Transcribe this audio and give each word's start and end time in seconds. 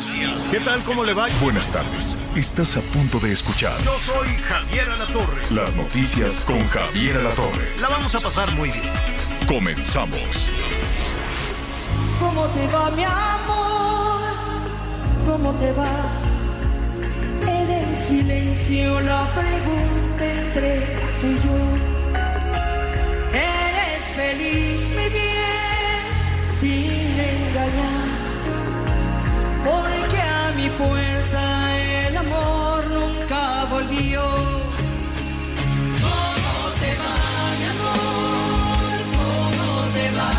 Noticias. 0.00 0.48
¿Qué 0.50 0.60
tal? 0.60 0.80
¿Cómo 0.84 1.04
le 1.04 1.12
va? 1.12 1.26
Buenas 1.42 1.68
tardes. 1.68 2.16
Estás 2.34 2.76
a 2.76 2.80
punto 2.80 3.18
de 3.18 3.32
escuchar 3.32 3.78
Yo 3.82 3.98
soy 4.00 4.28
Javier 4.48 4.88
Alatorre. 4.88 5.42
las 5.50 5.76
noticias 5.76 6.42
con 6.44 6.66
Javier 6.68 7.18
Alatorre. 7.18 7.76
La 7.80 7.88
vamos 7.88 8.14
a 8.14 8.20
pasar 8.20 8.50
muy 8.52 8.70
bien. 8.70 8.90
Comenzamos. 9.46 10.50
¿Cómo 12.18 12.46
te 12.48 12.66
va, 12.68 12.90
mi 12.92 13.04
amor? 13.04 14.22
¿Cómo 15.26 15.54
te 15.56 15.72
va? 15.72 15.90
En 17.46 17.70
el 17.70 17.96
silencio 17.96 19.00
la 19.00 19.30
pregunta 19.34 20.24
entre 20.24 20.96
tú 21.20 21.26
y 21.26 21.40
yo. 21.44 21.58
¿Eres 23.34 24.02
feliz, 24.16 24.88
mi 24.90 25.08
bien, 25.10 25.30
engañar? 26.62 27.09
Porque 29.70 30.20
a 30.20 30.52
mi 30.56 30.68
puerta 30.70 31.42
el 32.08 32.16
amor 32.16 32.86
nunca 32.88 33.64
volvió. 33.66 34.22
¿Cómo 36.04 36.54
te 36.80 36.90
va, 37.00 37.16
mi 37.60 37.66
amor? 37.74 38.96
¿Cómo 39.18 39.68
te 39.96 40.06
va? 40.18 40.34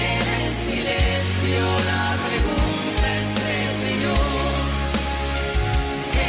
En 0.00 0.24
el 0.40 0.50
silencio 0.66 1.64
la 1.90 2.04
pregunta 2.26 3.06
entre 3.22 3.54
tú 3.78 3.86
y 3.86 3.96
yo. 4.04 4.18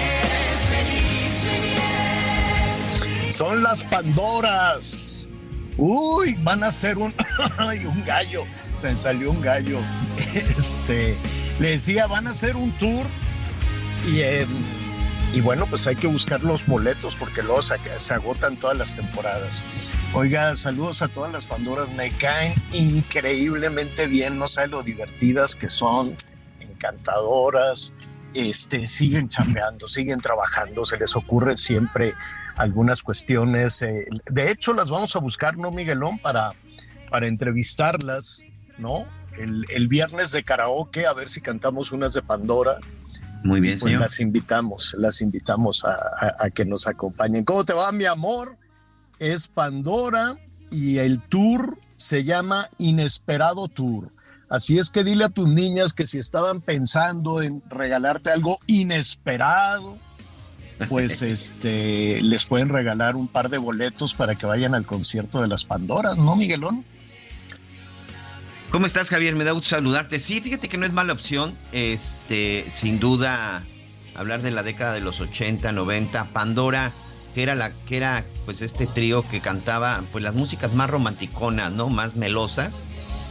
¿Eres 0.06 0.60
feliz, 0.74 1.34
mi 1.48 1.58
bien? 1.70 3.32
Son 3.32 3.56
las 3.64 3.84
Pandoras. 3.84 5.28
Uy, 5.76 6.36
van 6.44 6.64
a 6.64 6.70
ser 6.70 7.00
un, 7.00 7.16
ay, 7.58 7.84
un 7.86 8.06
gallo. 8.06 8.46
Me 8.84 8.98
salió 8.98 9.32
un 9.32 9.42
gallo. 9.42 9.80
Este, 10.34 11.18
le 11.60 11.72
decía, 11.72 12.08
van 12.08 12.28
a 12.28 12.32
hacer 12.32 12.56
un 12.56 12.78
tour 12.78 13.06
y, 14.06 14.20
eh, 14.20 14.46
y 15.34 15.42
bueno, 15.42 15.66
pues 15.68 15.88
hay 15.88 15.96
que 15.96 16.06
buscar 16.06 16.44
los 16.44 16.68
boletos 16.68 17.16
porque 17.16 17.42
luego 17.42 17.62
se, 17.64 18.14
agotan 18.14 18.58
todas 18.58 18.78
las 18.78 18.96
temporadas. 18.96 19.64
Oiga, 20.14 20.56
saludos 20.56 21.02
a 21.02 21.08
todas 21.08 21.34
las 21.34 21.48
Pandoras. 21.48 21.90
Me 21.90 22.12
caen 22.18 22.54
increíblemente 22.72 24.06
bien. 24.06 24.38
No 24.38 24.48
sabe 24.48 24.68
lo 24.68 24.84
divertidas 24.84 25.56
que 25.56 25.72
son, 25.72 26.16
encantadoras. 26.60 27.96
Este, 28.36 28.86
siguen 28.88 29.28
chambeando, 29.28 29.88
siguen 29.88 30.20
trabajando. 30.20 30.86
Se 30.86 30.98
les 30.98 31.16
ocurre 31.16 31.58
siempre 31.58 32.14
algunas 32.56 33.02
cuestiones. 33.02 33.82
eh, 33.82 34.06
de 34.30 34.52
hecho, 34.52 34.74
las 34.74 34.92
vamos 34.92 35.16
a 35.16 35.20
buscar, 35.20 35.58
¿no, 35.58 35.72
Miguelón? 35.72 36.20
Para, 36.20 36.52
para 37.10 37.28
entrevistarlas, 37.28 38.46
¿no? 38.78 39.06
El, 39.38 39.66
el 39.70 39.88
viernes 39.88 40.32
de 40.32 40.44
karaoke, 40.44 41.06
a 41.08 41.14
ver 41.14 41.30
si 41.30 41.42
cantamos 41.42 41.92
unas 41.92 42.14
de 42.14 42.22
Pandora. 42.22 42.78
Muy 43.44 43.60
bien, 43.60 43.80
Pues 43.80 43.90
señor. 43.90 44.02
las 44.02 44.20
invitamos, 44.20 44.96
las 44.98 45.20
invitamos 45.22 45.84
a, 45.86 45.90
a- 45.92 46.46
a 46.46 46.50
que 46.50 46.66
nos 46.66 46.88
acompañen. 46.88 47.44
¿Cómo 47.44 47.66
te 47.66 47.74
va, 47.74 47.92
mi 47.92 48.06
amor? 48.06 48.58
Es 49.20 49.48
Pandora 49.48 50.34
y 50.72 50.98
el 51.00 51.20
tour 51.22 51.78
se 51.96 52.24
llama 52.24 52.70
Inesperado 52.78 53.68
Tour. 53.68 54.12
Así 54.50 54.78
es 54.78 54.92
que 54.92 55.04
dile 55.04 55.26
a 55.26 55.30
tus 55.30 55.48
niñas 55.48 55.94
que 55.94 56.06
si 56.08 56.20
estaban 56.20 56.62
pensando 56.62 57.42
en 57.42 57.62
regalarte 57.70 58.30
algo 58.30 58.58
inesperado, 58.68 59.98
pues 60.90 61.22
este 61.24 62.22
les 62.22 62.46
pueden 62.46 62.70
regalar 62.70 63.16
un 63.16 63.28
par 63.28 63.50
de 63.50 63.58
boletos 63.58 64.14
para 64.14 64.36
que 64.36 64.46
vayan 64.46 64.76
al 64.76 64.86
concierto 64.86 65.42
de 65.42 65.48
las 65.48 65.66
Pandoras, 65.66 66.18
¿no, 66.18 66.36
Miguelón? 66.36 66.86
¿Cómo 68.74 68.88
estás, 68.88 69.10
Javier? 69.10 69.36
Me 69.36 69.44
da 69.44 69.52
gusto 69.52 69.70
saludarte. 69.70 70.18
Sí, 70.18 70.42
fíjate 70.42 70.68
que 70.68 70.80
no 70.80 70.88
es 70.88 70.94
mala 70.94 71.14
opción. 71.14 71.56
Este, 71.72 72.66
sin 72.68 73.00
duda, 73.00 73.64
hablar 74.16 74.42
de 74.42 74.50
la 74.50 74.64
década 74.64 74.94
de 74.94 75.00
los 75.00 75.22
80, 75.22 75.72
90, 75.72 76.30
Pandora, 76.34 76.92
que 77.36 77.44
era 77.44 77.54
la, 77.54 77.72
que 77.72 77.98
era 77.98 78.26
pues 78.46 78.64
este 78.64 78.88
trío 78.88 79.30
que 79.30 79.42
cantaba 79.42 80.02
pues 80.12 80.24
las 80.24 80.34
músicas 80.34 80.74
más 80.74 80.90
romanticonas, 80.90 81.72
¿no? 81.72 81.90
Más 81.90 82.16
melosas. 82.16 82.84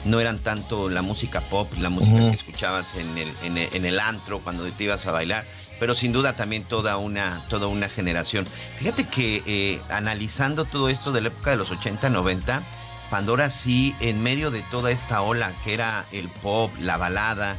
No 0.04 0.20
eran 0.20 0.38
tanto 0.38 0.88
la 0.88 1.02
música 1.02 1.40
pop, 1.40 1.68
la 1.76 1.90
música 1.90 2.20
que 2.30 2.36
escuchabas 2.36 2.94
en 2.94 3.18
el, 3.18 3.28
en 3.42 3.58
el, 3.58 3.68
en 3.72 3.84
el 3.84 3.98
antro 3.98 4.38
cuando 4.38 4.62
te 4.62 4.84
ibas 4.84 5.08
a 5.08 5.10
bailar, 5.10 5.44
pero 5.80 5.96
sin 5.96 6.12
duda 6.12 6.34
también 6.34 6.62
toda 6.62 6.98
una, 6.98 7.42
toda 7.48 7.66
una 7.66 7.88
generación. 7.88 8.46
Fíjate 8.78 9.08
que 9.08 9.42
eh, 9.44 9.80
analizando 9.90 10.66
todo 10.66 10.88
esto 10.88 11.10
de 11.10 11.20
la 11.20 11.28
época 11.28 11.50
de 11.50 11.56
los 11.56 11.72
80, 11.72 12.10
90, 12.10 12.62
Pandora 13.12 13.50
sí, 13.50 13.94
en 14.00 14.22
medio 14.22 14.50
de 14.50 14.62
toda 14.70 14.90
esta 14.90 15.20
ola 15.20 15.52
que 15.64 15.74
era 15.74 16.06
el 16.12 16.30
pop, 16.30 16.72
la 16.80 16.96
balada, 16.96 17.58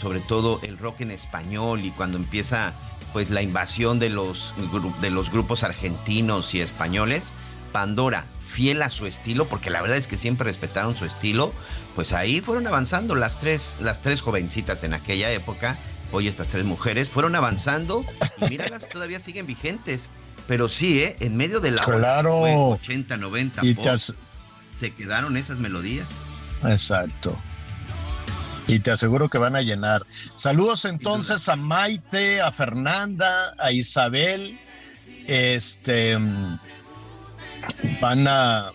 sobre 0.00 0.20
todo 0.20 0.60
el 0.66 0.78
rock 0.78 1.02
en 1.02 1.10
español 1.10 1.84
y 1.84 1.90
cuando 1.90 2.16
empieza 2.16 2.72
pues 3.12 3.28
la 3.28 3.42
invasión 3.42 3.98
de 3.98 4.08
los, 4.08 4.54
de 5.02 5.10
los 5.10 5.30
grupos 5.30 5.62
argentinos 5.62 6.54
y 6.54 6.62
españoles, 6.62 7.34
Pandora, 7.70 8.24
fiel 8.48 8.80
a 8.80 8.88
su 8.88 9.04
estilo, 9.06 9.44
porque 9.44 9.68
la 9.68 9.82
verdad 9.82 9.98
es 9.98 10.06
que 10.08 10.16
siempre 10.16 10.44
respetaron 10.46 10.96
su 10.96 11.04
estilo, 11.04 11.52
pues 11.94 12.14
ahí 12.14 12.40
fueron 12.40 12.66
avanzando 12.66 13.14
las 13.14 13.38
tres, 13.38 13.76
las 13.80 14.00
tres 14.00 14.22
jovencitas 14.22 14.84
en 14.84 14.94
aquella 14.94 15.30
época, 15.32 15.76
hoy 16.12 16.28
estas 16.28 16.48
tres 16.48 16.64
mujeres, 16.64 17.10
fueron 17.10 17.34
avanzando 17.36 18.02
y 18.40 18.48
míralas, 18.48 18.88
todavía 18.88 19.20
siguen 19.20 19.46
vigentes. 19.46 20.08
Pero 20.48 20.70
sí, 20.70 21.00
¿eh? 21.02 21.16
en 21.20 21.36
medio 21.36 21.60
de 21.60 21.72
la 21.72 21.84
ola 21.84 21.98
Claro. 21.98 22.40
fue 22.40 22.54
80, 22.54 23.18
90, 23.18 23.60
Y 23.66 23.74
te 23.74 23.90
as- 23.90 24.14
se 24.78 24.92
quedaron 24.94 25.36
esas 25.36 25.58
melodías. 25.58 26.08
Exacto. 26.64 27.38
Y 28.66 28.78
te 28.80 28.90
aseguro 28.90 29.28
que 29.28 29.38
van 29.38 29.56
a 29.56 29.60
llenar. 29.60 30.06
Saludos 30.34 30.84
entonces 30.86 31.48
a 31.48 31.56
Maite, 31.56 32.40
a 32.40 32.50
Fernanda, 32.50 33.54
a 33.58 33.72
Isabel. 33.72 34.58
Este 35.26 36.16
van 38.00 38.26
a 38.28 38.70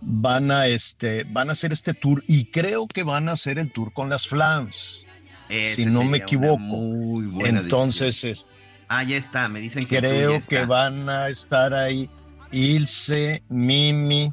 van 0.00 0.50
a 0.50 0.66
este 0.66 1.24
van 1.24 1.48
a 1.48 1.52
hacer 1.52 1.72
este 1.72 1.94
tour 1.94 2.22
y 2.26 2.46
creo 2.46 2.86
que 2.86 3.02
van 3.02 3.28
a 3.28 3.32
hacer 3.32 3.58
el 3.58 3.72
tour 3.72 3.92
con 3.92 4.08
las 4.08 4.28
Flans, 4.28 5.06
Ese 5.48 5.74
si 5.74 5.86
no 5.86 6.04
me 6.04 6.18
equivoco. 6.18 6.58
muy 6.58 7.26
buena 7.26 7.60
Entonces 7.60 8.24
es-. 8.24 8.46
Ah, 8.88 9.02
ya 9.02 9.16
está, 9.16 9.48
me 9.48 9.60
dicen 9.60 9.86
que 9.86 9.98
creo 9.98 10.40
que 10.40 10.64
van 10.64 11.08
a 11.08 11.28
estar 11.28 11.74
ahí 11.74 12.08
Ilse, 12.52 13.42
Mimi, 13.48 14.32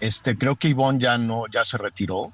este 0.00 0.36
creo 0.36 0.56
que 0.56 0.68
Ivonne 0.68 1.00
ya 1.00 1.18
no 1.18 1.44
ya 1.50 1.64
se 1.64 1.78
retiró. 1.78 2.32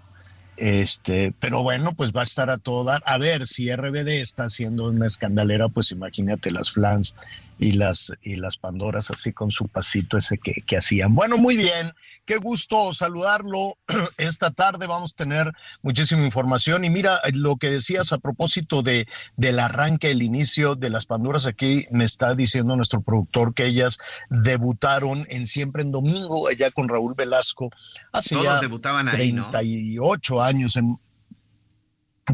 Este, 0.56 1.34
pero 1.40 1.64
bueno, 1.64 1.94
pues 1.94 2.12
va 2.12 2.20
a 2.20 2.24
estar 2.24 2.48
a 2.48 2.58
todo 2.58 2.84
dar. 2.84 3.02
A 3.06 3.18
ver, 3.18 3.46
si 3.46 3.74
RBD 3.74 4.20
está 4.20 4.44
haciendo 4.44 4.88
una 4.88 5.06
escandalera, 5.06 5.68
pues 5.68 5.90
imagínate 5.90 6.52
las 6.52 6.70
flans 6.70 7.16
y 7.58 7.72
las, 7.72 8.12
y 8.22 8.36
las 8.36 8.56
Pandoras 8.56 9.10
así 9.10 9.32
con 9.32 9.50
su 9.50 9.68
pasito 9.68 10.18
ese 10.18 10.38
que, 10.38 10.62
que 10.66 10.76
hacían. 10.76 11.14
Bueno, 11.14 11.38
muy 11.38 11.56
bien, 11.56 11.92
qué 12.24 12.36
gusto 12.36 12.92
saludarlo. 12.94 13.76
Esta 14.16 14.50
tarde 14.50 14.86
vamos 14.86 15.12
a 15.12 15.16
tener 15.16 15.52
muchísima 15.82 16.24
información. 16.24 16.84
Y 16.84 16.90
mira, 16.90 17.20
lo 17.32 17.56
que 17.56 17.70
decías 17.70 18.12
a 18.12 18.18
propósito 18.18 18.82
de, 18.82 19.06
del 19.36 19.58
arranque, 19.58 20.10
el 20.10 20.22
inicio 20.22 20.74
de 20.74 20.90
las 20.90 21.06
Pandoras, 21.06 21.46
aquí 21.46 21.86
me 21.90 22.04
está 22.04 22.34
diciendo 22.34 22.76
nuestro 22.76 23.02
productor 23.02 23.54
que 23.54 23.66
ellas 23.66 23.98
debutaron 24.28 25.26
en 25.30 25.46
Siempre 25.46 25.82
en 25.82 25.92
Domingo, 25.92 26.48
allá 26.48 26.70
con 26.70 26.88
Raúl 26.88 27.14
Velasco, 27.14 27.70
hace 28.12 28.34
Todos 28.34 28.44
ya 28.46 28.60
debutaban 28.60 29.08
ahí, 29.08 29.32
¿no? 29.32 29.50
38 29.50 30.42
años 30.42 30.76
en, 30.76 30.98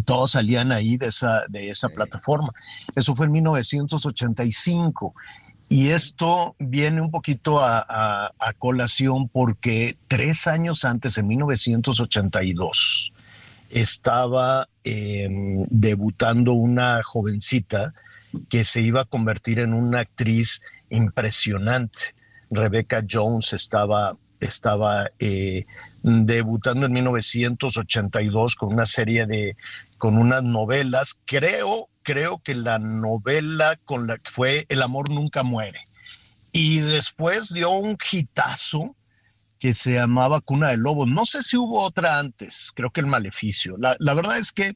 todos 0.04 0.32
salían 0.32 0.70
ahí 0.72 0.96
de 0.96 1.06
esa, 1.08 1.44
de 1.48 1.70
esa 1.70 1.88
plataforma. 1.88 2.50
Eso 2.94 3.14
fue 3.16 3.26
en 3.26 3.32
1985. 3.32 5.14
Y 5.68 5.88
esto 5.90 6.56
viene 6.58 7.00
un 7.00 7.10
poquito 7.10 7.60
a, 7.60 7.78
a- 7.88 8.32
a 8.38 8.52
colación 8.54 9.28
porque 9.28 9.96
tres 10.08 10.46
años 10.46 10.84
antes, 10.84 11.16
en 11.18 11.28
1982, 11.28 13.12
estaba 13.70 14.68
em, 14.82 15.64
debutando 15.70 16.52
una 16.54 17.02
jovencita 17.04 17.94
que 18.48 18.64
se 18.64 18.80
iba 18.80 19.02
a 19.02 19.04
convertir 19.04 19.60
en 19.60 19.74
una 19.74 20.00
actriz 20.00 20.60
impresionante. 20.90 22.14
Rebecca 22.50 23.04
Jones 23.08 23.52
estaba 23.52 24.16
estaba 24.40 25.10
eh, 25.18 25.66
debutando 26.02 26.86
en 26.86 26.92
1982 26.92 28.54
con 28.54 28.72
una 28.72 28.86
serie 28.86 29.26
de, 29.26 29.56
con 29.98 30.16
unas 30.16 30.42
novelas. 30.42 31.20
Creo, 31.24 31.88
creo 32.02 32.38
que 32.38 32.54
la 32.54 32.78
novela 32.78 33.78
con 33.84 34.06
la 34.06 34.18
que 34.18 34.30
fue 34.30 34.66
El 34.68 34.82
amor 34.82 35.10
nunca 35.10 35.42
muere. 35.42 35.80
Y 36.52 36.80
después 36.80 37.52
dio 37.52 37.70
un 37.70 37.96
hitazo 38.10 38.96
que 39.58 39.74
se 39.74 39.92
llamaba 39.92 40.40
Cuna 40.40 40.68
de 40.68 40.78
Lobos. 40.78 41.06
No 41.06 41.26
sé 41.26 41.42
si 41.42 41.56
hubo 41.56 41.80
otra 41.80 42.18
antes, 42.18 42.72
creo 42.74 42.90
que 42.90 43.00
El 43.00 43.06
Maleficio. 43.06 43.76
La, 43.78 43.94
la 44.00 44.14
verdad 44.14 44.38
es 44.38 44.52
que 44.52 44.74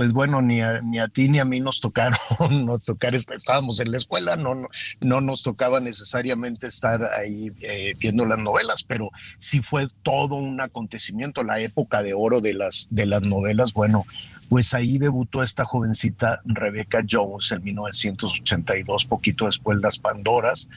pues 0.00 0.14
bueno, 0.14 0.40
ni 0.40 0.62
a, 0.62 0.80
ni 0.80 0.98
a 0.98 1.08
ti 1.08 1.28
ni 1.28 1.40
a 1.40 1.44
mí 1.44 1.60
nos 1.60 1.78
tocaron, 1.78 2.16
nos 2.64 2.86
tocar, 2.86 3.14
estábamos 3.14 3.80
en 3.80 3.90
la 3.90 3.98
escuela, 3.98 4.34
no, 4.34 4.54
no, 4.54 4.66
no 5.02 5.20
nos 5.20 5.42
tocaba 5.42 5.78
necesariamente 5.78 6.68
estar 6.68 7.02
ahí 7.18 7.52
eh, 7.60 7.92
viendo 8.00 8.24
las 8.24 8.38
novelas, 8.38 8.82
pero 8.82 9.10
sí 9.36 9.60
fue 9.60 9.88
todo 10.02 10.36
un 10.36 10.58
acontecimiento, 10.62 11.42
la 11.42 11.60
época 11.60 12.02
de 12.02 12.14
oro 12.14 12.40
de 12.40 12.54
las, 12.54 12.86
de 12.88 13.04
las 13.04 13.20
novelas, 13.20 13.74
bueno, 13.74 14.06
pues 14.48 14.72
ahí 14.72 14.96
debutó 14.96 15.42
esta 15.42 15.66
jovencita 15.66 16.40
Rebecca 16.46 17.04
Jones 17.06 17.52
en 17.52 17.62
1982, 17.62 19.04
poquito 19.04 19.44
después 19.44 19.76
de 19.76 19.82
las 19.82 19.98
Pandoras, 19.98 20.70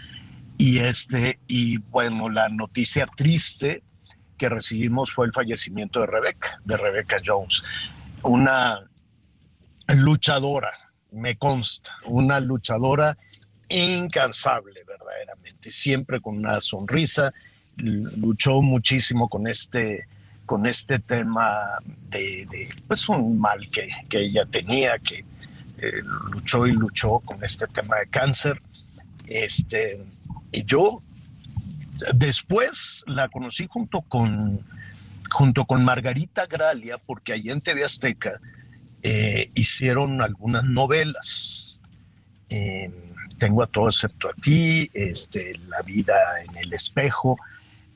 y 0.58 0.80
este, 0.80 1.40
y 1.48 1.78
bueno, 1.78 2.28
la 2.28 2.50
noticia 2.50 3.06
triste 3.06 3.84
que 4.38 4.50
recibimos 4.50 5.14
fue 5.14 5.28
el 5.28 5.32
fallecimiento 5.32 6.02
de 6.02 6.08
Rebecca, 6.08 6.60
de 6.66 6.76
Rebecca 6.76 7.22
Jones, 7.26 7.64
una 8.22 8.82
luchadora, 9.96 10.72
me 11.12 11.36
consta, 11.38 11.92
una 12.06 12.40
luchadora 12.40 13.18
incansable 13.70 14.82
verdaderamente, 14.88 15.72
siempre 15.72 16.22
con 16.22 16.38
una 16.38 16.62
sonrisa, 16.62 17.34
luchó 17.76 18.62
muchísimo 18.62 19.30
con 19.30 19.48
este 19.48 20.08
con 20.46 20.66
este 20.66 21.00
tema 21.00 21.80
de, 22.10 22.68
pues 22.88 23.08
un 23.08 23.40
mal 23.40 23.60
que, 23.72 23.88
que 24.10 24.20
ella 24.20 24.46
tenía, 24.46 24.98
que 25.00 25.26
eh, 25.78 25.92
luchó 26.32 26.68
y 26.68 26.74
luchó 26.74 27.20
con 27.20 27.44
este 27.44 27.66
tema 27.68 27.98
de 27.98 28.08
cáncer. 28.08 28.62
Este, 29.26 30.06
y 30.52 30.66
yo 30.66 31.02
después 32.18 33.04
la 33.08 33.30
conocí 33.30 33.68
junto 33.68 34.02
con, 34.02 34.60
junto 35.32 35.66
con 35.66 35.84
Margarita 35.84 36.46
Gralia, 36.46 36.98
porque 37.06 37.34
allí 37.34 37.50
en 37.50 37.62
TV 37.62 37.86
Azteca 37.86 38.40
eh, 39.04 39.52
hicieron 39.54 40.22
algunas 40.22 40.64
novelas. 40.64 41.82
Eh, 42.50 42.90
tengo 43.38 43.62
a 43.62 43.68
todo 43.68 43.90
excepto 43.90 44.30
a 44.30 44.34
ti, 44.34 44.90
este, 44.94 45.60
La 45.68 45.82
vida 45.82 46.16
en 46.46 46.56
el 46.58 46.74
espejo. 46.74 47.38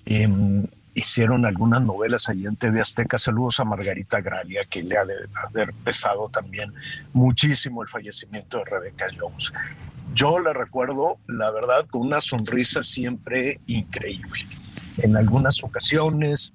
Em, 0.06 0.66
hicieron 0.94 1.46
algunas 1.46 1.82
novelas 1.82 2.28
allí 2.28 2.46
en 2.46 2.58
TV 2.58 2.82
Azteca. 2.82 3.18
Saludos 3.18 3.60
a 3.60 3.64
Margarita 3.64 4.20
Gralia, 4.20 4.66
que 4.66 4.84
le 4.84 4.98
ha 4.98 5.06
de 5.06 5.14
haber 5.48 5.72
pesado 5.74 6.28
también 6.28 6.74
muchísimo 7.14 7.84
el 7.84 7.88
fallecimiento 7.88 8.58
de 8.58 8.66
Rebecca 8.66 9.06
Jones. 9.18 9.54
Yo 10.14 10.40
la 10.40 10.54
recuerdo, 10.54 11.20
la 11.28 11.52
verdad, 11.52 11.86
con 11.86 12.02
una 12.02 12.20
sonrisa 12.20 12.84
siempre 12.84 13.62
increíble. 13.68 14.48
En 14.98 15.16
algunas 15.16 15.64
ocasiones 15.64 16.52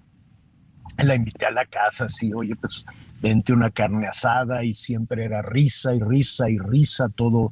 la 0.98 1.14
invité 1.14 1.46
a 1.46 1.50
la 1.50 1.64
casa, 1.64 2.06
así, 2.06 2.32
oye, 2.34 2.56
pues 2.56 2.84
vente 3.22 3.52
una 3.52 3.70
carne 3.70 4.06
asada 4.06 4.64
y 4.64 4.74
siempre 4.74 5.24
era 5.24 5.40
risa 5.40 5.94
y 5.94 6.00
risa 6.00 6.50
y 6.50 6.58
risa 6.58 7.08
todo, 7.08 7.50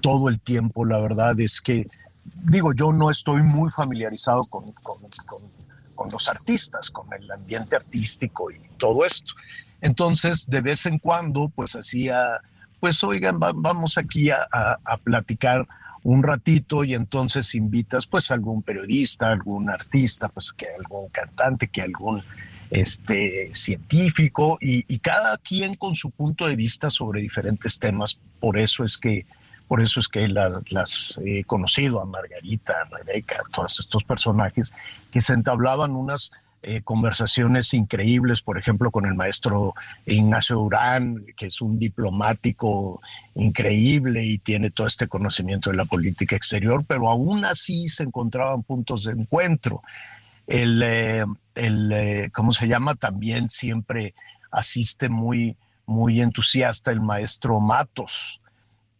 todo 0.00 0.30
el 0.30 0.40
tiempo. 0.40 0.86
La 0.86 0.98
verdad 0.98 1.38
es 1.38 1.60
que, 1.60 1.86
digo, 2.44 2.72
yo 2.72 2.92
no 2.92 3.10
estoy 3.10 3.42
muy 3.42 3.70
familiarizado 3.70 4.42
con, 4.44 4.72
con, 4.72 4.98
los 6.10 6.28
artistas, 6.30 6.90
con 6.90 7.12
el 7.12 7.30
ambiente 7.30 7.76
artístico 7.76 8.50
y 8.50 8.58
todo 8.78 9.04
esto. 9.04 9.34
Entonces, 9.82 10.48
de 10.48 10.62
vez 10.62 10.86
en 10.86 10.98
cuando, 10.98 11.50
pues 11.54 11.76
hacía, 11.76 12.40
pues 12.80 13.04
oigan, 13.04 13.38
vamos 13.38 13.98
aquí 13.98 14.30
a, 14.30 14.48
a, 14.50 14.96
platicar 14.96 15.68
un 16.02 16.22
ratito 16.22 16.84
y 16.84 16.94
entonces 16.94 17.54
invitas 17.54 18.06
pues 18.06 18.30
a 18.30 18.34
algún 18.34 18.62
periodista, 18.62 19.28
algún 19.28 19.68
artista, 19.68 20.30
pues 20.32 20.54
que 20.54 20.68
algún 20.78 21.10
cantante, 21.10 21.68
que 21.68 21.82
algún 21.82 22.22
este, 22.70 23.50
científico 23.52 24.58
y, 24.60 24.98
cada 24.98 25.36
quien 25.38 25.74
con 25.74 25.94
su 25.94 26.10
punto 26.10 26.46
de 26.46 26.56
vista 26.56 26.90
sobre 26.90 27.20
diferentes 27.20 27.78
temas. 27.78 28.26
Por 28.38 28.58
eso 28.58 28.84
es 28.84 28.96
que, 28.96 29.26
por 29.68 29.82
eso 29.82 30.00
es 30.00 30.08
que 30.08 30.28
las 30.28 31.18
he 31.24 31.44
conocido 31.44 32.00
a 32.00 32.06
Margarita, 32.06 32.74
a 32.82 32.96
Rebeca, 32.96 33.36
a 33.36 33.50
todos 33.50 33.80
estos 33.80 34.04
personajes 34.04 34.72
que 35.10 35.20
se 35.20 35.32
entablaban 35.32 35.96
unas 35.96 36.30
eh, 36.62 36.82
conversaciones 36.82 37.72
increíbles, 37.72 38.42
por 38.42 38.58
ejemplo, 38.58 38.90
con 38.90 39.06
el 39.06 39.14
maestro 39.14 39.72
Ignacio 40.04 40.56
Durán, 40.56 41.24
que 41.34 41.46
es 41.46 41.62
un 41.62 41.78
diplomático 41.78 43.00
increíble 43.34 44.26
y 44.26 44.36
tiene 44.36 44.70
todo 44.70 44.86
este 44.86 45.08
conocimiento 45.08 45.70
de 45.70 45.76
la 45.76 45.86
política 45.86 46.36
exterior, 46.36 46.84
pero 46.86 47.08
aún 47.08 47.46
así 47.46 47.88
se 47.88 48.02
encontraban 48.02 48.62
puntos 48.62 49.04
de 49.04 49.12
encuentro 49.12 49.80
el, 50.50 50.82
eh, 50.82 51.24
el 51.54 51.92
eh, 51.92 52.30
¿cómo 52.34 52.50
se 52.50 52.66
llama? 52.66 52.96
También 52.96 53.48
siempre 53.48 54.14
asiste 54.50 55.08
muy, 55.08 55.56
muy 55.86 56.20
entusiasta 56.20 56.90
el 56.90 57.00
maestro 57.00 57.60
Matos, 57.60 58.40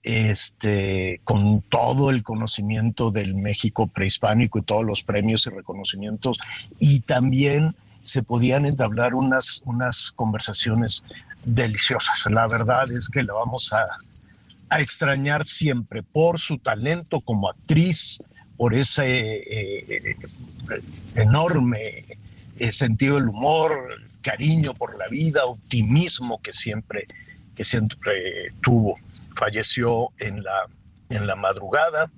este, 0.02 1.20
con 1.25 1.61
todo 1.62 2.11
el 2.11 2.23
conocimiento 2.23 3.11
del 3.11 3.35
México 3.35 3.85
prehispánico 3.93 4.61
y 4.61 4.62
todos 4.62 4.85
los 4.85 5.02
premios 5.02 5.44
y 5.47 5.50
reconocimientos, 5.50 6.38
y 6.79 7.00
también 7.00 7.75
se 8.00 8.23
podían 8.23 8.64
entablar 8.64 9.14
unas, 9.14 9.61
unas 9.64 10.12
conversaciones 10.12 11.03
deliciosas. 11.44 12.25
La 12.31 12.46
verdad 12.46 12.91
es 12.91 13.08
que 13.08 13.25
la 13.25 13.35
vamos 13.35 13.73
a, 13.73 13.88
a 14.70 14.81
extrañar 14.81 15.44
siempre 15.46 16.05
por 16.05 16.38
su 16.38 16.58
talento 16.58 17.20
como 17.20 17.50
actriz, 17.50 18.19
por 18.60 18.74
ese 18.74 19.36
eh, 19.36 19.84
eh, 19.88 20.16
enorme 21.14 22.04
eh, 22.58 22.70
sentido 22.70 23.14
del 23.14 23.28
humor, 23.28 23.72
cariño 24.20 24.74
por 24.74 24.98
la 24.98 25.08
vida, 25.08 25.46
optimismo 25.46 26.42
que 26.42 26.52
siempre, 26.52 27.06
que 27.56 27.64
siempre 27.64 28.52
tuvo. 28.60 28.98
Falleció 29.34 30.10
en 30.18 30.42
la, 30.42 30.66
en 31.08 31.26
la 31.26 31.36
madrugada. 31.36 32.12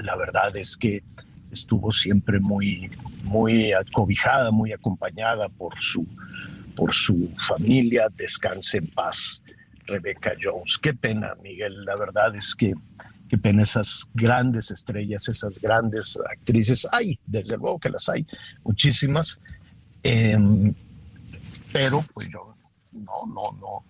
La 0.00 0.16
verdad 0.16 0.56
es 0.56 0.76
que 0.76 1.04
estuvo 1.52 1.92
siempre 1.92 2.40
muy, 2.40 2.90
muy 3.22 3.72
acobijada, 3.72 4.50
muy 4.50 4.72
acompañada 4.72 5.48
por 5.48 5.78
su, 5.78 6.08
por 6.74 6.92
su 6.92 7.32
familia. 7.46 8.08
Descanse 8.16 8.78
en 8.78 8.88
paz, 8.88 9.44
Rebecca 9.86 10.32
Jones. 10.42 10.76
Qué 10.82 10.92
pena, 10.92 11.36
Miguel. 11.40 11.84
La 11.84 11.94
verdad 11.94 12.34
es 12.34 12.52
que 12.56 12.74
qué 13.28 13.38
pena 13.38 13.62
esas 13.62 14.08
grandes 14.14 14.70
estrellas, 14.70 15.28
esas 15.28 15.60
grandes 15.60 16.18
actrices. 16.30 16.86
Hay, 16.92 17.18
desde 17.26 17.56
luego 17.56 17.78
que 17.78 17.90
las 17.90 18.08
hay, 18.08 18.26
muchísimas. 18.64 19.62
Em, 20.02 20.74
pero 21.72 22.04
pues 22.14 22.30
yo 22.30 22.44
no, 22.92 23.12
no, 23.60 23.82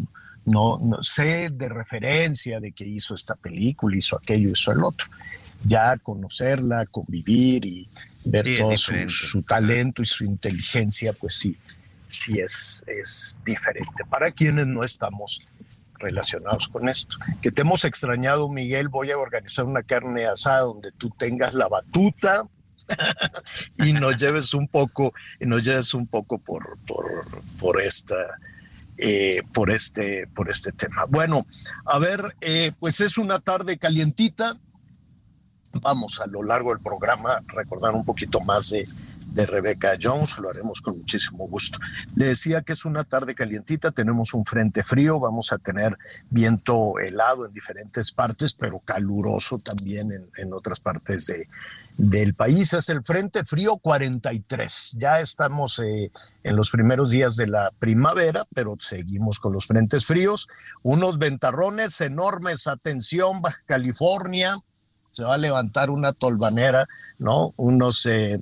no, 0.47 0.79
no, 0.79 1.03
sé 1.03 1.51
de 1.51 1.69
referencia 1.69 2.61
de 2.61 2.73
que 2.73 2.87
hizo 2.87 3.15
esta 3.15 3.35
película, 3.35 3.97
hizo 3.97 4.17
aquello, 4.17 4.51
hizo 4.51 4.73
el 4.73 4.83
otro. 4.83 5.09
Ya 5.65 5.97
conocerla, 5.97 6.87
convivir 6.87 7.65
y 7.65 7.89
ver 8.27 8.59
todo 8.59 8.77
su, 8.77 9.43
talento 9.43 10.03
y 10.03 10.07
su 10.07 10.25
inteligencia, 10.25 11.13
pues 11.13 11.35
sí, 11.35 11.57
sí 12.07 12.39
es, 12.39 12.85
es 12.87 13.41
diferente. 13.45 14.05
Para 14.09 14.31
quienes 14.31 14.67
no 14.67 14.85
estamos 14.85 15.43
relacionados 15.99 16.69
con 16.69 16.89
esto. 16.89 17.17
Que 17.41 17.51
te 17.51 17.63
hemos 17.63 17.85
extrañado, 17.85 18.49
Miguel. 18.49 18.89
Voy 18.89 19.11
a 19.11 19.19
organizar 19.19 19.65
una 19.65 19.83
carne 19.83 20.27
asada 20.27 20.61
donde 20.61 20.93
tú 20.93 21.11
tengas 21.11 21.55
la 21.55 21.69
batuta 21.69 22.45
y 23.85 23.93
nos 23.93 24.17
lleves 24.17 24.55
un 24.55 24.69
poco, 24.69 25.13
y 25.41 25.47
nos 25.47 25.65
lleves 25.65 25.95
un 25.95 26.07
poco 26.07 26.39
por, 26.39 26.79
por, 26.87 27.27
por 27.59 27.81
esta. 27.81 28.17
Eh, 28.99 29.43
por 29.53 29.71
este 29.71 30.27
por 30.29 30.49
este 30.49 30.73
tema. 30.73 31.05
Bueno, 31.07 31.47
a 31.85 31.99
ver, 31.99 32.35
eh, 32.41 32.73
pues 32.81 33.03
es 33.03 33.19
una 33.19 33.41
tarde 33.41 33.77
calientita. 33.77 34.55
Vamos 35.83 36.19
a 36.23 36.27
lo 36.27 36.43
largo 36.43 36.71
del 36.71 36.83
programa 36.83 37.43
recordar 37.49 37.93
un 37.93 38.07
poquito 38.07 38.41
más 38.41 38.71
de, 38.71 38.89
de 39.37 39.45
Rebecca 39.45 39.99
Jones, 40.03 40.39
lo 40.39 40.49
haremos 40.49 40.81
con 40.81 40.97
muchísimo 40.97 41.47
gusto. 41.47 41.79
Le 42.15 42.29
decía 42.29 42.63
que 42.63 42.73
es 42.73 42.87
una 42.87 43.05
tarde 43.05 43.35
calientita, 43.35 43.91
tenemos 43.91 44.33
un 44.33 44.47
frente 44.47 44.83
frío, 44.83 45.21
vamos 45.21 45.53
a 45.53 45.59
tener 45.59 45.99
viento 46.31 46.99
helado 46.99 47.45
en 47.45 47.53
diferentes 47.53 48.13
partes, 48.13 48.55
pero 48.55 48.79
caluroso 48.81 49.59
también 49.59 50.31
en, 50.39 50.53
otras 50.55 50.81
partes 50.81 51.27
de, 51.27 51.47
del 51.99 52.33
país. 52.35 52.73
Es 52.73 52.89
el 52.89 53.05
frente 53.05 53.45
frío 53.45 53.77
43. 53.77 54.97
Ya 54.99 55.21
estamos 55.21 55.81
eh, 55.81 56.11
en 56.43 56.57
los 56.57 56.71
primeros 56.71 57.11
días 57.11 57.37
de 57.37 57.47
la 57.47 57.73
primavera, 57.79 58.47
pero 58.55 58.77
seguimos 58.81 59.39
con 59.39 59.53
los 59.53 59.67
frentes 59.67 60.07
fríos. 60.07 60.49
Unos 60.83 61.19
ventarrones 61.19 62.01
enormes, 62.01 62.67
atención, 62.69 63.43
Baja 63.43 63.61
California. 63.67 64.57
Se 65.11 65.25
va 65.25 65.35
a 65.35 65.39
levantar 65.39 65.91
una 65.91 66.15
tolvanera, 66.15 66.87
¿no? 67.19 67.53
Unos... 67.57 68.07
Eh, 68.07 68.41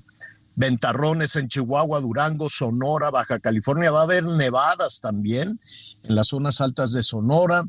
ventarrones 0.57 1.37
en 1.37 1.49
Chihuahua, 1.49 2.01
Durango, 2.01 2.49
Sonora, 2.49 3.11
Baja 3.11 3.39
California. 3.41 3.91
Va 3.91 4.01
a 4.01 4.05
haber 4.05 4.25
nevadas 4.25 5.01
también 5.01 5.61
en 6.03 6.15
las 6.15 6.29
zonas 6.29 6.61
altas 6.61 6.93
de 6.93 7.03
Sonora, 7.03 7.65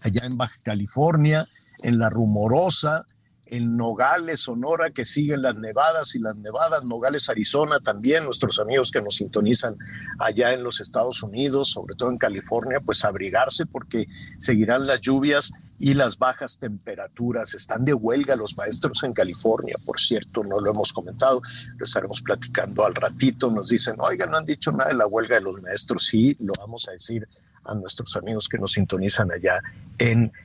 allá 0.00 0.26
en 0.26 0.36
Baja 0.36 0.56
California, 0.64 1.48
en 1.82 1.98
la 1.98 2.10
Rumorosa, 2.10 3.04
en 3.46 3.76
Nogales, 3.76 4.40
Sonora, 4.40 4.90
que 4.90 5.04
siguen 5.04 5.42
las 5.42 5.56
nevadas 5.56 6.14
y 6.14 6.18
las 6.18 6.36
nevadas, 6.36 6.84
Nogales, 6.84 7.28
Arizona 7.28 7.78
también, 7.80 8.24
nuestros 8.24 8.58
amigos 8.58 8.90
que 8.90 9.02
nos 9.02 9.16
sintonizan 9.16 9.76
allá 10.18 10.52
en 10.52 10.62
los 10.62 10.80
Estados 10.80 11.22
Unidos, 11.22 11.70
sobre 11.70 11.94
todo 11.94 12.10
en 12.10 12.18
California, 12.18 12.80
pues 12.80 13.04
abrigarse 13.04 13.66
porque 13.66 14.06
seguirán 14.38 14.86
las 14.86 15.00
lluvias 15.00 15.52
y 15.78 15.94
las 15.94 16.18
bajas 16.18 16.58
temperaturas. 16.58 17.54
Están 17.54 17.84
de 17.84 17.94
huelga 17.94 18.36
los 18.36 18.56
maestros 18.56 19.02
en 19.02 19.12
California, 19.12 19.76
por 19.84 20.00
cierto, 20.00 20.42
no 20.42 20.60
lo 20.60 20.70
hemos 20.70 20.92
comentado, 20.92 21.42
lo 21.76 21.84
estaremos 21.84 22.22
platicando 22.22 22.84
al 22.84 22.94
ratito. 22.94 23.50
Nos 23.50 23.68
dicen, 23.68 23.96
oiga, 23.98 24.26
no 24.26 24.38
han 24.38 24.44
dicho 24.44 24.72
nada 24.72 24.90
de 24.90 24.96
la 24.96 25.06
huelga 25.06 25.36
de 25.36 25.42
los 25.42 25.60
maestros. 25.60 26.06
Sí, 26.06 26.36
lo 26.40 26.52
vamos 26.58 26.88
a 26.88 26.92
decir 26.92 27.28
a 27.64 27.74
nuestros 27.74 28.16
amigos 28.16 28.48
que 28.48 28.58
nos 28.58 28.72
sintonizan 28.72 29.32
allá 29.32 29.60
en 29.98 30.30
California. 30.30 30.43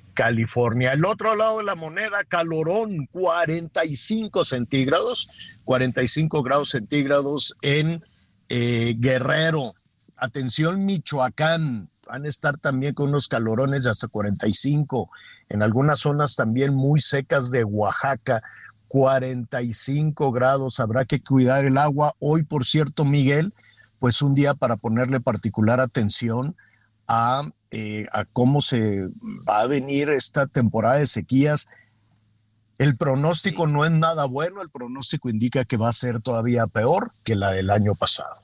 El 0.94 1.06
otro 1.06 1.36
lado 1.36 1.60
de 1.60 1.64
la 1.64 1.76
moneda, 1.76 2.24
calorón, 2.28 3.08
45 3.12 4.46
centígrados, 4.46 5.30
45 5.66 6.44
grados 6.44 6.70
centígrados 6.70 7.56
en 7.62 8.04
eh, 8.50 8.96
Guerrero. 8.98 9.76
Atención, 10.18 10.86
Michoacán, 10.86 11.90
van 12.06 12.26
a 12.26 12.30
estar 12.30 12.58
también 12.58 12.94
con 12.94 13.10
unos 13.10 13.28
calorones 13.28 13.84
de 13.84 13.92
hasta 13.92 14.08
45. 14.08 15.10
En 15.50 15.64
algunas 15.64 16.00
zonas 16.00 16.36
también 16.36 16.74
muy 16.74 17.02
secas 17.02 17.52
de 17.52 17.64
Oaxaca, 17.64 18.44
45 18.88 20.32
grados. 20.32 20.80
Habrá 20.80 21.06
que 21.06 21.22
cuidar 21.22 21.66
el 21.66 21.78
agua. 21.78 22.16
Hoy, 22.20 22.44
por 22.44 22.66
cierto, 22.66 23.06
Miguel, 23.06 23.54
pues 24.00 24.22
un 24.22 24.34
día 24.34 24.54
para 24.54 24.78
ponerle 24.78 25.20
particular 25.20 25.80
atención 25.80 26.56
a 27.10 27.42
eh, 27.72 28.08
a 28.14 28.26
cómo 28.26 28.62
se 28.62 29.10
va 29.48 29.62
a 29.62 29.68
venir 29.68 30.10
esta 30.10 30.48
temporada 30.48 30.96
de 30.96 31.06
sequías. 31.06 31.68
El 32.80 32.98
pronóstico 32.98 33.68
no 33.68 33.86
es 33.86 33.92
nada 33.92 34.26
bueno, 34.26 34.64
el 34.64 34.70
pronóstico 34.70 35.30
indica 35.30 35.66
que 35.66 35.78
va 35.78 35.90
a 35.90 35.94
ser 35.94 36.20
todavía 36.20 36.66
peor 36.66 37.12
que 37.24 37.36
la 37.36 37.52
del 37.52 37.70
año 37.70 37.94
pasado. 37.94 38.42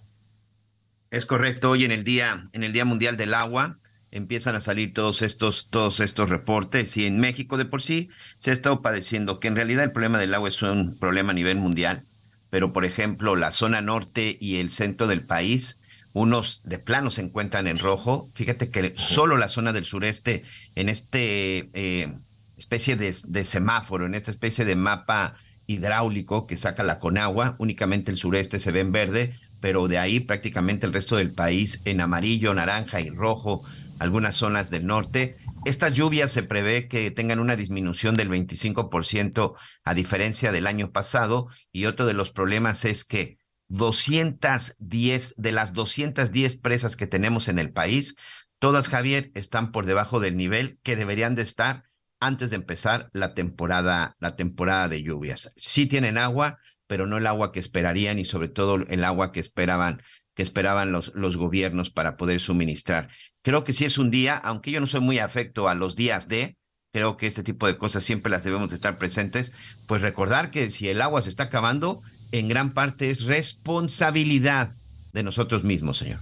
Es 1.10 1.26
correcto, 1.26 1.72
hoy 1.72 1.86
en 1.86 1.92
el 1.92 2.04
día, 2.04 2.50
en 2.54 2.64
el 2.64 2.72
Día 2.72 2.86
Mundial 2.86 3.18
del 3.18 3.34
Agua, 3.34 3.80
empiezan 4.12 4.56
a 4.56 4.62
salir 4.62 4.94
todos 4.94 5.24
estos, 5.24 5.70
todos 5.72 6.00
estos 6.02 6.30
reportes 6.30 6.96
y 6.96 7.08
en 7.08 7.20
México 7.20 7.58
de 7.58 7.66
por 7.66 7.82
sí 7.82 8.10
se 8.38 8.52
ha 8.52 8.54
estado 8.54 8.84
padeciendo 8.84 9.40
que 9.40 9.48
en 9.48 9.56
realidad 9.56 9.86
el 9.86 9.92
problema 9.92 10.20
del 10.20 10.36
agua 10.36 10.50
es 10.50 10.62
un 10.62 10.96
problema 11.00 11.32
a 11.32 11.36
nivel 11.36 11.58
mundial, 11.58 12.06
pero 12.52 12.74
por 12.74 12.86
ejemplo 12.86 13.36
la 13.36 13.52
zona 13.52 13.82
norte 13.82 14.38
y 14.40 14.58
el 14.58 14.70
centro 14.70 15.08
del 15.08 15.22
país 15.22 15.80
unos 16.16 16.62
de 16.64 16.80
plano 16.80 17.12
se 17.12 17.22
encuentran 17.22 17.68
en 17.68 17.78
rojo. 17.78 18.30
Fíjate 18.34 18.72
que 18.72 18.94
solo 18.96 19.36
la 19.36 19.50
zona 19.50 19.74
del 19.74 19.84
sureste, 19.84 20.44
en 20.74 20.88
este 20.88 21.70
eh, 21.74 22.14
especie 22.58 22.96
de, 22.96 23.44
semáforo, 23.44 24.06
en 24.06 24.16
esta 24.16 24.32
especie 24.32 24.64
de 24.64 24.78
mapa 24.78 25.36
hidráulico 25.68 26.48
que 26.48 26.56
saca 26.56 26.84
la 26.84 27.00
Conagua, 27.00 27.58
únicamente 27.60 28.12
el 28.12 28.18
sureste 28.18 28.60
se 28.60 28.72
ve 28.72 28.80
en 28.80 28.94
verde, 28.94 29.38
pero 29.60 29.90
de 29.90 29.98
ahí 29.98 30.22
prácticamente 30.22 30.86
el 30.86 30.94
resto 30.94 31.18
del 31.18 31.34
país 31.34 31.82
en 31.84 32.00
amarillo, 32.00 32.54
naranja 32.54 33.02
y 33.02 33.10
rojo, 33.10 33.60
algunas 34.00 34.36
zonas 34.36 34.70
del 34.70 34.88
norte. 34.88 35.36
Estas 35.66 35.92
lluvias 35.92 36.32
se 36.32 36.44
prevé 36.44 36.88
que 36.88 37.12
tengan 37.12 37.40
una 37.40 37.58
disminución 37.58 38.16
del 38.16 38.30
25% 38.30 39.54
a 39.84 39.94
diferencia 39.94 40.54
del 40.54 40.68
año 40.68 40.92
pasado 40.92 41.48
y 41.74 41.88
otro 41.88 42.06
de 42.06 42.14
los 42.14 42.30
problemas 42.32 42.86
es 42.86 43.04
que 43.04 43.38
210 43.68 45.34
de 45.38 45.52
las 45.52 45.74
210 45.74 46.58
presas 46.58 46.96
que 46.96 47.08
tenemos 47.08 47.48
en 47.48 47.60
el 47.60 47.72
país, 47.72 48.16
todas, 48.60 48.88
Javier, 48.88 49.32
están 49.34 49.72
por 49.72 49.86
debajo 49.86 50.20
del 50.20 50.38
nivel 50.38 50.80
que 50.84 50.96
deberían 50.96 51.36
de 51.36 51.42
estar 51.42 51.84
antes 52.20 52.50
de 52.50 52.56
empezar 52.56 53.10
la 53.14 53.34
temporada, 53.34 54.16
la 54.20 54.36
temporada 54.36 54.88
de 54.88 55.04
lluvias. 55.04 55.52
Sí 55.56 55.86
tienen 55.86 56.18
agua, 56.18 56.58
pero 56.88 57.08
no 57.08 57.18
el 57.18 57.28
agua 57.28 57.52
que 57.52 57.60
esperarían 57.60 58.20
y 58.20 58.26
sobre 58.26 58.48
todo 58.48 58.76
el 58.88 59.04
agua 59.04 59.32
que 59.32 59.40
esperaban, 59.40 60.02
que 60.34 60.44
esperaban 60.44 60.92
los, 60.92 61.12
los 61.16 61.38
gobiernos 61.38 61.90
para 61.90 62.18
poder 62.18 62.40
suministrar. 62.40 63.10
Creo 63.42 63.64
que 63.64 63.74
sí 63.74 63.86
es 63.86 63.98
un 63.98 64.12
día, 64.12 64.38
aunque 64.38 64.72
yo 64.72 64.80
no 64.80 64.88
soy 64.88 65.02
muy 65.02 65.20
afecto 65.20 65.68
a 65.68 65.76
los 65.76 65.96
días 65.96 66.28
de, 66.28 66.58
creo 66.92 67.18
que 67.18 67.28
este 67.28 67.44
tipo 67.44 67.68
de 67.68 67.78
cosas 67.78 68.04
siempre 68.04 68.32
las 68.32 68.44
debemos 68.44 68.70
de 68.70 68.76
estar 68.76 68.98
presentes, 68.98 69.54
pues 69.88 70.02
recordar 70.02 70.50
que 70.50 70.70
si 70.72 70.90
el 70.90 71.02
agua 71.02 71.22
se 71.22 71.30
está 71.30 71.44
acabando, 71.44 72.02
en 72.32 72.48
gran 72.48 72.72
parte 72.72 73.10
es 73.10 73.24
responsabilidad 73.24 74.72
de 75.14 75.24
nosotros 75.24 75.64
mismos, 75.64 75.98
señor. 75.98 76.20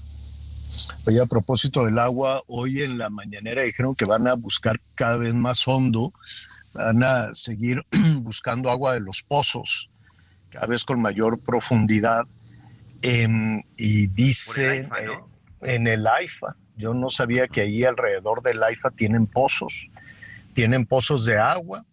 Oye, 1.06 1.22
a 1.22 1.26
propósito 1.26 1.86
del 1.86 2.00
agua, 2.00 2.42
hoy 2.48 2.82
en 2.82 2.98
la 2.98 3.10
mañanera 3.10 3.64
dijeron 3.64 3.96
que 3.96 4.06
van 4.06 4.28
a 4.28 4.34
buscar 4.34 4.80
cada 4.96 5.18
vez 5.18 5.34
más 5.34 5.68
hondo, 5.68 6.14
van 6.74 7.04
a 7.04 7.34
seguir 7.34 7.84
buscando 8.22 8.72
agua 8.72 8.94
de 8.94 9.00
los 9.00 9.22
pozos, 9.22 9.90
cada 10.50 10.68
vez 10.68 10.84
con 10.84 11.02
mayor 11.02 11.40
profundidad. 11.40 12.26
Em, 13.02 13.62
y 13.76 14.08
dice 14.08 14.88
en 15.62 15.88
el 15.88 16.08
AIFA, 16.08 16.56
yo 16.78 16.94
no 16.94 17.10
sabía 17.10 17.48
que 17.48 17.62
ahí 17.62 17.84
alrededor 17.84 18.42
del 18.42 18.64
AIFA 18.64 18.92
tienen 18.92 19.28
pozos, 19.28 19.90
tienen 20.54 20.86
pozos 20.86 21.26
de 21.26 21.38
agua 21.38 21.84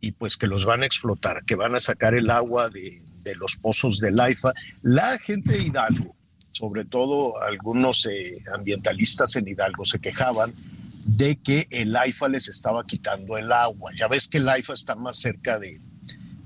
y 0.00 0.12
pues 0.12 0.36
que 0.36 0.46
los 0.46 0.64
van 0.64 0.82
a 0.82 0.86
explotar, 0.86 1.44
que 1.44 1.56
van 1.56 1.74
a 1.74 1.80
sacar 1.80 2.14
el 2.14 2.30
agua 2.30 2.70
de, 2.70 3.02
de 3.26 3.34
los 3.34 3.56
pozos 3.56 3.98
del 3.98 4.18
AIFA, 4.18 4.52
la 4.82 5.18
gente 5.18 5.52
de 5.52 5.62
Hidalgo, 5.62 6.14
sobre 6.52 6.84
todo 6.84 7.42
algunos 7.42 8.06
eh, 8.06 8.38
ambientalistas 8.54 9.34
en 9.36 9.48
Hidalgo, 9.48 9.84
se 9.84 9.98
quejaban 9.98 10.54
de 11.04 11.36
que 11.36 11.66
el 11.70 11.94
AIFA 11.94 12.28
les 12.28 12.48
estaba 12.48 12.86
quitando 12.86 13.36
el 13.36 13.50
agua. 13.52 13.90
Ya 13.98 14.08
ves 14.08 14.28
que 14.28 14.38
el 14.38 14.48
AIFA 14.48 14.74
está 14.74 14.94
más 14.94 15.18
cerca 15.18 15.58
de, 15.58 15.80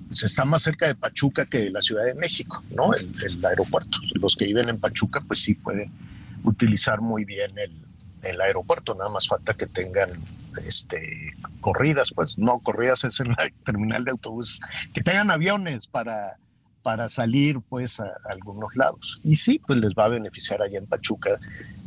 pues 0.09 0.23
está 0.23 0.45
más 0.45 0.63
cerca 0.63 0.87
de 0.87 0.95
Pachuca 0.95 1.47
que 1.47 1.59
de 1.59 1.71
la 1.71 1.83
Ciudad 1.83 2.05
de 2.05 2.15
México, 2.15 2.63
¿no? 2.71 2.95
El, 2.95 3.45
aeropuerto. 3.45 3.99
Los 4.15 4.37
que 4.37 4.47
viven 4.47 4.69
en 4.69 4.81
Pachuca, 4.81 5.23
pues 5.27 5.43
sí 5.43 5.55
pueden 5.55 5.93
utilizar 6.45 7.01
muy 7.03 7.25
bien 7.27 7.53
el, 7.59 7.73
el 8.23 8.41
aeropuerto, 8.41 8.95
nada 8.95 9.11
más 9.11 9.29
falta 9.29 9.55
que 9.55 9.67
tengan 9.67 10.11
este 10.67 11.35
corridas, 11.61 12.11
pues 12.15 12.39
no 12.39 12.59
corridas 12.59 13.05
es 13.05 13.21
en 13.21 13.29
la 13.29 13.51
terminal 13.65 14.05
de 14.05 14.13
autobús, 14.13 14.61
que 14.95 15.03
tengan 15.03 15.31
aviones 15.31 15.87
para 15.87 16.39
para 16.83 17.09
salir 17.09 17.61
pues 17.69 18.01
a, 18.01 18.13
algunos 18.29 18.75
lados. 18.75 19.21
Y 19.25 19.37
sí, 19.37 19.61
pues 19.67 19.79
les 19.79 19.93
va 19.93 20.07
a 20.07 20.09
beneficiar 20.09 20.63
allá 20.63 20.79
en 20.79 20.87
Pachuca 20.87 21.39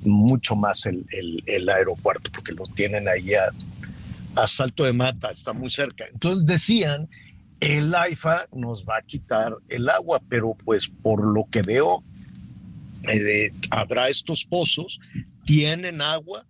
mucho 0.03 0.55
más 0.55 0.85
el, 0.85 1.69
aeropuerto, 1.69 2.29
porque 2.33 2.51
lo 2.51 2.65
tienen 2.67 3.07
ahí 3.07 3.33
a, 3.33 4.47
Salto 4.47 4.83
de 4.83 4.93
Mata, 4.93 5.31
está 5.31 5.53
muy 5.53 5.69
cerca. 5.69 6.05
Entonces 6.11 6.47
decían, 6.47 7.07
el 7.59 7.93
AIFA 7.93 8.47
nos 8.51 8.83
va 8.83 8.97
a 8.97 9.01
quitar 9.03 9.55
el 9.69 9.87
agua, 9.89 10.21
pero 10.27 10.55
pues 10.65 10.87
por 10.87 11.25
lo 11.25 11.45
que 11.51 11.61
veo, 11.61 12.03
eh, 13.11 13.51
habrá 13.69 14.09
estos 14.09 14.43
pozos, 14.45 14.99
tienen 15.45 16.01
agua, 16.01 16.45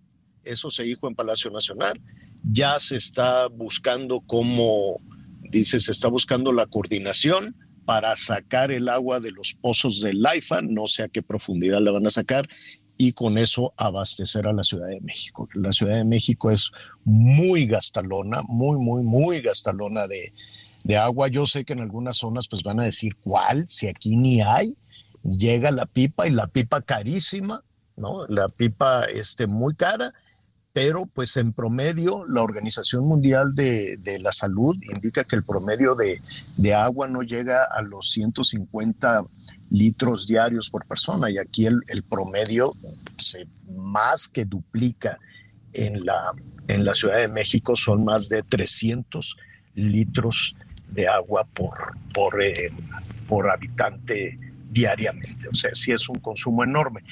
eso 0.45 0.71
se 0.71 0.83
dijo 0.83 1.07
en 1.07 1.15
Palacio 1.15 1.51
Nacional, 1.51 1.99
ya 2.43 2.79
se 2.79 2.95
está 2.95 3.47
buscando 3.47 4.21
cómo, 4.21 5.01
dice, 5.41 5.79
se 5.79 5.91
está 5.91 6.07
buscando 6.07 6.53
la 6.53 6.67
coordinación 6.67 7.55
para 7.85 8.15
sacar 8.15 8.71
el 8.71 8.89
agua 8.89 9.19
de 9.19 9.31
los 9.31 9.53
pozos 9.53 10.01
del 10.01 10.21
Laifa, 10.21 10.61
no 10.61 10.87
sé 10.87 11.03
a 11.03 11.09
qué 11.09 11.21
profundidad 11.21 11.81
la 11.81 11.91
van 11.91 12.07
a 12.07 12.09
sacar, 12.09 12.47
y 12.97 13.13
con 13.13 13.37
eso 13.37 13.73
abastecer 13.77 14.47
a 14.47 14.53
la 14.53 14.63
Ciudad 14.63 14.87
de 14.87 15.01
México. 15.01 15.49
La 15.53 15.71
Ciudad 15.71 15.95
de 15.95 16.05
México 16.05 16.51
es 16.51 16.71
muy 17.03 17.65
gastalona, 17.65 18.43
muy, 18.43 18.77
muy, 18.77 19.03
muy 19.03 19.41
gastalona 19.41 20.07
de, 20.07 20.33
de 20.83 20.97
agua. 20.97 21.27
Yo 21.27 21.45
sé 21.45 21.65
que 21.65 21.73
en 21.73 21.81
algunas 21.81 22.17
zonas 22.17 22.47
pues 22.47 22.63
van 22.63 22.79
a 22.79 22.85
decir, 22.85 23.15
¿cuál? 23.23 23.65
Si 23.69 23.87
aquí 23.87 24.15
ni 24.15 24.41
hay, 24.41 24.75
llega 25.23 25.71
la 25.71 25.85
pipa 25.85 26.27
y 26.27 26.31
la 26.31 26.47
pipa 26.47 26.81
carísima, 26.81 27.63
¿no? 27.95 28.27
La 28.27 28.49
pipa 28.49 29.05
este, 29.05 29.47
muy 29.47 29.75
cara 29.75 30.13
pero 30.73 31.05
pues 31.05 31.37
en 31.37 31.53
promedio 31.53 32.25
la 32.27 32.41
Organización 32.41 33.05
Mundial 33.05 33.53
de, 33.53 33.99
la 34.19 34.31
Salud 34.31 34.75
indica 34.81 35.23
que 35.23 35.35
el 35.35 35.43
promedio 35.43 35.95
de, 35.95 36.73
agua 36.73 37.07
no 37.07 37.21
llega 37.21 37.63
a 37.63 37.83
los 37.83 38.09
150 38.09 39.23
litros 39.69 40.27
diarios 40.27 40.71
por 40.71 40.85
persona 40.87 41.29
y 41.29 41.37
aquí 41.37 41.67
el, 41.67 42.03
promedio 42.09 42.73
se 43.19 43.47
más 43.69 44.27
que 44.27 44.45
duplica 44.45 45.19
en 45.73 46.03
la, 46.05 46.31
en 46.67 46.83
la 46.83 46.95
Ciudad 46.95 47.17
de 47.17 47.27
México, 47.27 47.75
son 47.75 48.03
más 48.03 48.27
de 48.27 48.41
300 48.41 49.37
litros 49.75 50.55
de 50.89 51.07
agua 51.07 51.45
por, 51.53 51.97
por, 52.13 52.43
eh, 52.43 52.71
por 53.27 53.49
habitante 53.49 54.39
diariamente. 54.71 55.47
O 55.49 55.55
sea, 55.55 55.73
sí 55.73 55.91
es 55.91 56.09
un 56.09 56.19
consumo 56.19 56.63
enorme 56.63 57.03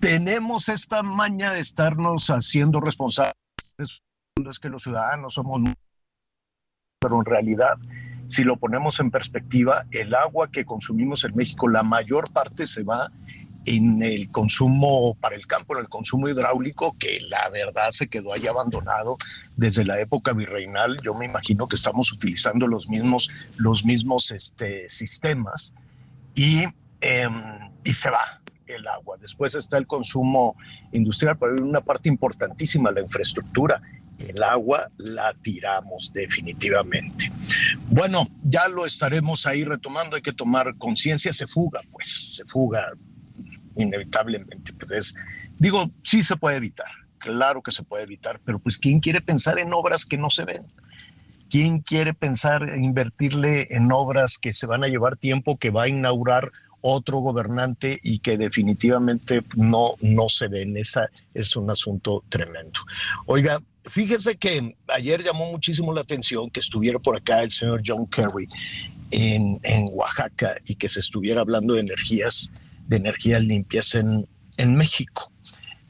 tenemos 0.00 0.68
esta 0.68 1.02
maña 1.02 1.52
de 1.52 1.60
estarnos 1.60 2.28
haciendo 2.28 2.80
responsables, 2.80 3.34
es 3.78 4.58
que 4.58 4.70
los 4.70 4.82
ciudadanos 4.82 5.34
somos, 5.34 5.60
pero 7.00 7.18
en 7.18 7.24
realidad 7.24 7.76
si 8.30 8.44
lo 8.44 8.56
ponemos 8.56 9.00
en 9.00 9.10
perspectiva, 9.10 9.86
el 9.90 10.14
agua 10.14 10.50
que 10.52 10.64
consumimos 10.64 11.24
en 11.24 11.34
México, 11.34 11.68
la 11.68 11.82
mayor 11.82 12.32
parte 12.32 12.64
se 12.64 12.84
va 12.84 13.10
en 13.66 14.02
el 14.02 14.30
consumo 14.30 15.16
para 15.20 15.34
el 15.34 15.48
campo, 15.48 15.74
en 15.74 15.80
el 15.80 15.88
consumo 15.88 16.28
hidráulico, 16.28 16.96
que 16.96 17.18
la 17.28 17.48
verdad 17.50 17.90
se 17.90 18.08
quedó 18.08 18.32
ahí 18.32 18.46
abandonado 18.46 19.18
desde 19.56 19.84
la 19.84 19.98
época 19.98 20.32
virreinal. 20.32 20.96
Yo 21.02 21.12
me 21.12 21.24
imagino 21.24 21.66
que 21.66 21.74
estamos 21.74 22.12
utilizando 22.12 22.68
los 22.68 22.88
mismos, 22.88 23.28
los 23.56 23.84
mismos 23.84 24.30
este, 24.30 24.88
sistemas 24.88 25.74
y, 26.34 26.62
em, 27.00 27.72
y 27.84 27.92
se 27.92 28.10
va 28.10 28.39
el 28.70 28.86
agua. 28.86 29.16
Después 29.18 29.54
está 29.54 29.78
el 29.78 29.86
consumo 29.86 30.56
industrial, 30.92 31.36
pero 31.38 31.54
hay 31.54 31.60
una 31.60 31.80
parte 31.80 32.08
importantísima, 32.08 32.90
la 32.90 33.00
infraestructura. 33.00 33.80
El 34.18 34.42
agua 34.42 34.90
la 34.98 35.34
tiramos 35.34 36.12
definitivamente. 36.12 37.32
Bueno, 37.88 38.28
ya 38.42 38.68
lo 38.68 38.84
estaremos 38.84 39.46
ahí 39.46 39.64
retomando, 39.64 40.16
hay 40.16 40.22
que 40.22 40.32
tomar 40.32 40.76
conciencia, 40.76 41.32
se 41.32 41.46
fuga, 41.46 41.80
pues 41.90 42.34
se 42.36 42.44
fuga 42.44 42.92
inevitablemente. 43.76 44.72
Pues 44.74 45.14
digo, 45.58 45.90
sí 46.04 46.22
se 46.22 46.36
puede 46.36 46.56
evitar, 46.56 46.90
claro 47.18 47.62
que 47.62 47.70
se 47.70 47.82
puede 47.82 48.04
evitar, 48.04 48.40
pero 48.44 48.58
pues 48.58 48.78
¿quién 48.78 49.00
quiere 49.00 49.20
pensar 49.20 49.58
en 49.58 49.72
obras 49.72 50.04
que 50.04 50.18
no 50.18 50.28
se 50.28 50.44
ven? 50.44 50.66
¿Quién 51.48 51.80
quiere 51.80 52.14
pensar 52.14 52.68
en 52.68 52.84
invertirle 52.84 53.74
en 53.74 53.90
obras 53.90 54.38
que 54.38 54.52
se 54.52 54.66
van 54.66 54.84
a 54.84 54.88
llevar 54.88 55.16
tiempo, 55.16 55.56
que 55.56 55.70
va 55.70 55.84
a 55.84 55.88
inaugurar 55.88 56.52
otro 56.80 57.18
gobernante 57.18 57.98
y 58.02 58.18
que 58.18 58.38
definitivamente 58.38 59.42
no, 59.56 59.94
no 60.00 60.28
se 60.28 60.48
ven? 60.48 60.76
Esa 60.76 61.10
es 61.34 61.56
un 61.56 61.70
asunto 61.70 62.24
tremendo. 62.28 62.80
Oiga, 63.26 63.62
fíjese 63.84 64.36
que 64.36 64.76
ayer 64.88 65.22
llamó 65.22 65.50
muchísimo 65.50 65.92
la 65.92 66.02
atención 66.02 66.50
que 66.50 66.60
estuviera 66.60 66.98
por 66.98 67.16
acá 67.16 67.42
el 67.42 67.50
señor 67.50 67.82
John 67.84 68.06
Kerry 68.06 68.48
en, 69.10 69.60
en 69.62 69.86
Oaxaca 69.92 70.56
y 70.66 70.74
que 70.76 70.88
se 70.88 71.00
estuviera 71.00 71.40
hablando 71.40 71.74
de 71.74 71.80
energías 71.80 72.50
de 72.90 72.96
energías 72.96 73.40
limpias 73.42 73.94
en, 73.94 74.26
en 74.56 74.74
México. 74.74 75.30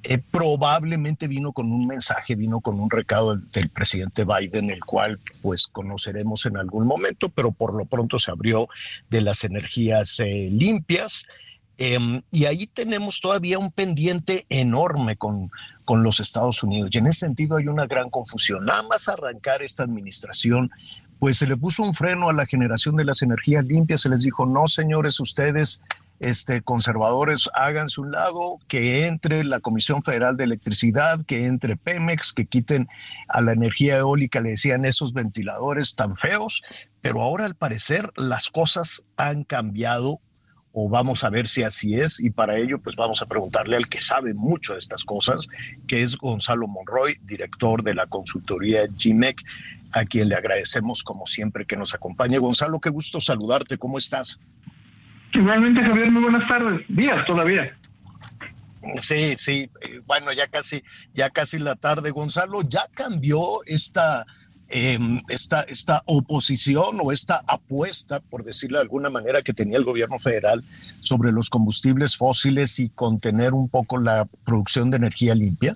Eh, 0.03 0.19
probablemente 0.19 1.29
vino 1.29 1.53
con 1.53 1.71
un 1.71 1.87
mensaje, 1.87 2.35
vino 2.35 2.61
con 2.61 2.81
un 2.81 2.89
recado 2.89 3.37
del, 3.37 3.69
presidente 3.69 4.25
Biden, 4.25 4.71
el 4.71 4.81
cual 4.81 5.21
pues 5.43 5.67
conoceremos 5.67 6.47
en 6.47 6.57
algún 6.57 6.87
momento, 6.87 7.29
pero 7.29 7.53
por 7.53 7.75
lo 7.75 7.85
pronto 7.85 8.19
se 8.19 8.31
abrió 8.31 8.69
de 9.11 9.21
las 9.21 9.45
energías 9.45 10.19
eh, 10.21 10.49
limpias. 10.51 11.27
Em, 11.77 12.23
y 12.31 12.47
ahí 12.47 12.67
tenemos 12.67 13.21
todavía 13.21 13.59
un 13.59 13.71
pendiente 13.71 14.47
enorme 14.49 15.17
con, 15.17 15.51
con 15.85 16.03
los 16.03 16.21
Estados 16.21 16.63
Unidos. 16.63 16.91
Y 16.93 16.99
en 16.99 17.07
ese 17.07 17.21
sentido 17.21 17.57
hay 17.57 17.67
una 17.67 17.87
gran 17.87 18.09
confusión. 18.09 18.65
Nada 18.65 18.83
más 18.85 19.09
arrancar 19.09 19.63
esta 19.63 19.83
administración, 19.83 20.71
pues 21.19 21.37
se 21.37 21.47
le 21.47 21.57
puso 21.59 21.83
un 21.83 21.95
freno 21.95 22.31
a 22.31 22.33
la 22.33 22.47
generación 22.47 22.97
de 22.97 23.05
las 23.05 23.21
energías 23.21 23.67
limpias. 23.67 24.01
Se 24.01 24.09
les 24.09 24.23
dijo, 24.23 24.47
no, 24.47 24.67
señores, 24.67 25.21
ustedes 25.21 25.81
este, 26.21 26.63
conservadores 26.63 27.49
háganse 27.55 28.01
un 28.01 28.13
lado, 28.13 28.59
que 28.69 29.07
entre 29.07 29.43
la 29.43 29.61
Comisión 29.61 30.03
Federal 30.03 30.37
de 30.37 30.45
Electricidad, 30.45 31.25
que 31.27 31.47
entre 31.47 31.77
Pemex, 31.77 32.33
que 32.33 32.47
quiten 32.47 32.89
a 33.27 33.41
la 33.41 33.53
energía 33.53 33.97
eólica, 33.97 34.41
le 34.41 34.51
decían 34.51 34.85
esos 34.85 35.15
ventiladores 35.15 35.95
tan 35.95 36.17
feos, 36.17 36.63
pero 37.01 37.23
ahora 37.23 37.47
al 37.47 37.55
parecer 37.55 38.13
las 38.17 38.51
cosas 38.51 39.05
han 39.17 39.45
cambiado 39.45 40.21
o 40.73 40.89
vamos 40.89 41.25
a 41.25 41.31
ver 41.31 41.49
si 41.49 41.63
así 41.63 41.99
es 41.99 42.21
y 42.21 42.31
para 42.31 42.57
ello 42.57 42.79
pues 42.81 42.95
vamos 42.95 43.23
a 43.23 43.27
preguntarle 43.27 43.77
al 43.77 43.87
que 43.87 44.01
sabe 44.01 44.35
mucho 44.35 44.75
de 44.75 44.79
estas 44.79 45.05
cosas, 45.05 45.49
que 45.89 46.03
es 46.03 46.17
Gonzalo 46.17 46.69
Monroy, 46.69 47.19
director 47.23 47.83
de 47.83 47.95
la 47.95 48.07
consultoría 48.07 48.83
GMEC, 48.87 49.43
a 49.93 50.05
quien 50.05 50.29
le 50.29 50.37
agradecemos 50.37 51.03
como 51.03 51.27
siempre 51.27 51.67
que 51.67 51.77
nos 51.77 51.95
acompañe. 51.95 52.39
Gonzalo, 52.39 52.79
qué 52.79 52.91
gusto 52.91 53.21
saludarte, 53.21 53.79
¿cómo 53.79 53.99
estás? 53.99 54.41
Igualmente, 55.33 55.81
Javier, 55.83 56.11
muy 56.11 56.23
buenas 56.23 56.49
tardes. 56.49 56.85
Días 56.89 57.25
todavía. 57.27 57.65
Sí, 59.01 59.35
sí, 59.37 59.71
eh, 59.83 59.99
bueno, 60.07 60.33
ya 60.33 60.49
casi, 60.49 60.83
ya 61.15 61.31
casi 61.31 61.59
la 61.59 61.77
tarde. 61.77 62.11
Gonzalo, 62.11 62.63
¿ya 62.63 62.83
cambió 62.95 63.63
esta, 63.67 64.27
em, 64.69 65.21
esta, 65.29 65.63
esta 65.63 66.03
oposición 66.07 66.99
o 67.03 67.13
esta 67.13 67.43
apuesta, 67.47 68.21
por 68.21 68.43
decirlo 68.43 68.79
de 68.79 68.83
alguna 68.83 69.11
manera, 69.11 69.43
que 69.43 69.53
tenía 69.53 69.79
el 69.79 69.85
gobierno 69.85 70.19
federal 70.19 70.65
sobre 71.01 71.31
los 71.31 71.51
combustibles 71.51 72.17
fósiles 72.17 72.79
y 72.79 72.89
contener 72.89 73.53
un 73.53 73.69
poco 73.69 73.99
la 73.99 74.27
producción 74.45 74.91
de 74.91 74.97
energía 74.97 75.35
limpia? 75.35 75.75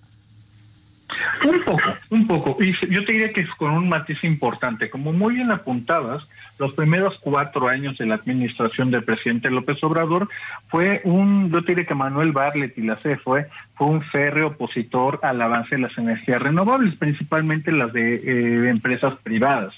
Un 1.45 1.63
poco, 1.65 1.83
un 2.11 2.27
poco. 2.27 2.57
Y 2.63 2.73
yo 2.91 3.05
te 3.05 3.13
diría 3.13 3.33
que 3.33 3.43
es 3.43 3.51
con 3.57 3.71
un 3.73 3.89
matiz 3.89 4.23
importante. 4.25 4.91
Como 4.91 5.13
muy 5.13 5.35
bien 5.35 5.51
apuntabas, 5.51 6.27
los 6.59 6.73
primeros 6.73 7.19
cuatro 7.21 7.69
años 7.69 7.99
de 7.99 8.07
la 8.07 8.15
administración 8.15 8.91
del 8.91 9.03
presidente 9.03 9.51
López 9.51 9.83
Obrador 9.85 10.29
fue 10.69 11.01
un, 11.05 11.51
yo 11.51 11.63
te 11.63 11.73
diría 11.73 11.85
que 11.87 11.95
Manuel 11.95 12.33
Barlet 12.33 12.77
y 12.79 12.83
la 12.83 12.97
CFE 12.97 13.47
fue 13.75 13.87
un 13.87 14.03
férreo 14.03 14.49
opositor 14.49 15.21
al 15.23 15.43
avance 15.43 15.75
de 15.77 15.83
las 15.83 15.99
energías 15.99 16.41
renovables, 16.41 16.95
principalmente 16.95 17.73
las 17.73 17.93
de 17.93 18.15
eh, 18.17 18.69
empresas 18.69 19.15
privadas. 19.23 19.75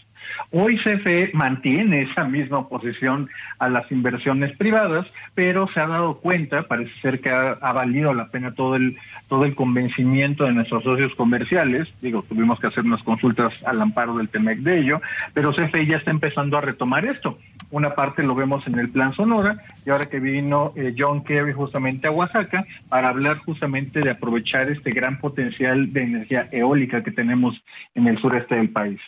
Hoy 0.51 0.79
CFE 0.79 1.31
mantiene 1.35 2.03
esa 2.03 2.25
misma 2.25 2.59
oposición 2.59 3.29
a 3.59 3.69
las 3.69 3.91
inversiones 3.91 4.57
privadas, 4.57 5.07
pero 5.35 5.69
se 5.73 5.81
ha 5.81 5.87
dado 5.87 6.19
cuenta, 6.19 6.63
parece 6.63 6.95
ser 6.97 7.21
que 7.21 7.31
ha, 7.31 7.55
valido 7.73 8.15
la 8.15 8.29
pena 8.29 8.55
todo 8.55 8.77
el 8.77 8.97
todo 9.29 9.45
el 9.45 9.57
convencimiento 9.57 10.45
de 10.45 10.53
nuestros 10.53 10.85
socios 10.85 11.13
comerciales. 11.17 11.89
Digo, 12.01 12.23
tuvimos 12.29 12.61
que 12.61 12.69
hacer 12.69 12.85
unas 12.85 13.03
consultas 13.03 13.53
al 13.65 13.83
amparo 13.83 14.17
del 14.17 14.29
TEMEC 14.29 14.61
de 14.61 14.79
ello, 14.79 15.01
pero 15.35 15.53
CFE 15.53 15.87
ya 15.87 15.97
está 15.97 16.13
empezando 16.13 16.57
a 16.57 16.61
retomar 16.61 17.05
esto. 17.05 17.37
Una 17.71 17.95
parte 17.95 18.23
lo 18.23 18.37
vemos 18.37 18.67
en 18.69 18.79
el 18.79 18.89
Plan 18.89 19.13
Sonora 19.15 19.57
y 19.85 19.91
ahora 19.91 20.07
que 20.07 20.21
vino 20.21 20.73
eh, 20.77 20.95
John 20.97 21.25
Kerry 21.25 21.53
justamente 21.53 22.07
a 22.07 22.13
Oaxaca 22.13 22.65
para 22.89 23.09
hablar 23.09 23.39
justamente 23.39 24.01
de 24.01 24.11
aprovechar 24.11 24.71
este 24.71 24.91
gran 24.91 25.19
potencial 25.19 25.93
de 25.93 26.03
energía 26.03 26.49
eólica 26.53 27.03
que 27.03 27.11
tenemos 27.11 27.61
en 27.95 28.07
el 28.07 28.19
sureste 28.19 28.55
del 28.55 28.71
país. 28.71 29.01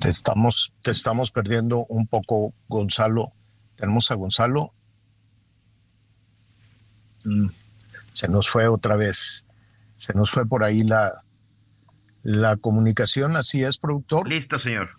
Te 0.00 0.08
estamos, 0.08 0.72
te 0.82 0.90
estamos 0.92 1.30
perdiendo 1.30 1.84
un 1.90 2.06
poco, 2.06 2.54
Gonzalo. 2.68 3.32
Tenemos 3.76 4.10
a 4.10 4.14
Gonzalo. 4.14 4.72
Mm, 7.24 7.48
se 8.12 8.26
nos 8.28 8.48
fue 8.48 8.66
otra 8.66 8.96
vez. 8.96 9.46
Se 9.96 10.14
nos 10.14 10.30
fue 10.30 10.46
por 10.46 10.64
ahí 10.64 10.78
la, 10.80 11.22
la 12.22 12.56
comunicación. 12.56 13.36
Así 13.36 13.62
es, 13.62 13.76
productor. 13.76 14.26
Listo, 14.26 14.58
señor. 14.58 14.90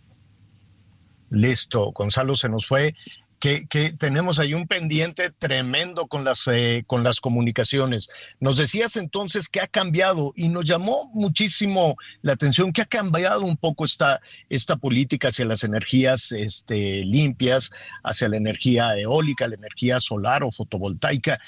Listo. 1.32 1.92
Gonzalo 1.94 2.36
se 2.36 2.50
nos 2.50 2.68
fue 2.68 2.96
que, 3.42 3.96
tenemos 3.98 4.38
ahí 4.38 4.54
un 4.54 4.68
pendiente 4.68 5.32
tremendo 5.32 6.06
con 6.06 6.24
las, 6.24 6.48
eh, 6.48 6.84
con 6.86 7.04
las 7.04 7.20
comunicaciones. 7.20 8.12
Nos 8.40 8.58
decías 8.58 8.96
entonces 8.98 9.50
que 9.50 9.60
ha 9.60 9.68
cambiado 9.68 10.32
y 10.36 10.50
nos 10.50 10.66
llamó 10.66 11.10
muchísimo 11.16 11.96
la 12.22 12.34
atención 12.34 12.72
que 12.72 12.84
ha 12.84 12.86
cambiado 12.86 13.42
un 13.42 13.58
poco 13.58 13.84
esta, 13.84 14.22
esta 14.50 14.76
política 14.76 15.30
hacia 15.30 15.46
las 15.46 15.64
energías 15.64 16.32
este, 16.32 17.04
limpias, 17.04 17.72
hacia 18.04 18.30
la 18.30 18.38
energía 18.38 18.96
eólica, 18.96 19.48
la 19.48 19.56
energía 19.56 20.00
solar 20.00 20.44
o 20.44 20.52
fotovoltaica, 20.52 21.40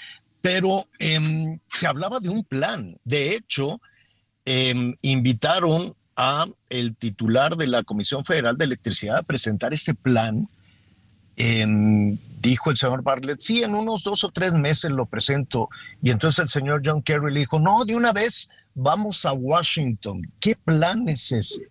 pero 0.42 0.88
em, 0.98 1.60
se 1.68 1.86
hablaba 1.86 2.20
de 2.20 2.30
un 2.30 2.44
plan. 2.44 2.98
De 3.04 3.36
hecho, 3.36 3.80
em, 4.46 4.96
invitaron 5.04 5.96
a 6.16 6.48
el 6.70 6.96
titular 6.96 7.56
de 7.56 7.68
la 7.68 7.84
Comisión 7.84 8.26
Federal 8.26 8.58
de 8.58 8.66
Electricidad 8.66 9.18
a 9.18 9.24
presentar 9.24 9.74
ese 9.74 9.94
plan 9.94 10.50
dijo 11.36 12.70
el 12.70 12.78
señor 12.78 13.04
Bartlett, 13.04 13.42
sí, 13.42 13.64
en 13.64 13.74
unos 13.74 14.04
dos 14.04 14.24
o 14.24 14.32
tres 14.32 14.54
meses 14.54 14.92
lo 14.92 15.06
presento. 15.06 15.70
Y 16.02 16.12
entonces 16.12 16.44
el 16.44 16.50
señor 16.50 16.82
John 16.84 17.02
Kerry 17.02 17.34
le 17.34 17.42
dijo, 17.42 17.60
no, 17.60 17.86
de 17.86 17.96
una 17.96 18.12
vez 18.12 18.50
vamos 18.76 19.26
a 19.26 19.34
Washington. 19.34 20.22
¿Qué 20.40 20.56
plan 20.56 21.08
es 21.08 21.32
ese? 21.32 21.68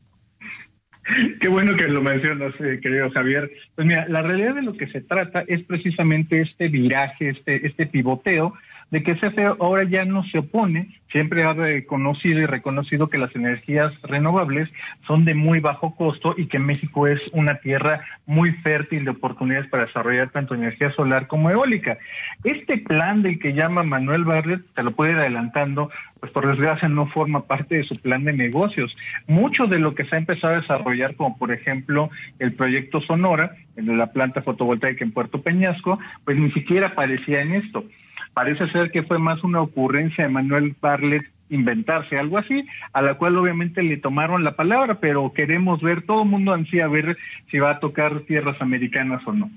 Qué 1.41 1.49
bueno 1.49 1.77
que 1.77 1.89
lo 1.89 2.01
mencionas, 2.01 2.55
eh, 2.61 2.79
querido 2.81 3.11
Javier. 3.11 3.51
Pues 3.75 3.87
mira, 3.87 4.07
la 4.09 4.23
realidad 4.23 4.55
de 4.55 4.63
lo 4.63 4.75
que 4.75 4.87
se 4.87 5.01
trata 5.01 5.45
es 5.49 5.63
precisamente 5.65 6.41
este 6.41 6.69
viraje, 6.69 7.31
este, 7.31 7.67
este 7.67 7.87
pivoteo 7.87 8.55
de 8.93 9.03
que 9.03 9.17
CFE 9.17 9.47
ahora 9.59 9.85
ya 9.85 10.05
no 10.05 10.23
se 10.25 10.39
opone, 10.39 10.89
siempre 11.11 11.43
ha 11.45 11.55
reconocido 11.55 12.41
y 12.41 12.47
reconocido 12.47 13.09
que 13.09 13.17
las 13.17 13.35
energías 13.35 13.91
renovables 14.03 14.69
son 15.07 15.25
de 15.25 15.35
muy 15.35 15.61
bajo 15.61 15.97
costo 15.97 16.35
y 16.37 16.47
que 16.47 16.59
México 16.59 17.07
es 17.07 17.21
una 17.33 17.57
tierra 17.57 18.03
muy 18.27 18.53
fértil 18.53 19.07
de 19.07 19.13
oportunidades 19.13 19.69
para 19.71 19.87
desarrollar 19.87 20.29
tanto 20.31 20.55
energía 20.55 20.93
solar 20.93 21.27
como 21.27 21.49
eólica. 21.49 21.97
Este 22.45 22.77
plan 22.77 23.23
del 23.23 23.39
que 23.39 23.55
llama 23.55 23.83
Manuel 23.83 24.25
Barret, 24.25 24.61
te 24.75 24.83
lo 24.83 24.91
puede 24.91 25.13
ir 25.13 25.19
adelantando, 25.19 25.91
pues 26.21 26.31
por 26.31 26.47
desgracia 26.47 26.89
no 26.89 27.07
forma 27.07 27.47
parte 27.47 27.77
de 27.77 27.85
su 27.85 27.95
plan 27.95 28.25
de 28.25 28.35
negocios. 28.35 28.95
Mucho 29.27 29.67
de 29.67 29.79
lo 29.79 29.95
que 29.95 30.05
se 30.05 30.17
ha 30.17 30.19
empezado 30.19 30.55
a 30.55 30.61
desarrollar, 30.61 31.17
como 31.17 31.39
por 31.39 31.51
ejemplo 31.51 32.11
el 32.39 32.53
proyecto 32.53 33.01
Sonora, 33.01 33.53
en 33.77 33.97
la 33.97 34.13
planta 34.13 34.43
fotovoltaica 34.43 35.03
en 35.03 35.13
Puerto 35.13 35.41
Peñasco, 35.41 35.99
pues 36.27 36.37
ni 36.37 36.53
siquiera 36.53 36.89
aparecía 36.89 37.41
en 37.41 37.55
esto. 37.55 37.85
Parece 38.35 38.71
ser 38.71 38.91
que 38.91 39.03
fue 39.03 39.19
más 39.19 39.43
una 39.45 39.61
ocurrencia 39.61 40.25
de 40.25 40.31
Manuel 40.31 40.75
Barlet 40.81 41.23
inventarse 41.51 42.17
algo 42.17 42.39
así, 42.39 42.65
a 42.93 43.03
la 43.03 43.15
cual 43.15 43.37
obviamente 43.37 43.83
le 43.83 43.99
tomaron 43.99 44.43
la 44.43 44.57
palabra, 44.57 45.01
pero 45.01 45.33
queremos 45.35 45.83
ver, 45.83 46.07
todo 46.07 46.23
el 46.23 46.29
mundo 46.29 46.55
ansía 46.55 46.89
ver 46.89 47.19
si 47.51 47.59
va 47.59 47.73
a 47.73 47.81
tocar 47.81 48.21
tierras 48.21 48.61
americanas 48.61 49.21
o 49.27 49.33
no. 49.33 49.51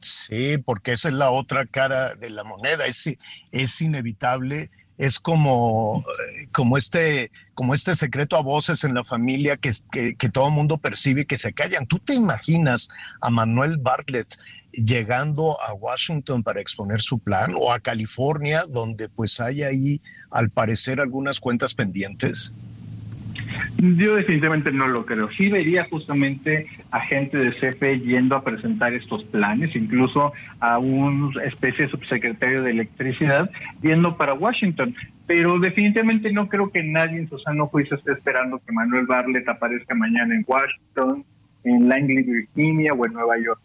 Sí, 0.00 0.56
porque 0.64 0.92
esa 0.92 1.08
es 1.08 1.14
la 1.14 1.30
otra 1.30 1.66
cara 1.66 2.14
de 2.14 2.30
la 2.30 2.44
moneda, 2.44 2.86
es, 2.86 3.18
es 3.50 3.80
inevitable 3.80 4.70
es 5.00 5.18
como, 5.18 6.04
como, 6.52 6.76
este, 6.76 7.30
como 7.54 7.72
este 7.72 7.94
secreto 7.94 8.36
a 8.36 8.42
voces 8.42 8.84
en 8.84 8.92
la 8.92 9.02
familia 9.02 9.56
que, 9.56 9.72
que, 9.90 10.28
todo 10.28 10.48
el 10.48 10.52
mundo 10.52 10.76
percibe 10.76 11.24
que 11.24 11.38
se 11.38 11.54
callan. 11.54 11.86
¿Tú 11.86 11.98
te 11.98 12.12
imaginas 12.12 12.90
a 13.22 13.30
Manuel 13.30 13.78
Bartlett 13.78 14.36
llegando 14.72 15.56
a 15.62 15.72
Washington 15.72 16.42
para 16.42 16.60
exponer 16.60 17.00
su 17.00 17.18
plan 17.18 17.54
o 17.56 17.72
a 17.72 17.80
California, 17.80 18.64
donde 18.68 19.08
pues 19.08 19.40
hay 19.40 19.62
ahí 19.62 20.02
al 20.30 20.50
parecer 20.50 21.00
algunas 21.00 21.40
cuentas 21.40 21.72
pendientes? 21.72 22.52
Yo 23.78 24.16
definitivamente 24.16 24.72
no 24.72 24.88
lo 24.88 25.06
creo. 25.06 25.30
Sí 25.32 25.48
vería 25.48 25.86
justamente 25.88 26.66
a 26.90 27.00
gente 27.00 27.36
de 27.38 27.52
CFE 27.52 28.00
yendo 28.00 28.36
a 28.36 28.44
presentar 28.44 28.92
estos 28.92 29.24
planes, 29.24 29.74
incluso 29.74 30.32
a 30.60 30.78
una 30.78 31.42
especie 31.44 31.86
de 31.86 31.90
subsecretario 31.90 32.62
de 32.62 32.70
electricidad 32.70 33.50
yendo 33.82 34.16
para 34.16 34.34
Washington. 34.34 34.94
Pero 35.26 35.58
definitivamente 35.58 36.32
no 36.32 36.48
creo 36.48 36.70
que 36.70 36.82
nadie 36.82 37.18
en 37.18 37.28
su 37.28 37.38
sano 37.38 37.66
juicio 37.66 37.96
esté 37.96 38.12
esperando 38.12 38.58
que 38.58 38.72
Manuel 38.72 39.06
Barlet 39.06 39.48
aparezca 39.48 39.94
mañana 39.94 40.34
en 40.34 40.44
Washington, 40.46 41.24
en 41.64 41.88
Langley, 41.88 42.22
Virginia 42.22 42.92
o 42.92 43.06
en 43.06 43.12
Nueva 43.12 43.38
York. 43.38 43.60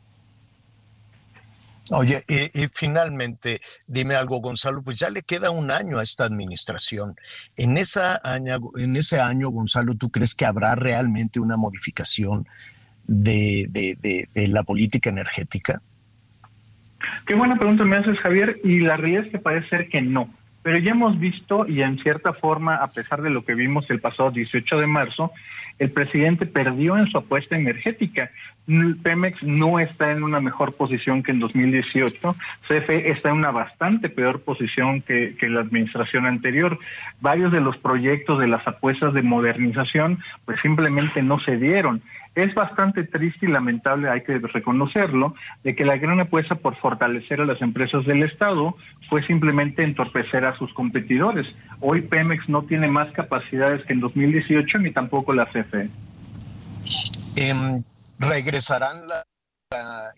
Oye, 1.92 2.22
y, 2.28 2.68
finalmente, 2.74 3.60
dime 3.86 4.16
algo, 4.16 4.40
Gonzalo, 4.40 4.82
pues 4.82 4.98
ya 4.98 5.10
le 5.10 5.22
queda 5.22 5.52
un 5.52 5.72
año 5.72 6.00
a 6.00 6.04
esta 6.04 6.26
administración. 6.26 7.16
En, 7.58 7.78
esa 7.78 8.20
año, 8.24 8.60
en 8.78 8.96
ese 8.96 9.20
año, 9.20 9.50
Gonzalo, 9.50 9.96
¿tú 9.96 10.10
crees 10.10 10.34
que 10.34 10.46
habrá 10.46 10.74
realmente 10.76 11.40
una 11.40 11.58
modificación 11.58 12.48
de, 13.06 13.68
de, 13.70 14.48
la 14.48 14.64
política 14.64 15.12
energética? 15.12 15.82
Qué 17.28 17.36
buena 17.36 17.56
pregunta 17.56 17.86
me 17.86 17.98
haces, 17.98 18.18
Javier, 18.20 18.60
y 18.64 18.80
la 18.80 18.98
realidad 18.98 19.26
es 19.26 19.32
que 19.32 19.40
parece 19.40 19.70
ser 19.70 19.90
que 19.90 20.02
no. 20.02 20.34
Pero 20.64 20.80
ya 20.80 20.92
hemos 20.92 21.20
visto, 21.20 21.68
y 21.68 21.84
en 21.84 22.00
cierta 22.00 22.34
forma, 22.34 22.78
a 22.78 22.88
pesar 22.88 23.22
de 23.22 23.30
lo 23.30 23.46
que 23.46 23.54
vimos 23.54 23.86
el 23.90 24.00
pasado 24.00 24.32
18 24.32 24.80
de 24.80 24.88
marzo, 24.88 25.32
el 25.78 25.92
presidente 25.92 26.48
perdió 26.48 26.98
en 26.98 27.08
su 27.08 27.18
apuesta 27.20 27.56
energética. 27.56 28.32
Pemex 28.68 29.44
no 29.44 29.80
está 29.80 30.12
en 30.12 30.24
una 30.24 30.40
mejor 30.40 30.74
posición 30.74 31.22
que 31.22 31.32
en 31.32 31.40
2018. 31.40 32.36
CFE 32.68 33.12
está 33.12 33.30
en 33.30 33.36
una 33.36 33.52
bastante 33.52 34.10
peor 34.10 34.42
posición 34.42 35.02
que, 35.02 35.36
la 35.42 35.62
administración 35.62 36.26
anterior. 36.26 36.80
Varios 37.22 37.52
de 37.52 37.62
los 37.62 37.78
proyectos 37.78 38.40
de 38.40 38.48
las 38.48 38.68
apuestas 38.68 39.14
de 39.14 39.22
modernización 39.22 40.20
pues 40.46 40.60
simplemente 40.62 41.22
no 41.22 41.40
se 41.40 41.58
dieron. 41.58 42.02
Es 42.34 42.54
bastante 42.54 43.04
triste 43.04 43.46
y 43.46 43.50
lamentable, 43.50 44.10
hay 44.10 44.22
que 44.22 44.38
reconocerlo, 44.40 45.36
de 45.64 45.74
que 45.74 45.86
la 45.86 45.98
gran 45.98 46.20
apuesta 46.20 46.56
por 46.56 46.76
fortalecer 46.76 47.40
a 47.40 47.46
las 47.46 47.62
empresas 47.62 48.06
del 48.06 48.24
Estado 48.24 48.76
fue 49.10 49.26
simplemente 49.26 49.84
entorpecer 49.84 50.44
a 50.44 50.58
sus 50.58 50.74
competidores. 50.74 51.48
Hoy 51.80 52.02
Pemex 52.02 52.50
no 52.50 52.64
tiene 52.64 52.90
más 52.90 53.10
capacidades 53.14 53.86
que 53.86 53.94
en 53.94 54.02
2018 54.02 54.80
ni 54.80 54.92
tampoco 54.92 55.34
la 55.34 55.46
CFE. 55.46 55.90
Em, 57.38 57.84
¿Regresarán 58.20 59.08
la, 59.08 59.24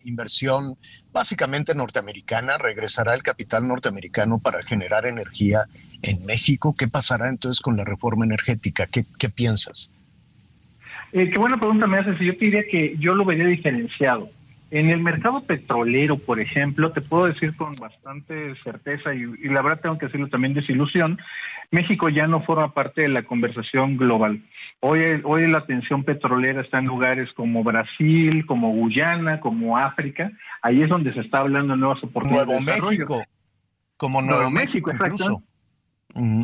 inversión 0.04 0.78
básicamente 1.12 1.74
norteamericana? 1.74 2.58
¿Regresará 2.58 3.16
el 3.16 3.24
capital 3.24 3.68
norteamericano 3.68 4.38
para 4.40 4.62
generar 4.62 5.08
energía 5.08 5.66
en 6.04 6.24
México? 6.26 6.76
¿Qué 6.78 6.88
pasará 6.88 7.30
entonces 7.30 7.62
con 7.62 7.76
la 7.76 7.84
reforma 7.84 8.26
energética? 8.26 8.86
¿Qué, 8.86 9.06
qué 9.18 9.30
piensas? 9.30 9.92
Eh, 11.14 11.30
qué 11.30 11.38
buena 11.40 11.58
pregunta 11.58 11.88
me 11.88 11.98
haces. 11.98 12.20
Yo 12.20 12.38
te 12.38 12.46
diría 12.46 12.64
que 12.70 12.98
yo 13.00 13.16
lo 13.16 13.26
vería 13.26 13.48
diferenciado. 13.48 14.30
En 14.70 14.90
el 14.90 15.00
mercado 15.00 15.42
petrolero, 15.42 16.18
por 16.18 16.40
ejemplo, 16.40 16.92
te 16.92 17.02
puedo 17.02 17.26
decir 17.26 17.56
con 17.56 17.72
bastante 17.80 18.54
certeza 18.64 19.16
y, 19.16 19.22
y, 19.22 19.48
la 19.48 19.62
verdad 19.62 19.80
tengo 19.82 19.98
que 19.98 20.08
decirlo 20.08 20.28
también 20.28 20.54
desilusión, 20.54 21.18
México 21.72 22.10
ya 22.10 22.28
no 22.28 22.44
forma 22.44 22.74
parte 22.74 23.02
de 23.02 23.10
la 23.10 23.24
conversación 23.24 23.98
global. 23.98 24.42
Hoy, 24.80 25.22
hoy 25.24 25.48
la 25.48 25.60
atención 25.60 26.04
petrolera 26.04 26.62
está 26.62 26.80
en 26.80 26.86
lugares 26.86 27.30
como 27.34 27.64
Brasil, 27.64 28.46
como 28.46 28.72
Guyana, 28.72 29.40
como 29.40 29.78
África. 29.78 30.32
Ahí 30.62 30.84
es 30.84 30.90
donde 30.90 31.14
se 31.14 31.22
está 31.22 31.40
hablando 31.40 31.74
de 31.74 31.80
nuevas 31.80 32.04
oportunidades. 32.04 32.62
Nuevo 32.62 32.62
México, 32.62 33.24
como 33.98 34.22
Nuevo, 34.22 34.36
Nuevo 34.36 34.52
México, 34.52 34.92
México 34.92 35.06
incluso. 35.06 35.44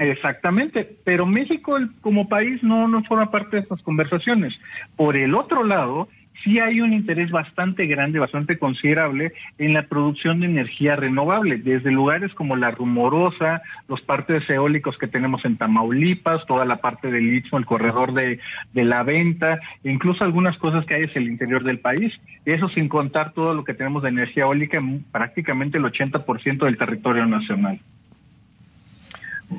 Exactamente, 0.01 0.87
pero 1.03 1.25
México 1.25 1.77
como 2.01 2.27
país 2.27 2.61
no, 2.63 2.87
no 2.87 3.03
forma 3.03 3.31
parte 3.31 3.55
de 3.55 3.61
estas 3.63 3.81
conversaciones. 3.81 4.53
Por 4.95 5.15
el 5.15 5.33
otro 5.35 5.63
lado, 5.63 6.07
sí 6.43 6.59
hay 6.59 6.81
un 6.81 6.93
interés 6.93 7.31
bastante 7.31 7.85
grande, 7.85 8.19
bastante 8.19 8.57
considerable 8.57 9.31
en 9.57 9.73
la 9.73 9.83
producción 9.83 10.39
de 10.39 10.47
energía 10.47 10.95
renovable, 10.95 11.57
desde 11.57 11.91
lugares 11.91 12.33
como 12.33 12.55
la 12.55 12.71
Rumorosa, 12.71 13.61
los 13.87 14.01
parques 14.01 14.49
eólicos 14.49 14.97
que 14.97 15.07
tenemos 15.07 15.43
en 15.45 15.57
Tamaulipas, 15.57 16.45
toda 16.45 16.65
la 16.65 16.77
parte 16.77 17.11
del 17.11 17.33
Istmo, 17.33 17.57
el 17.57 17.65
corredor 17.65 18.13
de, 18.13 18.39
de 18.73 18.83
la 18.83 19.03
venta, 19.03 19.59
incluso 19.83 20.23
algunas 20.23 20.57
cosas 20.57 20.85
que 20.85 20.95
hay 20.95 21.01
en 21.03 21.23
el 21.23 21.29
interior 21.29 21.63
del 21.63 21.79
país. 21.79 22.13
Eso 22.45 22.67
sin 22.69 22.89
contar 22.89 23.33
todo 23.33 23.53
lo 23.53 23.63
que 23.63 23.73
tenemos 23.73 24.03
de 24.03 24.09
energía 24.09 24.43
eólica 24.43 24.77
en 24.77 25.03
prácticamente 25.03 25.77
el 25.77 25.85
80% 25.85 26.65
del 26.65 26.77
territorio 26.77 27.25
nacional. 27.25 27.79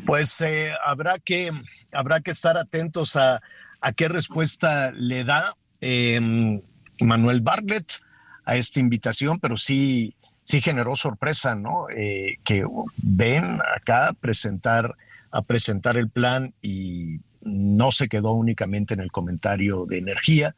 Pues 0.06 0.40
eh, 0.40 0.72
habrá 0.84 1.18
que 1.18 1.52
habrá 1.92 2.20
que 2.20 2.32
estar 2.32 2.56
atentos 2.56 3.16
a, 3.16 3.40
a 3.80 3.92
qué 3.92 4.08
respuesta 4.08 4.90
le 4.92 5.24
da 5.24 5.54
eh, 5.80 6.60
Manuel 7.00 7.40
Bartlett 7.40 8.00
a 8.44 8.56
esta 8.56 8.80
invitación, 8.80 9.40
pero 9.40 9.56
sí 9.56 10.14
sí 10.44 10.60
generó 10.60 10.94
sorpresa, 10.94 11.54
¿no? 11.54 11.86
Eh, 11.94 12.36
que 12.44 12.64
ven 13.02 13.60
acá 13.76 14.14
presentar 14.20 14.94
a 15.30 15.42
presentar 15.42 15.96
el 15.96 16.10
plan 16.10 16.54
y 16.62 17.18
no 17.40 17.90
se 17.90 18.06
quedó 18.06 18.32
únicamente 18.32 18.94
en 18.94 19.00
el 19.00 19.10
comentario 19.10 19.84
de 19.86 19.98
energía, 19.98 20.54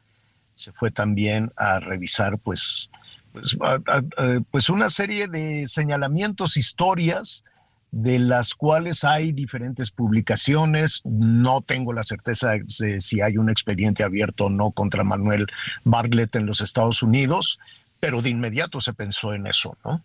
se 0.53 0.71
fue 0.71 0.91
también 0.91 1.51
a 1.57 1.79
revisar, 1.79 2.37
pues, 2.37 2.91
pues, 3.31 3.57
a, 3.61 3.79
a, 3.87 4.39
pues 4.51 4.69
una 4.69 4.89
serie 4.91 5.27
de 5.27 5.67
señalamientos, 5.67 6.57
historias 6.57 7.43
de 7.91 8.19
las 8.19 8.53
cuales 8.53 9.03
hay 9.03 9.31
diferentes 9.31 9.91
publicaciones. 9.91 11.01
No 11.05 11.61
tengo 11.61 11.93
la 11.93 12.03
certeza 12.03 12.53
de 12.79 13.01
si 13.01 13.21
hay 13.21 13.37
un 13.37 13.49
expediente 13.49 14.03
abierto 14.03 14.45
o 14.45 14.49
no 14.49 14.71
contra 14.71 15.03
Manuel 15.03 15.47
Bartlett 15.83 16.35
en 16.35 16.45
los 16.45 16.61
Estados 16.61 17.01
Unidos, 17.01 17.59
pero 17.99 18.21
de 18.21 18.29
inmediato 18.29 18.81
se 18.81 18.93
pensó 18.93 19.33
en 19.33 19.47
eso, 19.47 19.77
¿no? 19.83 20.01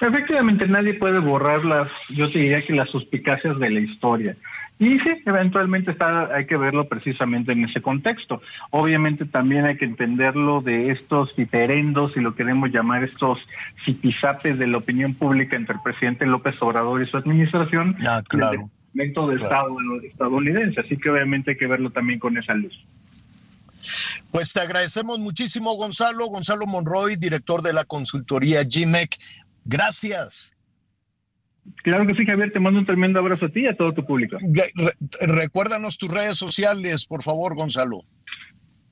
Efectivamente, 0.00 0.68
nadie 0.68 0.94
puede 0.94 1.18
borrar 1.18 1.64
las, 1.64 1.90
yo 2.10 2.30
te 2.30 2.38
diría 2.38 2.64
que 2.64 2.72
las 2.72 2.88
suspicacias 2.90 3.58
de 3.58 3.70
la 3.70 3.80
historia. 3.80 4.36
Y 4.80 4.90
sí, 5.00 5.10
eventualmente 5.26 5.90
está, 5.90 6.32
hay 6.32 6.46
que 6.46 6.56
verlo 6.56 6.88
precisamente 6.88 7.50
en 7.52 7.64
ese 7.64 7.82
contexto. 7.82 8.40
Obviamente 8.70 9.24
también 9.24 9.64
hay 9.64 9.76
que 9.76 9.84
entenderlo 9.84 10.60
de 10.60 10.92
estos 10.92 11.34
diferendos, 11.36 12.12
si 12.12 12.20
lo 12.20 12.36
queremos 12.36 12.70
llamar 12.70 13.02
estos 13.02 13.38
zipizapes 13.84 14.56
de 14.56 14.68
la 14.68 14.78
opinión 14.78 15.14
pública 15.14 15.56
entre 15.56 15.74
el 15.74 15.82
presidente 15.82 16.26
López 16.26 16.54
Obrador 16.60 17.02
y 17.02 17.10
su 17.10 17.16
administración, 17.16 17.96
ah, 18.06 18.22
claro, 18.28 18.52
el 18.52 18.68
Departamento 18.68 19.26
de 19.26 19.36
claro. 19.36 19.54
Estado 19.54 20.02
estadounidense. 20.04 20.80
Así 20.80 20.96
que 20.96 21.10
obviamente 21.10 21.50
hay 21.52 21.56
que 21.56 21.66
verlo 21.66 21.90
también 21.90 22.20
con 22.20 22.38
esa 22.38 22.54
luz. 22.54 22.74
Pues 24.30 24.52
te 24.52 24.60
agradecemos 24.60 25.18
muchísimo, 25.18 25.74
Gonzalo. 25.74 26.26
Gonzalo 26.26 26.66
Monroy, 26.66 27.16
director 27.16 27.62
de 27.62 27.72
la 27.72 27.84
consultoría 27.84 28.62
GMEC. 28.62 29.16
Gracias. 29.64 30.52
Claro 31.82 32.06
que 32.06 32.14
sí, 32.14 32.24
Javier, 32.24 32.52
te 32.52 32.60
mando 32.60 32.80
un 32.80 32.86
tremendo 32.86 33.18
abrazo 33.18 33.46
a 33.46 33.48
ti 33.48 33.60
y 33.62 33.66
a 33.66 33.76
todo 33.76 33.92
tu 33.92 34.04
público. 34.04 34.38
Re 34.40 34.72
recuérdanos 35.20 35.98
tus 35.98 36.10
redes 36.10 36.36
sociales, 36.36 37.06
por 37.06 37.22
favor, 37.22 37.54
Gonzalo. 37.54 38.04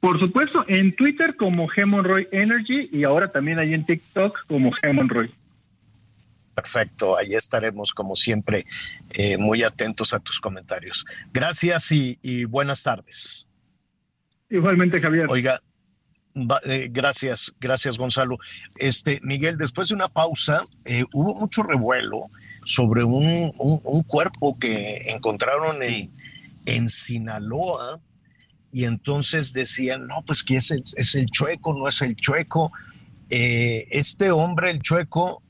Por 0.00 0.20
supuesto, 0.20 0.64
en 0.68 0.90
Twitter 0.92 1.36
como 1.36 1.68
Gemonroy 1.68 2.28
Energy 2.30 2.88
y 2.92 3.04
ahora 3.04 3.32
también 3.32 3.58
ahí 3.58 3.74
en 3.74 3.84
TikTok 3.84 4.46
como 4.46 4.70
Gemonroy. 4.72 5.30
Perfecto, 6.54 7.18
ahí 7.18 7.32
estaremos 7.32 7.92
como 7.92 8.16
siempre 8.16 8.64
eh, 9.12 9.36
muy 9.36 9.62
atentos 9.62 10.14
a 10.14 10.20
tus 10.20 10.40
comentarios. 10.40 11.04
Gracias 11.32 11.92
y, 11.92 12.18
y 12.22 12.44
buenas 12.44 12.82
tardes. 12.82 13.46
Igualmente, 14.48 15.00
Javier. 15.00 15.26
Oiga, 15.28 15.60
eh, 16.64 16.88
gracias, 16.90 17.54
gracias 17.60 17.98
Gonzalo. 17.98 18.38
Este, 18.76 19.20
Miguel, 19.22 19.56
después 19.56 19.88
de 19.88 19.94
una 19.94 20.08
pausa, 20.08 20.64
eh, 20.84 21.04
hubo 21.12 21.34
mucho 21.34 21.62
revuelo 21.62 22.26
sobre 22.66 23.04
un, 23.04 23.52
un, 23.58 23.80
un 23.82 24.02
cuerpo 24.02 24.54
que 24.58 25.00
encontraron 25.14 25.82
en, 25.82 26.10
en, 26.66 26.90
Sinaloa 26.90 28.00
y 28.72 28.84
entonces 28.84 29.52
decían, 29.52 30.06
no, 30.06 30.22
pues 30.26 30.42
que 30.42 30.56
es 30.56 30.70
el, 30.72 30.82
es 30.96 31.14
el 31.14 31.26
chueco, 31.26 31.74
no 31.74 31.88
es 31.88 32.02
el 32.02 32.16
chueco. 32.16 32.72
Eh, 33.30 33.86
este 33.90 34.32
hombre, 34.32 34.70
el 34.70 34.82
chueco, 34.82 35.42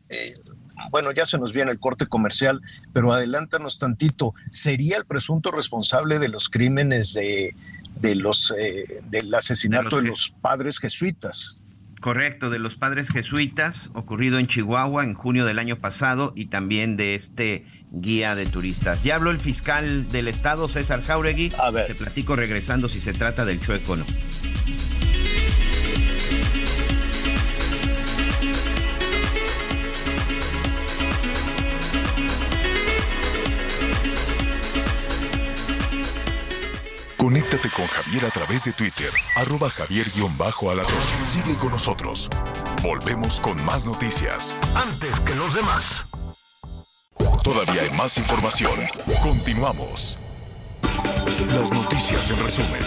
bueno, 0.90 1.10
ya 1.12 1.26
se 1.26 1.38
nos 1.38 1.52
viene 1.52 1.72
el 1.72 1.80
corte 1.80 2.06
comercial, 2.06 2.60
pero 2.92 3.12
adelántanos 3.12 3.78
tantito. 3.78 4.34
¿Sería 4.50 4.98
el 4.98 5.06
presunto 5.06 5.50
responsable 5.50 6.18
de 6.18 6.28
los 6.28 6.48
crímenes 6.48 7.14
de, 7.14 7.56
de 8.00 8.14
los 8.14 8.52
eh, 8.56 9.02
del 9.08 9.34
asesinato 9.34 9.96
de 10.00 10.08
los, 10.08 10.34
padres 10.40 10.78
jesuitas? 10.78 11.58
Correcto, 12.00 12.50
de 12.50 12.58
los 12.58 12.76
padres 12.76 13.08
jesuitas, 13.08 13.90
ocurrido 13.94 14.38
en 14.38 14.46
Chihuahua 14.46 15.02
en 15.02 15.14
junio 15.14 15.44
del 15.44 15.58
año 15.58 15.76
pasado 15.76 16.32
y 16.36 16.46
también 16.46 16.96
de 16.96 17.14
este 17.14 17.64
guía 17.90 18.34
de 18.34 18.46
turistas. 18.46 19.02
Ya 19.02 19.16
habló 19.16 19.30
el 19.30 19.38
fiscal 19.38 20.08
del 20.08 20.28
estado, 20.28 20.68
César 20.68 21.02
Jauregui. 21.02 21.52
A 21.58 21.70
ver. 21.70 21.86
Te 21.86 21.94
platico 21.94 22.36
regresando 22.36 22.88
si 22.88 23.00
se 23.00 23.12
trata 23.12 23.44
del 23.44 23.60
chueco 23.60 23.92
o 23.92 23.96
no. 23.96 24.06
Conéctate 37.26 37.68
con 37.70 37.84
Javier 37.88 38.24
a 38.24 38.30
través 38.30 38.62
de 38.62 38.72
Twitter, 38.72 39.10
arroba 39.34 39.68
javier-alatón. 39.68 41.00
Sigue 41.26 41.56
con 41.56 41.72
nosotros. 41.72 42.28
Volvemos 42.84 43.40
con 43.40 43.60
más 43.64 43.84
noticias. 43.84 44.56
Antes 44.76 45.18
que 45.18 45.34
los 45.34 45.52
demás. 45.52 46.06
Todavía 47.42 47.82
hay 47.82 47.90
más 47.90 48.16
información. 48.16 48.78
Continuamos. 49.24 50.20
Las 51.52 51.72
noticias 51.72 52.30
en 52.30 52.38
resumen. 52.38 52.82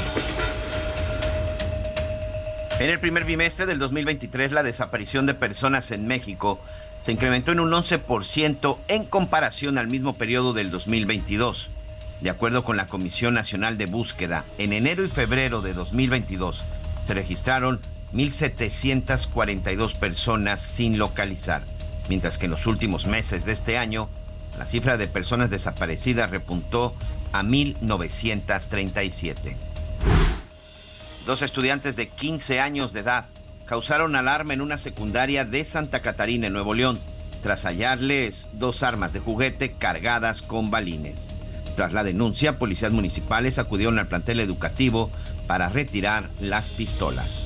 En 2.80 2.89
el 2.89 2.99
primer 3.02 3.25
bimestre 3.25 3.65
del 3.65 3.78
2023, 3.78 4.54
la 4.54 4.63
desaparición 4.63 5.25
de 5.25 5.34
personas 5.34 5.91
en 5.91 6.08
México 6.08 6.62
se 7.02 7.12
incrementó 7.12 7.52
en 7.52 7.60
un 7.60 7.71
11% 7.71 8.78
en 8.88 9.04
comparación 9.04 9.78
al 9.78 9.88
mismo 9.88 10.13
periodo 10.13 10.54
del 10.54 10.71
2022. 10.71 11.71
De 12.22 12.30
acuerdo 12.30 12.64
con 12.64 12.78
la 12.78 12.88
Comisión 12.88 13.34
Nacional 13.34 13.78
de 13.78 13.86
Búsqueda, 13.86 14.44
en 14.58 14.74
enero 14.74 15.06
y 15.06 15.08
febrero 15.08 15.62
de 15.62 15.74
2022 15.74 16.66
se 17.04 17.14
registraron 17.14 17.80
1.742 18.14 19.96
personas 19.96 20.62
sin 20.62 20.98
localizar, 20.98 21.64
mientras 22.10 22.38
que 22.38 22.46
en 22.46 22.52
los 22.52 22.68
últimos 22.68 23.08
meses 23.08 23.46
de 23.46 23.54
este 23.54 23.78
año 23.78 24.10
la 24.58 24.66
cifra 24.66 24.98
de 24.98 25.08
personas 25.08 25.50
desaparecidas 25.50 26.30
repuntó 26.30 26.94
a 27.32 27.44
1.937. 27.44 29.56
Dos 31.26 31.42
estudiantes 31.42 31.96
de 31.96 32.10
15 32.10 32.60
años 32.60 32.92
de 32.92 33.02
edad 33.02 33.28
causaron 33.66 34.16
alarma 34.16 34.54
en 34.54 34.62
una 34.62 34.78
secundaria 34.78 35.46
de 35.46 35.64
Santa 35.64 36.02
Catarina, 36.02 36.48
en 36.48 36.54
Nuevo 36.54 36.74
León, 36.74 37.00
tras 37.44 37.66
hallarles 37.66 38.48
dos 38.54 38.84
armas 38.84 39.14
de 39.14 39.20
juguete 39.20 39.74
cargadas 39.74 40.42
con 40.42 40.72
balines. 40.72 41.30
Tras 41.80 41.94
la 41.94 42.04
denuncia, 42.04 42.60
policías 42.60 42.92
municipales 42.92 43.58
acudieron 43.58 44.00
al 44.00 44.08
plantel 44.10 44.42
educativo 44.42 45.10
para 45.48 45.70
retirar 45.70 46.30
las 46.42 46.68
pistolas. 46.68 47.46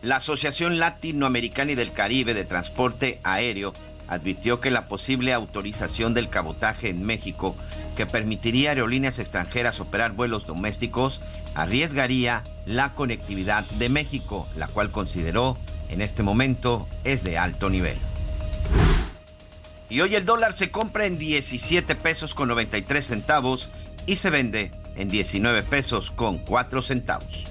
La 0.00 0.16
Asociación 0.16 0.78
Latinoamericana 0.78 1.72
y 1.72 1.74
del 1.74 1.92
Caribe 1.92 2.32
de 2.32 2.46
Transporte 2.46 3.20
Aéreo 3.24 3.74
advirtió 4.08 4.60
que 4.60 4.70
la 4.70 4.88
posible 4.88 5.34
autorización 5.34 6.14
del 6.14 6.30
cabotaje 6.30 6.88
en 6.88 7.04
México, 7.04 7.54
que 7.94 8.06
permitiría 8.06 8.70
a 8.70 8.72
aerolíneas 8.72 9.18
extranjeras 9.18 9.78
operar 9.78 10.12
vuelos 10.12 10.46
domésticos, 10.46 11.20
arriesgaría 11.54 12.42
la 12.64 12.94
conectividad 12.94 13.64
de 13.72 13.90
México, 13.90 14.48
la 14.56 14.66
cual 14.66 14.90
consideró 14.90 15.58
en 15.90 16.00
este 16.00 16.22
momento 16.22 16.88
es 17.04 17.22
de 17.22 17.36
alto 17.36 17.68
nivel. 17.68 17.98
Y 19.92 20.00
hoy 20.00 20.14
el 20.14 20.24
dólar 20.24 20.54
se 20.54 20.70
compra 20.70 21.04
en 21.04 21.18
17 21.18 21.94
pesos 21.96 22.34
con 22.34 22.48
93 22.48 23.04
centavos 23.04 23.68
y 24.06 24.16
se 24.16 24.30
vende 24.30 24.72
en 24.96 25.10
19 25.10 25.64
pesos 25.64 26.10
con 26.10 26.38
4 26.38 26.80
centavos. 26.80 27.44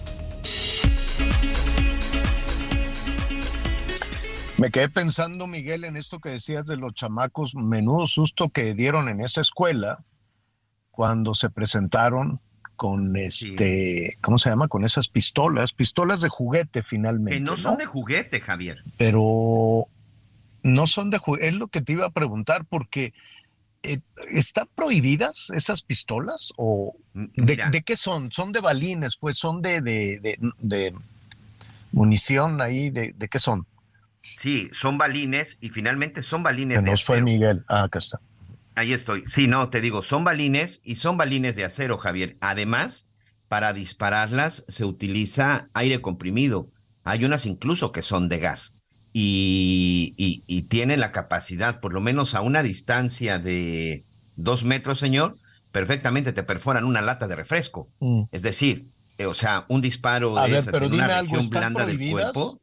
Me 4.58 4.71
quedé 4.71 4.89
pensando, 4.89 5.45
Miguel, 5.45 5.84
en 5.84 5.95
esto 5.95 6.19
que 6.19 6.30
decías 6.30 6.65
de 6.65 6.77
los 6.77 6.95
chamacos, 6.95 7.54
menudo 7.54 8.08
susto 8.08 8.49
que 8.49 8.73
dieron 8.73 9.08
en 9.08 9.21
esa 9.21 9.41
escuela 9.41 10.04
cuando 10.89 11.36
se 11.36 11.51
presentaron 11.51 12.41
con 12.75 13.15
este, 13.17 14.17
¿cómo 14.23 14.39
se 14.39 14.49
llama? 14.49 14.67
Con 14.67 14.84
esas 14.84 15.10
pistolas, 15.10 15.73
pistolas 15.73 16.21
de 16.21 16.30
juguete 16.30 16.82
finalmente. 16.82 17.38
Que 17.38 17.39
no 17.39 17.56
son 17.56 17.77
de 17.77 17.86
juguete, 17.86 18.41
Javier. 18.41 18.82
Pero 18.97 19.88
no 20.63 20.88
son 20.88 21.10
de 21.10 21.19
es 21.39 21.56
lo 21.56 21.67
que 21.67 21.82
te 21.82 21.93
iba 21.93 22.06
a 22.06 22.12
preguntar 22.12 22.65
porque 22.65 23.13
eh, 23.84 24.00
¿están 24.30 24.67
prohibidas 24.76 25.50
esas 25.56 25.82
pistolas 25.82 26.54
o 26.56 26.95
de, 27.13 27.84
qué 27.84 27.97
son? 27.97 28.32
Son 28.32 28.52
de 28.52 28.62
balines, 28.62 29.17
pues 29.17 29.38
son 29.38 29.62
de, 29.62 29.82
de, 29.82 30.95
munición 31.91 32.62
ahí, 32.62 32.91
de, 32.91 33.13
qué 33.30 33.39
son? 33.39 33.65
Sí, 34.39 34.69
son 34.71 34.97
balines 35.00 35.58
y 35.62 35.69
finalmente 35.69 36.21
son 36.21 36.43
balines 36.43 36.82
Se 36.82 36.86
nos 36.89 37.04
fue 37.04 37.21
Miguel, 37.21 37.63
ah, 37.67 37.84
acá 37.84 38.00
está. 38.00 38.19
Ahí 38.76 38.93
estoy. 38.93 39.24
Sí, 39.28 39.47
no, 39.47 39.69
te 39.69 39.82
digo, 39.82 40.04
son 40.04 40.24
balines 40.24 40.82
y 40.84 40.95
son 40.95 41.17
balines 41.17 41.56
de 41.56 41.65
acero, 41.65 41.97
Javier. 41.97 42.38
Además, 42.39 43.10
para 43.47 43.74
dispararlas 43.74 44.63
se 44.67 44.86
utiliza 44.86 45.67
aire 45.74 46.02
comprimido. 46.02 46.69
Hay 47.04 47.26
unas 47.26 47.47
incluso 47.47 47.91
que 47.91 48.04
son 48.04 48.30
de 48.30 48.38
gas 48.38 48.76
y, 49.13 50.43
y, 50.47 50.62
tiene 50.63 50.95
la 50.97 51.12
capacidad, 51.12 51.80
por 51.82 51.93
lo 51.93 52.00
menos 52.00 52.34
a 52.34 52.41
una 52.41 52.63
distancia 52.63 53.39
de 53.39 54.06
dos 54.38 54.63
metros, 54.63 55.00
señor, 55.00 55.38
perfectamente 55.71 56.32
te 56.32 56.43
perforan 56.43 56.86
una 56.86 57.02
lata 57.02 57.28
de 57.28 57.36
refresco. 57.36 57.89
Mm. 58.00 58.24
Es 58.32 58.41
decir, 58.41 58.80
eh, 59.17 59.26
o 59.26 59.34
sea, 59.34 59.65
un 59.67 59.82
disparo 59.82 60.36
de 60.36 60.58
esas 60.58 60.82
en 60.82 60.93
una 60.93 61.21
región 61.21 61.50
blanda 61.50 61.86
del 61.86 62.12
cuerpo. 62.12 62.62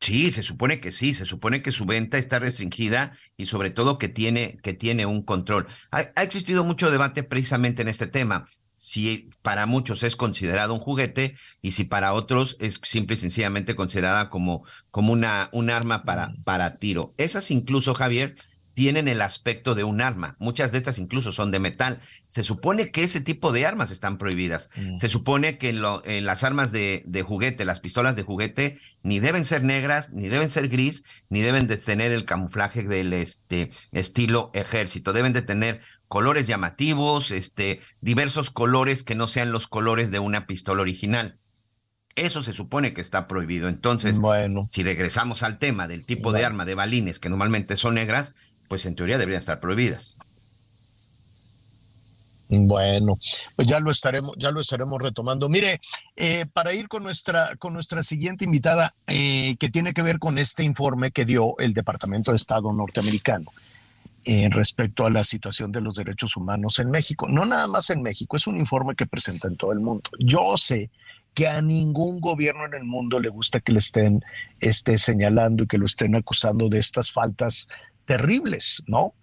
Sí, 0.00 0.30
se 0.30 0.44
supone 0.44 0.80
que 0.80 0.92
sí, 0.92 1.12
se 1.12 1.26
supone 1.26 1.60
que 1.60 1.72
su 1.72 1.84
venta 1.84 2.18
está 2.18 2.38
restringida 2.38 3.12
y 3.36 3.46
sobre 3.46 3.70
todo 3.70 3.98
que 3.98 4.08
tiene, 4.08 4.56
que 4.62 4.72
tiene 4.72 5.06
un 5.06 5.22
control. 5.22 5.66
ha 5.90 6.22
existido 6.22 6.64
mucho 6.64 6.90
debate 6.90 7.24
precisamente 7.24 7.82
en 7.82 7.88
este 7.88 8.06
tema 8.06 8.48
si 8.78 9.28
para 9.42 9.66
muchos 9.66 10.04
es 10.04 10.14
considerado 10.14 10.72
un 10.72 10.78
juguete 10.78 11.34
y 11.60 11.72
si 11.72 11.82
para 11.82 12.12
otros 12.12 12.56
es 12.60 12.78
simple 12.84 13.16
y 13.16 13.18
sencillamente 13.18 13.74
considerada 13.74 14.30
como, 14.30 14.62
como 14.92 15.12
una, 15.12 15.48
un 15.50 15.68
arma 15.68 16.04
para, 16.04 16.32
para 16.44 16.76
tiro. 16.76 17.12
Esas 17.18 17.50
incluso, 17.50 17.92
Javier, 17.92 18.36
tienen 18.74 19.08
el 19.08 19.20
aspecto 19.20 19.74
de 19.74 19.82
un 19.82 20.00
arma. 20.00 20.36
Muchas 20.38 20.70
de 20.70 20.78
estas 20.78 21.00
incluso 21.00 21.32
son 21.32 21.50
de 21.50 21.58
metal. 21.58 21.98
Se 22.28 22.44
supone 22.44 22.92
que 22.92 23.02
ese 23.02 23.20
tipo 23.20 23.50
de 23.50 23.66
armas 23.66 23.90
están 23.90 24.16
prohibidas. 24.16 24.70
Mm. 24.76 24.98
Se 24.98 25.08
supone 25.08 25.58
que 25.58 25.70
en, 25.70 26.24
las 26.24 26.44
armas 26.44 26.70
de, 26.70 27.02
de, 27.04 27.22
juguete, 27.22 27.64
las 27.64 27.80
pistolas 27.80 28.14
de 28.14 28.22
juguete, 28.22 28.78
ni 29.02 29.18
deben 29.18 29.44
ser 29.44 29.64
negras, 29.64 30.12
ni 30.12 30.28
deben 30.28 30.50
ser 30.50 30.68
gris, 30.68 31.02
ni 31.28 31.40
deben 31.40 31.66
de 31.66 31.78
tener 31.78 32.12
el 32.12 32.24
camuflaje 32.24 32.84
del 32.84 33.12
este, 33.12 33.72
estilo 33.90 34.52
ejército. 34.54 35.12
Deben 35.12 35.32
de 35.32 35.42
tener 35.42 35.80
colores 36.08 36.46
llamativos, 36.46 37.30
este, 37.30 37.80
diversos 38.00 38.50
colores 38.50 39.04
que 39.04 39.14
no 39.14 39.28
sean 39.28 39.52
los 39.52 39.68
colores 39.68 40.10
de 40.10 40.18
una 40.18 40.46
pistola 40.46 40.82
original. 40.82 41.38
Eso 42.16 42.42
se 42.42 42.52
supone 42.52 42.94
que 42.94 43.00
está 43.00 43.28
prohibido. 43.28 43.68
Entonces, 43.68 44.18
bueno. 44.18 44.66
si 44.70 44.82
regresamos 44.82 45.42
al 45.42 45.58
tema 45.58 45.86
del 45.86 46.04
tipo 46.04 46.32
de 46.32 46.44
arma 46.44 46.64
de 46.64 46.74
balines 46.74 47.20
que 47.20 47.28
normalmente 47.28 47.76
son 47.76 47.94
negras, 47.94 48.34
pues 48.68 48.86
en 48.86 48.96
teoría 48.96 49.18
deberían 49.18 49.40
estar 49.40 49.60
prohibidas. 49.60 50.16
Bueno, 52.50 53.18
pues 53.56 53.68
ya 53.68 53.78
lo 53.78 53.90
estaremos, 53.90 54.32
ya 54.38 54.50
lo 54.50 54.60
estaremos 54.60 55.00
retomando. 55.02 55.50
Mire, 55.50 55.80
eh, 56.16 56.46
para 56.50 56.72
ir 56.72 56.88
con 56.88 57.02
nuestra, 57.02 57.54
con 57.56 57.74
nuestra 57.74 58.02
siguiente 58.02 58.46
invitada, 58.46 58.94
eh, 59.06 59.56
que 59.60 59.68
tiene 59.68 59.92
que 59.92 60.00
ver 60.00 60.18
con 60.18 60.38
este 60.38 60.64
informe 60.64 61.10
que 61.10 61.26
dio 61.26 61.58
el 61.58 61.74
Departamento 61.74 62.30
de 62.30 62.38
Estado 62.38 62.72
norteamericano 62.72 63.52
en 64.24 64.50
respecto 64.50 65.06
a 65.06 65.10
la 65.10 65.24
situación 65.24 65.72
de 65.72 65.80
los 65.80 65.94
derechos 65.94 66.36
humanos 66.36 66.78
en 66.78 66.90
México. 66.90 67.28
No 67.28 67.46
nada 67.46 67.66
más 67.66 67.90
en 67.90 68.02
México, 68.02 68.36
es 68.36 68.46
un 68.46 68.58
informe 68.58 68.94
que 68.94 69.06
presenta 69.06 69.48
en 69.48 69.56
todo 69.56 69.72
el 69.72 69.80
mundo. 69.80 70.10
Yo 70.18 70.56
sé 70.56 70.90
que 71.34 71.46
a 71.46 71.62
ningún 71.62 72.20
gobierno 72.20 72.66
en 72.66 72.74
el 72.74 72.84
mundo 72.84 73.20
le 73.20 73.28
gusta 73.28 73.60
que 73.60 73.72
le 73.72 73.78
estén 73.78 74.24
esté 74.60 74.98
señalando 74.98 75.64
y 75.64 75.66
que 75.66 75.78
lo 75.78 75.86
estén 75.86 76.16
acusando 76.16 76.68
de 76.68 76.78
estas 76.78 77.12
faltas 77.12 77.68
terribles, 78.08 78.82
¿no? 78.86 79.14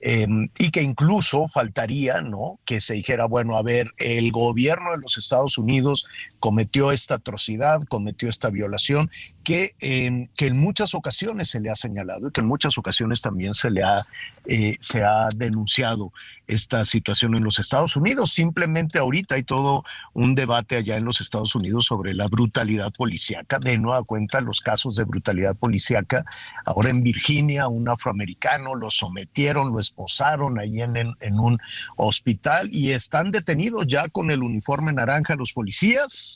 Em, 0.00 0.50
y 0.58 0.70
que 0.70 0.82
incluso 0.82 1.48
faltaría, 1.48 2.20
¿no? 2.20 2.60
Que 2.66 2.82
se 2.82 2.92
dijera, 2.92 3.24
bueno, 3.24 3.56
a 3.56 3.62
ver, 3.62 3.90
el 3.96 4.30
gobierno 4.32 4.92
de 4.92 4.98
los 4.98 5.16
Estados 5.16 5.56
Unidos 5.56 6.04
cometió 6.44 6.92
esta 6.92 7.14
atrocidad, 7.14 7.80
cometió 7.88 8.28
esta 8.28 8.50
violación, 8.50 9.10
que, 9.44 9.74
que 9.78 10.46
en 10.46 10.58
muchas 10.58 10.94
ocasiones 10.94 11.48
se 11.48 11.58
le 11.58 11.70
ha 11.70 11.74
señalado 11.74 12.28
y 12.28 12.32
que 12.32 12.42
en 12.42 12.46
muchas 12.46 12.76
ocasiones 12.76 13.22
también 13.22 13.54
se 13.54 13.70
le 13.70 13.82
ha, 13.82 14.02
eh, 14.44 14.76
se 14.78 15.02
ha 15.02 15.30
denunciado 15.34 16.12
esta 16.46 16.84
situación 16.84 17.34
en 17.34 17.44
los 17.44 17.58
Estados 17.58 17.96
Unidos. 17.96 18.32
Simplemente 18.32 18.98
ahorita 18.98 19.36
hay 19.36 19.42
todo 19.42 19.84
un 20.12 20.34
debate 20.34 20.76
allá 20.76 20.98
en 20.98 21.06
los 21.06 21.22
Estados 21.22 21.54
Unidos 21.54 21.86
sobre 21.86 22.12
la 22.12 22.26
brutalidad 22.26 22.92
policíaca. 22.92 23.58
De 23.58 23.78
nueva 23.78 24.02
cuenta, 24.02 24.42
los 24.42 24.60
casos 24.60 24.96
de 24.96 25.04
brutalidad 25.04 25.56
policíaca. 25.56 26.26
Ahora 26.66 26.90
en 26.90 27.02
Virginia, 27.02 27.68
un 27.68 27.88
afroamericano 27.88 28.74
lo 28.74 28.90
sometieron, 28.90 29.72
lo 29.72 29.80
esposaron 29.80 30.58
ahí 30.58 30.82
en, 30.82 30.96
en 30.96 31.40
un 31.40 31.58
hospital 31.96 32.68
y 32.70 32.90
están 32.90 33.30
detenidos 33.30 33.86
ya 33.86 34.10
con 34.10 34.30
el 34.30 34.42
uniforme 34.42 34.92
naranja 34.92 35.36
los 35.36 35.54
policías 35.54 36.33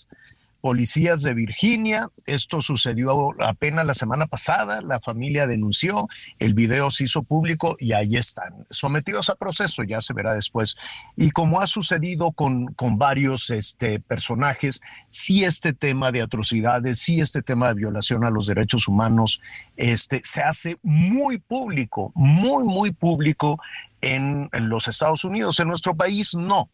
policías 0.61 1.23
de 1.23 1.35
Virginia. 1.35 2.09
Esto 2.27 2.61
sucedió 2.63 3.35
apenas 3.43 3.87
la 3.87 3.95
semana 3.95 4.27
pasada. 4.27 4.81
La 4.83 5.01
familia 5.01 5.47
denunció, 5.47 6.09
el 6.39 6.55
video 6.55 6.91
se 6.91 7.05
hizo 7.05 7.23
público 7.23 7.77
y 7.79 7.93
ahí 7.93 8.17
están, 8.17 8.67
sometidos 8.71 9.31
a 9.31 9.37
proceso, 9.37 9.83
ya 9.83 10.01
se 10.01 10.15
verá 10.15 10.35
después. 10.35 10.77
Y 11.17 11.31
como 11.31 11.61
ha 11.61 11.67
sucedido 11.67 12.33
con, 12.33 12.67
con 12.75 12.99
varios 12.99 13.51
este, 13.51 14.01
personajes, 14.01 14.81
sí 15.11 15.45
este 15.45 15.73
tema 15.73 16.13
de 16.13 16.23
atrocidades, 16.23 16.99
sí 16.99 17.21
este 17.21 17.43
tema 17.43 17.69
de 17.69 17.75
violación 17.75 18.25
a 18.25 18.31
los 18.31 18.47
derechos 18.47 18.89
humanos, 18.89 19.41
este, 19.77 20.21
se 20.25 20.43
hace 20.43 20.79
muy 20.83 21.39
público, 21.39 22.13
muy, 22.15 22.65
muy 22.65 22.91
público 22.91 23.61
en, 24.01 24.49
en 24.53 24.69
los 24.69 24.89
Estados 24.89 25.25
Unidos. 25.25 25.59
En 25.61 25.69
nuestro 25.69 25.95
país 25.95 26.35
no 26.35 26.69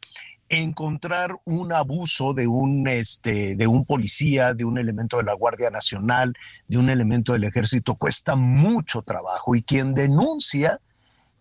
encontrar 0.59 1.37
un 1.45 1.73
abuso 1.73 2.35
de 2.35 2.47
un, 2.47 2.87
este, 2.89 3.57
de 3.57 3.67
un 3.67 3.85
policía, 3.85 4.55
de 4.55 4.65
un 4.65 4.79
elemento 4.79 5.17
de 5.19 5.25
la 5.25 5.35
Guardia 5.35 5.71
Nacional, 5.71 6.35
de 6.69 6.79
un 6.79 6.91
elemento 6.91 7.33
del 7.33 7.45
ejército, 7.45 7.95
cuesta 7.95 8.37
mucho 8.37 9.03
trabajo. 9.03 9.55
Y 9.55 9.63
quien 9.63 9.95
denuncia, 9.95 10.81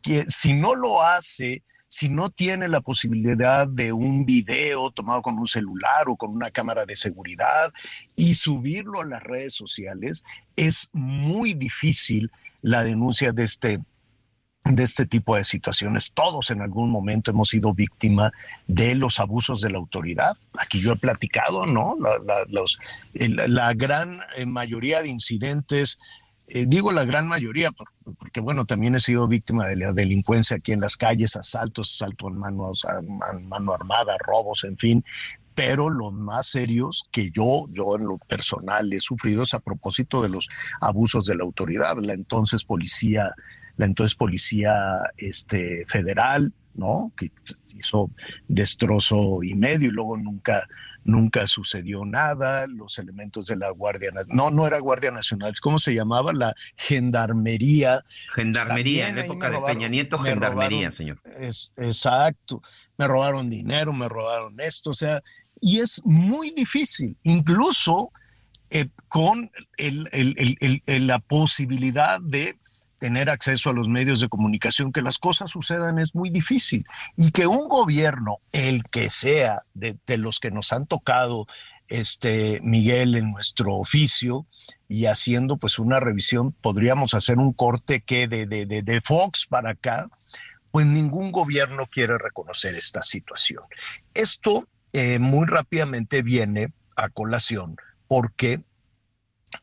que 0.01 0.25
si 0.25 0.53
no 0.53 0.75
lo 0.75 1.01
hace, 1.01 1.63
si 1.87 2.09
no 2.09 2.29
tiene 2.29 2.67
la 2.69 2.81
posibilidad 2.81 3.67
de 3.67 3.93
un 3.93 4.25
video 4.25 4.89
tomado 4.89 5.21
con 5.21 5.37
un 5.37 5.47
celular 5.47 6.05
o 6.07 6.15
con 6.15 6.31
una 6.31 6.49
cámara 6.49 6.85
de 6.85 6.95
seguridad 6.95 7.71
y 8.15 8.33
subirlo 8.33 9.01
a 9.01 9.05
las 9.05 9.21
redes 9.21 9.53
sociales, 9.53 10.23
es 10.55 10.89
muy 10.91 11.53
difícil 11.53 12.31
la 12.63 12.83
denuncia 12.83 13.31
de 13.31 13.43
este 13.43 13.79
de 14.65 14.83
este 14.83 15.05
tipo 15.05 15.35
de 15.35 15.43
situaciones. 15.43 16.13
Todos 16.13 16.49
en 16.49 16.61
algún 16.61 16.89
momento 16.89 17.31
hemos 17.31 17.49
sido 17.49 17.73
víctima 17.73 18.31
de 18.67 18.95
los 18.95 19.19
abusos 19.19 19.61
de 19.61 19.69
la 19.69 19.77
autoridad. 19.77 20.37
Aquí 20.57 20.79
yo 20.79 20.93
he 20.93 20.97
platicado, 20.97 21.65
¿no? 21.65 21.97
La, 21.99 22.45
los, 22.47 22.79
la 23.13 23.73
gran 23.73 24.19
eh, 24.37 24.45
mayoría 24.45 25.01
de 25.01 25.09
incidentes, 25.09 25.99
eh, 26.47 26.65
digo 26.67 26.91
la 26.91 27.03
gran 27.03 27.27
mayoría, 27.27 27.71
porque, 28.17 28.39
bueno, 28.39 28.65
también 28.65 28.95
he 28.95 28.99
sido 28.99 29.27
víctima 29.27 29.65
de 29.65 29.75
la 29.75 29.91
delincuencia 29.91 30.57
aquí 30.57 30.71
en 30.71 30.79
las 30.79 30.95
calles, 30.95 31.35
asaltos, 31.35 31.93
asalto 31.95 32.29
en 32.29 32.37
mano, 32.37 32.71
mano 33.41 33.73
armada, 33.73 34.15
robos, 34.19 34.63
en 34.63 34.77
fin. 34.77 35.05
Pero 35.55 35.89
los 35.89 36.13
más 36.13 36.47
serios 36.47 37.07
que 37.11 37.31
yo, 37.31 37.67
yo 37.69 37.95
en 37.95 38.05
lo 38.05 38.17
personal 38.17 38.91
he 38.91 38.99
sufrido 38.99 39.43
es 39.43 39.53
a 39.53 39.59
propósito 39.59 40.21
de 40.21 40.29
los 40.29 40.49
abusos 40.81 41.25
de 41.25 41.35
la 41.35 41.43
autoridad. 41.43 41.97
La 42.01 42.13
entonces 42.13 42.63
policía 42.65 43.35
la 43.77 43.85
entonces 43.85 44.15
policía 44.15 44.73
este, 45.17 45.85
federal, 45.87 46.53
¿no? 46.75 47.11
Que 47.17 47.31
hizo 47.75 48.11
destrozo 48.47 49.43
y 49.43 49.55
medio 49.55 49.89
y 49.89 49.91
luego 49.91 50.17
nunca, 50.17 50.67
nunca 51.03 51.47
sucedió 51.47 52.05
nada, 52.05 52.67
los 52.67 52.97
elementos 52.99 53.47
de 53.47 53.57
la 53.57 53.69
Guardia 53.71 54.11
Nacional, 54.11 54.35
no, 54.35 54.51
no 54.51 54.67
era 54.67 54.79
Guardia 54.79 55.11
Nacional, 55.11 55.53
¿cómo 55.61 55.77
se 55.79 55.93
llamaba? 55.93 56.33
La 56.33 56.55
Gendarmería. 56.75 58.03
Gendarmería, 58.33 59.09
en 59.09 59.19
época 59.19 59.49
de 59.49 59.59
Peña 59.61 59.87
Nieto, 59.87 60.19
Gendarmería, 60.19 60.91
señor. 60.91 61.19
Es, 61.39 61.71
exacto, 61.77 62.61
me 62.97 63.07
robaron 63.07 63.49
dinero, 63.49 63.93
me 63.93 64.07
robaron 64.07 64.59
esto, 64.59 64.91
o 64.91 64.95
sea, 64.95 65.21
y 65.59 65.79
es 65.79 66.01
muy 66.03 66.51
difícil, 66.51 67.17
incluso 67.23 68.11
eh, 68.69 68.89
con 69.07 69.49
la 69.77 71.19
posibilidad 71.19 72.19
de 72.19 72.57
tener 73.03 73.29
acceso 73.29 73.69
a 73.69 73.73
los 73.73 73.89
medios 73.89 74.21
de 74.21 74.29
comunicación, 74.29 74.93
que 74.93 75.01
las 75.01 75.17
cosas 75.17 75.51
sucedan 75.51 75.99
es 75.99 76.15
muy 76.15 76.29
difícil. 76.29 76.81
Y 77.17 77.31
que 77.31 77.47
un 77.47 77.67
gobierno, 77.67 78.37
el 78.53 78.81
que 78.83 79.09
sea, 79.09 79.63
de, 79.73 79.97
los 80.17 80.39
que 80.39 80.51
nos 80.51 80.71
han 80.71 80.87
tocado, 80.87 81.45
este, 81.89 82.61
Miguel, 82.63 83.15
en 83.15 83.29
nuestro 83.29 83.75
oficio, 83.75 84.47
y 84.87 85.07
haciendo 85.07 85.57
pues 85.57 85.79
una 85.79 85.99
revisión, 85.99 86.53
podríamos 86.53 87.13
hacer 87.13 87.39
un 87.39 87.51
corte 87.51 87.99
que 87.99 88.29
de, 88.29 88.45
de, 88.45 88.65
de 88.65 89.01
Fox 89.01 89.47
para 89.47 89.71
acá, 89.71 90.07
pues 90.71 90.85
ningún 90.85 91.33
gobierno 91.33 91.87
quiere 91.87 92.17
reconocer 92.17 92.73
esta 92.75 93.03
situación. 93.03 93.63
Esto 94.13 94.69
eh, 94.93 95.19
muy 95.19 95.45
rápidamente 95.45 96.21
viene 96.21 96.71
a 96.95 97.09
colación 97.09 97.75
porque 98.07 98.61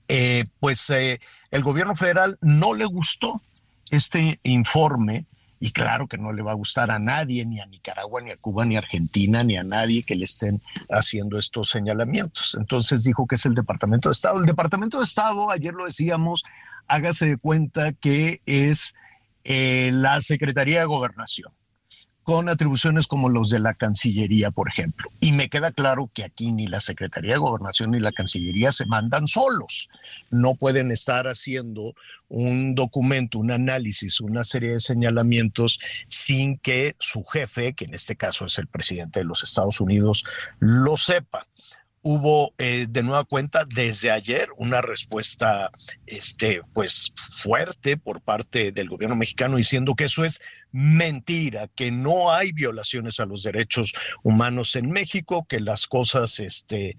eh, 0.08 0.44
pues 0.58 0.90
eh, 0.90 1.20
el 1.50 1.62
gobierno 1.62 1.94
federal 1.94 2.38
no 2.40 2.74
le 2.74 2.84
gustó 2.84 3.42
este 3.90 4.38
informe 4.44 5.26
y 5.58 5.72
claro 5.72 6.08
que 6.08 6.16
no 6.16 6.32
le 6.32 6.42
va 6.42 6.52
a 6.52 6.54
gustar 6.54 6.90
a 6.90 6.98
nadie, 6.98 7.44
ni 7.44 7.60
a 7.60 7.66
Nicaragua, 7.66 8.22
ni 8.22 8.30
a 8.30 8.36
Cuba, 8.38 8.64
ni 8.64 8.76
a 8.76 8.78
Argentina, 8.78 9.44
ni 9.44 9.58
a 9.58 9.62
nadie 9.62 10.04
que 10.04 10.16
le 10.16 10.24
estén 10.24 10.62
haciendo 10.88 11.38
estos 11.38 11.68
señalamientos. 11.68 12.56
Entonces 12.58 13.04
dijo 13.04 13.26
que 13.26 13.34
es 13.34 13.44
el 13.44 13.54
Departamento 13.54 14.08
de 14.08 14.14
Estado. 14.14 14.40
El 14.40 14.46
Departamento 14.46 14.98
de 14.98 15.04
Estado, 15.04 15.50
ayer 15.50 15.74
lo 15.74 15.84
decíamos, 15.84 16.44
hágase 16.86 17.26
de 17.26 17.36
cuenta 17.36 17.92
que 17.92 18.40
es 18.46 18.94
eh, 19.44 19.90
la 19.92 20.22
Secretaría 20.22 20.80
de 20.80 20.86
Gobernación 20.86 21.52
con 22.30 22.48
atribuciones 22.48 23.08
como 23.08 23.28
los 23.28 23.50
de 23.50 23.58
la 23.58 23.74
Cancillería, 23.74 24.52
por 24.52 24.68
ejemplo. 24.68 25.10
Y 25.18 25.32
me 25.32 25.48
queda 25.48 25.72
claro 25.72 26.08
que 26.14 26.22
aquí 26.22 26.52
ni 26.52 26.68
la 26.68 26.78
Secretaría 26.78 27.32
de 27.32 27.40
Gobernación 27.40 27.90
ni 27.90 27.98
la 27.98 28.12
Cancillería 28.12 28.70
se 28.70 28.86
mandan 28.86 29.26
solos. 29.26 29.88
No 30.30 30.54
pueden 30.54 30.92
estar 30.92 31.26
haciendo 31.26 31.92
un 32.28 32.76
documento, 32.76 33.40
un 33.40 33.50
análisis, 33.50 34.20
una 34.20 34.44
serie 34.44 34.74
de 34.74 34.78
señalamientos 34.78 35.80
sin 36.06 36.56
que 36.56 36.94
su 37.00 37.24
jefe, 37.24 37.72
que 37.72 37.86
en 37.86 37.94
este 37.94 38.14
caso 38.14 38.46
es 38.46 38.58
el 38.60 38.68
presidente 38.68 39.18
de 39.18 39.26
los 39.26 39.42
Estados 39.42 39.80
Unidos, 39.80 40.22
lo 40.60 40.96
sepa 40.96 41.48
hubo 42.02 42.54
eh, 42.56 42.86
de 42.88 43.02
nueva 43.02 43.24
cuenta 43.24 43.66
desde 43.66 44.10
ayer 44.10 44.48
una 44.56 44.80
respuesta 44.80 45.70
este 46.06 46.62
pues 46.72 47.12
fuerte 47.42 47.98
por 47.98 48.22
parte 48.22 48.72
del 48.72 48.88
gobierno 48.88 49.16
mexicano 49.16 49.58
diciendo 49.58 49.94
que 49.94 50.04
eso 50.04 50.24
es 50.24 50.40
mentira, 50.72 51.68
que 51.74 51.90
no 51.90 52.32
hay 52.32 52.52
violaciones 52.52 53.20
a 53.20 53.26
los 53.26 53.42
derechos 53.42 53.92
humanos 54.22 54.76
en 54.76 54.90
México, 54.90 55.46
que 55.48 55.60
las 55.60 55.86
cosas 55.86 56.38
este 56.40 56.96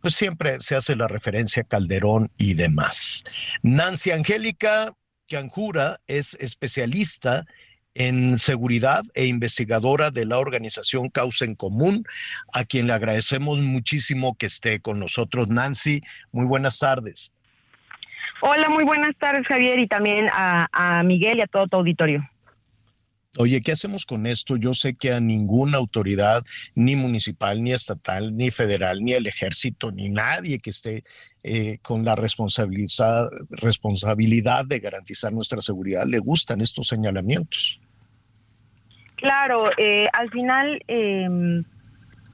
pues 0.00 0.14
siempre 0.14 0.60
se 0.60 0.76
hace 0.76 0.94
la 0.94 1.08
referencia 1.08 1.62
a 1.62 1.66
Calderón 1.66 2.30
y 2.38 2.54
demás. 2.54 3.24
Nancy 3.62 4.12
Angélica 4.12 4.92
Canjura 5.28 5.98
es 6.06 6.34
especialista 6.34 7.46
en 7.94 8.38
seguridad 8.38 9.02
e 9.14 9.26
investigadora 9.26 10.10
de 10.10 10.24
la 10.24 10.38
organización 10.38 11.10
Causa 11.10 11.44
en 11.44 11.54
Común, 11.54 12.04
a 12.52 12.64
quien 12.64 12.86
le 12.86 12.94
agradecemos 12.94 13.60
muchísimo 13.60 14.36
que 14.36 14.46
esté 14.46 14.80
con 14.80 14.98
nosotros. 14.98 15.48
Nancy, 15.48 16.02
muy 16.30 16.46
buenas 16.46 16.78
tardes. 16.78 17.34
Hola, 18.40 18.68
muy 18.68 18.84
buenas 18.84 19.14
tardes, 19.16 19.46
Javier, 19.46 19.78
y 19.78 19.86
también 19.86 20.26
a, 20.32 21.02
Miguel 21.04 21.38
y 21.38 21.42
a 21.42 21.46
todo 21.46 21.68
tu 21.68 21.76
auditorio. 21.76 22.28
Oye, 23.38 23.62
¿qué 23.62 23.72
hacemos 23.72 24.04
con 24.04 24.26
esto? 24.26 24.56
Yo 24.56 24.74
sé 24.74 24.94
que 24.94 25.12
a 25.12 25.20
ninguna 25.20 25.78
autoridad, 25.78 26.44
ni 26.74 26.96
municipal, 26.96 27.62
ni 27.62 27.72
estatal, 27.72 28.36
ni 28.36 28.50
federal, 28.50 29.02
ni 29.02 29.12
el 29.12 29.26
ejército, 29.26 29.90
ni 29.90 30.10
nadie 30.10 30.58
que 30.58 30.68
esté 30.68 31.02
eh, 31.42 31.78
con 31.80 32.04
la 32.04 32.14
responsabilidad, 32.14 33.28
responsabilidad 33.50 34.66
de 34.66 34.80
garantizar 34.80 35.32
nuestra 35.32 35.62
seguridad 35.62 36.04
le 36.06 36.18
gustan 36.18 36.60
estos 36.60 36.88
señalamientos. 36.88 37.80
Claro, 39.16 39.70
eh, 39.78 40.08
al 40.12 40.30
final 40.30 40.82
em, 40.88 41.64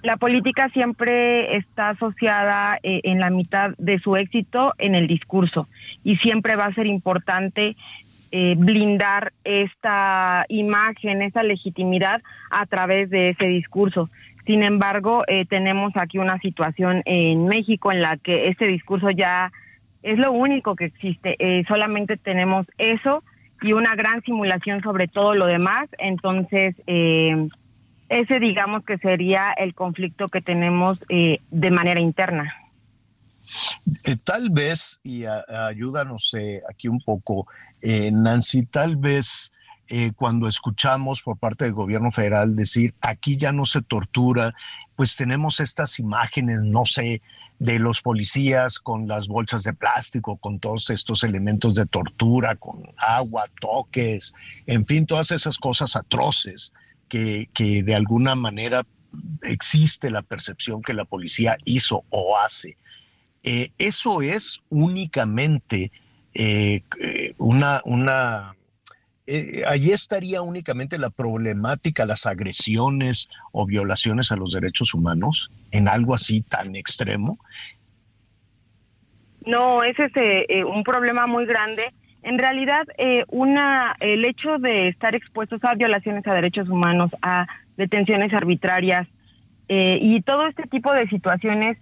la 0.03 0.17
política 0.17 0.69
siempre 0.71 1.57
está 1.57 1.91
asociada 1.91 2.79
eh, 2.83 3.01
en 3.05 3.21
la 3.21 3.31
mitad 3.31 3.71
de 3.79 3.99
su 3.99 4.17
éxito 4.17 4.73
en 4.79 4.95
el 4.95 5.07
discurso 5.07 5.69
y 6.03 6.17
siempre 6.17 6.57
va 6.57 6.65
a 6.65 6.75
ser 6.75 6.87
importante 6.87 7.77
eh, 8.33 8.55
blindar 8.57 9.33
esta 9.45 10.45
imagen, 10.49 11.23
esa 11.23 11.43
legitimidad 11.43 12.23
a 12.51 12.67
través 12.67 13.11
de 13.11 13.31
ese 13.31 13.47
discurso. 13.47 14.11
Sin 14.47 14.63
embargo, 14.63 15.25
tenemos 15.51 15.93
aquí 15.97 16.17
una 16.17 16.39
situación 16.39 17.03
en 17.05 17.49
México 17.49 17.93
en 17.93 18.01
la 18.01 18.17
que 18.17 18.49
este 18.49 18.67
discurso 18.67 19.11
ya 19.11 19.53
es 20.03 20.19
lo 20.19 20.33
único 20.33 20.75
que 20.75 20.87
existe. 20.87 21.37
solamente 21.69 22.17
tenemos 22.17 22.67
eso 22.79 23.23
y 23.63 23.73
una 23.73 23.95
gran 23.95 24.23
simulación 24.23 24.83
sobre 24.83 25.09
todo 25.09 25.35
lo 25.35 25.47
demás. 25.47 25.89
Entonces, 25.99 26.75
eh, 26.87 27.49
ese 28.09 28.39
digamos 28.39 28.85
que 28.85 28.99
sería 28.99 29.53
el 29.57 29.75
conflicto 29.75 30.29
que 30.29 30.41
tenemos 30.41 31.05
eh, 31.09 31.41
de 31.51 31.71
manera 31.71 32.01
interna. 32.01 32.55
Eh, 34.05 34.17
tal 34.25 34.51
vez, 34.51 35.01
y 35.03 35.25
ayúdanos 35.25 36.35
eh, 36.35 36.61
aquí 36.69 36.89
un 36.89 37.01
poco, 37.01 37.47
Nancy, 37.83 38.67
tal 38.67 38.97
vez 38.97 39.51
cuando 40.17 40.49
escuchamos 40.49 41.23
por 41.23 41.39
parte 41.39 41.65
del 41.65 41.73
gobierno 41.73 42.13
federal 42.13 42.55
decir 42.55 42.95
aquí 43.01 43.39
ya 43.39 43.53
no 43.53 43.65
se 43.65 43.81
tortura, 43.81 44.53
pues 44.97 45.17
tenemos 45.17 45.61
estas 45.61 45.99
imágenes, 45.99 46.61
no 46.63 46.85
sé, 46.85 47.23
de 47.59 47.79
los 47.79 48.03
policías 48.03 48.79
con 48.79 49.09
las 49.09 49.27
bolsas 49.29 49.65
de 49.65 49.75
plástico, 49.75 50.37
con 50.37 50.61
todos 50.61 50.91
estos 50.91 51.25
elementos 51.25 51.75
de 51.75 51.87
tortura, 51.87 52.57
con 52.57 52.83
agua, 52.97 53.47
toques, 53.61 54.35
en 54.67 54.87
fin, 54.87 55.07
todas 55.07 55.31
esas 55.33 55.59
cosas 55.59 55.97
atroces 55.97 56.73
que, 57.09 57.49
de 57.57 57.95
alguna 57.95 58.35
manera 58.35 58.87
existe 59.43 60.11
la 60.11 60.23
percepción 60.23 60.83
que 60.83 60.95
la 60.95 61.05
policía 61.05 61.57
hizo 61.65 62.05
o 62.11 62.39
hace. 62.39 62.77
Eh, 63.43 63.71
eso 63.79 64.23
es 64.23 64.61
únicamente 64.69 65.91
eh, 66.35 66.83
una, 67.39 67.81
una 67.85 68.55
eh, 69.27 69.63
allí 69.67 69.93
estaría 69.93 70.43
únicamente 70.43 70.99
la 70.99 71.11
problemática, 71.11 72.07
las 72.07 72.27
agresiones 72.27 73.29
o 73.53 73.67
violaciones 73.67 74.33
a 74.33 74.37
los 74.37 74.53
derechos 74.53 74.95
humanos 74.95 75.51
en 75.71 75.89
algo 75.89 76.15
así 76.15 76.41
tan 76.43 76.77
extremo. 76.77 77.39
No, 79.47 79.83
ese 79.83 80.11
es 80.15 80.65
un 80.65 80.83
problema 80.83 81.27
muy 81.27 81.47
grande 81.47 81.93
en 82.23 82.39
realidad, 82.39 82.87
eh, 82.99 83.25
una, 83.29 83.95
el 84.01 84.25
hecho 84.25 84.59
de 84.59 84.89
estar 84.89 85.15
expuestos 85.15 85.65
a 85.65 85.75
violaciones 85.75 86.27
a 86.27 86.35
derechos 86.35 86.69
humanos, 86.69 87.11
a 87.23 87.47
detenciones 87.77 88.33
arbitrarias 88.35 89.07
eh, 89.69 89.99
y 90.01 90.21
todo 90.23 90.47
este 90.47 90.65
tipo 90.65 90.93
de 90.93 91.09
situaciones 91.09 91.79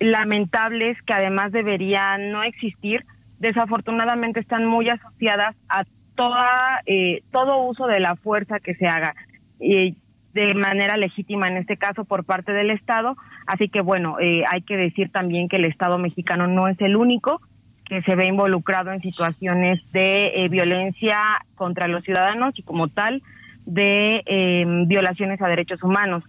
lamentables 0.00 1.00
que 1.02 1.14
además 1.14 1.52
deberían 1.52 2.30
no 2.30 2.42
existir, 2.42 3.04
desafortunadamente 3.38 4.40
están 4.40 4.66
muy 4.66 4.88
asociadas 4.88 5.54
a 5.68 5.84
toda, 6.14 6.80
eh, 6.86 7.22
todo 7.32 7.62
uso 7.62 7.86
de 7.86 8.00
la 8.00 8.16
fuerza 8.16 8.60
que 8.60 8.74
se 8.74 8.86
haga 8.86 9.14
de 9.58 10.54
manera 10.54 10.96
legítima 10.96 11.48
en 11.48 11.56
este 11.56 11.76
caso 11.76 12.04
por 12.04 12.24
parte 12.24 12.52
del 12.52 12.70
Estado. 12.70 13.16
Así 13.46 13.68
que 13.68 13.80
bueno, 13.80 14.16
hay 14.18 14.62
que 14.62 14.76
decir 14.76 15.10
también 15.10 15.48
que 15.48 15.56
el 15.56 15.64
Estado 15.64 15.96
mexicano 15.96 16.46
no 16.46 16.68
es 16.68 16.78
el 16.80 16.96
único 16.96 17.40
que 17.84 18.02
se 18.02 18.16
ve 18.16 18.26
involucrado 18.26 18.92
en 18.92 19.00
situaciones 19.00 19.80
de 19.92 20.44
eh, 20.44 20.48
violencia 20.48 21.18
contra 21.54 21.86
los 21.86 22.02
ciudadanos 22.02 22.58
y 22.58 22.62
como 22.62 22.88
tal 22.88 23.22
de 23.66 24.22
em, 24.26 24.88
violaciones 24.88 25.40
a 25.40 25.48
derechos 25.48 25.82
humanos. 25.82 26.24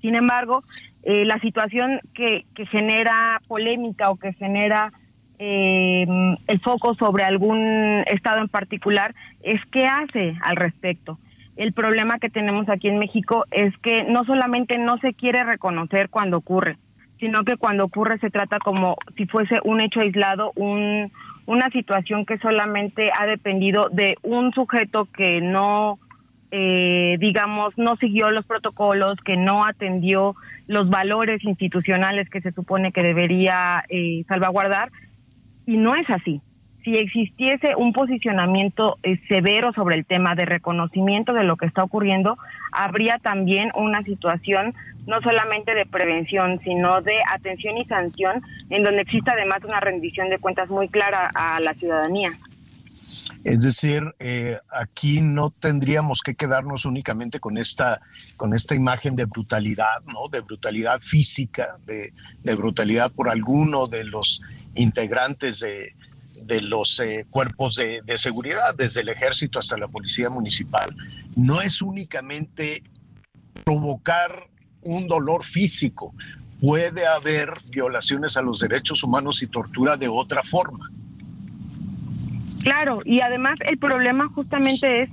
Sin 0.00 0.14
embargo, 0.14 0.62
eh, 1.02 1.24
la 1.24 1.38
situación 1.40 2.00
que, 2.14 2.44
que, 2.54 2.66
genera 2.66 3.40
polémica 3.48 4.10
o 4.10 4.16
que 4.16 4.32
genera 4.34 4.92
em, 5.38 6.36
el 6.46 6.60
foco 6.60 6.94
sobre 6.94 7.24
algún 7.24 8.04
estado 8.06 8.40
en 8.40 8.48
particular 8.48 9.14
es 9.42 9.60
qué 9.72 9.86
hace 9.86 10.36
al 10.42 10.56
respecto. 10.56 11.18
El 11.56 11.72
problema 11.72 12.18
que 12.18 12.30
tenemos 12.30 12.68
aquí 12.68 12.88
en 12.88 12.98
México 12.98 13.44
es 13.50 13.76
que 13.78 14.04
no 14.04 14.24
solamente 14.24 14.78
no 14.78 14.98
se 14.98 15.14
quiere 15.14 15.42
reconocer 15.42 16.08
cuando 16.08 16.36
ocurre, 16.36 16.76
sino 17.18 17.44
que 17.44 17.56
cuando 17.56 17.84
ocurre 17.84 18.18
se 18.18 18.30
trata 18.30 18.58
como 18.60 18.96
si 19.16 19.26
fuese 19.26 19.58
un 19.64 19.80
hecho 19.80 20.00
aislado, 20.00 20.52
un, 20.54 21.10
una 21.46 21.68
situación 21.70 22.26
que 22.26 22.38
solamente 22.38 23.10
ha 23.18 23.26
dependido 23.26 23.88
de 23.90 24.16
un 24.22 24.52
sujeto 24.52 25.06
que 25.06 25.40
no, 25.40 25.98
eh, 26.50 27.16
digamos, 27.18 27.76
no 27.76 27.96
siguió 27.96 28.30
los 28.30 28.46
protocolos, 28.46 29.18
que 29.24 29.36
no 29.36 29.64
atendió 29.64 30.34
los 30.66 30.88
valores 30.88 31.44
institucionales 31.44 32.28
que 32.30 32.40
se 32.40 32.52
supone 32.52 32.92
que 32.92 33.02
debería 33.02 33.84
eh, 33.88 34.24
salvaguardar, 34.28 34.90
y 35.66 35.76
no 35.76 35.94
es 35.94 36.08
así 36.10 36.40
si 36.88 36.94
existiese 36.94 37.74
un 37.76 37.92
posicionamiento 37.92 38.98
eh, 39.02 39.20
severo 39.28 39.72
sobre 39.74 39.96
el 39.96 40.06
tema 40.06 40.34
de 40.34 40.46
reconocimiento 40.46 41.34
de 41.34 41.44
lo 41.44 41.56
que 41.56 41.66
está 41.66 41.84
ocurriendo, 41.84 42.38
habría 42.72 43.18
también 43.18 43.68
una 43.74 44.02
situación 44.02 44.74
no 45.06 45.20
solamente 45.20 45.74
de 45.74 45.84
prevención, 45.84 46.58
sino 46.60 47.02
de 47.02 47.18
atención 47.30 47.76
y 47.76 47.84
sanción, 47.84 48.36
en 48.70 48.84
donde 48.84 49.02
exista 49.02 49.32
además 49.32 49.58
una 49.64 49.80
rendición 49.80 50.30
de 50.30 50.38
cuentas 50.38 50.70
muy 50.70 50.88
clara 50.88 51.30
a 51.38 51.60
la 51.60 51.74
ciudadanía. 51.74 52.30
Es 53.44 53.62
decir, 53.62 54.02
eh, 54.18 54.58
aquí 54.70 55.20
no 55.20 55.50
tendríamos 55.50 56.20
que 56.20 56.34
quedarnos 56.34 56.84
únicamente 56.84 57.40
con 57.40 57.56
esta, 57.58 58.00
con 58.36 58.54
esta 58.54 58.74
imagen 58.74 59.16
de 59.16 59.24
brutalidad, 59.24 60.02
¿no? 60.06 60.28
De 60.30 60.40
brutalidad 60.40 61.00
física, 61.00 61.78
de, 61.86 62.12
de 62.42 62.54
brutalidad 62.54 63.12
por 63.14 63.28
alguno 63.28 63.86
de 63.86 64.04
los 64.04 64.42
integrantes 64.74 65.60
de, 65.60 65.94
de 66.44 66.60
los 66.60 67.00
eh, 67.00 67.26
cuerpos 67.30 67.76
de, 67.76 68.02
seguridad, 68.18 68.74
desde 68.76 69.00
el 69.00 69.08
ejército 69.08 69.58
hasta 69.58 69.76
la 69.76 69.88
policía 69.88 70.30
municipal, 70.30 70.88
no 71.36 71.60
es 71.60 71.82
únicamente 71.82 72.82
provocar 73.64 74.48
un 74.82 75.06
dolor 75.08 75.44
físico, 75.44 76.14
puede 76.60 77.06
haber 77.06 77.50
violaciones 77.70 78.36
a 78.36 78.42
los 78.42 78.60
derechos 78.60 79.02
humanos 79.02 79.42
y 79.42 79.46
tortura 79.46 79.96
de 79.96 80.08
otra 80.08 80.42
forma. 80.42 80.90
Claro, 82.62 83.00
y 83.04 83.20
además 83.20 83.58
el 83.60 83.78
problema 83.78 84.28
justamente 84.28 85.02
es 85.02 85.10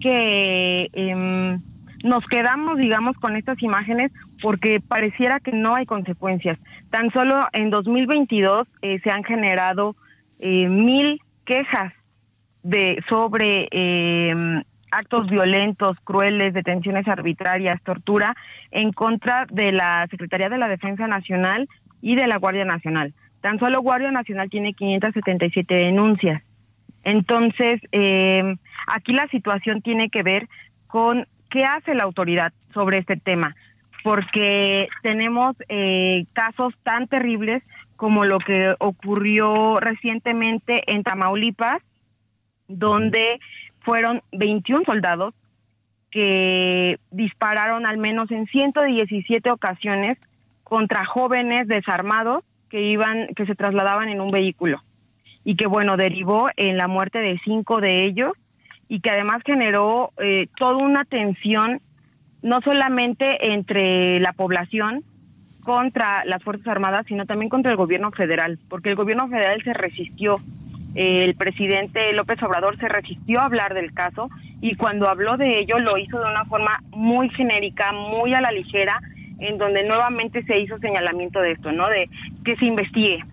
que 0.00 0.88
em, 0.92 1.58
nos 2.02 2.26
quedamos, 2.26 2.78
digamos, 2.78 3.16
con 3.16 3.36
estas 3.36 3.62
imágenes 3.62 4.12
porque 4.42 4.80
pareciera 4.80 5.40
que 5.40 5.52
no 5.52 5.74
hay 5.74 5.86
consecuencias. 5.86 6.58
Tan 6.90 7.10
solo 7.12 7.46
en 7.52 7.70
2022 7.70 8.66
eh, 8.82 8.98
se 9.02 9.10
han 9.10 9.24
generado 9.24 9.94
eh, 10.40 10.68
mil 10.68 11.20
quejas 11.44 11.92
de 12.62 13.02
sobre 13.08 13.68
eh, 13.70 14.62
actos 14.90 15.28
violentos, 15.28 15.96
crueles, 16.04 16.54
detenciones 16.54 17.08
arbitrarias, 17.08 17.82
tortura 17.82 18.34
en 18.70 18.92
contra 18.92 19.46
de 19.50 19.72
la 19.72 20.06
Secretaría 20.10 20.48
de 20.48 20.58
la 20.58 20.68
Defensa 20.68 21.06
Nacional 21.06 21.58
y 22.02 22.16
de 22.16 22.26
la 22.26 22.36
Guardia 22.36 22.64
Nacional. 22.64 23.14
Tan 23.40 23.58
solo 23.58 23.80
Guardia 23.80 24.10
Nacional 24.10 24.50
tiene 24.50 24.74
577 24.74 25.74
denuncias. 25.74 26.42
Entonces, 27.04 27.80
eh, 27.92 28.56
aquí 28.86 29.12
la 29.12 29.26
situación 29.28 29.82
tiene 29.82 30.08
que 30.10 30.22
ver 30.22 30.48
con 30.86 31.26
qué 31.50 31.64
hace 31.64 31.94
la 31.94 32.04
autoridad 32.04 32.52
sobre 32.72 32.98
este 32.98 33.16
tema, 33.16 33.54
porque 34.02 34.88
tenemos 35.02 35.56
casos 36.32 36.74
tan 36.82 37.06
terribles 37.08 37.62
como 37.96 38.24
lo 38.24 38.38
que 38.40 38.74
ocurrió 38.80 39.76
recientemente 39.76 40.82
en 40.92 41.04
Tamaulipas, 41.04 41.82
donde 42.66 43.38
fueron 43.80 44.22
21 44.32 44.84
soldados 44.84 45.34
que 46.10 46.98
dispararon 47.10 47.86
al 47.86 47.98
menos 47.98 48.30
en 48.30 48.46
117 48.46 49.50
ocasiones 49.50 50.18
contra 50.62 51.04
jóvenes 51.04 51.68
desarmados 51.68 52.44
que 52.68 52.82
iban 52.82 53.28
que 53.34 53.46
se 53.46 53.54
trasladaban 53.54 54.08
en 54.08 54.20
un 54.20 54.30
vehículo 54.30 54.82
y 55.44 55.56
que 55.56 55.66
bueno 55.66 55.96
derivó 55.96 56.48
en 56.56 56.76
la 56.76 56.88
muerte 56.88 57.18
de 57.18 57.38
cinco 57.44 57.80
de 57.80 58.06
ellos 58.06 58.32
y 58.88 59.00
que 59.00 59.10
además 59.10 59.42
generó 59.44 60.12
eh, 60.18 60.48
toda 60.58 60.76
una 60.76 61.04
tensión 61.04 61.80
no 62.42 62.60
solamente 62.60 63.52
entre 63.52 64.20
la 64.20 64.32
población 64.32 65.04
contra 65.64 66.24
las 66.24 66.42
Fuerzas 66.42 66.66
Armadas, 66.66 67.06
sino 67.06 67.24
también 67.24 67.48
contra 67.48 67.70
el 67.70 67.76
gobierno 67.76 68.10
federal, 68.10 68.58
porque 68.68 68.90
el 68.90 68.96
gobierno 68.96 69.28
federal 69.28 69.62
se 69.62 69.72
resistió. 69.72 70.36
El 70.94 71.34
presidente 71.36 72.12
López 72.12 72.42
Obrador 72.42 72.76
se 72.78 72.88
resistió 72.88 73.40
a 73.40 73.44
hablar 73.44 73.72
del 73.72 73.94
caso 73.94 74.28
y 74.60 74.74
cuando 74.76 75.08
habló 75.08 75.38
de 75.38 75.60
ello 75.60 75.78
lo 75.78 75.96
hizo 75.96 76.18
de 76.18 76.30
una 76.30 76.44
forma 76.44 76.82
muy 76.90 77.30
genérica, 77.30 77.92
muy 77.92 78.34
a 78.34 78.40
la 78.40 78.52
ligera, 78.52 79.00
en 79.38 79.56
donde 79.56 79.84
nuevamente 79.84 80.42
se 80.42 80.58
hizo 80.58 80.78
señalamiento 80.78 81.40
de 81.40 81.52
esto, 81.52 81.72
¿no? 81.72 81.88
De 81.88 82.10
que 82.44 82.56
se 82.56 82.66
investigue, 82.66 83.24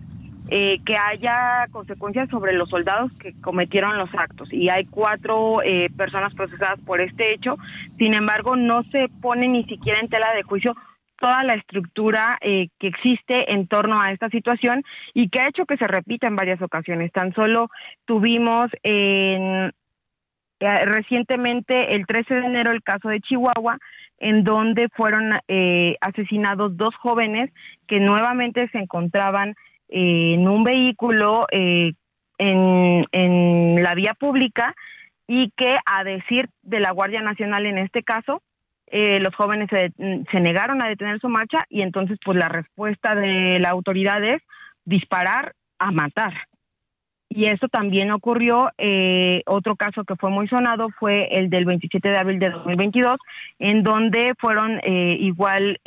eh, 0.50 0.80
que 0.84 0.96
haya 0.96 1.66
consecuencias 1.70 2.28
sobre 2.28 2.52
los 2.52 2.68
soldados 2.68 3.16
que 3.18 3.32
cometieron 3.40 3.96
los 3.96 4.14
actos. 4.14 4.52
Y 4.52 4.68
hay 4.68 4.84
cuatro 4.86 5.62
eh, 5.62 5.88
personas 5.96 6.34
procesadas 6.34 6.80
por 6.82 7.00
este 7.00 7.32
hecho. 7.32 7.56
Sin 7.96 8.14
embargo, 8.14 8.56
no 8.56 8.82
se 8.84 9.06
pone 9.22 9.48
ni 9.48 9.64
siquiera 9.64 10.00
en 10.00 10.08
tela 10.08 10.32
de 10.34 10.42
juicio 10.42 10.74
toda 11.20 11.44
la 11.44 11.54
estructura 11.54 12.38
eh, 12.40 12.68
que 12.78 12.88
existe 12.88 13.52
en 13.52 13.68
torno 13.68 14.00
a 14.00 14.10
esta 14.10 14.28
situación 14.30 14.82
y 15.14 15.28
que 15.28 15.40
ha 15.40 15.48
hecho 15.48 15.66
que 15.66 15.76
se 15.76 15.86
repita 15.86 16.26
en 16.26 16.34
varias 16.34 16.60
ocasiones. 16.62 17.12
Tan 17.12 17.32
solo 17.34 17.68
tuvimos 18.06 18.66
en, 18.82 19.72
eh, 20.60 20.84
recientemente, 20.86 21.94
el 21.94 22.06
13 22.06 22.34
de 22.34 22.46
enero, 22.46 22.72
el 22.72 22.82
caso 22.82 23.08
de 23.08 23.20
Chihuahua, 23.20 23.78
en 24.18 24.44
donde 24.44 24.88
fueron 24.94 25.40
eh, 25.48 25.96
asesinados 26.00 26.76
dos 26.76 26.94
jóvenes 26.96 27.50
que 27.86 28.00
nuevamente 28.00 28.68
se 28.68 28.78
encontraban 28.78 29.54
en 29.90 30.48
un 30.48 30.64
vehículo 30.64 31.46
en, 31.50 31.96
en 33.12 33.82
la 33.82 33.94
vía 33.94 34.14
pública 34.14 34.74
y 35.26 35.50
que, 35.56 35.76
a 35.86 36.02
decir 36.02 36.48
de 36.62 36.80
la 36.80 36.90
Guardia 36.90 37.22
Nacional 37.22 37.66
en 37.66 37.78
este 37.78 38.02
caso, 38.02 38.42
eh, 38.92 39.20
los 39.20 39.32
jóvenes 39.36 39.68
se, 39.70 39.92
se, 40.32 40.40
negaron 40.40 40.82
a 40.82 40.88
detener 40.88 41.20
su 41.20 41.28
marcha 41.28 41.58
y 41.68 41.82
entonces 41.82 42.18
pues 42.24 42.36
la 42.36 42.48
respuesta 42.48 43.14
de 43.14 43.60
la 43.60 43.70
autoridad 43.70 44.24
es 44.24 44.42
disparar 44.84 45.54
a 45.78 45.92
matar. 45.92 46.32
Y 47.28 47.44
eso 47.44 47.68
también 47.68 48.10
ocurrió, 48.10 48.72
eh, 48.76 49.42
otro 49.46 49.76
caso 49.76 50.02
que 50.02 50.16
fue 50.16 50.30
muy 50.30 50.48
sonado 50.48 50.88
fue 50.98 51.28
el 51.30 51.48
del 51.48 51.64
27 51.64 52.08
de 52.08 52.18
abril 52.18 52.40
de 52.40 52.50
2022, 52.50 53.20
en 53.60 53.84
donde 53.84 54.34
fueron 54.36 54.80
eh, 54.82 55.16
igual 55.20 55.78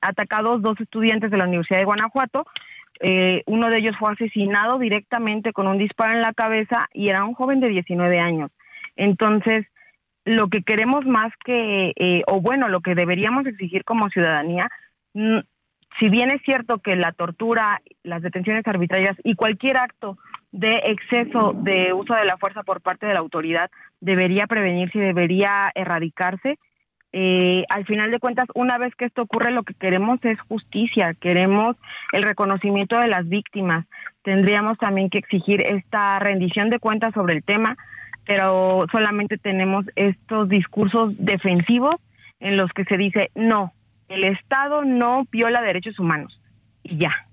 atacados 0.00 0.62
dos 0.62 0.78
estudiantes 0.78 1.32
de 1.32 1.38
la 1.38 1.46
Universidad 1.46 1.80
de 1.80 1.86
Guanajuato. 1.86 2.46
Uno 3.46 3.70
de 3.70 3.78
ellos 3.78 3.96
fue 3.98 4.12
asesinado 4.12 4.78
directamente 4.78 5.52
con 5.52 5.66
un 5.66 5.78
disparo 5.78 6.12
en 6.12 6.20
la 6.20 6.34
cabeza 6.34 6.88
y 6.92 7.08
era 7.08 7.24
un 7.24 7.34
joven 7.34 7.60
de 7.60 7.68
19 7.68 8.18
años. 8.18 8.50
Entonces, 8.96 9.66
lo 10.24 10.48
que 10.48 10.62
queremos 10.62 11.06
más 11.06 11.32
que, 11.44 11.92
eh, 11.96 12.22
o 12.26 12.40
bueno, 12.40 12.68
lo 12.68 12.80
que 12.80 12.94
deberíamos 12.94 13.46
exigir 13.46 13.84
como 13.84 14.10
ciudadanía, 14.10 14.68
mm, 15.14 15.38
si 15.98 16.08
bien 16.08 16.30
es 16.30 16.42
cierto 16.42 16.78
que 16.78 16.96
la 16.96 17.12
tortura, 17.12 17.80
las 18.02 18.22
detenciones 18.22 18.66
arbitrarias 18.66 19.16
y 19.24 19.34
cualquier 19.34 19.78
acto 19.78 20.18
de 20.52 20.72
exceso 20.84 21.52
de 21.54 21.92
uso 21.92 22.14
de 22.14 22.24
la 22.24 22.36
fuerza 22.36 22.62
por 22.62 22.80
parte 22.80 23.06
de 23.06 23.14
la 23.14 23.20
autoridad 23.20 23.70
debería 24.00 24.46
prevenirse 24.46 24.98
y 24.98 25.02
debería 25.02 25.70
erradicarse, 25.74 26.58
eh, 27.12 27.64
al 27.68 27.84
final 27.86 28.10
de 28.10 28.20
cuentas, 28.20 28.46
una 28.54 28.78
vez 28.78 28.94
que 28.94 29.04
esto 29.04 29.22
ocurre, 29.22 29.50
lo 29.50 29.64
que 29.64 29.74
queremos 29.74 30.20
es 30.22 30.40
justicia, 30.42 31.14
queremos 31.14 31.76
el 32.12 32.22
reconocimiento 32.22 32.98
de 32.98 33.08
las 33.08 33.28
víctimas. 33.28 33.86
Tendríamos 34.22 34.78
también 34.78 35.10
que 35.10 35.18
exigir 35.18 35.60
esta 35.62 36.18
rendición 36.20 36.70
de 36.70 36.78
cuentas 36.78 37.12
sobre 37.14 37.34
el 37.34 37.42
tema, 37.42 37.76
pero 38.26 38.86
solamente 38.92 39.38
tenemos 39.38 39.86
estos 39.96 40.48
discursos 40.48 41.14
defensivos 41.18 41.96
en 42.38 42.56
los 42.56 42.70
que 42.72 42.84
se 42.84 42.96
dice 42.96 43.30
no, 43.34 43.72
el 44.08 44.24
Estado 44.24 44.84
no 44.84 45.26
viola 45.32 45.62
derechos 45.62 45.98
humanos 45.98 46.40
y 46.84 46.98
ya. 46.98 47.26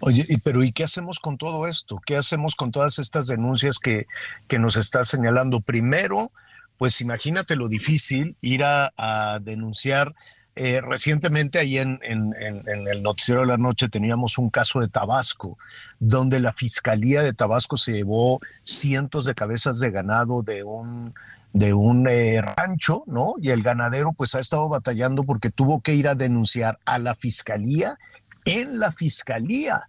Oye, 0.00 0.24
pero 0.44 0.62
¿y 0.62 0.70
qué 0.70 0.84
hacemos 0.84 1.18
con 1.18 1.38
todo 1.38 1.66
esto? 1.66 1.98
¿Qué 2.04 2.16
hacemos 2.16 2.54
con 2.54 2.70
todas 2.70 2.98
estas 2.98 3.26
denuncias 3.26 3.78
que, 3.78 4.04
que 4.48 4.58
nos 4.58 4.76
está 4.76 5.02
señalando? 5.04 5.60
Primero, 5.60 6.30
pues 6.78 7.00
imagínate 7.00 7.56
lo 7.56 7.68
difícil 7.68 8.36
ir 8.40 8.62
a, 8.64 9.38
denunciar 9.42 10.14
eh, 10.54 10.80
recientemente 10.80 11.58
ahí 11.58 11.78
en, 11.78 12.00
el 12.02 13.02
noticiero 13.02 13.42
de 13.42 13.46
la 13.46 13.58
noche 13.58 13.88
teníamos 13.88 14.38
un 14.38 14.48
caso 14.48 14.80
de 14.80 14.88
Tabasco, 14.88 15.58
donde 15.98 16.40
la 16.40 16.52
Fiscalía 16.52 17.22
de 17.22 17.34
Tabasco 17.34 17.76
se 17.76 17.92
llevó 17.92 18.40
cientos 18.62 19.26
de 19.26 19.34
cabezas 19.34 19.78
de 19.80 19.90
ganado 19.90 20.42
de 20.42 20.64
un, 20.64 21.12
de 21.52 21.72
un 21.72 22.06
eh, 22.08 22.42
rancho, 22.42 23.02
¿no? 23.06 23.34
Y 23.40 23.50
el 23.50 23.62
ganadero 23.62 24.12
pues 24.12 24.34
ha 24.34 24.40
estado 24.40 24.68
batallando 24.68 25.24
porque 25.24 25.50
tuvo 25.50 25.80
que 25.80 25.94
ir 25.94 26.08
a 26.08 26.14
denunciar 26.14 26.78
a 26.84 26.98
la 26.98 27.14
Fiscalía 27.14 27.96
en 28.44 28.78
la 28.78 28.92
Fiscalía. 28.92 29.88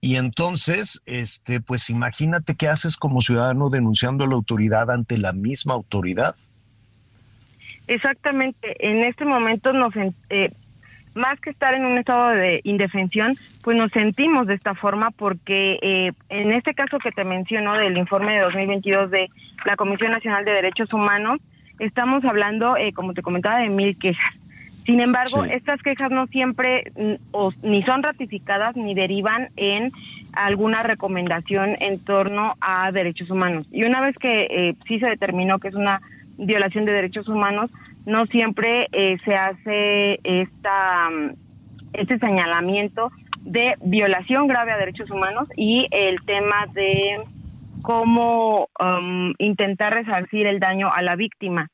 Y 0.00 0.16
entonces, 0.16 1.02
este, 1.04 1.60
pues 1.60 1.90
imagínate 1.90 2.54
qué 2.54 2.68
haces 2.68 2.96
como 2.96 3.20
ciudadano 3.20 3.68
denunciando 3.68 4.24
a 4.24 4.28
la 4.28 4.34
autoridad 4.34 4.90
ante 4.90 5.18
la 5.18 5.32
misma 5.32 5.74
autoridad. 5.74 6.34
Exactamente, 7.86 8.76
en 8.88 9.04
este 9.04 9.24
momento 9.24 9.72
nos, 9.72 9.92
eh, 10.30 10.52
más 11.14 11.40
que 11.40 11.50
estar 11.50 11.74
en 11.74 11.84
un 11.84 11.98
estado 11.98 12.28
de 12.28 12.60
indefensión, 12.64 13.34
pues 13.62 13.76
nos 13.76 13.90
sentimos 13.90 14.46
de 14.46 14.54
esta 14.54 14.74
forma 14.74 15.10
porque 15.10 15.78
eh, 15.82 16.12
en 16.28 16.52
este 16.52 16.72
caso 16.72 16.98
que 16.98 17.10
te 17.10 17.24
menciono 17.24 17.74
del 17.74 17.96
informe 17.98 18.34
de 18.34 18.42
2022 18.42 19.10
de 19.10 19.28
la 19.66 19.76
Comisión 19.76 20.12
Nacional 20.12 20.44
de 20.44 20.52
Derechos 20.52 20.92
Humanos, 20.92 21.40
estamos 21.78 22.24
hablando, 22.24 22.76
eh, 22.76 22.92
como 22.92 23.12
te 23.12 23.22
comentaba, 23.22 23.58
de 23.58 23.68
mil 23.68 23.98
quejas. 23.98 24.39
Sin 24.84 25.00
embargo, 25.00 25.44
estas 25.44 25.80
quejas 25.80 26.10
no 26.10 26.26
siempre 26.26 26.82
mm, 26.96 27.68
ni 27.68 27.82
son 27.82 28.02
ratificadas 28.02 28.76
ni 28.76 28.94
derivan 28.94 29.48
en 29.56 29.90
alguna 30.32 30.82
recomendación 30.82 31.72
en 31.80 32.02
torno 32.04 32.54
a 32.60 32.90
derechos 32.92 33.30
humanos. 33.30 33.66
Y 33.70 33.84
una 33.84 34.00
vez 34.00 34.16
que 34.16 34.74
sí 34.86 34.98
se 34.98 35.08
determinó 35.08 35.58
que 35.58 35.68
es 35.68 35.74
una 35.74 36.00
violación 36.38 36.84
de 36.84 36.92
derechos 36.92 37.28
humanos, 37.28 37.70
no 38.06 38.26
siempre 38.26 38.88
eh, 38.92 39.18
se 39.24 39.34
hace 39.34 40.20
esta 40.24 41.08
este 41.92 42.18
señalamiento 42.18 43.10
de 43.42 43.74
violación 43.82 44.46
grave 44.46 44.72
a 44.72 44.78
derechos 44.78 45.10
humanos 45.10 45.48
y 45.56 45.86
el 45.90 46.20
tema 46.24 46.66
de 46.72 47.18
cómo 47.82 48.68
um, 48.78 49.32
intentar 49.38 49.94
resarcir 49.94 50.46
el 50.46 50.60
daño 50.60 50.88
a 50.92 51.02
la 51.02 51.16
víctima, 51.16 51.70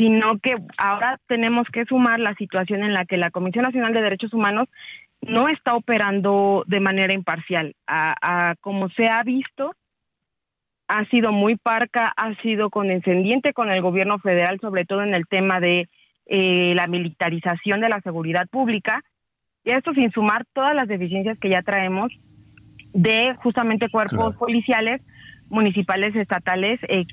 sino 0.00 0.38
que 0.38 0.56
ahora 0.78 1.20
tenemos 1.26 1.68
que 1.70 1.84
sumar 1.84 2.20
la 2.20 2.34
situación 2.36 2.82
en 2.82 2.94
la 2.94 3.04
que 3.04 3.18
la 3.18 3.30
Comisión 3.30 3.64
Nacional 3.64 3.92
de 3.92 4.00
Derechos 4.00 4.32
Humanos 4.32 4.66
no 5.20 5.48
está 5.48 5.74
operando 5.74 6.64
de 6.66 6.80
manera 6.80 7.12
imparcial. 7.12 7.74
A, 7.86 8.14
a 8.22 8.54
como 8.62 8.88
se 8.88 9.08
ha 9.08 9.22
visto, 9.24 9.74
ha 10.88 11.04
sido 11.10 11.32
muy 11.32 11.56
parca, 11.56 12.14
ha 12.16 12.34
sido 12.40 12.70
condescendiente 12.70 13.52
con 13.52 13.70
el 13.70 13.82
gobierno 13.82 14.18
federal, 14.18 14.58
sobre 14.62 14.86
todo 14.86 15.02
en 15.02 15.12
el 15.12 15.26
tema 15.26 15.60
de 15.60 15.86
eh, 16.24 16.72
la 16.74 16.86
militarización 16.86 17.82
de 17.82 17.90
la 17.90 18.00
seguridad 18.00 18.48
pública, 18.50 19.02
y 19.64 19.74
esto 19.74 19.92
sin 19.92 20.10
sumar 20.12 20.46
todas 20.54 20.74
las 20.74 20.88
deficiencias 20.88 21.38
que 21.38 21.50
ya 21.50 21.60
traemos 21.60 22.10
de 22.94 23.34
justamente 23.42 23.90
cuerpos 23.90 24.34
policiales, 24.36 25.12
municipales, 25.50 26.16
estatales, 26.16 26.80
eh, 26.88 27.04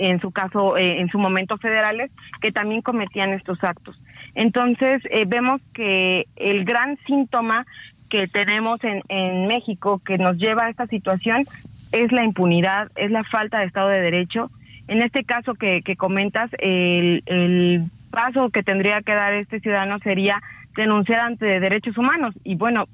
en 0.00 0.18
su 0.18 0.32
caso, 0.32 0.76
eh, 0.76 1.00
en 1.00 1.08
su 1.08 1.18
momento 1.18 1.58
federales, 1.58 2.10
que 2.40 2.52
también 2.52 2.82
cometían 2.82 3.30
estos 3.30 3.62
actos. 3.64 3.98
Entonces, 4.34 5.02
vemos 5.26 5.60
que 5.74 6.24
el 6.36 6.64
gran 6.64 6.96
síntoma 7.06 7.66
que 8.10 8.26
tenemos 8.28 8.82
en, 8.84 9.02
en 9.08 9.46
México 9.46 10.00
que 10.04 10.18
nos 10.18 10.38
lleva 10.38 10.66
a 10.66 10.70
esta 10.70 10.86
situación 10.86 11.44
es 11.92 12.12
la 12.12 12.24
impunidad, 12.24 12.90
es 12.96 13.10
la 13.10 13.24
falta 13.24 13.58
de 13.58 13.66
Estado 13.66 13.88
de 13.88 14.00
Derecho. 14.00 14.50
En 14.88 15.02
este 15.02 15.24
caso 15.24 15.54
que, 15.54 15.82
comentas, 15.96 16.50
el, 16.58 17.84
paso 18.10 18.50
que 18.50 18.64
tendría 18.64 19.02
que 19.02 19.14
dar 19.14 19.32
este 19.34 19.60
ciudadano 19.60 20.00
sería 20.00 20.42
denunciar 20.76 21.20
ante 21.20 21.60
derechos 21.60 21.96
humanos. 21.96 22.34
Y 22.42 22.56
bueno, 22.56 22.86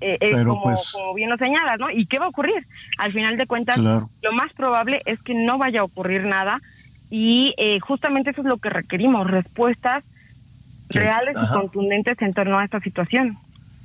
eh, 0.00 0.18
es 0.20 0.44
pues 0.62 0.92
como, 0.92 1.14
bien 1.14 1.30
lo 1.30 1.36
señalas, 1.36 1.78
¿no? 1.78 1.90
¿Y 1.90 2.06
qué 2.06 2.18
va 2.18 2.26
a 2.26 2.28
ocurrir? 2.28 2.66
Al 2.98 3.12
final 3.12 3.36
de 3.36 3.46
cuentas, 3.46 3.76
lo 3.78 4.32
más 4.32 4.52
probable 4.54 5.02
es 5.06 5.22
que 5.22 5.34
no 5.34 5.58
vaya 5.58 5.80
a 5.80 5.84
ocurrir 5.84 6.24
nada 6.24 6.60
y 7.10 7.54
eh, 7.58 7.80
justamente 7.80 8.30
eso 8.30 8.42
es 8.42 8.46
lo 8.46 8.58
que 8.58 8.70
requerimos, 8.70 9.30
respuestas 9.30 10.04
reales 10.88 11.36
y 11.40 11.46
contundentes 11.52 12.20
en 12.20 12.34
torno 12.34 12.58
a 12.58 12.64
esta 12.64 12.80
situación. 12.80 13.36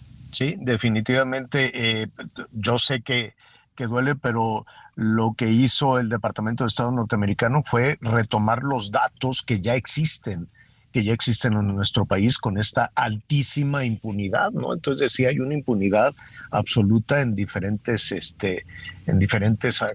Sí, 0.01 0.55
definitivamente. 0.59 2.01
Eh, 2.01 2.07
yo 2.51 2.78
sé 2.78 3.01
que 3.01 3.36
que 3.76 3.86
duele, 3.86 4.16
pero 4.16 4.66
lo 4.95 5.34
que 5.38 5.51
hizo 5.51 5.99
el 5.99 6.09
Departamento 6.09 6.63
de 6.63 6.70
Estado 6.70 6.91
norteamericano 6.91 7.61
fue 7.63 7.97
retomar 8.01 8.63
los 8.63 8.91
datos 8.91 9.43
que 9.43 9.59
ya 9.59 9.76
existen 9.76 10.47
que 10.96 11.04
ya 11.04 11.12
existen 11.12 11.52
en 11.58 11.76
nuestro 11.76 12.06
país 12.06 12.38
con 12.38 12.58
esta 12.58 12.89
altísima 12.96 13.84
impunidad, 13.84 14.54
¿no? 14.54 14.74
Entonces 14.74 15.12
sí 15.12 15.26
hay 15.26 15.41
una 15.41 15.54
impunidad 15.54 16.16
absoluta 16.52 17.20
en 17.20 17.36
diferentes, 17.36 18.14
este, 18.14 18.66
en 19.06 19.20
diferentes 19.20 19.82
ah, 19.82 19.91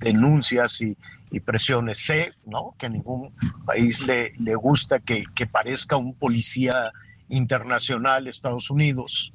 denuncias 0.00 0.80
y, 0.80 0.96
presiones. 1.44 2.00
Sé, 2.00 2.32
¿no? 2.44 2.74
Que 2.76 2.86
a 2.86 2.88
ningún 2.88 3.30
país 3.64 4.00
le, 4.00 4.32
le 4.40 4.56
gusta 4.56 4.98
que, 4.98 5.26
que 5.32 5.46
parezca 5.46 5.96
un 5.96 6.12
policía 6.12 6.90
internacional 7.28 8.26
Estados 8.26 8.68
Unidos. 8.68 9.32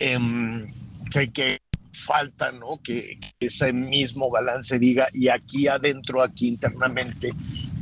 Em, 0.00 0.72
sé 1.10 1.30
que 1.30 1.60
falta, 1.92 2.50
¿no? 2.50 2.80
Que, 2.82 3.20
ese 3.38 3.72
mismo 3.72 4.30
balance 4.32 4.80
diga, 4.80 5.06
y 5.12 5.28
aquí 5.28 5.68
adentro, 5.68 6.22
aquí 6.22 6.48
internamente, 6.48 7.30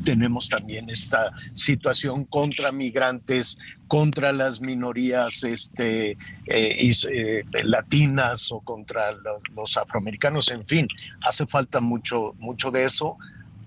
tenemos 0.02 0.48
también 0.48 0.90
esta 0.90 1.32
situación 1.54 2.24
contra 2.24 2.72
migrantes, 2.72 3.56
contra 3.86 4.32
las 4.32 4.60
minorías 4.60 5.44
este, 5.44 6.12
eh, 6.46 6.92
eh, 7.10 7.44
latinas 7.64 8.50
o 8.52 8.60
contra 8.60 9.12
los, 9.12 9.42
los, 9.54 9.76
afroamericanos, 9.76 10.50
en 10.50 10.66
fin, 10.66 10.88
hace 11.26 11.46
falta 11.46 11.80
mucho, 11.80 12.34
mucho 12.38 12.70
de 12.70 12.84
eso, 12.84 13.16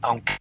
aunque... 0.01 0.37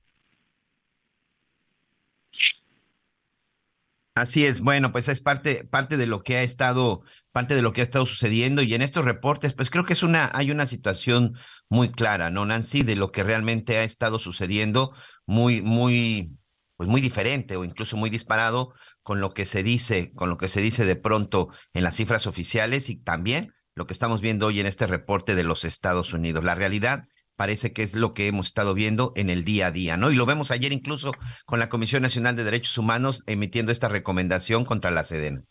Así 4.17 4.47
es, 4.47 4.61
bueno, 4.61 4.93
pues 4.93 5.09
es 5.09 5.21
parte, 5.21 5.65
parte 5.65 5.97
de 5.97 6.07
lo 6.07 6.23
que 6.23 6.37
ha 6.37 6.43
estado 6.43 7.03
parte 7.35 7.57
de 7.57 7.63
lo 7.63 7.73
que 7.73 7.81
ha 7.81 7.85
estado 7.85 8.07
sucediendo 8.07 8.63
y 8.63 8.75
en 8.75 8.81
estos 8.81 9.05
reportes, 9.05 9.55
pues 9.55 9.69
creo 9.69 9.85
que 9.85 9.95
es 9.95 10.05
una, 10.05 10.31
hay 10.35 10.53
una 10.53 10.67
situación 10.67 11.37
muy 11.69 11.91
clara, 11.91 12.31
¿no, 12.31 12.47
Nancy? 12.47 12.85
De 12.85 12.95
lo 12.95 13.11
que 13.11 13.25
realmente 13.25 13.77
ha 13.77 13.83
estado 13.83 14.21
sucediendo, 14.21 14.95
muy, 15.27 15.63
muy, 15.63 16.37
pues 16.77 16.89
muy 16.89 17.01
diferente 17.01 17.57
o 17.57 17.65
incluso 17.65 17.97
muy 17.97 18.11
disparado 18.11 18.73
con 19.03 19.21
lo 19.21 19.31
que 19.31 19.47
se 19.47 19.63
dice, 19.63 20.13
con 20.15 20.29
lo 20.29 20.39
que 20.39 20.49
se 20.49 20.61
dice 20.61 20.85
de 20.85 20.97
pronto 20.97 21.49
en 21.73 21.85
las 21.85 21.97
cifras 21.97 22.27
oficiales 22.27 22.89
y 22.91 22.97
también 22.97 23.53
lo 23.75 23.87
que 23.87 23.93
estamos 23.93 24.21
viendo 24.21 24.47
hoy 24.47 24.61
en 24.61 24.67
este 24.67 24.87
reporte 24.87 25.35
de 25.35 25.45
los 25.45 25.65
Estados 25.65 26.13
Unidos. 26.13 26.45
La 26.45 26.55
realidad 26.55 27.05
parece 27.37 27.73
que 27.73 27.83
es 27.83 27.95
lo 27.95 28.15
que 28.15 28.29
hemos 28.29 28.47
estado 28.47 28.75
viendo 28.75 29.13
en 29.17 29.31
el 29.31 29.45
día 29.45 29.67
a 29.67 29.71
día, 29.71 29.97
¿no? 29.97 30.11
Y 30.11 30.15
lo 30.15 30.27
vemos 30.27 30.51
ayer 30.51 30.73
incluso 30.73 31.13
con 31.47 31.59
la 31.59 31.69
Comisión 31.69 32.03
Nacional 32.03 32.37
de 32.37 32.45
Derechos 32.45 32.79
Humanos 32.79 33.25
emitiendo 33.27 33.73
esta 33.73 33.89
recomendación 33.89 34.65
contra 34.65 34.91
la 34.91 35.05
Sedena. 35.05 35.43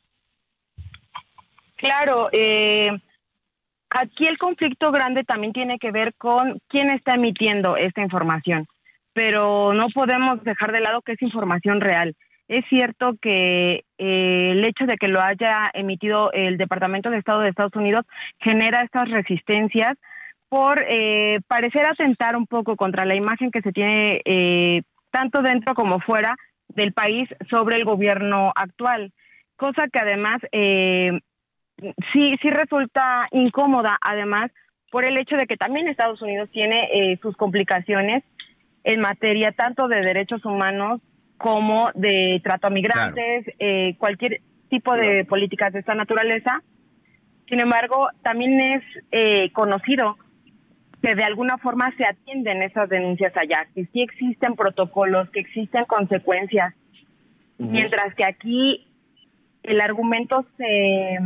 Claro, 1.75 2.29
eh, 2.31 2.89
aquí 3.89 4.25
el 4.25 4.37
conflicto 4.37 4.91
grande 4.91 5.23
también 5.25 5.51
tiene 5.51 5.77
que 5.79 5.91
ver 5.91 6.13
con 6.15 6.59
quién 6.69 6.89
está 6.89 7.15
emitiendo 7.15 7.75
esta 7.75 8.01
información, 8.01 8.65
pero 9.13 9.73
no 9.73 9.87
podemos 9.93 10.43
dejar 10.43 10.71
de 10.71 10.81
lado 10.81 11.01
que 11.01 11.13
es 11.13 11.21
información 11.21 11.81
real. 11.81 12.15
Es 12.47 12.65
cierto 12.67 13.15
que 13.21 13.85
eh, 13.97 14.51
el 14.51 14.63
hecho 14.65 14.85
de 14.85 14.97
que 14.97 15.07
lo 15.07 15.21
haya 15.21 15.71
emitido 15.73 16.31
el 16.33 16.57
Departamento 16.57 17.09
de 17.09 17.17
Estado 17.17 17.41
de 17.41 17.49
Estados 17.49 17.75
Unidos 17.75 18.05
genera 18.39 18.83
estas 18.83 19.09
resistencias 19.09 19.97
por 20.49 20.83
eh, 20.87 21.39
parecer 21.47 21.87
atentar 21.87 22.35
un 22.35 22.45
poco 22.45 22.75
contra 22.75 23.05
la 23.05 23.15
imagen 23.15 23.49
que 23.49 23.61
se 23.61 23.71
tiene 23.71 24.21
eh, 24.25 24.81
tanto 25.09 25.41
dentro 25.41 25.73
como 25.73 25.99
fuera 25.99 26.35
del 26.67 26.93
país 26.93 27.29
sobre 27.49 27.77
el 27.77 27.85
gobierno 27.85 28.51
actual, 28.55 29.11
cosa 29.55 29.87
que 29.91 29.99
además 29.99 30.41
eh, 30.51 31.19
sí 32.11 32.35
sí 32.41 32.49
resulta 32.49 33.27
incómoda, 33.31 33.97
además 34.01 34.51
por 34.91 35.05
el 35.05 35.17
hecho 35.17 35.35
de 35.37 35.47
que 35.47 35.57
también 35.57 35.87
Estados 35.87 36.21
Unidos 36.21 36.49
tiene 36.51 36.87
eh, 36.93 37.17
sus 37.19 37.35
complicaciones 37.35 38.23
en 38.83 38.99
materia 38.99 39.51
tanto 39.51 39.87
de 39.87 40.01
derechos 40.01 40.43
humanos 40.45 41.01
como 41.37 41.91
de 41.95 42.39
trato 42.43 42.67
a 42.67 42.69
migrantes, 42.69 43.45
eh, 43.59 43.95
cualquier 43.97 44.41
tipo 44.69 44.95
de 44.95 45.25
políticas 45.25 45.73
de 45.73 45.79
esta 45.79 45.95
naturaleza. 45.95 46.61
Sin 47.47 47.59
embargo, 47.59 48.09
también 48.21 48.59
es 48.59 48.83
eh, 49.11 49.51
conocido 49.51 50.17
que 51.01 51.15
de 51.15 51.23
alguna 51.23 51.57
forma 51.57 51.93
se 51.97 52.05
atienden 52.05 52.63
esas 52.63 52.87
denuncias 52.89 53.35
allá, 53.35 53.67
que 53.75 53.85
sí 53.87 54.01
existen 54.01 54.55
protocolos, 54.55 55.29
que 55.31 55.41
existen 55.41 55.83
consecuencias, 55.85 56.73
mientras 57.57 58.15
que 58.15 58.23
aquí 58.23 58.87
el 59.63 59.81
argumento 59.81 60.45
se, 60.57 61.17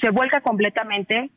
se 0.00 0.10
vuelca 0.10 0.40
completamente 0.40 1.30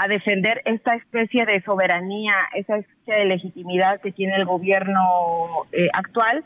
a 0.00 0.06
defender 0.06 0.62
esta 0.64 0.94
especie 0.94 1.44
de 1.44 1.60
soberanía, 1.62 2.32
esa 2.54 2.76
especie 2.76 3.14
de 3.14 3.24
legitimidad 3.24 4.00
que 4.00 4.12
tiene 4.12 4.36
el 4.36 4.44
gobierno 4.44 5.66
eh, 5.72 5.88
actual, 5.92 6.44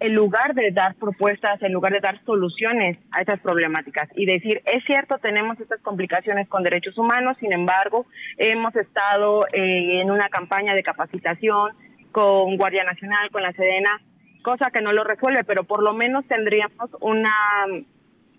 en 0.00 0.12
lugar 0.12 0.54
de 0.54 0.72
dar 0.72 0.96
propuestas, 0.96 1.62
en 1.62 1.72
lugar 1.72 1.92
de 1.92 2.00
dar 2.00 2.20
soluciones 2.24 2.98
a 3.12 3.20
estas 3.20 3.38
problemáticas 3.38 4.08
y 4.16 4.26
decir, 4.26 4.60
es 4.64 4.84
cierto, 4.86 5.18
tenemos 5.18 5.60
estas 5.60 5.80
complicaciones 5.82 6.48
con 6.48 6.64
derechos 6.64 6.98
humanos, 6.98 7.36
sin 7.38 7.52
embargo, 7.52 8.06
hemos 8.38 8.74
estado 8.74 9.46
eh, 9.52 10.00
en 10.00 10.10
una 10.10 10.28
campaña 10.28 10.74
de 10.74 10.82
capacitación 10.82 11.74
con 12.10 12.56
Guardia 12.56 12.82
Nacional, 12.82 13.30
con 13.30 13.42
la 13.42 13.52
Sedena, 13.52 14.00
cosa 14.42 14.72
que 14.72 14.80
no 14.80 14.92
lo 14.92 15.04
resuelve, 15.04 15.44
pero 15.44 15.62
por 15.62 15.80
lo 15.80 15.94
menos 15.94 16.26
tendríamos 16.26 16.90
una 17.00 17.30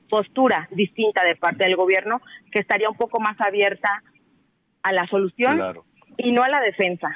postura 0.10 0.68
distinta 0.72 1.24
de 1.24 1.38
parte 1.38 1.64
del 1.64 1.78
gobierno 1.78 2.22
que 2.52 2.60
estaría 2.60 2.90
un 2.90 2.98
poco 2.98 3.22
más 3.22 3.40
abierta 3.40 4.04
a 4.86 4.92
la 4.94 5.08
solución 5.08 5.58
Claro. 5.58 5.84
y 6.18 6.32
no 6.32 6.44
a 6.44 6.50
la 6.50 6.62
defensa. 6.62 7.10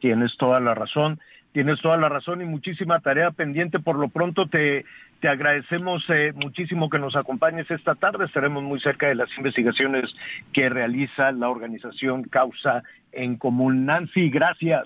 Tienes 0.00 0.36
toda 0.38 0.60
la 0.60 0.74
razón, 0.74 1.20
tienes 1.52 1.80
toda 1.80 1.96
la 1.98 2.08
razón 2.08 2.40
y 2.42 2.44
muchísima 2.46 3.00
tarea 3.00 3.30
pendiente. 3.30 3.78
Por 3.78 3.98
lo 3.98 4.08
pronto 4.08 4.46
te, 4.48 4.84
te 5.20 5.28
agradecemos 5.28 6.04
eh, 6.08 6.32
muchísimo 6.34 6.88
que 6.88 6.98
nos 6.98 7.16
acompañes 7.16 7.70
esta 7.70 7.94
tarde. 7.94 8.24
Estaremos 8.24 8.62
muy 8.62 8.80
cerca 8.80 9.08
de 9.08 9.14
las 9.14 9.28
investigaciones 9.36 10.14
que 10.52 10.68
realiza 10.68 11.32
la 11.32 11.48
organización 11.50 12.24
Causa 12.24 12.82
en 13.12 13.36
Común. 13.36 13.84
Nancy, 13.86 14.30
gracias. 14.30 14.84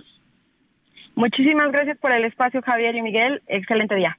Muchísimas 1.14 1.70
gracias 1.72 1.99
por 1.99 2.12
el 2.12 2.24
espacio, 2.24 2.61
Javier 2.62 2.95
y 2.97 3.03
Miguel. 3.03 3.43
Excelente 3.49 3.95
día. 3.95 4.18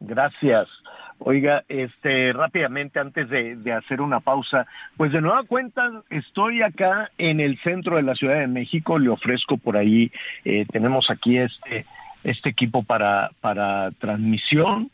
Gracias. 0.00 0.68
Oiga, 1.18 1.64
este, 1.68 2.32
rápidamente 2.32 2.98
antes 2.98 3.28
de, 3.30 3.72
hacer 3.72 4.00
una 4.00 4.20
pausa, 4.20 4.66
pues 4.96 5.12
de 5.12 5.20
nueva 5.20 5.44
cuenta 5.44 6.02
estoy 6.10 6.62
acá 6.62 7.10
en 7.18 7.40
el 7.40 7.58
centro 7.60 7.96
de 7.96 8.02
la 8.02 8.14
Ciudad 8.14 8.38
de 8.38 8.46
México, 8.46 8.98
le 8.98 9.08
ofrezco 9.08 9.56
por 9.56 9.76
ahí, 9.76 10.10
eh, 10.44 10.66
tenemos 10.70 11.10
aquí 11.10 11.38
este, 11.38 11.86
este 12.24 12.50
equipo 12.50 12.82
para, 12.82 13.30
para 13.40 13.90
transmisión. 13.92 14.90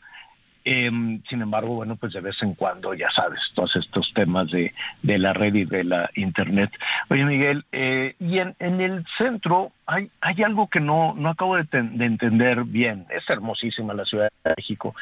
Eh, 0.63 0.91
sin 1.27 1.41
embargo, 1.41 1.73
bueno, 1.73 1.95
pues 1.95 2.13
de 2.13 2.21
vez 2.21 2.35
en 2.43 2.53
cuando, 2.53 2.93
ya 2.93 3.09
sabes, 3.09 3.39
todos 3.55 3.75
estos 3.77 4.13
temas 4.13 4.51
de, 4.51 4.73
de 5.01 5.17
la 5.17 5.33
red 5.33 5.55
y 5.55 5.65
de 5.65 5.83
la 5.83 6.09
internet. 6.15 6.69
Oye, 7.09 7.25
Miguel, 7.25 7.65
eh, 7.71 8.15
y 8.19 8.37
en, 8.37 8.55
en, 8.59 8.79
el 8.79 9.03
centro 9.17 9.71
hay, 9.87 10.11
hay 10.21 10.43
algo 10.43 10.67
que 10.69 10.79
no, 10.79 11.15
no 11.17 11.29
acabo 11.29 11.55
de, 11.55 11.63
ten, 11.63 11.97
de 11.97 12.05
entender 12.05 12.63
bien. 12.63 13.07
Es 13.09 13.27
hermosísima 13.27 13.95
la 13.95 14.05
Ciudad 14.05 14.29
de 14.43 14.53
México. 14.55 14.93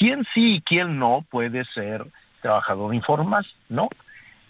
¿Quién 0.00 0.24
sí 0.32 0.54
y 0.54 0.60
quién 0.62 0.98
no 0.98 1.26
puede 1.28 1.66
ser 1.66 2.06
trabajador 2.40 2.94
informal, 2.94 3.46
no? 3.68 3.90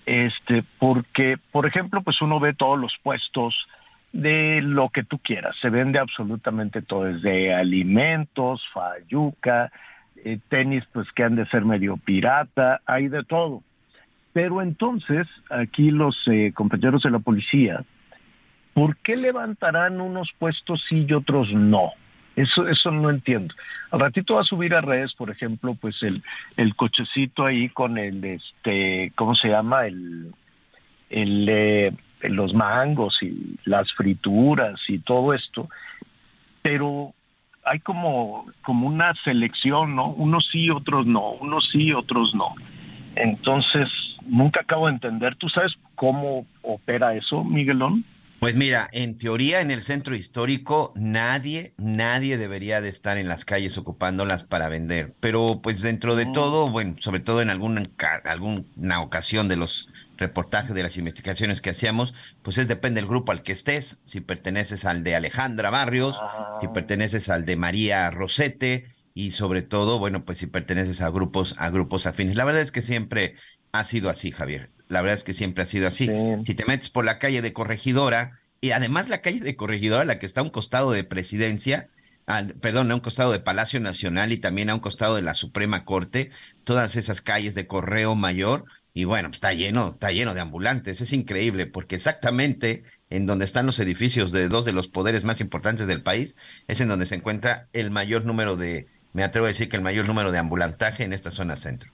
Este, 0.07 0.62
porque, 0.78 1.38
por 1.51 1.66
ejemplo, 1.66 2.03
pues 2.03 2.22
uno 2.22 2.38
ve 2.38 2.55
todos 2.55 2.78
los 2.78 2.96
puestos 3.03 3.66
de 4.12 4.61
lo 4.62 4.90
que 4.90 5.03
tú 5.03 5.18
quieras. 5.18 5.57
Se 5.61 5.68
vende 5.68 5.98
absolutamente 5.98 6.82
todo, 6.82 7.03
desde 7.03 7.53
alimentos, 7.53 8.62
fayuca, 8.72 9.72
eh, 10.24 10.38
tenis 10.48 10.84
pues 10.92 11.11
que 11.11 11.24
han 11.24 11.34
de 11.34 11.46
ser 11.46 11.64
medio 11.64 11.96
pirata, 11.96 12.80
hay 12.86 13.09
de 13.09 13.24
todo. 13.24 13.64
Pero 14.32 14.62
entonces, 14.62 15.26
aquí 15.51 15.90
los 15.90 16.16
eh, 16.28 16.53
compañeros 16.55 17.03
de 17.03 17.11
la 17.11 17.18
policía, 17.18 17.82
¿por 18.72 18.96
qué 18.98 19.16
levantarán 19.16 20.01
unos 20.01 20.30
puestos 20.38 20.84
sí 20.88 21.07
y 21.09 21.12
otros 21.12 21.53
no? 21.53 21.90
Eso, 22.41 22.66
eso 22.66 22.91
no 22.91 23.11
entiendo. 23.11 23.55
Al 23.91 24.01
ratito 24.01 24.34
va 24.34 24.41
a 24.41 24.45
subir 24.45 24.74
a 24.74 24.80
redes, 24.80 25.12
por 25.12 25.30
ejemplo, 25.30 25.74
pues 25.74 26.03
el, 26.03 26.22
el 26.57 26.74
cochecito 26.74 27.45
ahí 27.45 27.68
con 27.68 27.99
el, 27.99 28.24
este, 28.24 29.12
¿cómo 29.14 29.34
se 29.34 29.49
llama? 29.49 29.86
El, 29.86 30.32
el, 31.11 31.95
los 32.22 32.55
mangos 32.55 33.18
y 33.22 33.57
las 33.64 33.93
frituras 33.93 34.80
y 34.88 34.99
todo 35.01 35.34
esto. 35.34 35.68
Pero 36.62 37.12
hay 37.64 37.80
como, 37.80 38.47
como 38.62 38.86
una 38.86 39.12
selección, 39.22 39.95
¿no? 39.95 40.09
Unos 40.09 40.49
sí, 40.51 40.70
otros 40.70 41.07
no, 41.07 41.32
unos 41.32 41.68
sí, 41.70 41.93
otros 41.93 42.34
no. 42.34 42.55
Entonces, 43.16 43.88
nunca 44.24 44.61
acabo 44.61 44.86
de 44.86 44.95
entender. 44.95 45.34
¿Tú 45.36 45.51
sabes 45.51 45.72
cómo 45.95 46.47
opera 46.62 47.14
eso, 47.14 47.45
Miguelón? 47.45 48.05
Pues 48.41 48.57
mira, 48.57 48.88
en 48.93 49.18
teoría 49.18 49.61
en 49.61 49.70
el 49.70 49.82
centro 49.82 50.16
histórico 50.16 50.95
nadie, 50.97 51.74
nadie 51.76 52.38
debería 52.38 52.80
de 52.80 52.88
estar 52.88 53.18
en 53.18 53.28
las 53.28 53.45
calles 53.45 53.76
ocupándolas 53.76 54.45
para 54.45 54.70
vender. 54.70 55.14
Pero 55.20 55.61
pues 55.62 55.82
dentro 55.82 56.16
de 56.16 56.24
todo, 56.24 56.66
bueno, 56.70 56.97
sobre 57.01 57.20
todo 57.20 57.43
en 57.43 57.51
alguna, 57.51 57.82
alguna 58.24 59.01
ocasión 59.03 59.49
de 59.49 59.57
los 59.57 59.91
reportajes 60.16 60.74
de 60.74 60.82
las 60.82 60.97
investigaciones 60.97 61.61
que 61.61 61.68
hacíamos, 61.68 62.14
pues 62.41 62.57
es 62.57 62.66
depende 62.66 63.03
del 63.03 63.11
grupo 63.11 63.30
al 63.30 63.43
que 63.43 63.53
estés, 63.53 64.01
si 64.07 64.22
perteneces 64.22 64.86
al 64.86 65.05
de 65.05 65.16
Alejandra 65.16 65.68
Barrios, 65.68 66.16
ah. 66.18 66.57
si 66.62 66.68
perteneces 66.68 67.28
al 67.28 67.45
de 67.45 67.57
María 67.57 68.11
Rosete 68.11 68.86
y 69.12 69.32
sobre 69.32 69.61
todo, 69.61 69.99
bueno, 69.99 70.24
pues 70.24 70.38
si 70.38 70.47
perteneces 70.47 71.03
a 71.03 71.11
grupos 71.11 71.55
a 71.59 71.68
grupos 71.68 72.07
afines. 72.07 72.36
La 72.36 72.47
verdad 72.47 72.62
es 72.62 72.72
que 72.72 72.80
siempre 72.80 73.34
ha 73.72 73.84
sido 73.84 74.09
así, 74.09 74.30
Javier. 74.30 74.70
La 74.91 75.01
verdad 75.01 75.16
es 75.16 75.24
que 75.24 75.32
siempre 75.32 75.62
ha 75.62 75.66
sido 75.66 75.88
así. 75.88 76.07
Sí. 76.07 76.12
Si 76.45 76.55
te 76.55 76.66
metes 76.66 76.91
por 76.91 77.05
la 77.05 77.18
calle 77.18 77.41
de 77.41 77.53
Corregidora, 77.53 78.38
y 78.61 78.72
además 78.72 79.09
la 79.09 79.22
calle 79.22 79.41
de 79.41 79.57
Corregidora, 79.57 80.05
la 80.05 80.18
que 80.18 80.26
está 80.26 80.41
a 80.41 80.45
un 80.45 80.51
costado 80.51 80.93
de 80.93 81.05
Presidencia, 81.05 81.88
al, 82.26 82.55
perdón, 82.55 82.91
a 82.91 82.95
un 82.95 83.01
costado 83.01 83.32
de 83.32 83.41
Palacio 83.41 83.80
Nacional 83.80 84.32
y 84.32 84.36
también 84.36 84.68
a 84.68 84.74
un 84.74 84.80
costado 84.80 85.16
de 85.16 85.22
la 85.22 85.34
Suprema 85.34 85.84
Corte, 85.84 86.30
todas 86.64 86.97
esas 86.97 87.22
calles 87.22 87.55
de 87.55 87.66
Correo 87.66 88.14
Mayor, 88.14 88.66
y 88.93 89.05
bueno, 89.05 89.28
pues 89.28 89.36
está 89.36 89.53
lleno, 89.53 89.91
está 89.91 90.11
lleno 90.11 90.34
de 90.34 90.41
ambulantes, 90.41 91.01
es 91.01 91.12
increíble, 91.12 91.66
porque 91.66 91.95
exactamente 91.95 92.82
en 93.09 93.26
donde 93.26 93.45
están 93.45 93.66
los 93.66 93.78
edificios 93.78 94.32
de 94.32 94.49
dos 94.49 94.64
de 94.64 94.72
los 94.72 94.88
poderes 94.88 95.24
más 95.24 95.41
importantes 95.41 95.86
del 95.86 96.03
país, 96.03 96.36
es 96.66 96.80
en 96.80 96.88
donde 96.88 97.07
se 97.07 97.14
encuentra 97.14 97.68
el 97.72 97.91
mayor 97.91 98.24
número 98.24 98.57
de, 98.57 98.88
me 99.12 99.22
atrevo 99.22 99.47
a 99.47 99.49
decir 99.49 99.68
que 99.68 99.76
el 99.76 99.82
mayor 99.82 100.07
número 100.07 100.32
de 100.32 100.38
ambulantaje 100.38 101.05
en 101.05 101.12
esta 101.12 101.30
zona 101.30 101.57
centro. 101.57 101.91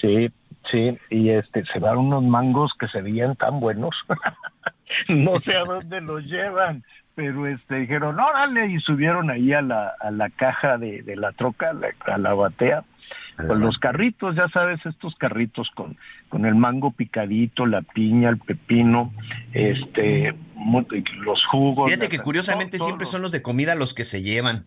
Sí, 0.00 0.30
sí, 0.70 0.98
y 1.10 1.30
este, 1.30 1.64
se 1.66 1.80
dan 1.80 1.98
unos 1.98 2.22
mangos 2.22 2.72
que 2.78 2.88
se 2.88 3.02
veían 3.02 3.36
tan 3.36 3.60
buenos. 3.60 3.94
no 5.08 5.40
sé 5.40 5.56
a 5.56 5.64
dónde 5.64 6.00
los 6.00 6.24
llevan, 6.24 6.84
pero 7.14 7.46
este 7.46 7.80
dijeron, 7.80 8.18
órale, 8.18 8.66
y 8.66 8.78
subieron 8.80 9.30
ahí 9.30 9.52
a 9.52 9.62
la, 9.62 9.94
a 10.00 10.10
la 10.10 10.30
caja 10.30 10.78
de, 10.78 11.02
de 11.02 11.16
la 11.16 11.32
troca, 11.32 11.70
a 11.70 11.72
la, 11.72 11.88
a 12.06 12.18
la 12.18 12.34
batea, 12.34 12.84
con 13.46 13.60
los 13.60 13.78
carritos, 13.78 14.34
ya 14.34 14.48
sabes, 14.48 14.84
estos 14.84 15.14
carritos 15.14 15.70
con, 15.74 15.96
con 16.28 16.44
el 16.44 16.56
mango 16.56 16.90
picadito, 16.90 17.66
la 17.66 17.82
piña, 17.82 18.30
el 18.30 18.38
pepino, 18.38 19.12
este, 19.52 20.34
los 21.20 21.44
jugos. 21.46 21.88
Fíjate 21.88 22.08
que 22.08 22.18
curiosamente 22.18 22.78
siempre 22.78 23.06
son 23.06 23.22
los 23.22 23.30
de 23.30 23.40
comida 23.40 23.76
los 23.76 23.94
que 23.94 24.04
se 24.04 24.22
llevan. 24.22 24.66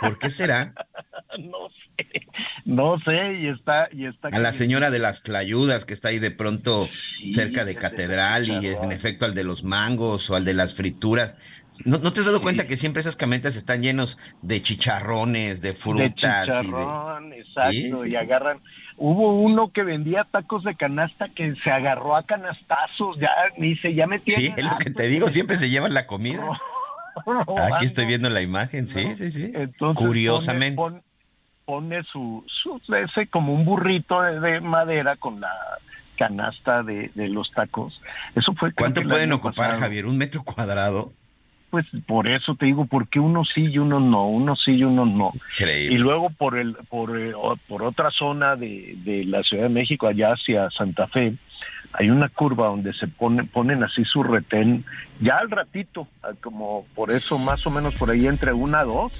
¿Por 0.00 0.18
qué 0.18 0.30
será? 0.30 0.72
no 1.38 1.68
sé, 1.68 1.87
No 2.64 2.98
sé, 3.00 3.34
y 3.40 3.48
está, 3.48 3.88
y 3.92 4.06
está. 4.06 4.28
A 4.28 4.38
la 4.38 4.52
señora 4.52 4.90
de 4.90 4.98
las 4.98 5.22
tlayudas 5.22 5.84
que 5.84 5.94
está 5.94 6.08
ahí 6.08 6.18
de 6.18 6.30
pronto 6.30 6.88
cerca 7.24 7.64
de 7.64 7.74
Catedral 7.74 8.48
y 8.48 8.66
en 8.66 8.92
efecto 8.92 9.24
al 9.24 9.34
de 9.34 9.42
los 9.42 9.64
mangos 9.64 10.28
o 10.30 10.36
al 10.36 10.44
de 10.44 10.54
las 10.54 10.74
frituras. 10.74 11.38
¿No, 11.84 12.12
te 12.12 12.20
has 12.20 12.26
dado 12.26 12.42
cuenta 12.42 12.66
que 12.66 12.76
siempre 12.76 13.00
esas 13.00 13.16
camionetas 13.16 13.56
están 13.56 13.82
llenos 13.82 14.18
de 14.42 14.62
chicharrones, 14.62 15.62
de 15.62 15.72
frutas? 15.72 16.46
De 16.46 16.62
chicharrón, 16.62 17.32
exacto, 17.32 18.06
y 18.06 18.16
agarran. 18.16 18.60
Hubo 18.96 19.40
uno 19.40 19.70
que 19.70 19.84
vendía 19.84 20.24
tacos 20.24 20.64
de 20.64 20.74
canasta 20.74 21.28
que 21.28 21.54
se 21.54 21.70
agarró 21.70 22.16
a 22.16 22.24
canastazos, 22.24 23.16
ya 23.18 23.30
dice, 23.56 23.94
ya 23.94 24.06
me 24.06 24.18
tiene. 24.18 24.46
Sí, 24.48 24.54
es 24.56 24.64
lo 24.64 24.76
que 24.76 24.90
te 24.90 25.06
digo, 25.06 25.28
siempre 25.28 25.56
se 25.56 25.70
llevan 25.70 25.94
la 25.94 26.06
comida. 26.06 26.44
Aquí 27.72 27.86
estoy 27.86 28.06
viendo 28.06 28.28
la 28.28 28.42
imagen, 28.42 28.86
sí, 28.86 29.16
sí, 29.16 29.30
sí. 29.30 29.52
Curiosamente 29.94 30.76
pone 30.76 31.07
su, 32.10 32.44
su 32.46 32.80
ese 32.94 33.26
como 33.26 33.52
un 33.52 33.64
burrito 33.64 34.22
de, 34.22 34.60
madera 34.60 35.16
con 35.16 35.40
la 35.40 35.52
canasta 36.16 36.82
de, 36.82 37.10
los 37.14 37.50
tacos. 37.52 38.00
Eso 38.34 38.54
fue. 38.54 38.72
¿Cuánto 38.72 39.02
pueden 39.02 39.32
ocupar, 39.32 39.78
Javier? 39.78 40.06
¿Un 40.06 40.18
metro 40.18 40.42
cuadrado? 40.42 41.12
Pues 41.70 41.84
por 42.06 42.26
eso 42.26 42.54
te 42.54 42.64
digo, 42.64 42.86
porque 42.86 43.20
uno 43.20 43.44
sí 43.44 43.66
y 43.66 43.78
uno 43.78 44.00
no, 44.00 44.26
uno 44.26 44.56
sí 44.56 44.72
y 44.72 44.84
uno 44.84 45.04
no. 45.04 45.32
Y 45.58 45.98
luego 45.98 46.30
por 46.30 46.56
el, 46.56 46.74
por, 46.88 47.20
eh, 47.20 47.34
por 47.68 47.82
otra 47.82 48.10
zona 48.10 48.56
de, 48.56 48.94
de 49.04 49.24
la 49.26 49.42
Ciudad 49.42 49.64
de 49.64 49.68
México, 49.68 50.06
allá 50.06 50.32
hacia 50.32 50.70
Santa 50.70 51.06
Fe, 51.08 51.34
hay 51.92 52.08
una 52.08 52.30
curva 52.30 52.68
donde 52.68 52.94
se 52.94 53.06
pone, 53.06 53.44
ponen 53.44 53.82
así 53.82 54.02
su 54.04 54.22
retén, 54.22 54.86
ya 55.20 55.36
al 55.36 55.50
ratito, 55.50 56.08
como 56.40 56.86
por 56.94 57.12
eso 57.12 57.38
más 57.38 57.66
o 57.66 57.70
menos 57.70 57.94
por 57.96 58.10
ahí 58.10 58.26
entre 58.26 58.54
una 58.54 58.80
a 58.80 58.84
dos, 58.84 59.12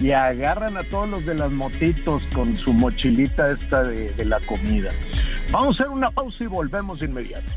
y 0.00 0.12
agarran 0.12 0.76
a 0.76 0.82
todos 0.84 1.08
los 1.08 1.24
de 1.26 1.34
las 1.34 1.52
motitos 1.52 2.22
con 2.34 2.56
su 2.56 2.72
mochilita 2.72 3.48
esta 3.50 3.84
de, 3.84 4.24
la 4.24 4.40
comida. 4.40 4.90
Vamos 5.50 5.78
a 5.80 5.82
hacer 5.84 5.92
una 5.92 6.10
pausa 6.10 6.44
y 6.44 6.46
volvemos 6.46 7.02
inmediato. 7.02 7.50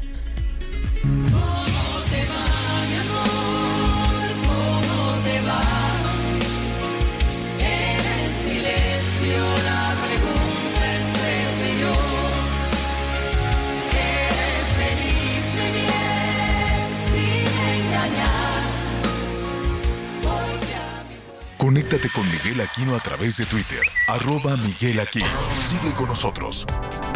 Conéctate 21.76 22.07
con 22.07 22.23
Miguel 22.32 22.61
Aquino 22.61 22.95
a 22.95 22.99
través 23.01 23.36
de 23.36 23.45
Twitter, 23.45 23.82
arroba 24.07 24.55
Miguel 24.55 24.97
Aquino. 25.01 25.28
Sigue 25.61 25.93
con 25.93 26.07
nosotros. 26.07 26.65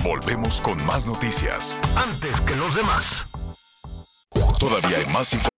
Volvemos 0.03 0.59
con 0.59 0.85
más 0.85 1.07
noticias. 1.07 1.79
Antes 1.95 2.41
que 2.41 2.57
los 2.57 2.75
demás. 2.75 3.25
Todavía 4.59 4.97
hay 4.97 5.05
más 5.13 5.31
información. 5.31 5.49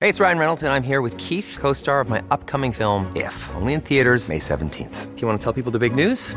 Hey, 0.00 0.10
it's 0.10 0.20
Ryan 0.20 0.38
Reynolds 0.38 0.64
and 0.64 0.70
I'm 0.70 0.82
here 0.82 1.00
with 1.00 1.16
Keith, 1.16 1.56
co-star 1.58 1.98
of 1.98 2.10
my 2.10 2.22
upcoming 2.30 2.72
film, 2.72 3.10
If, 3.16 3.32
only 3.54 3.72
in 3.72 3.80
theaters 3.80 4.28
May 4.28 4.38
17th. 4.38 5.14
Do 5.14 5.22
you 5.22 5.26
want 5.26 5.40
to 5.40 5.42
tell 5.42 5.54
people 5.54 5.72
the 5.72 5.78
big 5.78 5.94
news? 5.94 6.36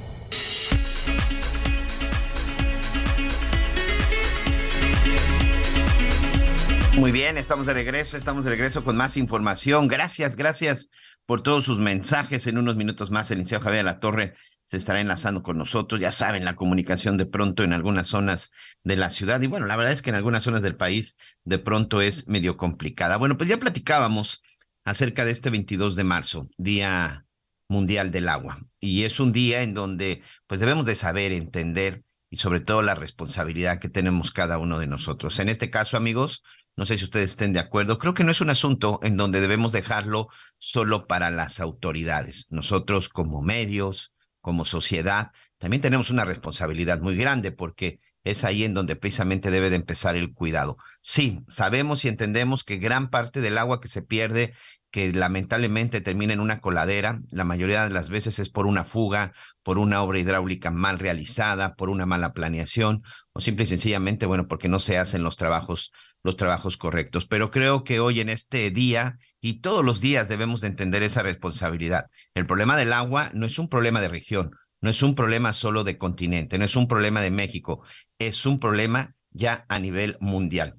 Muy 6.97 7.11
bien, 7.11 7.37
estamos 7.37 7.65
de 7.65 7.73
regreso, 7.73 8.17
estamos 8.17 8.43
de 8.43 8.51
regreso 8.51 8.83
con 8.83 8.97
más 8.97 9.15
información. 9.15 9.87
Gracias, 9.87 10.35
gracias 10.35 10.91
por 11.25 11.41
todos 11.41 11.63
sus 11.63 11.79
mensajes. 11.79 12.47
En 12.47 12.57
unos 12.57 12.75
minutos 12.75 13.11
más, 13.11 13.31
el 13.31 13.37
licenciado 13.37 13.63
Javier 13.63 13.85
La 13.85 13.99
Torre 13.99 14.33
se 14.65 14.77
estará 14.77 14.99
enlazando 14.99 15.41
con 15.41 15.57
nosotros. 15.57 16.01
Ya 16.01 16.11
saben, 16.11 16.43
la 16.43 16.55
comunicación 16.55 17.17
de 17.17 17.25
pronto 17.25 17.63
en 17.63 17.71
algunas 17.71 18.07
zonas 18.07 18.51
de 18.83 18.97
la 18.97 19.09
ciudad 19.09 19.41
y 19.41 19.47
bueno, 19.47 19.67
la 19.67 19.77
verdad 19.77 19.93
es 19.93 20.01
que 20.01 20.09
en 20.09 20.17
algunas 20.17 20.43
zonas 20.43 20.61
del 20.61 20.75
país 20.75 21.17
de 21.45 21.59
pronto 21.59 22.01
es 22.01 22.27
medio 22.27 22.57
complicada. 22.57 23.17
Bueno, 23.17 23.37
pues 23.37 23.49
ya 23.49 23.57
platicábamos 23.57 24.43
acerca 24.83 25.23
de 25.23 25.31
este 25.31 25.49
22 25.49 25.95
de 25.95 26.03
marzo, 26.03 26.49
Día 26.57 27.25
Mundial 27.69 28.11
del 28.11 28.27
Agua. 28.27 28.59
Y 28.81 29.03
es 29.03 29.19
un 29.21 29.31
día 29.31 29.63
en 29.63 29.73
donde 29.73 30.21
pues 30.45 30.59
debemos 30.59 30.85
de 30.85 30.95
saber, 30.95 31.31
entender 31.31 32.03
y 32.29 32.37
sobre 32.37 32.59
todo 32.59 32.81
la 32.81 32.95
responsabilidad 32.95 33.79
que 33.79 33.89
tenemos 33.89 34.31
cada 34.31 34.57
uno 34.57 34.79
de 34.79 34.87
nosotros. 34.87 35.39
En 35.39 35.49
este 35.49 35.69
caso, 35.69 35.97
amigos, 35.97 36.43
no 36.75 36.85
sé 36.85 36.97
si 36.97 37.03
ustedes 37.03 37.31
estén 37.31 37.53
de 37.53 37.59
acuerdo. 37.59 37.97
Creo 37.97 38.13
que 38.13 38.23
no 38.23 38.31
es 38.31 38.41
un 38.41 38.49
asunto 38.49 38.99
en 39.03 39.17
donde 39.17 39.41
debemos 39.41 39.71
dejarlo 39.71 40.29
solo 40.57 41.07
para 41.07 41.29
las 41.29 41.59
autoridades. 41.59 42.47
Nosotros 42.49 43.09
como 43.09 43.41
medios, 43.41 44.13
como 44.39 44.65
sociedad, 44.65 45.31
también 45.57 45.81
tenemos 45.81 46.09
una 46.09 46.25
responsabilidad 46.25 46.99
muy 47.01 47.15
grande 47.15 47.51
porque 47.51 47.99
es 48.23 48.43
ahí 48.43 48.63
en 48.63 48.73
donde 48.73 48.95
precisamente 48.95 49.51
debe 49.51 49.69
de 49.69 49.75
empezar 49.75 50.15
el 50.15 50.33
cuidado. 50.33 50.77
Sí, 51.01 51.41
sabemos 51.47 52.05
y 52.05 52.07
entendemos 52.07 52.63
que 52.63 52.77
gran 52.77 53.09
parte 53.09 53.41
del 53.41 53.57
agua 53.57 53.81
que 53.81 53.87
se 53.87 54.01
pierde, 54.01 54.53
que 54.91 55.11
lamentablemente 55.13 56.01
termina 56.01 56.33
en 56.33 56.39
una 56.39 56.59
coladera, 56.59 57.21
la 57.29 57.45
mayoría 57.45 57.83
de 57.87 57.93
las 57.93 58.09
veces 58.09 58.39
es 58.39 58.49
por 58.49 58.67
una 58.67 58.83
fuga, 58.83 59.33
por 59.63 59.77
una 59.77 60.01
obra 60.03 60.19
hidráulica 60.19 60.69
mal 60.69 60.99
realizada, 60.99 61.75
por 61.75 61.89
una 61.89 62.05
mala 62.05 62.33
planeación 62.33 63.03
o 63.33 63.39
simple 63.39 63.63
y 63.63 63.67
sencillamente, 63.67 64.25
bueno, 64.25 64.47
porque 64.47 64.67
no 64.67 64.79
se 64.79 64.97
hacen 64.97 65.23
los 65.23 65.37
trabajos 65.37 65.91
los 66.23 66.35
trabajos 66.35 66.77
correctos. 66.77 67.25
Pero 67.25 67.51
creo 67.51 67.83
que 67.83 67.99
hoy 67.99 68.19
en 68.19 68.29
este 68.29 68.69
día 68.71 69.17
y 69.39 69.61
todos 69.61 69.83
los 69.83 70.01
días 70.01 70.29
debemos 70.29 70.61
de 70.61 70.67
entender 70.67 71.03
esa 71.03 71.23
responsabilidad. 71.23 72.05
El 72.35 72.45
problema 72.45 72.77
del 72.77 72.93
agua 72.93 73.31
no 73.33 73.45
es 73.45 73.57
un 73.59 73.69
problema 73.69 74.01
de 74.01 74.07
región, 74.07 74.51
no 74.81 74.89
es 74.89 75.01
un 75.01 75.15
problema 75.15 75.53
solo 75.53 75.83
de 75.83 75.97
continente, 75.97 76.57
no 76.57 76.65
es 76.65 76.75
un 76.75 76.87
problema 76.87 77.21
de 77.21 77.31
México, 77.31 77.83
es 78.19 78.45
un 78.45 78.59
problema 78.59 79.15
ya 79.31 79.65
a 79.67 79.79
nivel 79.79 80.17
mundial. 80.19 80.75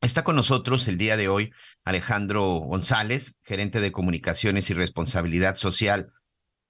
Está 0.00 0.24
con 0.24 0.36
nosotros 0.36 0.88
el 0.88 0.98
día 0.98 1.16
de 1.16 1.28
hoy 1.28 1.52
Alejandro 1.84 2.42
González, 2.42 3.38
gerente 3.42 3.80
de 3.80 3.92
comunicaciones 3.92 4.68
y 4.70 4.74
responsabilidad 4.74 5.56
social 5.56 6.12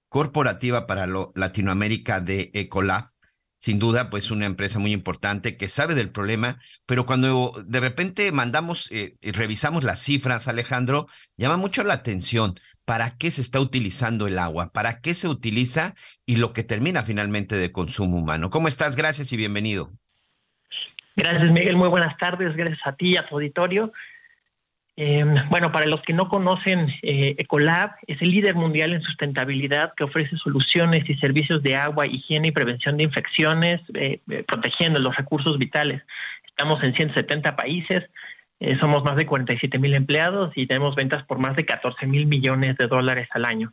corporativa 0.09 0.87
para 0.87 1.07
Latinoamérica 1.35 2.21
de 2.21 2.51
Ecolab 2.53 3.11
sin 3.67 3.79
duda, 3.79 4.09
pues 4.09 4.31
una 4.31 4.45
empresa 4.45 4.79
muy 4.79 4.93
importante 4.93 5.57
que 5.57 5.67
sabe 5.67 5.93
del 5.93 6.09
problema, 6.09 6.57
pero 6.85 7.05
cuando 7.05 7.51
de 7.65 7.81
repente 7.81 8.31
mandamos 8.31 8.89
eh, 8.93 9.15
y 9.19 9.31
revisamos 9.31 9.83
las 9.83 9.99
cifras, 9.99 10.47
Alejandro, 10.47 11.07
llama 11.35 11.57
mucho 11.57 11.83
la 11.83 11.95
atención 11.95 12.55
para 12.85 13.17
qué 13.17 13.29
se 13.29 13.41
está 13.41 13.59
utilizando 13.59 14.25
el 14.25 14.39
agua, 14.39 14.71
para 14.71 15.01
qué 15.01 15.13
se 15.13 15.27
utiliza 15.27 15.95
y 16.25 16.37
lo 16.37 16.53
que 16.53 16.63
termina 16.63 17.03
finalmente 17.03 17.57
de 17.57 17.73
consumo 17.73 18.19
humano. 18.19 18.49
¿Cómo 18.49 18.69
estás? 18.69 18.95
Gracias 18.95 19.33
y 19.33 19.35
bienvenido. 19.35 19.91
Gracias, 21.17 21.51
Miguel. 21.51 21.75
Muy 21.75 21.89
buenas 21.89 22.17
tardes. 22.17 22.55
Gracias 22.55 22.79
a 22.85 22.95
ti 22.95 23.15
y 23.15 23.17
a 23.17 23.27
tu 23.27 23.35
auditorio. 23.35 23.91
Em, 24.99 25.47
bueno, 25.51 25.71
para 25.71 25.85
los 25.85 26.01
que 26.01 26.11
no 26.11 26.27
conocen, 26.27 26.87
eh, 27.03 27.35
Ecolab 27.37 27.91
es 28.07 28.19
el 28.19 28.31
líder 28.31 28.55
mundial 28.55 28.93
en 28.93 29.03
sustentabilidad 29.03 29.93
que 29.95 30.03
ofrece 30.03 30.35
soluciones 30.37 31.07
y 31.07 31.15
servicios 31.17 31.61
de 31.61 31.75
agua, 31.75 32.07
higiene 32.07 32.47
y 32.47 32.51
prevención 32.51 32.97
de 32.97 33.03
infecciones, 33.03 33.79
eh, 33.93 34.21
eh, 34.27 34.43
protegiendo 34.47 34.99
los 34.99 35.15
recursos 35.15 35.59
vitales. 35.59 36.01
Estamos 36.47 36.83
en 36.83 36.95
170 36.95 37.55
países, 37.55 38.09
somos 38.79 39.03
más 39.03 39.15
de 39.15 39.27
47 39.27 39.77
mil 39.77 39.93
empleados 39.93 40.51
y 40.55 40.65
tenemos 40.65 40.95
ventas 40.95 41.23
por 41.25 41.37
más 41.37 41.55
de 41.55 41.63
14 41.63 42.07
mil 42.07 42.25
millones 42.25 42.75
de 42.77 42.87
dólares 42.87 43.27
al 43.33 43.45
año. 43.45 43.71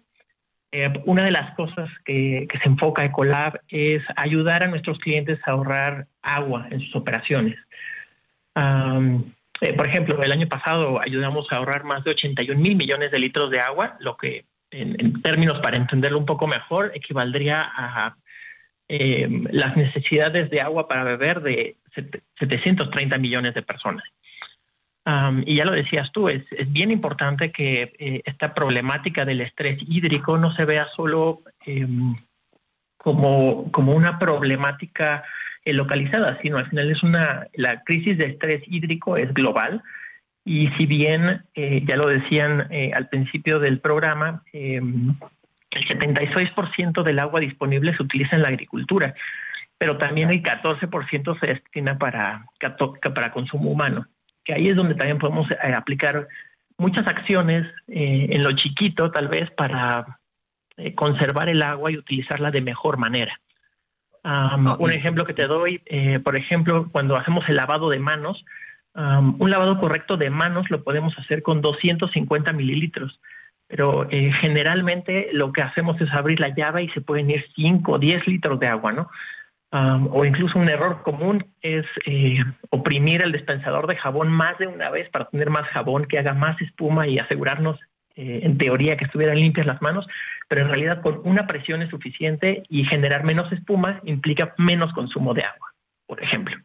una 1.06 1.22
de 1.22 1.30
las 1.30 1.54
cosas 1.54 1.88
que, 2.04 2.46
se 2.62 2.68
enfoca 2.68 3.06
Ecolab 3.06 3.60
es 3.68 4.02
ayudar 4.16 4.62
a 4.62 4.68
nuestros 4.68 4.98
clientes 4.98 5.38
a 5.46 5.52
ahorrar 5.52 6.06
agua 6.20 6.66
en 6.70 6.80
sus 6.80 6.96
operaciones. 6.96 7.56
Eh, 9.60 9.72
por 9.74 9.86
ejemplo, 9.86 10.20
el 10.22 10.32
año 10.32 10.48
pasado 10.48 11.00
ayudamos 11.00 11.46
a 11.50 11.56
ahorrar 11.56 11.84
más 11.84 12.04
de 12.04 12.10
81 12.10 12.60
mil 12.60 12.76
millones 12.76 13.10
de 13.10 13.18
litros 13.18 13.50
de 13.50 13.60
agua, 13.60 13.96
lo 14.00 14.16
que 14.16 14.46
en, 14.70 15.22
términos 15.22 15.60
para 15.60 15.76
entenderlo 15.76 16.18
un 16.18 16.26
poco 16.26 16.46
mejor 16.46 16.90
equivaldría 16.94 17.62
a 17.62 18.16
eh, 18.88 19.28
las 19.50 19.76
necesidades 19.76 20.50
de 20.50 20.60
agua 20.60 20.88
para 20.88 21.04
beber 21.04 21.40
de 21.40 21.76
730 22.38 23.16
millones 23.18 23.54
de 23.54 23.62
personas. 23.62 24.04
y 25.46 25.56
ya 25.56 25.64
lo 25.64 25.72
decías 25.72 26.10
tú, 26.12 26.28
es, 26.28 26.44
bien 26.68 26.90
importante 26.90 27.52
que 27.52 27.94
eh, 27.98 28.22
esta 28.24 28.52
problemática 28.52 29.24
del 29.24 29.42
estrés 29.42 29.78
hídrico 29.86 30.36
no 30.38 30.54
se 30.56 30.64
vea 30.64 30.88
solo 30.96 31.42
em, 31.64 32.16
como, 32.96 33.70
como 33.70 33.92
una 33.92 34.18
problemática 34.18 35.22
eh, 35.66 35.72
localizada, 35.72 36.38
sino 36.42 36.58
al 36.58 36.68
final 36.68 36.90
es 36.90 37.02
una, 37.02 37.46
la 37.54 37.82
crisis 37.84 38.18
de 38.18 38.26
estrés 38.26 38.62
hídrico 38.66 39.16
es 39.16 39.32
global. 39.32 39.82
Y 40.44 40.68
si 40.76 40.84
bien, 40.84 41.42
eh, 41.54 41.82
ya 41.86 41.96
lo 41.96 42.06
decían 42.06 42.66
eh, 42.70 42.92
al 42.94 43.08
principio 43.08 43.58
del 43.58 43.80
programa, 43.80 44.42
em, 44.52 45.14
el 45.70 45.88
76% 45.88 47.02
del 47.02 47.18
agua 47.18 47.40
disponible 47.40 47.96
se 47.96 48.02
utiliza 48.02 48.36
en 48.36 48.42
la 48.42 48.48
agricultura, 48.48 49.14
pero 49.78 49.96
también 49.96 50.30
el 50.30 50.42
14% 50.42 51.40
se 51.40 51.46
destina 51.46 51.96
para, 51.96 52.44
para 53.14 53.32
consumo 53.32 53.70
humano, 53.70 54.06
que 54.44 54.52
ahí 54.52 54.68
es 54.68 54.76
donde 54.76 54.94
también 54.94 55.18
podemos 55.18 55.48
aplicar 55.74 56.28
muchas 56.76 57.06
acciones 57.06 57.66
en 57.88 58.42
lo 58.44 58.52
chiquito, 58.52 59.10
tal 59.10 59.28
vez, 59.28 59.50
para 59.52 60.18
conservar 60.94 61.48
el 61.48 61.62
agua 61.62 61.90
y 61.90 61.96
utilizarla 61.96 62.50
de 62.50 62.60
mejor 62.60 62.98
manera 62.98 63.40
un 64.24 64.90
ejemplo 64.90 65.24
que 65.24 65.34
te 65.34 65.46
doy, 65.46 65.82
eh, 65.86 66.18
por 66.18 66.36
ejemplo, 66.36 66.88
cuando 66.90 67.16
hacemos 67.16 67.48
el 67.48 67.56
lavado 67.56 67.90
de 67.90 67.98
manos, 67.98 68.44
un 68.94 69.50
lavado 69.50 69.78
correcto 69.80 70.16
de 70.16 70.30
manos 70.30 70.70
lo 70.70 70.84
podemos 70.84 71.18
hacer 71.18 71.42
con 71.42 71.60
250 71.60 72.52
mililitros, 72.52 73.20
pero 73.66 74.06
eh, 74.10 74.30
generalmente 74.40 75.30
lo 75.32 75.52
que 75.52 75.62
hacemos 75.62 76.00
es 76.00 76.12
abrir 76.12 76.38
la 76.38 76.54
llave 76.54 76.84
y 76.84 76.88
se 76.90 77.00
pueden 77.00 77.28
ir 77.30 77.44
5 77.56 77.92
o 77.92 77.98
10 77.98 78.26
litros 78.28 78.60
de 78.60 78.68
agua, 78.68 78.92
¿no? 78.92 79.10
o 80.12 80.24
incluso 80.24 80.56
un 80.56 80.68
error 80.68 81.02
común 81.02 81.44
es 81.60 81.84
eh, 82.06 82.38
oprimir 82.70 83.22
el 83.22 83.32
dispensador 83.32 83.88
de 83.88 83.96
jabón 83.96 84.28
más 84.28 84.56
de 84.58 84.68
una 84.68 84.88
vez 84.88 85.08
para 85.10 85.24
tener 85.24 85.50
más 85.50 85.64
jabón 85.70 86.04
que 86.04 86.16
haga 86.16 86.32
más 86.32 86.60
espuma 86.62 87.08
y 87.08 87.18
asegurarnos 87.18 87.80
eh, 88.16 88.40
en 88.42 88.58
teoría 88.58 88.96
que 88.96 89.06
estuvieran 89.06 89.38
limpias 89.38 89.66
las 89.66 89.82
manos, 89.82 90.06
pero 90.48 90.62
en 90.62 90.68
realidad 90.68 91.02
con 91.02 91.20
una 91.24 91.46
presión 91.46 91.82
es 91.82 91.90
suficiente 91.90 92.62
y 92.68 92.84
generar 92.84 93.24
menos 93.24 93.50
espuma 93.52 94.00
implica 94.04 94.54
menos 94.58 94.92
consumo 94.92 95.34
de 95.34 95.42
agua, 95.42 95.72
por 96.06 96.22
ejemplo. 96.22 96.56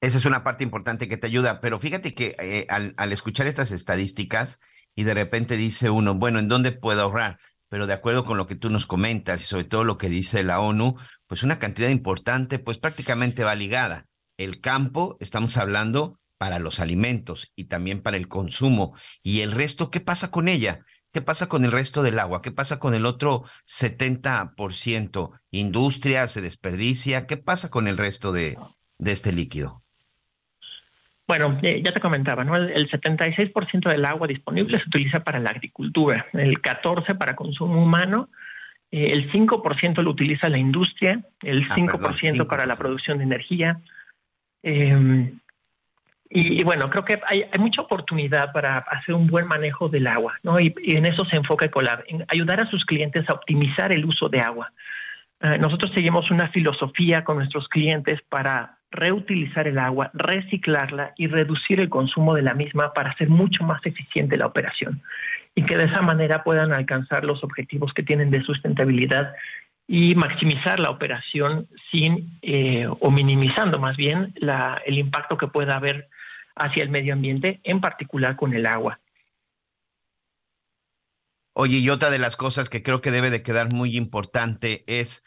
Esa 0.00 0.18
es 0.18 0.26
una 0.26 0.44
parte 0.44 0.62
importante 0.62 1.08
que 1.08 1.16
te 1.16 1.26
ayuda, 1.26 1.60
pero 1.60 1.78
fíjate 1.78 2.14
que 2.14 2.36
eh, 2.38 2.66
al, 2.68 3.12
escuchar 3.12 3.46
estas 3.46 3.72
estadísticas 3.72 4.60
y 4.94 5.04
de 5.04 5.14
repente 5.14 5.56
dice 5.56 5.90
uno, 5.90 6.14
bueno, 6.14 6.38
¿en 6.38 6.48
dónde 6.48 6.72
puedo 6.72 7.02
ahorrar? 7.02 7.38
Pero 7.68 7.86
de 7.86 7.94
acuerdo 7.94 8.24
con 8.24 8.36
lo 8.36 8.46
que 8.46 8.54
tú 8.54 8.70
nos 8.70 8.86
comentas 8.86 9.40
y 9.40 9.44
sobre 9.44 9.64
todo 9.64 9.84
lo 9.84 9.98
que 9.98 10.08
dice 10.08 10.44
la 10.44 10.60
ONU, 10.60 10.96
pues 11.26 11.42
una 11.42 11.58
cantidad 11.58 11.88
importante, 11.88 12.58
pues 12.58 12.78
prácticamente 12.78 13.42
va 13.42 13.54
ligada. 13.54 14.06
El 14.38 14.60
campo, 14.60 15.16
estamos 15.20 15.56
hablando 15.56 16.20
para 16.38 16.58
los 16.58 16.80
alimentos 16.80 17.52
y 17.56 17.64
también 17.64 18.02
para 18.02 18.16
el 18.16 18.28
consumo. 18.28 18.94
¿Y 19.22 19.40
el 19.40 19.52
resto 19.52 19.90
qué 19.90 20.00
pasa 20.00 20.30
con 20.30 20.48
ella? 20.48 20.80
¿Qué 21.12 21.22
pasa 21.22 21.48
con 21.48 21.64
el 21.64 21.72
resto 21.72 22.02
del 22.02 22.18
agua? 22.18 22.42
¿Qué 22.42 22.50
pasa 22.50 22.78
con 22.78 22.94
el 22.94 23.06
otro 23.06 23.44
70%? 23.66 25.30
¿Industria 25.50 26.28
se 26.28 26.42
desperdicia? 26.42 27.26
¿Qué 27.26 27.36
pasa 27.36 27.70
con 27.70 27.88
el 27.88 27.96
resto 27.96 28.32
de, 28.32 28.58
de 28.98 29.12
este 29.12 29.32
líquido? 29.32 29.82
Bueno, 31.26 31.58
eh, 31.62 31.82
ya 31.84 31.92
te 31.92 32.00
comentaba, 32.00 32.44
¿no? 32.44 32.54
El, 32.56 32.88
76% 32.88 33.90
del 33.90 34.04
agua 34.04 34.28
disponible 34.28 34.78
se 34.78 34.88
utiliza 34.88 35.20
para 35.20 35.40
la 35.40 35.50
agricultura, 35.50 36.26
el 36.32 36.62
14% 36.62 37.18
para 37.18 37.34
consumo 37.34 37.82
humano, 37.82 38.28
eh, 38.92 39.08
el 39.10 39.32
5% 39.32 40.02
lo 40.02 40.10
utiliza 40.10 40.48
la 40.48 40.58
industria, 40.58 41.24
el 41.42 41.68
5%, 41.68 42.40
ah, 42.40 42.44
para 42.44 42.66
la 42.66 42.76
producción 42.76 43.18
de 43.18 43.24
energía. 43.24 43.80
Eh, 44.62 45.32
y, 46.28 46.64
bueno, 46.64 46.90
creo 46.90 47.04
que 47.04 47.20
hay, 47.28 47.44
mucha 47.58 47.82
oportunidad 47.82 48.52
para 48.52 48.78
hacer 48.78 49.14
un 49.14 49.28
buen 49.28 49.46
manejo 49.46 49.88
del 49.88 50.06
agua, 50.06 50.34
¿no? 50.42 50.58
Y, 50.58 50.74
en 50.84 51.06
eso 51.06 51.24
se 51.24 51.36
enfoca 51.36 51.66
Ecolab, 51.66 52.02
en 52.08 52.24
ayudar 52.28 52.60
a 52.60 52.70
sus 52.70 52.84
clientes 52.84 53.28
a 53.28 53.34
optimizar 53.34 53.92
el 53.92 54.04
uso 54.04 54.28
de 54.28 54.40
agua. 54.40 54.72
Ah, 55.40 55.56
nosotros 55.58 55.92
seguimos 55.94 56.30
una 56.30 56.48
filosofía 56.48 57.22
con 57.22 57.36
nuestros 57.36 57.68
clientes 57.68 58.20
para 58.28 58.78
reutilizar 58.90 59.68
el 59.68 59.78
agua, 59.78 60.10
reciclarla 60.14 61.12
y 61.16 61.26
reducir 61.26 61.80
el 61.80 61.90
consumo 61.90 62.34
de 62.34 62.42
la 62.42 62.54
misma 62.54 62.92
para 62.92 63.10
hacer 63.10 63.28
mucho 63.28 63.62
más 63.64 63.84
eficiente 63.84 64.36
la 64.36 64.46
operación 64.46 65.02
y 65.54 65.64
que 65.64 65.76
de 65.76 65.84
esa 65.84 66.02
manera 66.02 66.44
puedan 66.44 66.72
alcanzar 66.72 67.24
los 67.24 67.42
objetivos 67.42 67.92
que 67.92 68.02
tienen 68.02 68.30
de 68.30 68.42
sustentabilidad 68.42 69.34
y 69.88 70.14
maximizar 70.14 70.80
la 70.80 70.90
operación 70.90 71.66
sin 71.90 72.38
eh, 72.42 72.86
o 72.88 73.10
minimizando 73.10 73.78
más 73.78 73.96
bien 73.96 74.32
la, 74.36 74.80
el 74.84 74.98
impacto 74.98 75.36
que 75.36 75.46
pueda 75.46 75.74
haber 75.74 76.08
hacia 76.56 76.82
el 76.82 76.90
medio 76.90 77.12
ambiente, 77.12 77.60
en 77.62 77.80
particular 77.80 78.36
con 78.36 78.54
el 78.54 78.66
agua. 78.66 79.00
Oye, 81.52 81.78
y 81.78 81.88
otra 81.88 82.10
de 82.10 82.18
las 82.18 82.36
cosas 82.36 82.68
que 82.68 82.82
creo 82.82 83.00
que 83.00 83.10
debe 83.10 83.30
de 83.30 83.42
quedar 83.42 83.72
muy 83.72 83.96
importante 83.96 84.84
es, 84.86 85.24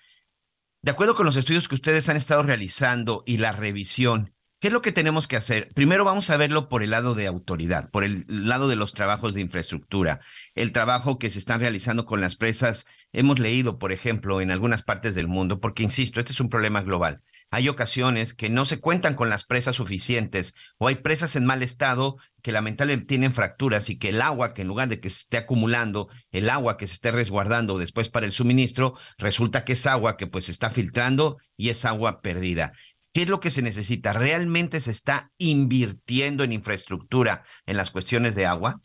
de 0.82 0.92
acuerdo 0.92 1.16
con 1.16 1.26
los 1.26 1.38
estudios 1.38 1.68
que 1.68 1.76
ustedes 1.76 2.10
han 2.10 2.18
estado 2.18 2.44
realizando 2.44 3.24
y 3.26 3.38
la 3.38 3.52
revisión, 3.52 4.34
¿qué 4.60 4.68
es 4.68 4.74
lo 4.74 4.82
que 4.82 4.92
tenemos 4.92 5.28
que 5.28 5.38
hacer? 5.38 5.70
Primero 5.74 6.06
vamos 6.06 6.30
a 6.30 6.38
verlo 6.38 6.70
por 6.70 6.84
el 6.84 6.92
lado 6.92 7.16
de 7.16 7.26
autoridad, 7.26 7.90
por 7.90 8.04
el 8.04 8.26
lado 8.28 8.68
de 8.68 8.76
los 8.76 8.94
trabajos 8.94 9.34
de 9.34 9.42
infraestructura, 9.42 10.20
el 10.54 10.72
trabajo 10.72 11.18
que 11.18 11.32
se 11.32 11.40
están 11.40 11.62
realizando 11.62 12.06
con 12.06 12.22
las 12.22 12.36
presas. 12.36 12.86
Hemos 13.12 13.40
leído, 13.40 13.80
por 13.80 13.92
ejemplo, 13.92 14.40
en 14.42 14.52
algunas 14.52 14.84
partes 14.84 15.16
del 15.16 15.28
mundo, 15.28 15.60
porque 15.60 15.82
insisto, 15.82 16.20
este 16.20 16.34
es 16.34 16.40
un 16.40 16.50
problema 16.50 16.82
global 16.82 17.24
hay 17.52 17.68
ocasiones 17.68 18.34
que 18.34 18.50
no 18.50 18.66
se 18.66 18.80
cuentan 18.80 19.16
con 19.16 19.30
las 19.30 19.44
presas 19.44 19.76
suficientes 19.76 20.56
o 20.78 20.88
hay 20.88 20.96
presas 20.96 21.36
en 21.36 21.46
mal 21.46 21.64
estado 21.64 22.18
que 22.42 22.52
lamentablemente 22.52 23.08
tienen 23.08 23.34
fracturas 23.34 23.90
y 23.90 23.98
que 23.98 24.10
el 24.10 24.22
agua, 24.22 24.54
que 24.54 24.62
en 24.62 24.68
lugar 24.68 24.88
de 24.88 25.00
que 25.00 25.10
se 25.10 25.22
esté 25.22 25.38
acumulando, 25.38 26.10
el 26.32 26.50
agua 26.50 26.78
que 26.78 26.88
se 26.88 26.94
esté 26.94 27.12
resguardando 27.12 27.78
después 27.78 28.10
para 28.10 28.26
el 28.26 28.34
suministro, 28.34 28.96
resulta 29.18 29.66
que 29.66 29.74
es 29.74 29.86
agua 29.88 30.18
que 30.18 30.28
pues 30.28 30.46
se 30.46 30.52
está 30.52 30.70
filtrando 30.70 31.38
y 31.58 31.70
es 31.70 31.86
agua 31.86 32.22
perdida. 32.22 32.74
¿Qué 33.14 33.24
es 33.24 33.30
lo 33.30 33.40
que 33.40 33.52
se 33.52 33.64
necesita? 33.64 34.14
¿Realmente 34.14 34.80
se 34.80 34.92
está 34.92 35.32
invirtiendo 35.40 36.44
en 36.44 36.54
infraestructura 36.54 37.42
en 37.66 37.78
las 37.78 37.90
cuestiones 37.90 38.36
de 38.36 38.46
agua? 38.46 38.82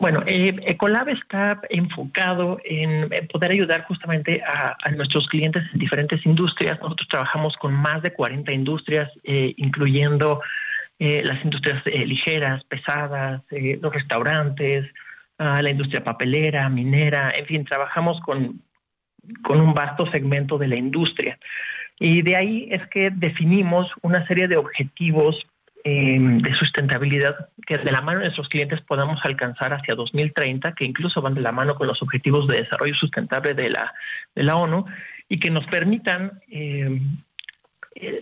Bueno, 0.00 0.22
eh, 0.26 0.56
Ecolab 0.62 1.10
está 1.10 1.60
enfocado 1.68 2.58
en 2.64 3.10
poder 3.30 3.50
ayudar 3.50 3.84
justamente 3.84 4.42
a, 4.42 4.90
nuestros 4.92 5.28
clientes 5.28 5.62
en 5.74 5.78
diferentes 5.78 6.24
industrias. 6.24 6.80
Nosotros 6.80 7.06
trabajamos 7.08 7.54
con 7.58 7.74
más 7.74 8.00
de 8.00 8.14
40 8.14 8.50
industrias, 8.50 9.10
eh, 9.24 9.52
incluyendo 9.58 10.40
eh, 10.98 11.22
las 11.22 11.44
industrias 11.44 11.82
eh, 11.84 12.06
ligeras, 12.06 12.64
pesadas, 12.64 13.42
los 13.50 13.92
restaurantes, 13.92 14.90
ah, 15.36 15.60
la 15.60 15.70
industria 15.70 16.02
papelera, 16.02 16.66
minera, 16.70 17.34
en 17.36 17.44
fin, 17.44 17.64
trabajamos 17.66 18.18
con, 18.22 18.62
con 19.42 19.60
un 19.60 19.74
vasto 19.74 20.10
segmento 20.10 20.56
de 20.56 20.68
la 20.68 20.76
industria. 20.76 21.38
Y 21.98 22.22
de 22.22 22.36
ahí 22.36 22.68
es 22.70 22.86
que 22.88 23.10
definimos 23.10 23.86
una 24.00 24.26
serie 24.26 24.48
de 24.48 24.56
objetivos 24.56 25.46
Em, 25.82 26.42
de 26.42 26.54
sustentabilidad 26.56 27.48
que 27.66 27.78
de 27.78 27.90
la 27.90 28.02
mano 28.02 28.18
de 28.18 28.26
nuestros 28.26 28.48
clientes 28.48 28.82
podamos 28.82 29.18
alcanzar 29.24 29.72
hacia 29.72 29.94
2030, 29.94 30.74
que 30.74 30.84
incluso 30.84 31.22
van 31.22 31.34
de 31.34 31.40
la 31.40 31.52
mano 31.52 31.74
con 31.74 31.86
los 31.86 32.02
objetivos 32.02 32.46
de 32.48 32.62
desarrollo 32.62 32.94
sustentable 32.94 33.54
de 33.54 33.70
la, 33.70 33.94
de 34.34 34.42
la 34.42 34.56
ONU, 34.56 34.84
y 35.28 35.40
que 35.40 35.50
nos 35.50 35.64
permitan 35.68 36.40
em, 36.50 37.16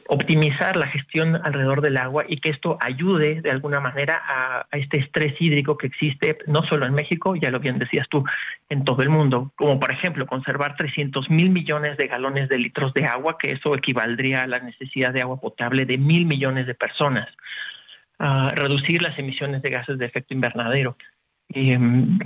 optimizar 0.09 0.77
la 0.77 0.87
gestión 0.87 1.37
alrededor 1.37 1.83
del 1.83 1.99
agua 1.99 2.25
y 2.27 2.41
que 2.41 2.49
esto 2.49 2.79
ayude 2.81 3.43
de 3.43 3.51
alguna 3.51 3.81
manera 3.81 4.21
a, 4.27 4.67
este 4.73 4.99
estrés 4.99 5.35
hídrico 5.41 5.77
que 5.77 5.89
existe 5.89 6.39
no 6.47 6.63
solo 6.63 6.87
en 6.87 6.95
México, 6.95 7.37
ya 7.37 7.51
lo 7.51 7.61
bien 7.61 7.79
decías 7.79 8.09
tú, 8.09 8.25
en 8.71 8.85
todo 8.85 9.03
el 9.03 9.11
mundo, 9.11 9.53
como 9.57 9.79
por 9.79 9.93
ejemplo 9.93 10.27
conservar 10.27 10.77
300 10.77 11.29
mil 11.29 11.51
millones 11.51 11.99
de 11.99 12.07
galones 12.07 12.49
de 12.49 12.59
litros 12.59 12.95
de 12.95 13.05
agua, 13.05 13.37
que 13.39 13.53
eso 13.53 13.75
equivaldría 13.75 14.45
a 14.45 14.47
la 14.47 14.61
necesidad 14.61 15.13
de 15.13 15.21
agua 15.21 15.39
potable 15.39 15.85
de 15.85 15.99
mil 15.99 16.25
millones 16.25 16.67
de 16.67 16.75
personas, 16.75 17.29
reducir 18.55 19.03
las 19.03 19.19
emisiones 19.19 19.61
de 19.63 19.71
gases 19.71 19.99
de 19.99 20.07
efecto 20.07 20.33
invernadero. 20.33 20.97
Em, 21.51 22.19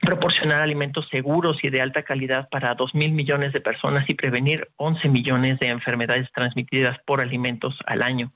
proporcionar 0.00 0.60
alimentos 0.60 1.08
seguros 1.08 1.62
y 1.62 1.70
de 1.70 1.80
alta 1.80 2.02
calidad 2.02 2.48
para 2.50 2.74
2 2.74 2.94
mil 2.94 3.12
millones 3.12 3.52
de 3.52 3.60
personas 3.60 4.08
y 4.08 4.14
prevenir 4.14 4.68
11 4.76 5.08
millones 5.08 5.58
de 5.60 5.68
enfermedades 5.68 6.30
transmitidas 6.32 6.98
por 7.06 7.22
alimentos 7.22 7.78
al 7.86 8.02
año. 8.02 8.32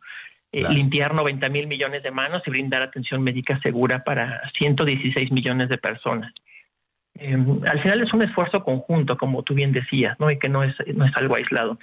Eh, 0.50 0.64
limpiar 0.70 1.12
90 1.12 1.48
mil 1.50 1.66
millones 1.66 2.02
de 2.02 2.10
manos 2.10 2.42
y 2.46 2.50
brindar 2.50 2.82
atención 2.82 3.22
médica 3.22 3.60
segura 3.60 4.02
para 4.02 4.40
116 4.58 5.30
millones 5.30 5.68
de 5.68 5.76
personas. 5.76 6.32
Em, 7.16 7.60
al 7.66 7.82
final 7.82 8.00
es 8.02 8.14
un 8.14 8.22
esfuerzo 8.22 8.62
conjunto, 8.62 9.18
como 9.18 9.42
tú 9.42 9.52
bien 9.52 9.72
decías, 9.72 10.18
¿no? 10.20 10.30
y 10.30 10.38
que 10.38 10.48
no 10.48 10.62
es, 10.62 10.74
no 10.94 11.04
es 11.04 11.14
algo 11.16 11.34
aislado. 11.34 11.78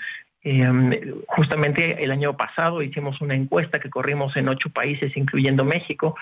Em, 0.48 0.92
justamente 1.26 2.04
el 2.04 2.12
año 2.12 2.38
pasado 2.38 2.84
hicimos 2.84 3.20
una 3.20 3.34
encuesta 3.34 3.80
que 3.80 3.90
corrimos 3.90 4.38
en 4.38 4.48
ocho 4.48 4.70
países, 4.70 5.18
incluyendo 5.18 5.66
México, 5.66 6.16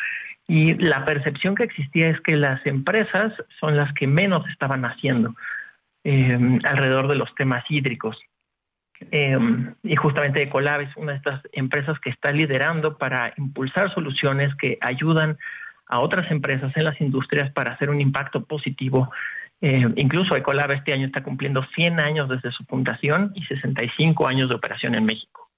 y 0.47 0.76
la 0.76 1.03
percepción 1.03 1.55
que 1.55 1.65
existía 1.65 2.07
es 2.07 2.21
que 2.21 2.38
las 2.38 2.65
empresas 2.65 3.34
son 3.59 3.76
las 3.76 3.93
que 3.93 4.07
menos 4.07 4.47
estaban 4.49 4.86
haciendo 4.86 5.36
em, 6.05 6.61
alrededor 6.63 7.09
de 7.09 7.15
los 7.15 7.36
temas 7.36 7.65
hídricos. 7.69 8.17
Em, 9.11 9.76
y 9.84 9.97
justamente 9.97 10.43
Ecolab 10.43 10.80
es 10.80 10.95
una 10.95 11.11
de 11.11 11.17
estas 11.17 11.41
empresas 11.51 11.99
que 11.99 12.09
está 12.09 12.32
liderando 12.32 12.97
para 12.97 13.34
impulsar 13.36 13.93
soluciones 13.93 14.55
que 14.55 14.78
ayudan 14.80 15.38
a 15.88 15.99
otras 15.99 16.32
empresas 16.32 16.71
en 16.78 16.86
las 16.86 16.99
industrias 17.01 17.51
para 17.51 17.74
hacer 17.74 17.89
un 17.89 17.99
impacto 17.99 18.45
positivo 18.45 19.11
Eh, 19.66 19.93
incluso 19.95 20.36
Ecolab 20.36 20.72
este 20.74 20.93
año 20.93 21.05
está 21.05 21.24
cumpliendo 21.24 21.64
100 21.74 22.01
años 22.01 22.28
desde 22.28 22.51
su 22.51 22.66
fundación 22.66 23.32
y 23.34 23.45
65 23.45 24.28
años 24.28 24.49
de 24.49 24.55
operación 24.55 24.93
en 24.93 25.05
México. 25.05 25.49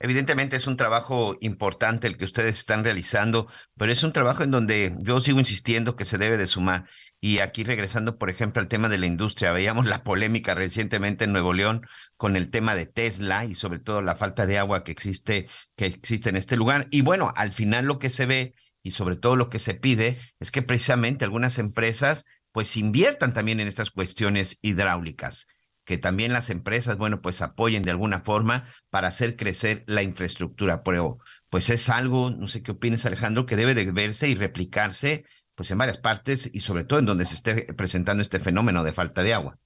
Evidentemente 0.00 0.56
es 0.56 0.66
un 0.66 0.76
trabajo 0.76 1.36
importante 1.40 2.08
el 2.08 2.16
que 2.16 2.24
ustedes 2.24 2.56
están 2.56 2.82
realizando, 2.82 3.46
pero 3.78 3.92
es 3.92 4.02
un 4.02 4.12
trabajo 4.12 4.42
en 4.42 4.50
donde 4.50 4.96
yo 4.98 5.20
sigo 5.20 5.38
insistiendo 5.38 5.94
que 5.94 6.04
se 6.04 6.18
debe 6.18 6.36
de 6.36 6.48
sumar. 6.48 6.86
Y 7.20 7.38
aquí 7.38 7.62
regresando, 7.62 8.18
por 8.18 8.30
ejemplo, 8.30 8.60
al 8.60 8.66
tema 8.66 8.88
de 8.88 8.98
la 8.98 9.06
industria, 9.06 9.52
veíamos 9.52 9.86
la 9.86 10.02
polémica 10.02 10.56
recientemente 10.56 11.26
en 11.26 11.30
Nuevo 11.30 11.52
León 11.52 11.82
con 12.16 12.34
el 12.34 12.50
tema 12.50 12.74
de 12.74 12.86
Tesla 12.86 13.44
y 13.44 13.54
sobre 13.54 13.78
todo 13.78 14.02
la 14.02 14.16
falta 14.16 14.44
de 14.44 14.58
agua 14.58 14.82
que 14.82 14.90
existe, 14.90 15.46
que 15.76 15.86
existe 15.86 16.30
en 16.30 16.36
este 16.36 16.56
lugar. 16.56 16.88
Y 16.90 17.02
bueno, 17.02 17.32
al 17.36 17.52
final 17.52 17.84
lo 17.84 18.00
que 18.00 18.10
se 18.10 18.26
ve 18.26 18.54
y 18.82 18.90
sobre 18.90 19.14
todo 19.14 19.36
lo 19.36 19.50
que 19.50 19.60
se 19.60 19.74
pide 19.74 20.18
es 20.40 20.50
que 20.50 20.62
precisamente 20.62 21.24
algunas 21.24 21.60
empresas 21.60 22.26
pues 22.52 22.76
inviertan 22.76 23.32
también 23.32 23.60
en 23.60 23.68
estas 23.68 23.90
cuestiones 23.90 24.58
hidráulicas 24.62 25.46
que 25.84 25.98
también 25.98 26.32
las 26.32 26.50
empresas, 26.50 26.96
bueno, 26.96 27.20
pues 27.20 27.42
apoyen 27.42 27.82
de 27.82 27.90
alguna 27.90 28.20
forma 28.20 28.64
para 28.90 29.08
hacer 29.08 29.36
crecer 29.36 29.82
la 29.86 30.02
infraestructura. 30.02 30.82
Pero 30.84 31.18
pues 31.50 31.70
es 31.70 31.88
algo, 31.88 32.30
no 32.30 32.46
sé 32.46 32.62
qué 32.62 32.72
opinas 32.72 33.04
Alejandro, 33.04 33.46
que 33.46 33.56
debe 33.56 33.74
de 33.74 33.90
verse 33.90 34.28
y 34.28 34.34
replicarse 34.34 35.24
pues 35.54 35.70
en 35.70 35.78
varias 35.78 35.98
partes 35.98 36.50
y 36.52 36.60
sobre 36.60 36.84
todo 36.84 36.98
en 36.98 37.06
donde 37.06 37.24
se 37.24 37.34
esté 37.34 37.74
presentando 37.74 38.22
este 38.22 38.38
fenómeno 38.38 38.82
de 38.84 38.92
falta 38.92 39.22
de 39.22 39.34
agua. 39.34 39.58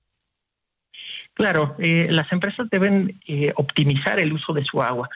Claro, 1.35 1.77
eh, 1.79 2.09
las 2.11 2.33
empresas 2.33 2.67
deben 2.71 3.21
eh, 3.29 3.53
optimizar 3.57 4.19
el 4.19 4.33
uso 4.33 4.53
de 4.53 4.65
su 4.65 4.83
agua. 4.83 5.09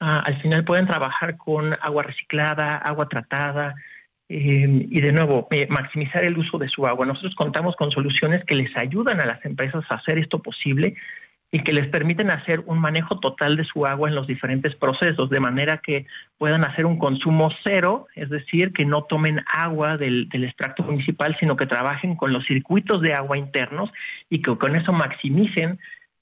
Ah, 0.00 0.22
al 0.26 0.40
final 0.40 0.64
pueden 0.64 0.86
trabajar 0.86 1.36
con 1.36 1.74
agua 1.74 2.02
reciclada, 2.02 2.78
agua 2.78 3.08
tratada, 3.08 3.74
eh, 4.28 4.86
y 4.90 5.00
de 5.00 5.12
nuevo, 5.12 5.46
eh, 5.50 5.66
maximizar 5.68 6.24
el 6.24 6.36
uso 6.36 6.58
de 6.58 6.68
su 6.68 6.86
agua. 6.86 7.06
Nosotros 7.06 7.34
contamos 7.36 7.76
con 7.76 7.90
soluciones 7.90 8.44
que 8.44 8.56
les 8.56 8.76
ayudan 8.76 9.20
a 9.20 9.26
las 9.26 9.44
empresas 9.44 9.84
a 9.88 9.96
hacer 9.96 10.18
esto 10.18 10.40
posible 10.40 10.96
y 11.52 11.62
que 11.62 11.72
les 11.72 11.86
permiten 11.88 12.30
hacer 12.30 12.60
un 12.66 12.80
manejo 12.80 13.20
total 13.20 13.56
de 13.56 13.64
su 13.64 13.86
agua 13.86 14.08
en 14.08 14.16
los 14.16 14.26
diferentes 14.26 14.74
procesos, 14.74 15.30
de 15.30 15.38
manera 15.38 15.78
que 15.78 16.06
puedan 16.38 16.64
hacer 16.64 16.86
un 16.86 16.98
consumo 16.98 17.50
cero, 17.62 18.08
es 18.16 18.28
decir, 18.28 18.72
que 18.72 18.84
no 18.84 19.04
tomen 19.04 19.40
agua 19.46 19.96
del, 19.96 20.28
del 20.28 20.44
extracto 20.44 20.82
municipal, 20.82 21.36
sino 21.38 21.56
que 21.56 21.66
trabajen 21.66 22.16
con 22.16 22.32
los 22.32 22.44
circuitos 22.46 23.00
de 23.00 23.14
agua 23.14 23.38
internos 23.38 23.90
y 24.28 24.42
que 24.42 24.56
con 24.56 24.74
eso 24.74 24.92
maximicen 24.92 25.78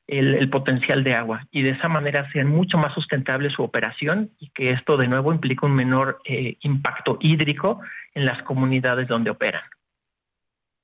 el, 0.07 0.51
potencial 0.51 1.03
de 1.03 1.15
agua 1.15 1.47
y 1.51 1.63
de 1.63 1.71
esa 1.71 1.89
manera 1.89 2.31
sean 2.33 2.49
mucho 2.49 2.77
más 2.77 2.93
sustentable 2.95 3.51
su 3.51 3.63
operación 3.63 4.31
y 4.39 4.51
que 4.51 4.71
esto 4.71 4.97
de 4.97 5.09
nuevo 5.09 5.33
implica 5.33 5.67
un 5.67 5.75
menor 5.75 6.21
eh, 6.25 6.57
impacto 6.61 7.19
hídrico 7.21 7.81
en 8.15 8.27
las 8.27 8.43
comunidades 8.43 9.09
donde 9.09 9.31
operan. 9.31 9.63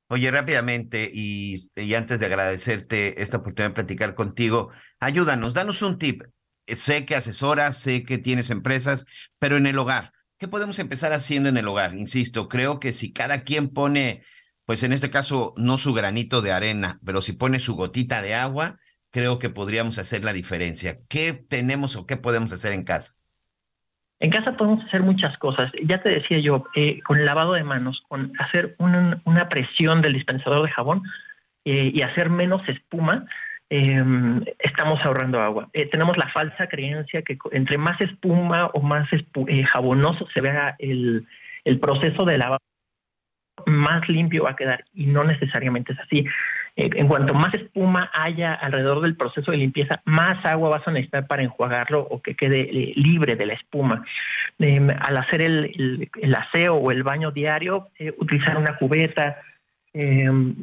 Oye, 0.09 0.31
rápidamente 0.31 1.09
y, 1.12 1.71
y, 1.77 1.95
antes 1.95 2.18
de 2.18 2.27
agradecerte 2.27 3.23
esta 3.23 3.37
oportunidad 3.37 3.71
de 3.71 3.75
platicar 3.75 4.14
contigo, 4.14 4.71
ayúdanos, 4.99 5.55
danos 5.55 5.83
un 5.83 5.99
tip. 5.99 6.23
Sé 6.66 7.07
que 7.07 7.14
asesoras, 7.14 7.79
sé 7.79 8.05
que 8.05 8.18
tienes 8.18 8.51
empresas, 8.51 9.07
pero 9.39 9.57
en 9.57 9.66
el 9.66 9.79
hogar, 9.79 10.12
¿qué 10.37 10.49
podemos 10.49 10.81
empezar 10.81 11.12
haciendo 11.12 11.49
en 11.49 11.59
el 11.59 11.68
hogar? 11.68 11.95
Insisto, 11.95 12.49
creo 12.49 12.81
que 12.81 12.93
si 12.93 13.12
cada 13.12 13.45
quien 13.45 13.68
pone, 13.68 14.23
pues 14.64 14.83
en 14.83 14.93
este 14.93 15.11
caso, 15.11 15.55
no 15.57 15.79
su 15.79 15.93
granito 15.93 16.43
de 16.43 16.53
arena, 16.53 16.99
pero 17.05 17.23
si 17.23 17.33
pone 17.33 17.61
su 17.61 17.77
gotita 17.77 18.21
de 18.21 18.35
agua, 18.35 18.81
creo 19.11 19.38
que 19.38 19.50
podríamos 19.50 19.98
hacer 19.98 20.24
la 20.24 20.32
diferencia. 20.32 20.98
¿Qué 21.08 21.32
tenemos 21.32 21.96
o 21.96 22.06
qué 22.06 22.16
podemos 22.16 22.52
hacer 22.52 22.72
en 22.72 22.84
casa? 22.84 23.14
En 24.20 24.30
casa 24.30 24.56
podemos 24.56 24.84
hacer 24.84 25.02
muchas 25.02 25.36
cosas. 25.38 25.72
Ya 25.82 26.02
te 26.02 26.11
decía 26.11 26.38
yo, 26.38 26.64
eh, 26.76 27.00
con 27.02 27.24
lavado 27.24 27.54
de 27.54 27.64
manos, 27.64 28.02
con 28.06 28.32
hacer 28.38 28.76
una, 28.78 29.48
presión 29.48 30.02
del 30.02 30.12
dispensador 30.12 30.62
de 30.64 30.72
jabón 30.72 31.02
eh, 31.64 31.90
y 31.92 32.02
hacer 32.02 32.28
menos 32.28 32.61
espuma, 32.68 33.24
em, 33.70 34.44
estamos 34.58 35.00
ahorrando 35.04 35.40
agua. 35.40 35.70
Eh, 35.72 35.86
tenemos 35.86 36.18
la 36.18 36.28
falsa 36.28 36.66
creencia 36.68 37.22
que 37.22 37.38
entre 37.52 37.78
más 37.78 37.98
espuma 38.02 38.66
o 38.74 38.82
más 38.82 39.08
jabonoso 39.72 40.28
se 40.34 40.42
vea 40.42 40.76
el, 40.78 41.26
el 41.64 41.80
proceso 41.80 42.24
de 42.26 42.36
lavado, 42.36 42.61
más 43.66 44.06
limpio 44.08 44.44
va 44.44 44.50
a 44.50 44.56
quedar 44.56 44.84
y 44.92 45.06
no 45.06 45.24
necesariamente 45.24 45.94
es 45.94 45.98
así. 45.98 46.26
Eh, 46.77 46.91
en 46.95 47.09
cuanto 47.09 47.35
más 47.35 47.53
espuma 47.55 48.11
haya 48.12 48.55
alrededor 48.55 49.01
del 49.01 49.16
proceso 49.16 49.51
de 49.51 49.59
limpieza, 49.59 50.01
más 50.05 50.45
agua 50.45 50.71
vas 50.71 50.87
a 50.87 50.93
necesitar 50.93 51.27
para 51.27 51.43
enjuagarlo 51.43 52.01
o 52.01 52.23
que 52.23 52.35
quede 52.35 52.61
eh, 52.61 52.93
libre 52.97 53.37
de 53.37 53.47
la 53.47 53.55
espuma. 53.55 54.05
Em, 54.59 54.89
al 54.91 55.16
hacer 55.16 55.43
el, 55.43 56.35
aseo 56.35 56.77
o 56.77 56.91
el 56.91 57.03
baño 57.03 57.31
diario, 57.31 57.89
eh, 57.99 58.14
utilizar 58.18 58.57
una 58.57 58.77
cubeta, 58.77 59.39
em, 59.93 60.55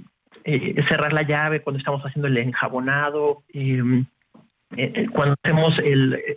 cerrar 0.87 1.11
la 1.11 1.23
llave 1.23 1.61
cuando 1.61 1.79
estamos 1.79 2.01
haciendo 2.03 2.27
el 2.27 2.37
enjabonado. 2.37 3.43
Em, 3.53 4.05
cuando 5.13 5.35
hacemos 5.43 5.75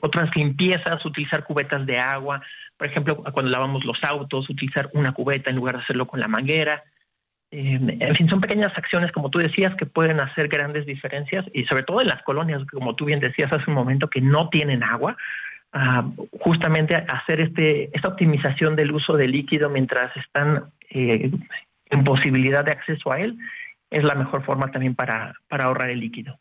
otras 0.02 0.34
limpiezas, 0.36 1.04
utilizar 1.04 1.44
cubetas 1.44 1.84
de 1.86 1.98
agua. 1.98 2.42
Por 2.76 2.86
ejemplo, 2.88 3.16
cuando 3.16 3.50
lavamos 3.50 3.84
los 3.84 3.98
autos, 4.02 4.48
utilizar 4.50 4.90
una 4.94 5.12
cubeta 5.12 5.50
en 5.50 5.56
lugar 5.56 5.76
de 5.76 5.82
hacerlo 5.82 6.06
con 6.06 6.18
la 6.20 6.28
manguera. 6.28 6.82
Eh, 7.52 7.80
en 8.00 8.16
fin, 8.16 8.28
son 8.28 8.40
pequeñas 8.40 8.72
acciones, 8.76 9.10
como 9.12 9.30
tú 9.30 9.38
decías, 9.38 9.74
que 9.76 9.86
pueden 9.86 10.20
hacer 10.20 10.48
grandes 10.48 10.86
diferencias 10.86 11.44
y 11.52 11.64
sobre 11.64 11.82
todo 11.82 12.00
en 12.00 12.08
las 12.08 12.22
colonias, 12.22 12.62
como 12.70 12.94
tú 12.94 13.06
bien 13.06 13.20
decías 13.20 13.52
hace 13.52 13.68
un 13.68 13.74
momento, 13.74 14.08
que 14.08 14.20
no 14.20 14.48
tienen 14.48 14.82
agua. 14.82 15.16
Ah, 15.72 16.04
justamente 16.40 16.96
hacer 16.96 17.40
este, 17.40 17.90
esta 17.96 18.08
optimización 18.08 18.74
del 18.74 18.90
uso 18.92 19.16
del 19.16 19.30
líquido 19.30 19.70
mientras 19.70 20.16
están 20.16 20.64
eh, 20.90 21.30
en 21.90 22.04
posibilidad 22.04 22.64
de 22.64 22.72
acceso 22.72 23.12
a 23.12 23.20
él 23.20 23.38
es 23.90 24.04
la 24.04 24.14
mejor 24.14 24.44
forma 24.44 24.70
también 24.70 24.94
para, 24.94 25.34
para 25.48 25.64
ahorrar 25.64 25.90
el 25.90 26.00
líquido. 26.00 26.38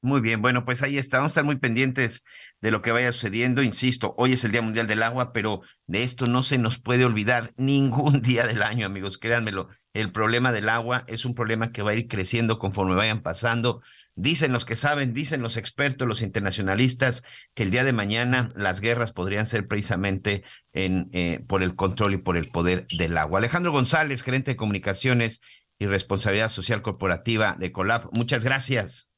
Muy 0.00 0.20
bien, 0.20 0.40
bueno, 0.40 0.64
pues 0.64 0.82
ahí 0.82 0.96
está. 0.96 1.16
Vamos 1.18 1.30
a 1.30 1.32
estar 1.32 1.44
muy 1.44 1.56
pendientes 1.56 2.24
de 2.60 2.70
lo 2.70 2.82
que 2.82 2.92
vaya 2.92 3.12
sucediendo. 3.12 3.64
Insisto, 3.64 4.14
hoy 4.16 4.34
es 4.34 4.44
el 4.44 4.52
Día 4.52 4.62
Mundial 4.62 4.86
del 4.86 5.02
Agua, 5.02 5.32
pero 5.32 5.62
de 5.88 6.04
esto 6.04 6.26
no 6.26 6.42
se 6.42 6.56
nos 6.56 6.78
puede 6.78 7.04
olvidar 7.04 7.52
ningún 7.56 8.22
día 8.22 8.46
del 8.46 8.62
año, 8.62 8.86
amigos. 8.86 9.18
Créanmelo, 9.18 9.68
el 9.94 10.12
problema 10.12 10.52
del 10.52 10.68
agua 10.68 11.02
es 11.08 11.24
un 11.24 11.34
problema 11.34 11.72
que 11.72 11.82
va 11.82 11.90
a 11.90 11.94
ir 11.94 12.06
creciendo 12.06 12.60
conforme 12.60 12.94
vayan 12.94 13.22
pasando. 13.22 13.82
Dicen 14.14 14.52
los 14.52 14.64
que 14.64 14.76
saben, 14.76 15.14
dicen 15.14 15.42
los 15.42 15.56
expertos, 15.56 16.06
los 16.06 16.22
internacionalistas, 16.22 17.24
que 17.54 17.64
el 17.64 17.72
día 17.72 17.82
de 17.82 17.92
mañana 17.92 18.50
las 18.54 18.80
guerras 18.80 19.12
podrían 19.12 19.48
ser 19.48 19.66
precisamente 19.66 20.44
en, 20.72 21.08
eh, 21.12 21.44
por 21.48 21.64
el 21.64 21.74
control 21.74 22.14
y 22.14 22.18
por 22.18 22.36
el 22.36 22.50
poder 22.50 22.86
del 22.96 23.18
agua. 23.18 23.40
Alejandro 23.40 23.72
González, 23.72 24.22
gerente 24.22 24.52
de 24.52 24.56
comunicaciones 24.56 25.40
y 25.76 25.86
responsabilidad 25.86 26.50
social 26.50 26.82
corporativa 26.82 27.56
de 27.58 27.72
COLAF, 27.72 28.06
muchas 28.12 28.44
gracias. 28.44 29.10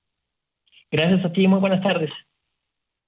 Gracias 0.91 1.24
a 1.24 1.32
ti, 1.32 1.47
muy 1.47 1.61
buenas 1.61 1.82
tardes. 1.82 2.11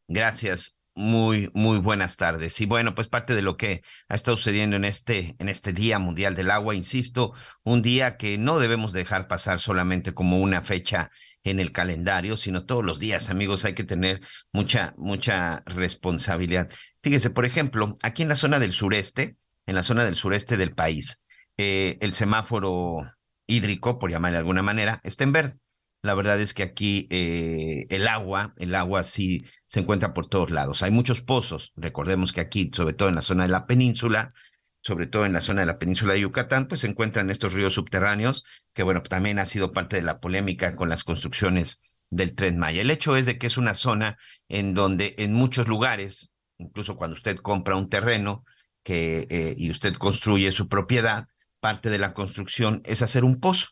Gracias. 0.09 0.78
Muy, 0.95 1.51
muy 1.55 1.78
buenas 1.78 2.18
tardes. 2.18 2.61
Y 2.61 2.66
bueno, 2.66 2.95
pues 2.95 3.09
parte 3.09 3.35
de 3.35 3.41
lo 3.41 3.57
que 3.57 3.80
ha 4.09 4.14
estado 4.14 4.37
sucediendo 4.37 4.76
en 4.76 4.85
este, 4.85 5.35
en 5.39 5.49
este 5.49 5.72
Día 5.72 5.99
Mundial 5.99 6.35
del 6.35 6.51
Agua, 6.51 6.74
insisto, 6.74 7.33
un 7.62 7.80
día 7.80 8.18
que 8.18 8.37
no 8.37 8.59
debemos 8.59 8.93
dejar 8.93 9.26
pasar 9.26 9.59
solamente 9.59 10.12
como 10.12 10.39
una 10.39 10.61
fecha 10.61 11.11
en 11.45 11.61
el 11.61 11.72
calendario, 11.72 12.37
sino 12.37 12.66
todos 12.66 12.85
los 12.85 12.99
días, 12.99 13.30
amigos, 13.30 13.64
hay 13.64 13.72
que 13.74 13.85
tener 13.85 14.20
mucha, 14.53 14.95
mucha 14.99 15.62
responsabilidad. 15.64 16.70
Fíjese, 17.03 17.30
por 17.30 17.47
ejemplo, 17.47 17.95
aquí 18.03 18.22
en 18.22 18.28
la 18.28 18.37
zona 18.37 18.59
del 18.59 18.72
sureste, 18.72 19.37
en 19.66 19.74
la 19.74 19.83
zona 19.83 20.05
del 20.05 20.16
sureste 20.16 20.59
del 20.59 20.74
país, 20.74 21.22
eh, 21.57 21.97
el 22.01 22.12
semáforo 22.12 22.99
hídrico, 23.47 23.99
por 23.99 24.11
llamarle 24.11 24.35
de 24.35 24.41
alguna 24.41 24.62
manera, 24.62 25.01
está 25.05 25.24
en 25.24 25.33
verde. 25.33 25.61
La 26.03 26.14
verdad 26.14 26.40
es 26.40 26.53
que 26.53 26.64
aquí 26.64 27.07
eh, 27.11 27.86
el 27.90 28.09
agua, 28.09 28.55
el 28.59 28.74
agua 28.74 29.05
sí 29.05 29.44
se 29.66 29.80
encuentra 29.80 30.12
por 30.12 30.28
todos 30.28 30.50
lados. 30.50 30.82
Hay 30.82 30.90
muchos 30.90 31.22
pozos. 31.22 31.72
Recordemos 31.76 32.32
que 32.32 32.40
aquí, 32.40 32.72
sobre 32.74 32.94
todo 32.94 33.09
en 33.09 33.14
la 33.14 33.22
zona 33.22 33.44
de 33.44 33.50
la 33.50 33.66
península, 33.66 34.32
sobre 34.80 35.07
todo 35.07 35.26
en 35.26 35.32
la 35.32 35.40
zona 35.40 35.61
de 35.61 35.68
la 35.68 35.78
península 35.78 36.14
de 36.14 36.22
Yucatán, 36.22 36.66
pues 36.66 36.80
se 36.80 36.88
encuentran 36.88 37.30
estos 37.30 37.53
ríos 37.53 37.74
subterráneos, 37.74 38.44
que 38.74 38.82
bueno, 38.82 39.00
también 39.03 39.38
ha 39.38 39.46
sido 39.46 39.72
parte 39.72 39.94
de 39.94 40.03
la 40.03 40.18
polémica 40.18 40.74
con 40.74 40.88
las 40.88 41.05
construcciones 41.05 41.80
del 42.11 42.34
tren 42.34 42.59
Maya. 42.59 42.80
El 42.80 42.90
hecho 42.90 43.16
es 43.16 43.24
de 43.24 43.38
que 43.38 43.46
es 43.46 43.57
una 43.57 43.74
zona 43.74 44.18
en 44.48 44.74
donde 44.74 45.14
en 45.18 45.32
muchos 45.34 45.68
lugares, 45.68 46.32
incluso 46.59 46.96
cuando 46.96 47.14
usted 47.14 47.36
compra 47.36 47.76
un 47.76 47.88
terreno 47.88 48.44
eh, 48.86 49.55
y 49.57 49.70
usted 49.70 49.94
construye 49.94 50.50
su 50.50 50.68
propiedad, 50.68 51.28
parte 51.61 51.90
de 51.90 51.98
la 51.98 52.12
construcción 52.12 52.82
es 52.84 53.03
hacer 53.03 53.22
un 53.22 53.38
pozo 53.38 53.68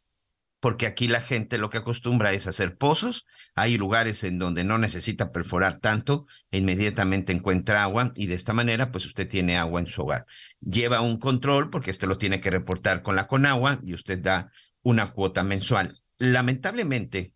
porque 0.61 0.87
aquí 0.87 1.09
la 1.09 1.23
gente 1.23 1.59
lo 1.59 1.71
que 1.71 1.79
acostumbra 1.79 2.33
es 2.33 2.47
hacer 2.47 2.77
pozos, 2.77 3.27
hay 3.55 3.79
lugares 3.79 4.23
en 4.25 4.39
donde 4.39 4.63
no 4.63 4.77
necesita 4.77 5.33
perforar 5.33 5.81
tanto, 5.81 6.27
inmediatamente 6.51 7.33
encuentra 7.33 7.83
agua 7.83 8.13
y 8.15 8.27
de 8.27 8.35
esta 8.35 8.53
manera 8.53 8.93
pues 8.93 9.07
usted 9.07 9.27
tiene 9.27 9.57
agua 9.57 9.81
en 9.81 9.87
su 9.87 10.03
hogar. 10.03 10.27
Lleva 10.61 11.01
un 11.01 11.19
control 11.19 11.71
porque 11.71 11.91
este 11.91 12.07
lo 12.07 12.19
tiene 12.19 12.41
que 12.41 12.51
reportar 12.51 13.03
con 13.03 13.17
la 13.17 13.27
Conagua 13.27 13.81
y 13.83 13.95
usted 13.95 14.21
da 14.21 14.53
una 14.83 15.11
cuota 15.11 15.43
mensual. 15.43 16.01
Lamentablemente, 16.19 17.33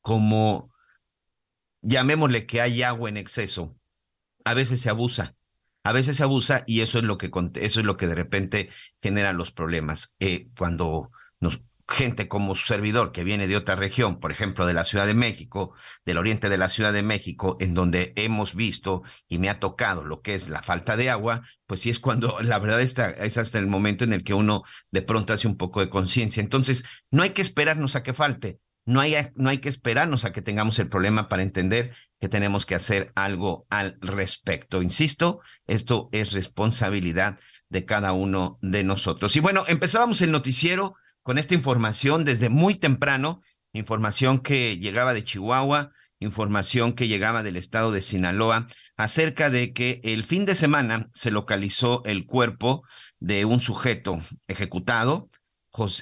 como 0.00 0.72
llamémosle 1.82 2.46
que 2.46 2.62
hay 2.62 2.82
agua 2.82 3.10
en 3.10 3.18
exceso, 3.18 3.76
a 4.44 4.54
veces 4.54 4.80
se 4.80 4.88
abusa. 4.88 5.36
A 5.82 5.92
veces 5.92 6.18
se 6.18 6.22
abusa 6.22 6.62
y 6.66 6.82
eso 6.82 6.98
es 6.98 7.04
lo 7.04 7.16
que 7.16 7.30
eso 7.54 7.80
es 7.80 7.86
lo 7.86 7.96
que 7.96 8.06
de 8.06 8.14
repente 8.14 8.70
genera 9.00 9.32
los 9.32 9.50
problemas. 9.50 10.14
Eh, 10.20 10.48
cuando 10.56 11.10
nos 11.40 11.62
gente 11.90 12.28
como 12.28 12.54
su 12.54 12.66
servidor 12.66 13.12
que 13.12 13.24
viene 13.24 13.48
de 13.48 13.56
otra 13.56 13.74
región, 13.74 14.20
por 14.20 14.30
ejemplo, 14.30 14.64
de 14.64 14.74
la 14.74 14.84
Ciudad 14.84 15.06
de 15.06 15.14
México, 15.14 15.74
del 16.06 16.18
oriente 16.18 16.48
de 16.48 16.56
la 16.56 16.68
Ciudad 16.68 16.92
de 16.92 17.02
México, 17.02 17.56
en 17.60 17.74
donde 17.74 18.12
hemos 18.16 18.54
visto 18.54 19.02
y 19.28 19.38
me 19.38 19.50
ha 19.50 19.58
tocado 19.58 20.04
lo 20.04 20.22
que 20.22 20.34
es 20.34 20.48
la 20.48 20.62
falta 20.62 20.96
de 20.96 21.10
agua, 21.10 21.42
pues 21.66 21.80
sí 21.80 21.90
es 21.90 21.98
cuando 21.98 22.38
la 22.42 22.58
verdad 22.58 22.80
está, 22.80 23.10
es 23.10 23.38
hasta 23.38 23.58
el 23.58 23.66
momento 23.66 24.04
en 24.04 24.12
el 24.12 24.22
que 24.22 24.34
uno 24.34 24.62
de 24.90 25.02
pronto 25.02 25.32
hace 25.32 25.48
un 25.48 25.56
poco 25.56 25.80
de 25.80 25.90
conciencia. 25.90 26.40
Entonces, 26.40 26.84
no 27.10 27.22
hay 27.22 27.30
que 27.30 27.42
esperarnos 27.42 27.96
a 27.96 28.02
que 28.02 28.14
falte, 28.14 28.60
no 28.86 29.00
hay, 29.00 29.14
no 29.34 29.50
hay 29.50 29.58
que 29.58 29.68
esperarnos 29.68 30.24
a 30.24 30.32
que 30.32 30.42
tengamos 30.42 30.78
el 30.78 30.88
problema 30.88 31.28
para 31.28 31.42
entender 31.42 31.94
que 32.20 32.28
tenemos 32.28 32.66
que 32.66 32.74
hacer 32.74 33.12
algo 33.14 33.66
al 33.68 33.98
respecto. 34.00 34.82
Insisto, 34.82 35.40
esto 35.66 36.08
es 36.12 36.32
responsabilidad 36.32 37.38
de 37.68 37.84
cada 37.84 38.12
uno 38.12 38.58
de 38.62 38.84
nosotros. 38.84 39.34
Y 39.36 39.40
bueno, 39.40 39.64
empezábamos 39.68 40.22
el 40.22 40.32
noticiero 40.32 40.96
con 41.30 41.38
esta 41.38 41.54
información 41.54 42.24
desde 42.24 42.48
muy 42.48 42.74
temprano, 42.74 43.40
información 43.72 44.40
que 44.40 44.78
llegaba 44.78 45.14
de 45.14 45.22
Chihuahua, 45.22 45.92
información 46.18 46.92
que 46.92 47.06
llegaba 47.06 47.44
del 47.44 47.54
estado 47.54 47.92
de 47.92 48.02
Sinaloa, 48.02 48.66
acerca 48.96 49.48
de 49.48 49.72
que 49.72 50.00
el 50.02 50.24
fin 50.24 50.44
de 50.44 50.56
semana 50.56 51.08
se 51.14 51.30
localizó 51.30 52.02
el 52.04 52.26
cuerpo 52.26 52.82
de 53.20 53.44
un 53.44 53.60
sujeto 53.60 54.18
ejecutado 54.48 55.28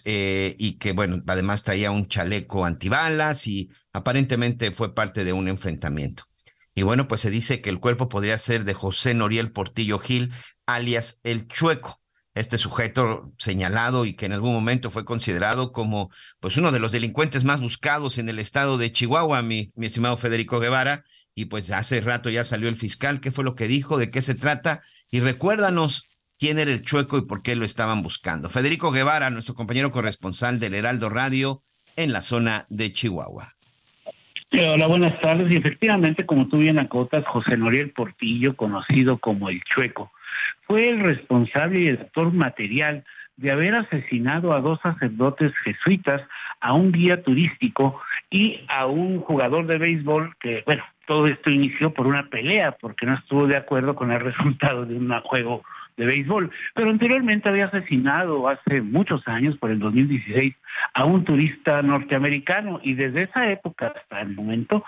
eh, 0.07 0.57
y 0.59 0.79
que, 0.79 0.93
bueno, 0.93 1.23
además 1.27 1.63
traía 1.63 1.91
un 1.91 2.07
chaleco 2.07 2.65
antibalas 2.65 3.47
y 3.47 3.69
aparentemente 3.93 4.71
fue 4.71 4.95
parte 4.95 5.25
de 5.25 5.35
un 5.35 5.49
enfrentamiento. 5.49 6.25
Y 6.75 6.85
bueno, 6.85 7.07
pues 7.07 7.21
se 7.21 7.29
dice 7.29 7.61
que 7.61 7.69
el 7.69 7.81
cuerpo 7.81 8.09
podría 8.09 8.39
ser 8.39 8.65
de 8.65 8.73
José 8.73 9.13
Noriel 9.13 9.53
Portillo 9.53 9.99
Gil, 9.99 10.33
alias 10.65 11.21
El 11.23 11.49
Chueco 11.49 12.01
este 12.39 12.59
sujeto 12.59 13.33
señalado 13.39 14.05
y 14.05 14.15
que 14.15 14.27
en 14.27 14.33
algún 14.33 14.53
momento 14.53 14.91
fue 14.91 15.05
considerado 15.05 15.73
como 15.73 16.11
pues 16.41 16.57
uno 16.57 16.73
de 16.73 16.81
los 16.81 16.93
delincuentes 16.93 17.45
más 17.45 17.61
buscados 17.61 18.19
en 18.19 18.29
el 18.29 18.39
estado 18.39 18.79
de 18.79 18.93
Chihuahua, 18.93 19.43
mi, 19.43 19.69
mi 19.77 19.87
estimado 19.87 20.17
Federico 20.17 20.61
Guevara, 20.61 21.05
y 21.35 21.47
pues 21.47 21.71
hace 21.71 22.01
rato 22.01 22.31
ya 22.31 22.45
salió 22.45 22.69
el 22.69 22.77
fiscal, 22.77 23.21
qué 23.21 23.31
fue 23.31 23.45
lo 23.45 23.55
que 23.55 23.69
dijo, 23.69 23.97
de 23.97 24.11
qué 24.11 24.23
se 24.23 24.35
trata, 24.35 24.83
y 25.11 25.21
recuérdanos 25.21 26.09
quién 26.39 26.59
era 26.59 26.71
el 26.71 26.83
chueco 26.83 27.19
y 27.19 27.23
por 27.23 27.43
qué 27.43 27.57
lo 27.57 27.65
estaban 27.65 28.03
buscando. 28.03 28.49
Federico 28.49 28.91
Guevara, 28.91 29.31
nuestro 29.31 29.55
compañero 29.55 29.91
corresponsal 29.91 30.61
del 30.61 30.75
Heraldo 30.75 31.09
Radio 31.11 31.63
en 31.97 32.13
la 32.13 32.23
zona 32.23 32.67
de 32.69 32.93
Chihuahua. 32.93 33.55
hola, 34.53 34.87
buenas 34.87 35.21
tardes. 35.21 35.53
Y 35.53 35.57
efectivamente, 35.57 36.25
como 36.27 36.49
tú 36.49 36.59
bien 36.59 36.79
acotas, 36.79 37.25
José 37.27 37.57
Noriel 37.57 37.91
Portillo, 37.91 38.57
conocido 38.57 39.19
como 39.19 39.49
el 39.49 39.61
Chueco, 39.65 40.13
fue 40.69 40.89
el 40.89 41.01
responsable 41.01 41.81
y 41.81 41.89
el 41.89 41.99
actor 41.99 42.33
material 42.33 43.05
de 43.39 43.51
haber 43.51 43.75
asesinado 43.75 44.53
a 44.53 44.61
dos 44.61 44.81
sacerdotes 44.83 45.53
jesuitas, 45.65 46.21
a 46.61 46.75
un 46.75 46.93
guía 46.93 47.23
turístico 47.23 48.01
y 48.31 48.61
a 48.69 48.87
un 48.87 49.21
jugador 49.21 49.67
de 49.67 49.79
béisbol 49.79 50.35
que, 50.41 50.63
bueno, 50.67 50.85
todo 51.07 51.27
esto 51.27 51.51
inició 51.51 51.95
por 51.95 52.07
una 52.07 52.29
pelea 52.29 52.73
porque 52.73 53.07
no 53.07 53.15
estuvo 53.15 53.47
de 53.47 53.57
acuerdo 53.57 53.95
con 53.95 54.13
el 54.13 54.21
resultado 54.31 54.85
de 54.85 54.97
un 54.97 55.09
juego 55.23 55.63
de 55.97 56.07
béisbol, 56.07 56.51
pero 56.75 56.91
anteriormente 56.91 57.49
había 57.49 57.67
asesinado 57.67 58.49
hace 58.49 58.83
muchos 58.83 59.27
años, 59.27 59.57
por 59.59 59.71
el 59.71 59.81
2016, 59.81 60.55
a 60.95 61.05
un 61.05 61.25
turista 61.25 61.83
norteamericano 61.83 62.81
y 62.85 62.95
desde 62.95 63.23
esa 63.23 63.51
época 63.51 63.93
hasta 63.97 64.21
el 64.21 64.35
momento 64.35 64.85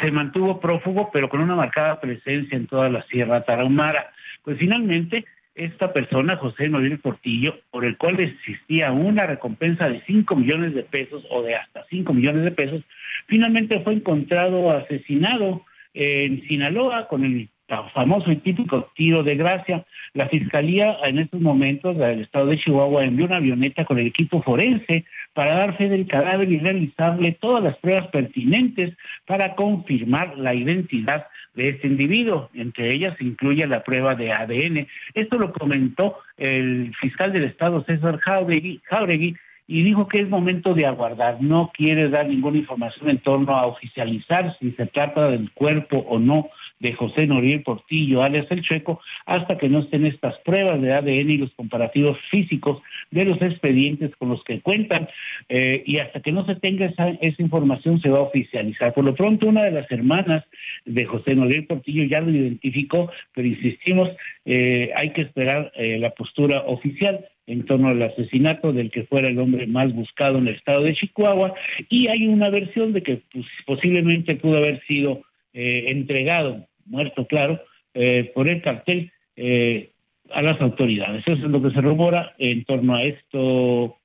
se 0.00 0.10
mantuvo 0.10 0.60
prófugo, 0.60 1.10
pero 1.12 1.28
con 1.28 1.40
una 1.40 1.54
marcada 1.54 2.00
presencia 2.00 2.56
en 2.56 2.66
toda 2.66 2.88
la 2.88 3.02
Sierra 3.02 3.44
Tarahumara. 3.44 4.13
Pues 4.44 4.58
finalmente 4.58 5.24
esta 5.54 5.92
persona, 5.92 6.36
José 6.36 6.68
Noriel 6.68 6.98
Portillo, 6.98 7.60
por 7.70 7.84
el 7.84 7.96
cual 7.96 8.20
existía 8.20 8.92
una 8.92 9.26
recompensa 9.26 9.88
de 9.88 10.02
5 10.06 10.36
millones 10.36 10.74
de 10.74 10.82
pesos 10.82 11.24
o 11.30 11.42
de 11.42 11.54
hasta 11.54 11.84
5 11.88 12.12
millones 12.12 12.44
de 12.44 12.50
pesos, 12.50 12.82
finalmente 13.26 13.80
fue 13.80 13.94
encontrado 13.94 14.70
asesinado 14.70 15.64
en 15.94 16.42
Sinaloa 16.48 17.06
con 17.06 17.24
el 17.24 17.48
famoso 17.92 18.30
y 18.30 18.36
típico 18.36 18.90
tiro 18.94 19.22
de 19.22 19.36
gracia. 19.36 19.84
La 20.12 20.28
Fiscalía 20.28 20.96
en 21.04 21.18
estos 21.18 21.40
momentos 21.40 21.96
del 21.96 22.20
Estado 22.20 22.46
de 22.46 22.58
Chihuahua 22.58 23.04
envió 23.04 23.26
una 23.26 23.36
avioneta 23.36 23.84
con 23.84 23.98
el 23.98 24.06
equipo 24.06 24.42
forense 24.42 25.04
para 25.32 25.56
dar 25.56 25.76
fe 25.76 25.88
del 25.88 26.06
cadáver 26.06 26.50
y 26.50 26.58
realizarle 26.58 27.32
todas 27.32 27.62
las 27.62 27.76
pruebas 27.78 28.08
pertinentes 28.08 28.94
para 29.26 29.54
confirmar 29.54 30.36
la 30.36 30.54
identidad 30.54 31.26
de 31.54 31.70
este 31.70 31.86
individuo. 31.86 32.50
Entre 32.54 32.92
ellas 32.92 33.16
incluye 33.20 33.66
la 33.66 33.82
prueba 33.82 34.14
de 34.14 34.32
ADN. 34.32 34.86
Esto 35.14 35.38
lo 35.38 35.52
comentó 35.52 36.18
el 36.36 36.94
fiscal 37.00 37.32
del 37.32 37.44
Estado, 37.44 37.84
César 37.84 38.18
Jauregui, 38.18 38.80
Jauregui 38.84 39.36
y 39.66 39.82
dijo 39.82 40.08
que 40.08 40.20
es 40.20 40.28
momento 40.28 40.74
de 40.74 40.86
aguardar. 40.86 41.38
No 41.40 41.72
quiere 41.74 42.10
dar 42.10 42.28
ninguna 42.28 42.58
información 42.58 43.08
en 43.08 43.18
torno 43.18 43.56
a 43.56 43.66
oficializar 43.66 44.56
si 44.58 44.72
se 44.72 44.86
trata 44.86 45.30
del 45.30 45.50
cuerpo 45.52 45.98
o 45.98 46.18
no 46.18 46.48
de 46.84 46.92
José 46.92 47.26
Noriel 47.26 47.62
Portillo, 47.62 48.22
alias 48.22 48.46
el 48.50 48.62
Checo, 48.62 49.00
hasta 49.24 49.56
que 49.56 49.70
no 49.70 49.78
estén 49.78 50.04
estas 50.04 50.38
pruebas 50.40 50.82
de 50.82 50.92
ADN 50.92 51.30
y 51.30 51.38
los 51.38 51.50
comparativos 51.54 52.18
físicos 52.30 52.82
de 53.10 53.24
los 53.24 53.40
expedientes 53.40 54.14
con 54.16 54.28
los 54.28 54.44
que 54.44 54.60
cuentan, 54.60 55.08
eh, 55.48 55.82
y 55.86 55.98
hasta 55.98 56.20
que 56.20 56.30
no 56.30 56.44
se 56.44 56.56
tenga 56.56 56.84
esa, 56.84 57.08
esa 57.08 57.42
información 57.42 58.02
se 58.02 58.10
va 58.10 58.18
a 58.18 58.28
oficializar. 58.28 58.92
Por 58.92 59.06
lo 59.06 59.14
pronto, 59.14 59.48
una 59.48 59.62
de 59.62 59.70
las 59.70 59.90
hermanas 59.90 60.44
de 60.84 61.06
José 61.06 61.34
Noriel 61.34 61.66
Portillo 61.66 62.04
ya 62.04 62.20
lo 62.20 62.30
identificó, 62.30 63.10
pero 63.34 63.48
insistimos, 63.48 64.10
eh, 64.44 64.90
hay 64.94 65.14
que 65.14 65.22
esperar 65.22 65.72
eh, 65.76 65.98
la 65.98 66.10
postura 66.10 66.64
oficial 66.66 67.26
en 67.46 67.64
torno 67.64 67.88
al 67.88 68.02
asesinato 68.02 68.74
del 68.74 68.90
que 68.90 69.04
fuera 69.04 69.28
el 69.28 69.38
hombre 69.38 69.66
más 69.66 69.90
buscado 69.94 70.36
en 70.36 70.48
el 70.48 70.56
estado 70.56 70.82
de 70.82 70.94
Chihuahua 70.94 71.54
y 71.88 72.08
hay 72.08 72.26
una 72.26 72.50
versión 72.50 72.92
de 72.92 73.02
que 73.02 73.22
pues, 73.32 73.46
posiblemente 73.66 74.36
pudo 74.36 74.58
haber 74.58 74.82
sido 74.86 75.22
entregado 75.56 76.66
muerto, 76.86 77.26
claro, 77.26 77.60
eh, 77.94 78.32
por 78.34 78.48
el 78.48 78.62
cartel 78.62 79.12
eh, 79.36 79.92
a 80.30 80.42
las 80.42 80.60
autoridades. 80.60 81.22
Eso 81.26 81.46
es 81.46 81.50
lo 81.50 81.62
que 81.62 81.70
se 81.70 81.80
rumora 81.80 82.34
en 82.38 82.64
torno 82.64 82.94
a 82.94 83.02
esto. 83.02 83.98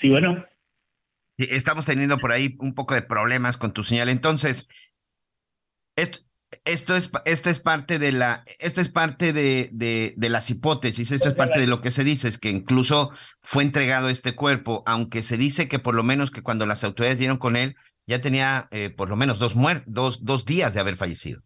Sí, 0.00 0.08
bueno. 0.08 0.44
Estamos 1.36 1.86
teniendo 1.86 2.18
por 2.18 2.30
ahí 2.30 2.54
un 2.60 2.74
poco 2.74 2.94
de 2.94 3.02
problemas 3.02 3.56
con 3.56 3.72
tu 3.72 3.82
señal. 3.82 4.08
Entonces, 4.08 4.68
esto, 5.96 6.18
esto 6.64 6.94
es, 6.94 7.10
esta 7.24 7.50
es 7.50 7.60
parte 7.60 7.98
de 7.98 8.12
la, 8.12 8.44
esta 8.58 8.80
es 8.80 8.88
parte 8.88 9.32
de, 9.32 9.70
de, 9.72 10.14
de, 10.16 10.28
las 10.28 10.50
hipótesis, 10.50 11.10
esto 11.10 11.28
es 11.28 11.34
parte 11.34 11.58
de 11.58 11.66
lo 11.66 11.80
que 11.80 11.90
se 11.90 12.04
dice, 12.04 12.28
es 12.28 12.38
que 12.38 12.50
incluso 12.50 13.10
fue 13.40 13.64
entregado 13.64 14.08
este 14.08 14.34
cuerpo, 14.34 14.82
aunque 14.86 15.22
se 15.22 15.36
dice 15.36 15.68
que 15.68 15.78
por 15.78 15.94
lo 15.94 16.04
menos 16.04 16.30
que 16.30 16.42
cuando 16.42 16.66
las 16.66 16.84
autoridades 16.84 17.18
dieron 17.18 17.38
con 17.38 17.56
él, 17.56 17.76
ya 18.06 18.20
tenía 18.20 18.68
eh, 18.70 18.90
por 18.90 19.08
lo 19.08 19.16
menos 19.16 19.38
dos, 19.38 19.54
dos, 19.86 20.24
dos 20.24 20.44
días 20.44 20.74
de 20.74 20.80
haber 20.80 20.96
fallecido. 20.96 21.40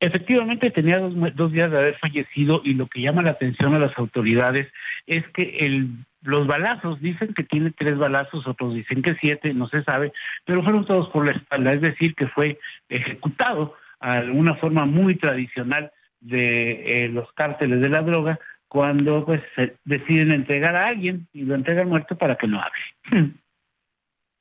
Efectivamente 0.00 0.70
tenía 0.70 0.98
dos, 0.98 1.14
dos, 1.34 1.52
días 1.52 1.70
de 1.70 1.78
haber 1.78 1.98
fallecido 1.98 2.62
y 2.64 2.72
lo 2.72 2.86
que 2.86 3.02
llama 3.02 3.22
la 3.22 3.32
atención 3.32 3.74
a 3.74 3.78
las 3.78 3.96
autoridades 3.98 4.66
es 5.06 5.24
que 5.34 5.58
el, 5.60 5.90
los 6.22 6.46
balazos, 6.46 7.00
dicen 7.00 7.34
que 7.34 7.44
tiene 7.44 7.70
tres 7.72 7.98
balazos, 7.98 8.46
otros 8.46 8.74
dicen 8.74 9.02
que 9.02 9.16
siete, 9.20 9.52
no 9.52 9.68
se 9.68 9.82
sabe, 9.84 10.12
pero 10.46 10.62
fueron 10.62 10.86
todos 10.86 11.08
por 11.10 11.26
la 11.26 11.32
espalda, 11.32 11.74
es 11.74 11.82
decir, 11.82 12.14
que 12.14 12.28
fue 12.28 12.58
ejecutado 12.88 13.74
a 14.00 14.20
una 14.32 14.54
forma 14.56 14.86
muy 14.86 15.16
tradicional 15.16 15.92
de 16.20 17.04
eh, 17.04 17.08
los 17.08 17.30
cárteles 17.34 17.80
de 17.80 17.88
la 17.90 18.00
droga 18.00 18.38
cuando 18.68 19.24
pues 19.26 19.42
deciden 19.84 20.30
entregar 20.30 20.76
a 20.76 20.86
alguien 20.86 21.26
y 21.32 21.42
lo 21.42 21.54
entregan 21.54 21.88
muerto 21.88 22.16
para 22.16 22.36
que 22.36 22.46
no 22.46 22.60
hable. 22.62 23.32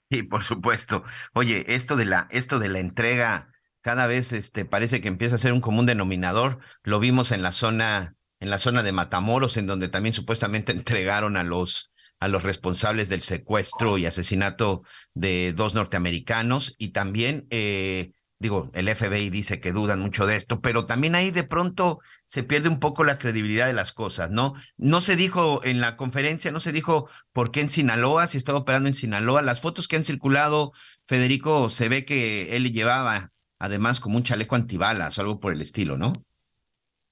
Sí, 0.09 0.23
por 0.23 0.43
supuesto. 0.43 1.03
Oye, 1.33 1.75
esto 1.75 1.95
de 1.95 2.05
la, 2.05 2.27
esto 2.31 2.57
de 2.57 2.69
la 2.69 2.79
entrega 2.79 3.51
cada 3.81 4.07
vez 4.07 4.33
este, 4.33 4.65
parece 4.65 5.01
que 5.01 5.07
empieza 5.07 5.35
a 5.35 5.39
ser 5.39 5.53
un 5.53 5.61
común 5.61 5.85
denominador. 5.85 6.59
Lo 6.83 6.99
vimos 6.99 7.31
en 7.31 7.43
la 7.43 7.51
zona, 7.51 8.15
en 8.39 8.49
la 8.49 8.57
zona 8.57 8.81
de 8.81 8.91
Matamoros, 8.91 9.57
en 9.57 9.67
donde 9.67 9.87
también 9.87 10.13
supuestamente 10.13 10.71
entregaron 10.73 11.37
a 11.37 11.43
los, 11.43 11.91
a 12.19 12.27
los 12.27 12.41
responsables 12.41 13.09
del 13.09 13.21
secuestro 13.21 13.99
y 13.99 14.07
asesinato 14.07 14.81
de 15.13 15.53
dos 15.53 15.75
norteamericanos 15.75 16.73
y 16.79 16.89
también 16.89 17.45
eh, 17.51 18.13
digo, 18.39 18.71
el 18.73 18.87
FBI 18.87 19.29
dice 19.29 19.59
que 19.59 19.73
dudan 19.73 19.99
mucho 19.99 20.25
de 20.25 20.35
esto, 20.35 20.61
pero 20.61 20.85
también 20.85 21.13
ahí 21.15 21.29
de 21.29 21.43
pronto 21.43 21.99
se 22.25 22.43
pierde 22.43 22.69
un 22.69 22.79
poco 22.79 23.03
la 23.03 23.17
credibilidad 23.17 23.67
de 23.67 23.73
las 23.73 23.91
cosas, 23.91 24.31
¿no? 24.31 24.53
No 24.77 25.01
se 25.01 25.17
dijo 25.17 25.61
en 25.63 25.81
la 25.81 25.97
conferencia, 25.97 26.51
no 26.51 26.61
se 26.61 26.71
dijo 26.71 27.09
por 27.33 27.51
qué 27.51 27.61
en 27.61 27.69
Sinaloa, 27.69 28.27
si 28.27 28.37
estaba 28.37 28.59
operando 28.59 28.87
en 28.87 28.95
Sinaloa. 28.95 29.41
Las 29.41 29.61
fotos 29.61 29.87
que 29.87 29.97
han 29.97 30.05
circulado, 30.05 30.71
Federico, 31.05 31.69
se 31.69 31.89
ve 31.89 32.05
que 32.05 32.55
él 32.55 32.71
llevaba 32.71 33.31
además 33.59 33.99
como 33.99 34.17
un 34.17 34.23
chaleco 34.23 34.55
antibalas 34.55 35.17
o 35.17 35.21
algo 35.21 35.39
por 35.41 35.53
el 35.53 35.61
estilo, 35.61 35.97
¿no? 35.97 36.13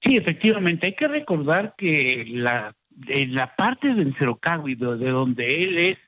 Sí, 0.00 0.16
efectivamente. 0.16 0.86
Hay 0.86 0.94
que 0.94 1.08
recordar 1.08 1.74
que 1.76 2.24
la, 2.28 2.74
en 3.06 3.34
la 3.34 3.54
parte 3.54 3.94
del 3.94 4.16
Cerocagui, 4.16 4.76
de 4.76 5.10
donde 5.10 5.64
él 5.64 5.78
es 5.90 5.98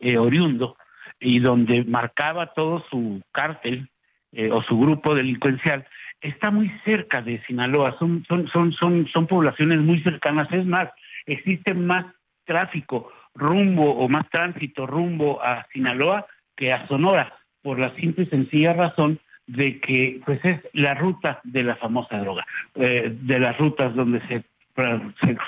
eh, 0.00 0.18
oriundo 0.18 0.76
y 1.18 1.40
donde 1.40 1.84
marcaba 1.84 2.52
todo 2.52 2.84
su 2.90 3.22
cártel, 3.32 3.88
eh, 4.36 4.50
o 4.52 4.62
su 4.62 4.78
grupo 4.78 5.14
delincuencial 5.14 5.86
está 6.20 6.50
muy 6.50 6.70
cerca 6.84 7.22
de 7.22 7.42
Sinaloa, 7.46 7.96
son, 7.98 8.22
son, 8.28 8.46
son, 8.48 8.72
son, 8.72 9.08
son 9.08 9.26
poblaciones 9.26 9.80
muy 9.80 10.02
cercanas, 10.02 10.46
es 10.52 10.66
más, 10.66 10.90
existen 11.24 11.86
más 11.86 12.04
tráfico 12.44 13.10
rumbo 13.34 13.92
o 13.92 14.08
más 14.08 14.28
tránsito 14.30 14.86
rumbo 14.86 15.42
a 15.42 15.66
Sinaloa 15.72 16.26
que 16.54 16.70
a 16.70 16.86
Sonora, 16.86 17.34
por 17.62 17.78
la 17.78 17.94
simple 17.96 18.24
y 18.24 18.26
sencilla 18.26 18.74
razón 18.74 19.18
de 19.46 19.80
que 19.80 20.20
pues 20.26 20.44
es 20.44 20.60
la 20.74 20.94
ruta 20.94 21.40
de 21.44 21.62
la 21.62 21.76
famosa 21.76 22.18
droga, 22.18 22.44
eh, 22.74 23.10
de 23.10 23.38
las 23.38 23.56
rutas 23.56 23.94
donde 23.94 24.20
se, 24.28 24.44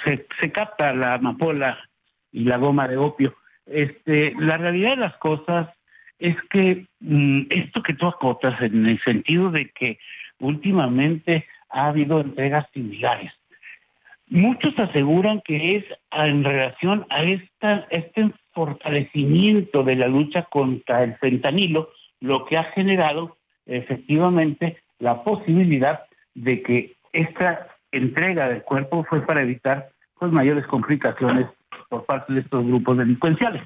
se, 0.04 0.26
se, 0.40 0.52
capta 0.52 0.94
la 0.94 1.14
amapola 1.14 1.78
y 2.32 2.44
la 2.44 2.56
goma 2.56 2.88
de 2.88 2.96
opio. 2.96 3.34
Este, 3.66 4.34
la 4.38 4.56
realidad 4.56 4.90
de 4.90 4.96
las 4.96 5.16
cosas 5.18 5.68
es 6.18 6.36
que 6.50 6.86
mm, 7.00 7.42
esto 7.50 7.82
que 7.82 7.94
tú 7.94 8.06
acotas 8.06 8.60
en 8.60 8.86
el 8.86 9.00
sentido 9.02 9.50
de 9.50 9.70
que 9.70 9.98
últimamente 10.40 11.46
ha 11.70 11.88
habido 11.88 12.20
entregas 12.20 12.66
similares. 12.72 13.32
Muchos 14.28 14.78
aseguran 14.78 15.40
que 15.44 15.76
es 15.76 15.84
en 16.12 16.44
relación 16.44 17.06
a 17.08 17.22
esta, 17.22 17.86
este 17.90 18.30
fortalecimiento 18.52 19.82
de 19.82 19.96
la 19.96 20.08
lucha 20.08 20.42
contra 20.44 21.02
el 21.02 21.16
fentanilo 21.16 21.90
lo 22.20 22.44
que 22.44 22.56
ha 22.56 22.64
generado 22.64 23.36
efectivamente 23.66 24.82
la 24.98 25.22
posibilidad 25.22 26.00
de 26.34 26.62
que 26.62 26.96
esta 27.12 27.68
entrega 27.92 28.48
del 28.48 28.62
cuerpo 28.62 29.04
fue 29.04 29.24
para 29.24 29.42
evitar 29.42 29.90
pues 30.18 30.32
mayores 30.32 30.66
complicaciones 30.66 31.46
por 31.88 32.04
parte 32.04 32.32
de 32.32 32.40
estos 32.40 32.66
grupos 32.66 32.98
delincuenciales. 32.98 33.62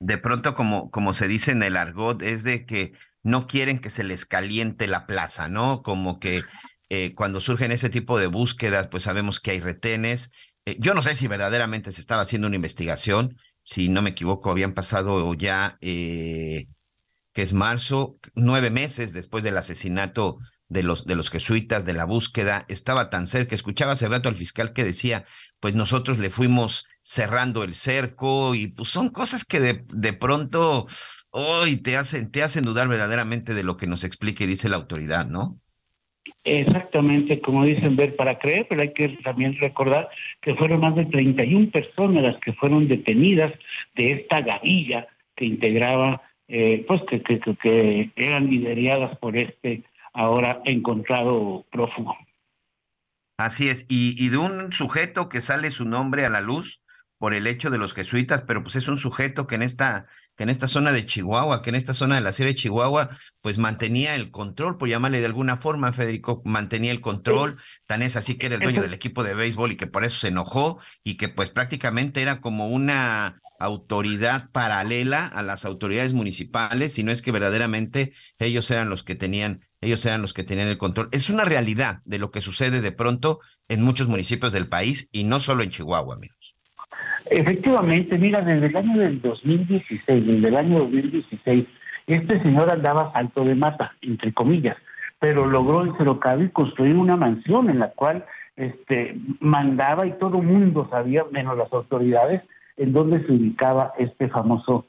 De 0.00 0.18
pronto, 0.18 0.54
como, 0.54 0.90
como 0.90 1.12
se 1.12 1.28
dice 1.28 1.52
en 1.52 1.62
el 1.62 1.76
argot, 1.76 2.22
es 2.22 2.42
de 2.42 2.66
que 2.66 2.92
no 3.22 3.46
quieren 3.46 3.78
que 3.78 3.90
se 3.90 4.02
les 4.02 4.24
caliente 4.24 4.86
la 4.86 5.06
plaza, 5.06 5.48
¿no? 5.48 5.82
Como 5.82 6.18
que 6.18 6.42
eh, 6.88 7.14
cuando 7.14 7.40
surgen 7.40 7.70
ese 7.70 7.90
tipo 7.90 8.18
de 8.18 8.26
búsquedas, 8.26 8.88
pues 8.88 9.04
sabemos 9.04 9.40
que 9.40 9.52
hay 9.52 9.60
retenes. 9.60 10.32
Eh, 10.64 10.76
yo 10.80 10.94
no 10.94 11.02
sé 11.02 11.14
si 11.14 11.28
verdaderamente 11.28 11.92
se 11.92 12.00
estaba 12.00 12.22
haciendo 12.22 12.48
una 12.48 12.56
investigación, 12.56 13.36
si 13.62 13.88
no 13.88 14.02
me 14.02 14.10
equivoco, 14.10 14.50
habían 14.50 14.72
pasado 14.72 15.32
ya, 15.34 15.76
eh, 15.80 16.66
que 17.32 17.42
es 17.42 17.52
marzo, 17.52 18.18
nueve 18.34 18.70
meses 18.70 19.12
después 19.12 19.44
del 19.44 19.56
asesinato 19.56 20.38
de 20.68 20.82
los, 20.82 21.04
de 21.04 21.14
los 21.14 21.30
jesuitas, 21.30 21.84
de 21.84 21.92
la 21.92 22.04
búsqueda, 22.04 22.64
estaba 22.68 23.10
tan 23.10 23.26
cerca. 23.26 23.54
Escuchaba 23.54 23.92
hace 23.92 24.08
rato 24.08 24.28
al 24.28 24.36
fiscal 24.36 24.72
que 24.72 24.84
decía, 24.84 25.24
pues 25.60 25.74
nosotros 25.74 26.18
le 26.18 26.30
fuimos 26.30 26.86
cerrando 27.02 27.64
el 27.64 27.74
cerco 27.74 28.54
y 28.54 28.68
pues 28.68 28.88
son 28.88 29.10
cosas 29.10 29.44
que 29.44 29.60
de, 29.60 29.84
de 29.92 30.12
pronto 30.12 30.86
hoy 31.30 31.76
te 31.76 31.96
hacen, 31.96 32.30
te 32.30 32.42
hacen 32.42 32.64
dudar 32.64 32.88
verdaderamente 32.88 33.54
de 33.54 33.62
lo 33.62 33.76
que 33.76 33.86
nos 33.86 34.04
explique 34.04 34.44
y 34.44 34.48
dice 34.48 34.68
la 34.68 34.76
autoridad, 34.76 35.26
¿no? 35.26 35.58
Exactamente, 36.44 37.40
como 37.40 37.64
dicen, 37.64 37.96
ver 37.96 38.16
para 38.16 38.38
creer, 38.38 38.66
pero 38.68 38.80
hay 38.80 38.92
que 38.92 39.08
también 39.24 39.56
recordar 39.58 40.08
que 40.40 40.54
fueron 40.54 40.80
más 40.80 40.94
de 40.96 41.06
31 41.06 41.70
personas 41.70 42.22
las 42.22 42.40
que 42.40 42.52
fueron 42.54 42.88
detenidas 42.88 43.52
de 43.94 44.12
esta 44.12 44.40
gavilla 44.40 45.06
que 45.36 45.44
integraba, 45.44 46.22
eh, 46.48 46.84
pues 46.86 47.02
que, 47.08 47.22
que, 47.22 47.40
que 47.40 48.10
eran 48.16 48.48
lideradas 48.48 49.18
por 49.18 49.36
este 49.36 49.84
ahora 50.12 50.60
encontrado 50.64 51.64
prófugo. 51.70 52.16
Así 53.36 53.68
es, 53.68 53.86
y, 53.88 54.14
y 54.18 54.28
de 54.28 54.38
un 54.38 54.72
sujeto 54.72 55.28
que 55.28 55.40
sale 55.40 55.70
su 55.70 55.84
nombre 55.86 56.26
a 56.26 56.30
la 56.30 56.40
luz 56.40 56.82
por 57.20 57.34
el 57.34 57.46
hecho 57.46 57.68
de 57.68 57.76
los 57.76 57.92
jesuitas, 57.92 58.44
pero 58.46 58.62
pues 58.62 58.76
es 58.76 58.88
un 58.88 58.96
sujeto 58.96 59.46
que 59.46 59.56
en 59.56 59.62
esta 59.62 60.06
que 60.36 60.44
en 60.44 60.48
esta 60.48 60.68
zona 60.68 60.90
de 60.90 61.04
Chihuahua, 61.04 61.60
que 61.60 61.68
en 61.68 61.76
esta 61.76 61.92
zona 61.92 62.14
de 62.14 62.22
la 62.22 62.32
Sierra 62.32 62.52
de 62.52 62.54
Chihuahua, 62.54 63.10
pues 63.42 63.58
mantenía 63.58 64.14
el 64.14 64.30
control, 64.30 64.78
por 64.78 64.88
llamarle 64.88 65.20
de 65.20 65.26
alguna 65.26 65.58
forma, 65.58 65.92
Federico, 65.92 66.40
mantenía 66.46 66.92
el 66.92 67.02
control, 67.02 67.58
tan 67.84 68.00
es 68.00 68.16
así 68.16 68.36
que 68.36 68.46
era 68.46 68.54
el 68.54 68.62
dueño 68.62 68.80
del 68.80 68.94
equipo 68.94 69.22
de 69.22 69.34
béisbol 69.34 69.72
y 69.72 69.76
que 69.76 69.86
por 69.86 70.02
eso 70.02 70.18
se 70.18 70.28
enojó 70.28 70.80
y 71.04 71.18
que 71.18 71.28
pues 71.28 71.50
prácticamente 71.50 72.22
era 72.22 72.40
como 72.40 72.68
una 72.68 73.38
autoridad 73.58 74.50
paralela 74.50 75.26
a 75.26 75.42
las 75.42 75.66
autoridades 75.66 76.14
municipales, 76.14 76.94
si 76.94 77.02
no 77.02 77.12
es 77.12 77.20
que 77.20 77.32
verdaderamente 77.32 78.14
ellos 78.38 78.70
eran 78.70 78.88
los 78.88 79.04
que 79.04 79.16
tenían, 79.16 79.60
ellos 79.82 80.06
eran 80.06 80.22
los 80.22 80.32
que 80.32 80.44
tenían 80.44 80.68
el 80.68 80.78
control. 80.78 81.10
Es 81.12 81.28
una 81.28 81.44
realidad 81.44 82.00
de 82.06 82.18
lo 82.18 82.30
que 82.30 82.40
sucede 82.40 82.80
de 82.80 82.92
pronto 82.92 83.40
en 83.68 83.82
muchos 83.82 84.08
municipios 84.08 84.54
del 84.54 84.68
país 84.68 85.10
y 85.12 85.24
no 85.24 85.38
solo 85.38 85.62
en 85.62 85.70
Chihuahua, 85.70 86.14
amigos. 86.14 86.39
Efectivamente, 87.30 88.18
mira, 88.18 88.40
desde 88.40 88.66
el 88.66 88.76
año 88.76 88.98
del 88.98 89.22
2016, 89.22 90.26
desde 90.26 90.48
el 90.48 90.56
año 90.56 90.80
2016, 90.80 91.64
este 92.08 92.42
señor 92.42 92.72
andaba 92.72 93.12
salto 93.12 93.44
de 93.44 93.54
mata, 93.54 93.94
entre 94.02 94.32
comillas, 94.32 94.76
pero 95.20 95.46
logró 95.46 95.84
en 95.84 95.96
Cerocado 95.96 96.42
construir 96.52 96.96
una 96.96 97.16
mansión 97.16 97.70
en 97.70 97.78
la 97.78 97.90
cual 97.90 98.24
este, 98.56 99.16
mandaba 99.38 100.06
y 100.06 100.18
todo 100.18 100.38
el 100.40 100.46
mundo 100.46 100.88
sabía, 100.90 101.24
menos 101.30 101.56
las 101.56 101.72
autoridades, 101.72 102.42
en 102.76 102.92
dónde 102.92 103.24
se 103.24 103.32
ubicaba 103.32 103.92
este 103.96 104.28
famoso 104.28 104.86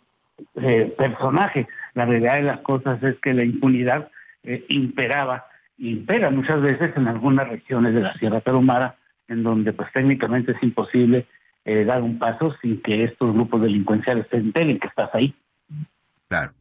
eh, 0.56 0.96
personaje. 0.98 1.68
La 1.94 2.06
realidad 2.06 2.38
de 2.38 2.44
las 2.44 2.62
cosas 2.62 3.04
es 3.04 3.20
que 3.20 3.36
la 3.36 3.44
impunidad 3.44 4.10
eh, 4.44 4.66
imperaba, 4.70 5.46
impera 5.78 6.32
muchas 6.32 6.60
veces 6.60 6.92
en 6.98 7.08
algunas 7.08 7.48
regiones 7.48 7.94
de 7.94 8.02
la 8.02 8.14
Sierra 8.16 8.42
Tarahumara, 8.42 8.96
en 9.28 9.44
donde 9.44 9.74
pues 9.74 9.92
técnicamente 9.94 10.54
es 10.54 10.64
imposible 10.64 11.28
eh, 11.66 11.86
dar 11.86 12.02
un 12.02 12.18
paso 12.18 12.56
sin 12.62 12.82
que 12.82 13.04
estos 13.04 13.34
grupos 13.34 13.62
delincuenciales 13.62 14.28
se 14.30 14.38
enteren 14.38 14.80
que 14.80 14.88
estás 14.88 15.10
ahí. 15.14 15.36
Claro. 16.28 16.54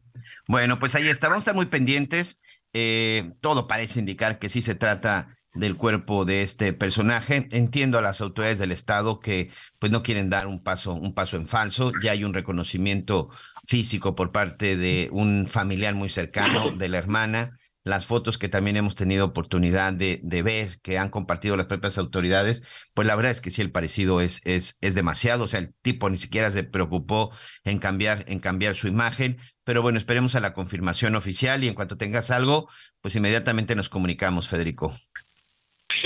Bueno, 0.47 0.79
pues 0.79 0.95
ahí 0.95 1.07
está. 1.07 1.27
Vamos 1.27 1.41
a 1.41 1.43
estar 1.43 1.55
muy 1.55 1.67
pendientes. 1.67 2.41
Eh, 2.73 3.33
todo 3.41 3.67
parece 3.67 3.99
indicar 3.99 4.39
que 4.39 4.49
sí 4.49 4.61
se 4.61 4.75
trata 4.75 5.37
del 5.53 5.75
cuerpo 5.75 6.25
de 6.25 6.43
este 6.43 6.73
personaje. 6.73 7.47
Entiendo 7.51 7.97
a 7.97 8.01
las 8.01 8.21
autoridades 8.21 8.59
del 8.59 8.71
Estado 8.71 9.19
que 9.19 9.49
pues 9.79 9.91
no 9.91 10.03
quieren 10.03 10.29
dar 10.29 10.47
un 10.47 10.63
paso, 10.63 10.93
un 10.93 11.13
paso 11.13 11.37
en 11.37 11.47
falso. 11.47 11.91
Ya 12.03 12.11
hay 12.11 12.23
un 12.23 12.33
reconocimiento 12.33 13.29
físico 13.65 14.15
por 14.15 14.31
parte 14.31 14.77
de 14.77 15.09
un 15.11 15.47
familiar 15.47 15.95
muy 15.95 16.09
cercano 16.09 16.71
de 16.71 16.89
la 16.89 16.97
hermana 16.97 17.57
las 17.83 18.05
fotos 18.05 18.37
que 18.37 18.49
también 18.49 18.77
hemos 18.77 18.95
tenido 18.95 19.25
oportunidad 19.25 19.93
de, 19.93 20.19
de, 20.23 20.43
ver, 20.43 20.79
que 20.81 20.97
han 20.97 21.09
compartido 21.09 21.57
las 21.57 21.65
propias 21.65 21.97
autoridades, 21.97 22.67
pues 22.93 23.07
la 23.07 23.15
verdad 23.15 23.31
es 23.31 23.41
que 23.41 23.49
sí, 23.49 23.61
el 23.61 23.71
parecido 23.71 24.21
es, 24.21 24.41
es, 24.45 24.77
es 24.81 24.93
demasiado. 24.93 25.45
O 25.45 25.47
sea, 25.47 25.59
el 25.59 25.73
tipo 25.81 26.09
ni 26.09 26.17
siquiera 26.17 26.51
se 26.51 26.63
preocupó 26.63 27.31
en 27.63 27.79
cambiar, 27.79 28.23
en 28.27 28.39
cambiar 28.39 28.75
su 28.75 28.87
imagen. 28.87 29.37
Pero 29.63 29.81
bueno, 29.81 29.97
esperemos 29.97 30.35
a 30.35 30.39
la 30.39 30.53
confirmación 30.53 31.15
oficial 31.15 31.63
y 31.63 31.67
en 31.67 31.73
cuanto 31.73 31.97
tengas 31.97 32.31
algo, 32.31 32.69
pues 33.01 33.15
inmediatamente 33.15 33.75
nos 33.75 33.89
comunicamos, 33.89 34.47
Federico. 34.47 34.93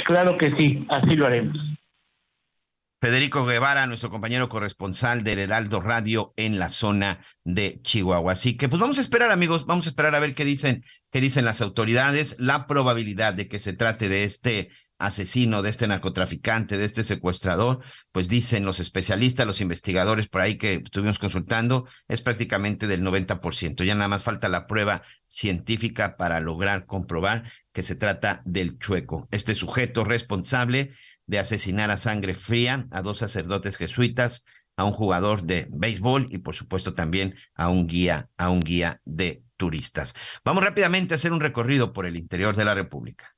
Claro 0.06 0.38
que 0.38 0.52
sí, 0.58 0.86
así 0.90 1.16
lo 1.16 1.26
haremos. 1.26 1.58
Federico 3.06 3.46
Guevara, 3.46 3.86
nuestro 3.86 4.10
compañero 4.10 4.50
corresponsal 4.50 5.24
del 5.24 5.38
Heraldo 5.38 5.80
Radio 5.80 6.34
en 6.38 6.58
la 6.58 6.70
zona 6.70 7.20
de 7.44 7.80
Chihuahua. 7.84 8.32
Así 8.32 8.58
que 8.58 8.68
pues 8.68 8.80
vamos 8.80 8.98
a 8.98 9.02
esperar, 9.02 9.30
amigos, 9.30 9.68
vamos 9.68 9.86
a 9.86 9.90
esperar 9.90 10.16
a 10.16 10.20
ver 10.20 10.34
qué 10.34 10.44
dicen, 10.44 10.84
qué 11.12 11.22
dicen 11.22 11.46
las 11.46 11.62
autoridades, 11.62 12.36
la 12.40 12.68
probabilidad 12.68 13.34
de 13.34 13.48
que 13.48 13.60
se 13.60 13.74
trate 13.74 14.10
de 14.10 14.24
este 14.24 14.70
asesino, 14.98 15.62
de 15.62 15.70
este 15.70 15.88
narcotraficante, 15.88 16.78
de 16.78 16.86
este 16.86 17.04
secuestrador, 17.04 17.82
pues 18.12 18.30
dicen 18.30 18.66
los 18.66 18.80
especialistas, 18.80 19.46
los 19.46 19.62
investigadores 19.62 20.28
por 20.28 20.42
ahí 20.42 20.58
que 20.58 20.76
estuvimos 20.76 21.20
consultando, 21.20 21.86
es 22.08 22.22
prácticamente 22.22 22.88
del 22.88 23.04
90%. 23.04 23.84
Ya 23.84 23.96
nada 23.96 24.08
más 24.08 24.24
falta 24.24 24.48
la 24.48 24.68
prueba 24.68 25.04
científica 25.28 26.16
para 26.18 26.40
lograr 26.40 26.86
comprobar 26.86 27.52
que 27.74 27.84
se 27.84 27.96
trata 27.96 28.42
del 28.46 28.78
chueco, 28.78 29.28
este 29.32 29.54
sujeto 29.54 30.06
responsable 30.06 30.92
de 31.28 31.40
asesinar 31.40 31.92
a 31.92 31.98
sangre 31.98 32.36
fría 32.36 32.88
a 32.92 33.02
dos 33.02 33.18
sacerdotes 33.18 33.78
jesuitas, 33.78 34.46
a 34.78 34.84
un 34.84 34.94
jugador 34.94 35.44
de 35.44 35.68
béisbol 35.72 36.28
y 36.32 36.40
por 36.40 36.56
supuesto 36.56 36.94
también 36.94 37.36
a 37.56 37.70
un 37.70 37.88
guía, 37.88 38.30
a 38.38 38.50
un 38.50 38.60
guía 38.60 39.02
de 39.06 39.45
turistas. 39.58 40.14
Vamos 40.44 40.64
rápidamente 40.64 41.14
a 41.14 41.16
hacer 41.16 41.34
un 41.34 41.40
recorrido 41.40 41.94
por 41.94 42.06
el 42.06 42.16
interior 42.16 42.56
de 42.56 42.66
la 42.66 42.76
República. 42.76 43.36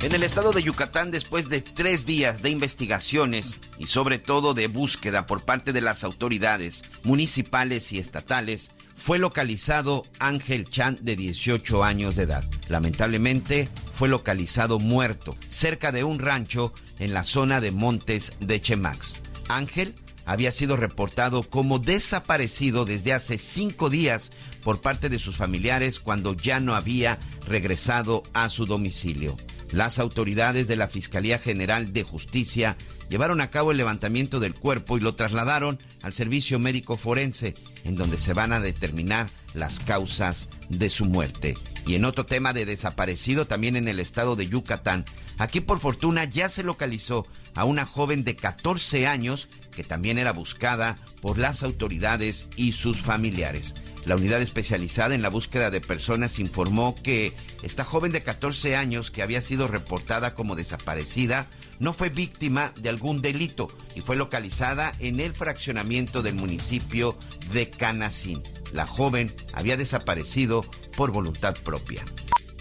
En 0.00 0.14
el 0.14 0.22
estado 0.22 0.52
de 0.52 0.62
Yucatán, 0.62 1.10
después 1.10 1.48
de 1.48 1.60
tres 1.60 2.06
días 2.06 2.40
de 2.40 2.50
investigaciones 2.50 3.58
y 3.78 3.88
sobre 3.88 4.20
todo 4.20 4.54
de 4.54 4.68
búsqueda 4.68 5.26
por 5.26 5.44
parte 5.44 5.72
de 5.72 5.80
las 5.80 6.04
autoridades 6.04 6.84
municipales 7.02 7.90
y 7.92 7.98
estatales, 7.98 8.70
fue 8.94 9.18
localizado 9.18 10.06
Ángel 10.20 10.70
Chan 10.70 10.98
de 11.00 11.16
18 11.16 11.82
años 11.82 12.14
de 12.14 12.24
edad. 12.24 12.44
Lamentablemente 12.68 13.68
fue 13.90 14.08
localizado 14.08 14.78
muerto 14.78 15.36
cerca 15.48 15.90
de 15.90 16.04
un 16.04 16.20
rancho 16.20 16.72
en 17.00 17.12
la 17.12 17.24
zona 17.24 17.60
de 17.60 17.72
Montes 17.72 18.34
de 18.38 18.60
Chemax. 18.60 19.20
Ángel 19.48 19.96
había 20.28 20.52
sido 20.52 20.76
reportado 20.76 21.42
como 21.42 21.78
desaparecido 21.78 22.84
desde 22.84 23.14
hace 23.14 23.38
cinco 23.38 23.88
días 23.88 24.30
por 24.62 24.82
parte 24.82 25.08
de 25.08 25.18
sus 25.18 25.36
familiares 25.36 26.00
cuando 26.00 26.34
ya 26.34 26.60
no 26.60 26.74
había 26.74 27.18
regresado 27.46 28.22
a 28.34 28.50
su 28.50 28.66
domicilio. 28.66 29.36
Las 29.72 29.98
autoridades 29.98 30.66
de 30.66 30.76
la 30.76 30.88
Fiscalía 30.88 31.38
General 31.38 31.92
de 31.92 32.02
Justicia 32.02 32.76
llevaron 33.10 33.40
a 33.40 33.50
cabo 33.50 33.70
el 33.70 33.76
levantamiento 33.76 34.40
del 34.40 34.54
cuerpo 34.54 34.96
y 34.96 35.00
lo 35.00 35.14
trasladaron 35.14 35.78
al 36.02 36.14
servicio 36.14 36.58
médico 36.58 36.96
forense, 36.96 37.54
en 37.84 37.94
donde 37.94 38.18
se 38.18 38.32
van 38.32 38.52
a 38.52 38.60
determinar 38.60 39.30
las 39.54 39.80
causas 39.80 40.48
de 40.68 40.88
su 40.90 41.04
muerte. 41.04 41.54
Y 41.86 41.94
en 41.94 42.04
otro 42.04 42.26
tema 42.26 42.52
de 42.52 42.66
desaparecido, 42.66 43.46
también 43.46 43.76
en 43.76 43.88
el 43.88 44.00
estado 44.00 44.36
de 44.36 44.46
Yucatán, 44.46 45.04
aquí 45.38 45.60
por 45.60 45.80
fortuna 45.80 46.24
ya 46.24 46.48
se 46.48 46.62
localizó 46.62 47.26
a 47.54 47.64
una 47.64 47.86
joven 47.86 48.24
de 48.24 48.36
14 48.36 49.06
años 49.06 49.48
que 49.74 49.84
también 49.84 50.18
era 50.18 50.32
buscada 50.32 50.96
por 51.20 51.38
las 51.38 51.62
autoridades 51.62 52.48
y 52.56 52.72
sus 52.72 53.00
familiares. 53.00 53.74
La 54.08 54.16
unidad 54.16 54.40
especializada 54.40 55.14
en 55.14 55.20
la 55.20 55.28
búsqueda 55.28 55.70
de 55.70 55.82
personas 55.82 56.38
informó 56.38 56.94
que 56.94 57.34
esta 57.62 57.84
joven 57.84 58.10
de 58.10 58.22
14 58.22 58.74
años 58.74 59.10
que 59.10 59.20
había 59.20 59.42
sido 59.42 59.68
reportada 59.68 60.34
como 60.34 60.56
desaparecida 60.56 61.46
no 61.78 61.92
fue 61.92 62.08
víctima 62.08 62.72
de 62.80 62.88
algún 62.88 63.20
delito 63.20 63.68
y 63.94 64.00
fue 64.00 64.16
localizada 64.16 64.94
en 64.98 65.20
el 65.20 65.34
fraccionamiento 65.34 66.22
del 66.22 66.36
municipio 66.36 67.18
de 67.52 67.68
Canacín. 67.68 68.42
La 68.72 68.86
joven 68.86 69.30
había 69.52 69.76
desaparecido 69.76 70.62
por 70.96 71.12
voluntad 71.12 71.54
propia. 71.62 72.02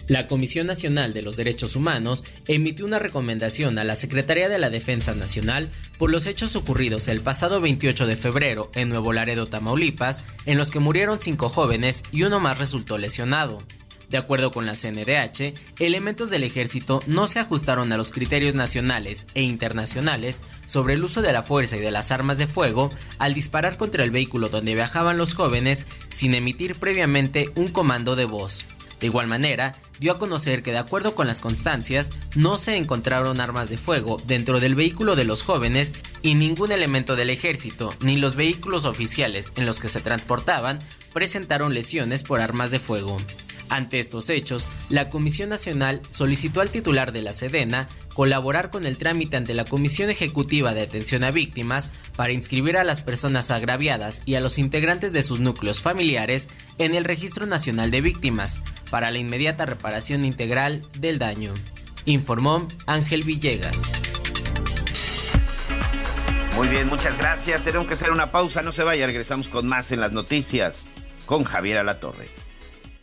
La 0.07 0.25
Comisión 0.27 0.67
Nacional 0.67 1.13
de 1.13 1.21
los 1.21 1.35
Derechos 1.35 1.75
Humanos 1.75 2.23
emitió 2.47 2.85
una 2.85 2.97
recomendación 2.97 3.77
a 3.77 3.83
la 3.83 3.97
Secretaría 3.97 4.47
de 4.47 4.57
la 4.57 4.69
Defensa 4.69 5.13
Nacional 5.13 5.69
por 5.97 6.09
los 6.09 6.27
hechos 6.27 6.55
ocurridos 6.55 7.09
el 7.09 7.19
pasado 7.19 7.59
28 7.59 8.07
de 8.07 8.15
febrero 8.15 8.71
en 8.73 8.87
Nuevo 8.87 9.11
Laredo, 9.11 9.47
Tamaulipas, 9.47 10.23
en 10.45 10.57
los 10.57 10.71
que 10.71 10.79
murieron 10.79 11.19
cinco 11.19 11.49
jóvenes 11.49 12.03
y 12.13 12.23
uno 12.23 12.39
más 12.39 12.57
resultó 12.57 12.97
lesionado. 12.97 13.57
De 14.09 14.17
acuerdo 14.17 14.51
con 14.51 14.65
la 14.65 14.75
CNDH, 14.75 15.53
elementos 15.79 16.29
del 16.29 16.45
ejército 16.45 17.01
no 17.07 17.27
se 17.27 17.39
ajustaron 17.39 17.91
a 17.91 17.97
los 17.97 18.13
criterios 18.13 18.55
nacionales 18.55 19.27
e 19.33 19.41
internacionales 19.41 20.41
sobre 20.65 20.93
el 20.93 21.03
uso 21.03 21.21
de 21.21 21.33
la 21.33 21.43
fuerza 21.43 21.75
y 21.75 21.81
de 21.81 21.91
las 21.91 22.13
armas 22.13 22.37
de 22.37 22.47
fuego 22.47 22.89
al 23.19 23.33
disparar 23.33 23.75
contra 23.75 24.05
el 24.05 24.11
vehículo 24.11 24.47
donde 24.47 24.75
viajaban 24.75 25.17
los 25.17 25.33
jóvenes 25.33 25.85
sin 26.07 26.33
emitir 26.33 26.75
previamente 26.75 27.51
un 27.55 27.67
comando 27.67 28.15
de 28.15 28.23
voz. 28.23 28.65
De 28.99 29.07
igual 29.07 29.27
manera, 29.27 29.73
dio 29.99 30.11
a 30.11 30.19
conocer 30.19 30.63
que 30.63 30.71
de 30.71 30.79
acuerdo 30.79 31.13
con 31.13 31.27
las 31.27 31.41
constancias, 31.41 32.09
no 32.35 32.57
se 32.57 32.77
encontraron 32.77 33.39
armas 33.39 33.69
de 33.69 33.77
fuego 33.77 34.17
dentro 34.25 34.59
del 34.59 34.75
vehículo 34.75 35.15
de 35.15 35.25
los 35.25 35.43
jóvenes 35.43 35.93
y 36.21 36.35
ningún 36.35 36.71
elemento 36.71 37.15
del 37.15 37.29
ejército 37.29 37.93
ni 38.01 38.17
los 38.17 38.35
vehículos 38.35 38.85
oficiales 38.85 39.53
en 39.55 39.65
los 39.65 39.79
que 39.79 39.89
se 39.89 40.01
transportaban 40.01 40.79
presentaron 41.13 41.73
lesiones 41.73 42.23
por 42.23 42.41
armas 42.41 42.71
de 42.71 42.79
fuego. 42.79 43.17
Ante 43.69 43.99
estos 43.99 44.29
hechos, 44.29 44.67
la 44.89 45.09
Comisión 45.09 45.49
Nacional 45.49 46.01
solicitó 46.09 46.61
al 46.61 46.69
titular 46.69 47.11
de 47.11 47.21
la 47.21 47.33
Sedena 47.33 47.87
colaborar 48.13 48.71
con 48.71 48.85
el 48.85 48.97
trámite 48.97 49.37
ante 49.37 49.53
la 49.53 49.65
Comisión 49.65 50.09
Ejecutiva 50.09 50.73
de 50.73 50.81
Atención 50.81 51.23
a 51.23 51.31
Víctimas 51.31 51.89
para 52.15 52.33
inscribir 52.33 52.77
a 52.77 52.83
las 52.83 53.01
personas 53.01 53.51
agraviadas 53.51 54.21
y 54.25 54.35
a 54.35 54.39
los 54.39 54.57
integrantes 54.57 55.13
de 55.13 55.21
sus 55.21 55.39
núcleos 55.39 55.81
familiares 55.81 56.49
en 56.77 56.95
el 56.95 57.03
Registro 57.03 57.45
Nacional 57.45 57.91
de 57.91 58.01
Víctimas 58.01 58.61
para 58.89 59.11
la 59.11 59.19
inmediata 59.19 59.65
reparación 59.65 60.25
integral 60.25 60.81
del 60.97 61.19
daño. 61.19 61.53
Informó 62.05 62.67
Ángel 62.85 63.23
Villegas. 63.23 64.01
Muy 66.55 66.69
bien, 66.69 66.87
muchas 66.87 67.15
gracias. 67.19 67.63
Tenemos 67.63 67.87
que 67.87 67.93
hacer 67.93 68.09
una 68.11 68.31
pausa, 68.31 68.63
no 68.63 68.71
se 68.71 68.81
vaya, 68.81 69.05
regresamos 69.05 69.47
con 69.47 69.67
más 69.67 69.91
en 69.91 69.99
las 69.99 70.11
noticias 70.11 70.87
con 71.27 71.43
Javier 71.43 71.77
Alatorre. 71.77 72.46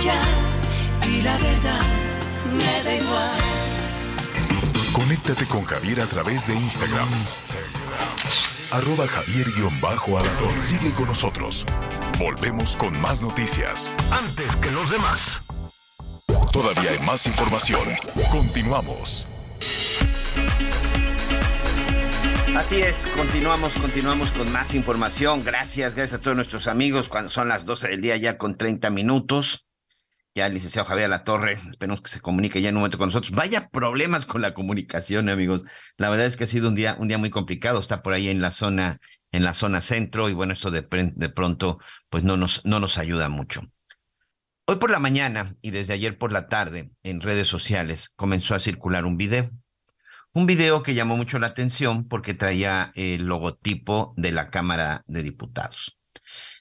Ya 0.00 0.20
y 1.08 1.22
la 1.22 1.36
verdad 1.38 1.82
me 2.52 2.84
da 2.84 2.94
igual. 2.94 3.58
Conéctate 4.92 5.46
con 5.46 5.64
Javier 5.64 6.00
a 6.00 6.06
través 6.06 6.46
de 6.46 6.54
Instagram. 6.54 7.08
Arroba 8.70 9.06
Javier-Alator. 9.06 10.62
Sigue 10.62 10.92
con 10.92 11.06
nosotros. 11.06 11.64
Volvemos 12.18 12.76
con 12.76 13.00
más 13.00 13.22
noticias. 13.22 13.94
Antes 14.10 14.54
que 14.56 14.70
los 14.70 14.90
demás. 14.90 15.40
Todavía 16.52 16.90
hay 16.90 16.98
más 17.00 17.26
información. 17.26 17.88
Continuamos. 18.30 19.26
Así 22.56 22.82
es, 22.82 22.96
continuamos, 23.16 23.72
continuamos 23.74 24.32
con 24.32 24.50
más 24.50 24.74
información. 24.74 25.44
Gracias, 25.44 25.94
gracias 25.94 26.18
a 26.18 26.22
todos 26.22 26.36
nuestros 26.36 26.66
amigos. 26.66 27.08
Cuando 27.08 27.30
son 27.30 27.48
las 27.48 27.64
12 27.64 27.88
del 27.88 28.00
día 28.00 28.16
ya 28.16 28.36
con 28.36 28.56
30 28.56 28.90
minutos. 28.90 29.67
Ya 30.38 30.46
el 30.46 30.54
licenciado 30.54 30.86
Javier 30.86 31.10
La 31.10 31.24
Torre, 31.24 31.58
esperemos 31.68 32.00
que 32.00 32.10
se 32.10 32.20
comunique 32.20 32.62
ya 32.62 32.68
en 32.68 32.76
un 32.76 32.82
momento 32.82 32.96
con 32.96 33.08
nosotros. 33.08 33.32
Vaya 33.32 33.70
problemas 33.70 34.24
con 34.24 34.40
la 34.40 34.54
comunicación, 34.54 35.28
amigos. 35.28 35.64
La 35.96 36.10
verdad 36.10 36.26
es 36.26 36.36
que 36.36 36.44
ha 36.44 36.46
sido 36.46 36.68
un 36.68 36.76
día, 36.76 36.96
un 37.00 37.08
día 37.08 37.18
muy 37.18 37.30
complicado. 37.30 37.80
Está 37.80 38.04
por 38.04 38.12
ahí 38.12 38.28
en 38.28 38.40
la 38.40 38.52
zona, 38.52 39.00
en 39.32 39.42
la 39.42 39.52
zona 39.52 39.80
centro, 39.80 40.28
y 40.28 40.34
bueno, 40.34 40.52
esto 40.52 40.70
de, 40.70 40.86
de 41.16 41.28
pronto, 41.28 41.80
pues 42.08 42.22
no 42.22 42.36
nos, 42.36 42.64
no 42.64 42.78
nos 42.78 42.98
ayuda 42.98 43.28
mucho. 43.28 43.62
Hoy 44.66 44.76
por 44.76 44.92
la 44.92 45.00
mañana 45.00 45.56
y 45.60 45.72
desde 45.72 45.94
ayer 45.94 46.16
por 46.16 46.30
la 46.30 46.46
tarde, 46.46 46.92
en 47.02 47.20
redes 47.20 47.48
sociales, 47.48 48.08
comenzó 48.14 48.54
a 48.54 48.60
circular 48.60 49.06
un 49.06 49.16
video. 49.16 49.50
Un 50.34 50.46
video 50.46 50.84
que 50.84 50.94
llamó 50.94 51.16
mucho 51.16 51.40
la 51.40 51.48
atención 51.48 52.06
porque 52.06 52.34
traía 52.34 52.92
el 52.94 53.26
logotipo 53.26 54.14
de 54.16 54.30
la 54.30 54.50
Cámara 54.50 55.02
de 55.08 55.24
Diputados. 55.24 55.97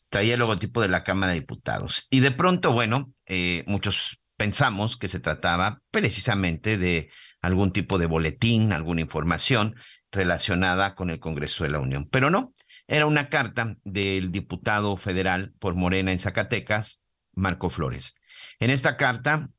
Traía 0.09 0.33
el 0.33 0.39
logotipo 0.39 0.81
de 0.81 0.87
la 0.87 1.03
Cámara 1.03 1.33
de 1.33 1.39
Diputados. 1.39 2.07
Y 2.09 2.21
de 2.21 2.31
pronto, 2.31 2.71
bueno, 2.71 3.13
eh, 3.25 3.63
muchos 3.67 4.19
pensamos 4.37 4.97
que 4.97 5.09
se 5.09 5.19
trataba 5.19 5.81
precisamente 5.91 6.77
de 6.77 7.09
algún 7.41 7.71
tipo 7.71 7.97
de 7.97 8.05
boletín, 8.05 8.71
alguna 8.71 9.01
información 9.01 9.75
relacionada 10.11 10.95
con 10.95 11.09
el 11.09 11.19
Congreso 11.19 11.63
de 11.63 11.71
la 11.71 11.79
Unión. 11.79 12.07
Pero 12.09 12.29
no, 12.29 12.53
era 12.87 13.05
una 13.05 13.29
carta 13.29 13.75
del 13.83 14.31
diputado 14.31 14.95
federal 14.95 15.53
por 15.59 15.75
Morena 15.75 16.11
en 16.11 16.19
Zacatecas, 16.19 17.03
Marco 17.33 17.69
Flores. 17.69 18.15
En 18.59 18.69
esta 18.69 18.95
carta, 18.95 19.49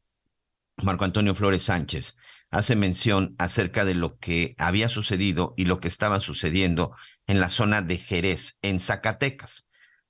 Marco 0.79 1.05
Antonio 1.05 1.35
Flores 1.35 1.65
Sánchez 1.65 2.17
hace 2.51 2.77
mención 2.77 3.35
acerca 3.39 3.85
de 3.85 3.95
lo 3.95 4.17
que 4.19 4.55
había 4.59 4.89
sucedido 4.89 5.53
y 5.57 5.67
lo 5.67 5.81
que 5.81 5.89
estaba 5.89 6.21
sucediendo 6.21 6.95
en 7.27 7.41
la 7.41 7.51
zona 7.51 7.83
de 7.83 7.99
Jerez, 7.99 8.59
en 8.63 8.81
Zacatecas. 8.81 9.68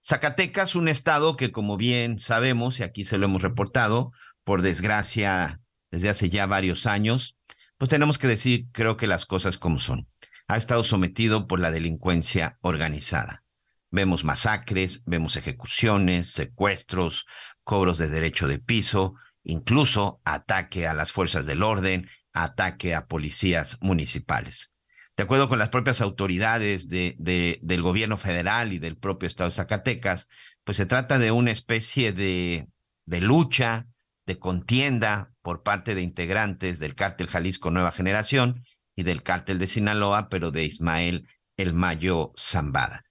Zacatecas, 0.08 0.74
un 0.74 0.88
estado 0.88 1.36
que, 1.36 1.52
como 1.52 1.76
bien 1.76 2.18
sabemos, 2.18 2.80
y 2.80 2.82
aquí 2.82 3.04
se 3.04 3.18
lo 3.18 3.26
hemos 3.26 3.42
reportado, 3.42 4.10
por 4.42 4.62
desgracia, 4.62 5.60
desde 5.90 6.08
hace 6.08 6.30
ya 6.30 6.46
varios 6.46 6.86
años, 6.86 7.36
pues 7.76 7.90
tenemos 7.90 8.16
que 8.16 8.26
decir, 8.26 8.68
creo 8.72 8.96
que 8.96 9.06
las 9.06 9.26
cosas 9.26 9.58
como 9.58 9.78
son. 9.78 10.08
Ha 10.46 10.56
estado 10.56 10.82
sometido 10.82 11.46
por 11.46 11.60
la 11.60 11.70
delincuencia 11.70 12.56
organizada. 12.62 13.44
Vemos 13.90 14.24
masacres, 14.24 15.02
vemos 15.04 15.36
ejecuciones, 15.36 16.32
secuestros, 16.32 17.26
cobros 17.62 17.98
de 17.98 18.08
derecho 18.08 18.48
de 18.48 18.58
piso, 18.58 19.12
incluso 19.42 20.22
ataque 20.24 20.86
a 20.86 20.94
las 20.94 21.12
fuerzas 21.12 21.44
del 21.44 21.62
orden, 21.62 22.08
ataque 22.32 22.94
a 22.94 23.08
policías 23.08 23.76
municipales. 23.82 24.74
De 25.18 25.24
acuerdo 25.24 25.48
con 25.48 25.58
las 25.58 25.70
propias 25.70 26.00
autoridades 26.00 26.88
de, 26.88 27.16
del 27.60 27.82
gobierno 27.82 28.18
federal 28.18 28.72
y 28.72 28.78
del 28.78 28.96
propio 28.96 29.26
estado 29.26 29.50
de 29.50 29.56
Zacatecas, 29.56 30.28
pues 30.62 30.76
se 30.76 30.86
trata 30.86 31.18
de 31.18 31.32
una 31.32 31.50
especie 31.50 32.12
de, 32.12 32.68
lucha, 33.04 33.88
de 34.26 34.38
contienda 34.38 35.32
por 35.42 35.64
parte 35.64 35.96
de 35.96 36.02
integrantes 36.02 36.78
del 36.78 36.94
cártel 36.94 37.26
Jalisco 37.26 37.72
Nueva 37.72 37.90
Generación 37.90 38.62
y 38.94 39.02
del 39.02 39.24
cártel 39.24 39.58
de 39.58 39.66
Sinaloa, 39.66 40.28
pero 40.28 40.52
de 40.52 40.62
Ismael 40.62 41.26
El 41.56 41.74
Mayo 41.74 42.32
Zambada. 42.38 43.04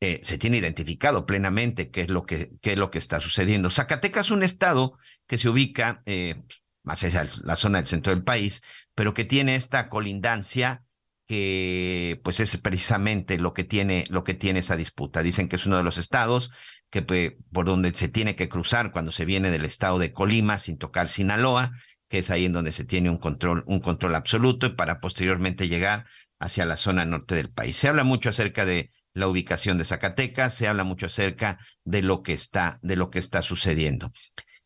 Eh, 0.00 0.20
se 0.22 0.38
tiene 0.38 0.58
identificado 0.58 1.26
plenamente 1.26 1.90
qué 1.90 2.02
es 2.02 2.08
lo 2.08 2.24
que, 2.24 2.52
es 2.62 2.78
lo 2.78 2.92
que 2.92 2.98
está 2.98 3.18
sucediendo. 3.20 3.68
Zacatecas 3.68 4.26
es 4.26 4.30
un 4.30 4.44
estado 4.44 4.96
que 5.26 5.38
se 5.38 5.48
ubica 5.48 6.04
eh, 6.06 6.40
más 6.84 7.02
hacia 7.02 7.26
la 7.42 7.56
zona 7.56 7.78
del 7.78 7.88
centro 7.88 8.14
del 8.14 8.22
país, 8.22 8.62
pero 8.94 9.12
que 9.12 9.24
tiene 9.24 9.56
esta 9.56 9.88
colindancia 9.88 10.84
que 11.28 12.20
pues 12.24 12.40
es 12.40 12.56
precisamente 12.56 13.38
lo 13.38 13.52
que 13.52 13.62
tiene 13.62 14.06
lo 14.08 14.24
que 14.24 14.34
tiene 14.34 14.60
esa 14.60 14.76
disputa. 14.76 15.22
Dicen 15.22 15.48
que 15.48 15.56
es 15.56 15.66
uno 15.66 15.76
de 15.76 15.84
los 15.84 15.98
estados 15.98 16.50
que 16.90 17.36
por 17.52 17.66
donde 17.66 17.92
se 17.94 18.08
tiene 18.08 18.34
que 18.34 18.48
cruzar 18.48 18.92
cuando 18.92 19.12
se 19.12 19.26
viene 19.26 19.50
del 19.50 19.66
estado 19.66 19.98
de 19.98 20.12
Colima 20.12 20.58
sin 20.58 20.78
tocar 20.78 21.10
Sinaloa, 21.10 21.72
que 22.08 22.18
es 22.18 22.30
ahí 22.30 22.46
en 22.46 22.54
donde 22.54 22.72
se 22.72 22.86
tiene 22.86 23.10
un 23.10 23.18
control, 23.18 23.62
un 23.66 23.80
control 23.80 24.14
absoluto 24.14 24.66
y 24.66 24.70
para 24.70 25.00
posteriormente 25.00 25.68
llegar 25.68 26.06
hacia 26.40 26.64
la 26.64 26.78
zona 26.78 27.04
norte 27.04 27.34
del 27.34 27.50
país. 27.50 27.76
Se 27.76 27.88
habla 27.88 28.04
mucho 28.04 28.30
acerca 28.30 28.64
de 28.64 28.90
la 29.12 29.28
ubicación 29.28 29.76
de 29.76 29.84
Zacatecas, 29.84 30.54
se 30.54 30.66
habla 30.66 30.84
mucho 30.84 31.06
acerca 31.06 31.58
de 31.84 32.00
lo 32.00 32.22
que 32.22 32.32
está, 32.32 32.78
de 32.80 32.96
lo 32.96 33.10
que 33.10 33.18
está 33.18 33.42
sucediendo. 33.42 34.12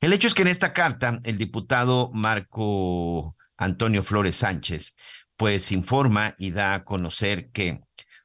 El 0.00 0.12
hecho 0.12 0.28
es 0.28 0.34
que 0.34 0.42
en 0.42 0.48
esta 0.48 0.72
carta 0.72 1.18
el 1.24 1.38
diputado 1.38 2.12
Marco 2.12 3.34
Antonio 3.56 4.04
Flores 4.04 4.36
Sánchez 4.36 4.94
pues 5.42 5.72
informa 5.72 6.36
y 6.38 6.52
da 6.52 6.72
a 6.72 6.84
conocer 6.84 7.50
que 7.50 7.80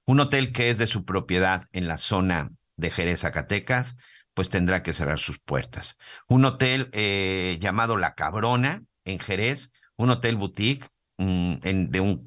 un 0.06 0.20
hotel 0.20 0.52
que 0.52 0.70
es 0.70 0.78
de 0.78 0.86
su 0.86 1.04
propiedad 1.04 1.66
en 1.72 1.88
la 1.88 1.98
zona 1.98 2.52
de 2.76 2.92
Jerez, 2.92 3.22
Zacatecas, 3.22 3.98
pues 4.36 4.50
tendrá 4.50 4.84
que 4.84 4.94
cerrar 4.94 5.18
sus 5.18 5.40
puertas. 5.40 5.98
Un 6.28 6.46
hotel 6.46 6.92
eh, 6.92 7.58
llamado 7.60 7.98
La 7.98 8.14
Cabrona 8.14 8.84
en 9.04 9.18
Jerez, 9.18 9.72
un 9.96 10.12
hotel 10.12 10.36
boutique 10.36 10.90
mm, 11.18 11.56
en, 11.64 11.90
de 11.90 12.00
un, 12.02 12.24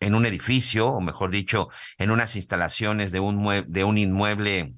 en 0.00 0.14
un 0.14 0.26
edificio, 0.26 0.88
o 0.88 1.00
mejor 1.00 1.30
dicho, 1.30 1.70
en 1.96 2.10
unas 2.10 2.36
instalaciones 2.36 3.10
de 3.10 3.20
un, 3.20 3.64
de 3.66 3.84
un 3.84 3.96
inmueble 3.96 4.74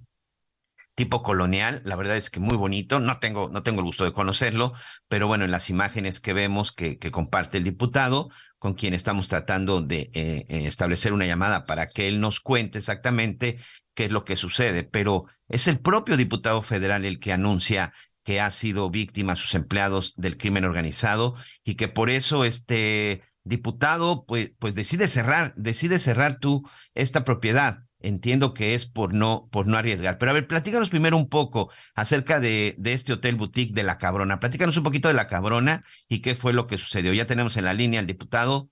tipo 0.94 1.24
colonial, 1.24 1.82
la 1.84 1.96
verdad 1.96 2.16
es 2.16 2.30
que 2.30 2.38
muy 2.38 2.56
bonito, 2.56 3.00
no 3.00 3.18
tengo, 3.18 3.50
no 3.50 3.64
tengo 3.64 3.80
el 3.80 3.86
gusto 3.86 4.04
de 4.04 4.12
conocerlo, 4.12 4.72
pero 5.08 5.26
bueno, 5.26 5.44
en 5.44 5.50
las 5.50 5.68
imágenes 5.68 6.20
que 6.20 6.32
vemos 6.32 6.70
que, 6.70 6.98
que 6.98 7.10
comparte 7.10 7.58
el 7.58 7.64
diputado, 7.64 8.30
con 8.58 8.74
quien 8.74 8.94
estamos 8.94 9.28
tratando 9.28 9.82
de 9.82 10.10
eh, 10.14 10.44
eh, 10.48 10.66
establecer 10.66 11.12
una 11.12 11.26
llamada 11.26 11.64
para 11.64 11.86
que 11.86 12.08
él 12.08 12.20
nos 12.20 12.40
cuente 12.40 12.78
exactamente 12.78 13.58
qué 13.94 14.06
es 14.06 14.12
lo 14.12 14.24
que 14.24 14.36
sucede, 14.36 14.84
pero 14.84 15.26
es 15.48 15.68
el 15.68 15.78
propio 15.78 16.16
diputado 16.16 16.62
federal 16.62 17.04
el 17.04 17.18
que 17.18 17.32
anuncia 17.32 17.92
que 18.22 18.40
ha 18.40 18.50
sido 18.50 18.90
víctima 18.90 19.36
sus 19.36 19.54
empleados 19.54 20.14
del 20.16 20.36
crimen 20.36 20.64
organizado 20.64 21.36
y 21.64 21.76
que 21.76 21.88
por 21.88 22.10
eso 22.10 22.44
este 22.44 23.22
diputado 23.44 24.24
pues, 24.26 24.50
pues 24.58 24.74
decide 24.74 25.06
cerrar, 25.06 25.54
decide 25.56 25.98
cerrar 26.00 26.38
tú 26.40 26.68
esta 26.94 27.24
propiedad 27.24 27.85
entiendo 28.01 28.55
que 28.55 28.74
es 28.74 28.86
por 28.86 29.14
no, 29.14 29.48
por 29.51 29.66
no 29.66 29.77
arriesgar. 29.77 30.18
Pero 30.18 30.31
a 30.31 30.35
ver, 30.35 30.47
platícanos 30.47 30.90
primero 30.90 31.16
un 31.16 31.28
poco 31.28 31.70
acerca 31.94 32.40
de, 32.40 32.74
de, 32.78 32.93
este 32.93 33.12
hotel 33.12 33.36
boutique 33.36 33.74
de 33.74 33.82
La 33.82 33.98
Cabrona. 33.98 34.40
Platícanos 34.40 34.77
un 34.77 34.85
poquito 34.85 35.09
de 35.09 35.14
La 35.14 35.27
Cabrona 35.27 35.82
y 36.09 36.20
qué 36.20 36.35
fue 36.35 36.52
lo 36.52 36.66
que 36.66 36.78
sucedió. 36.78 37.12
Ya 37.12 37.27
tenemos 37.27 37.56
en 37.56 37.64
la 37.64 37.74
línea 37.74 38.01
al 38.01 38.06
diputado 38.06 38.70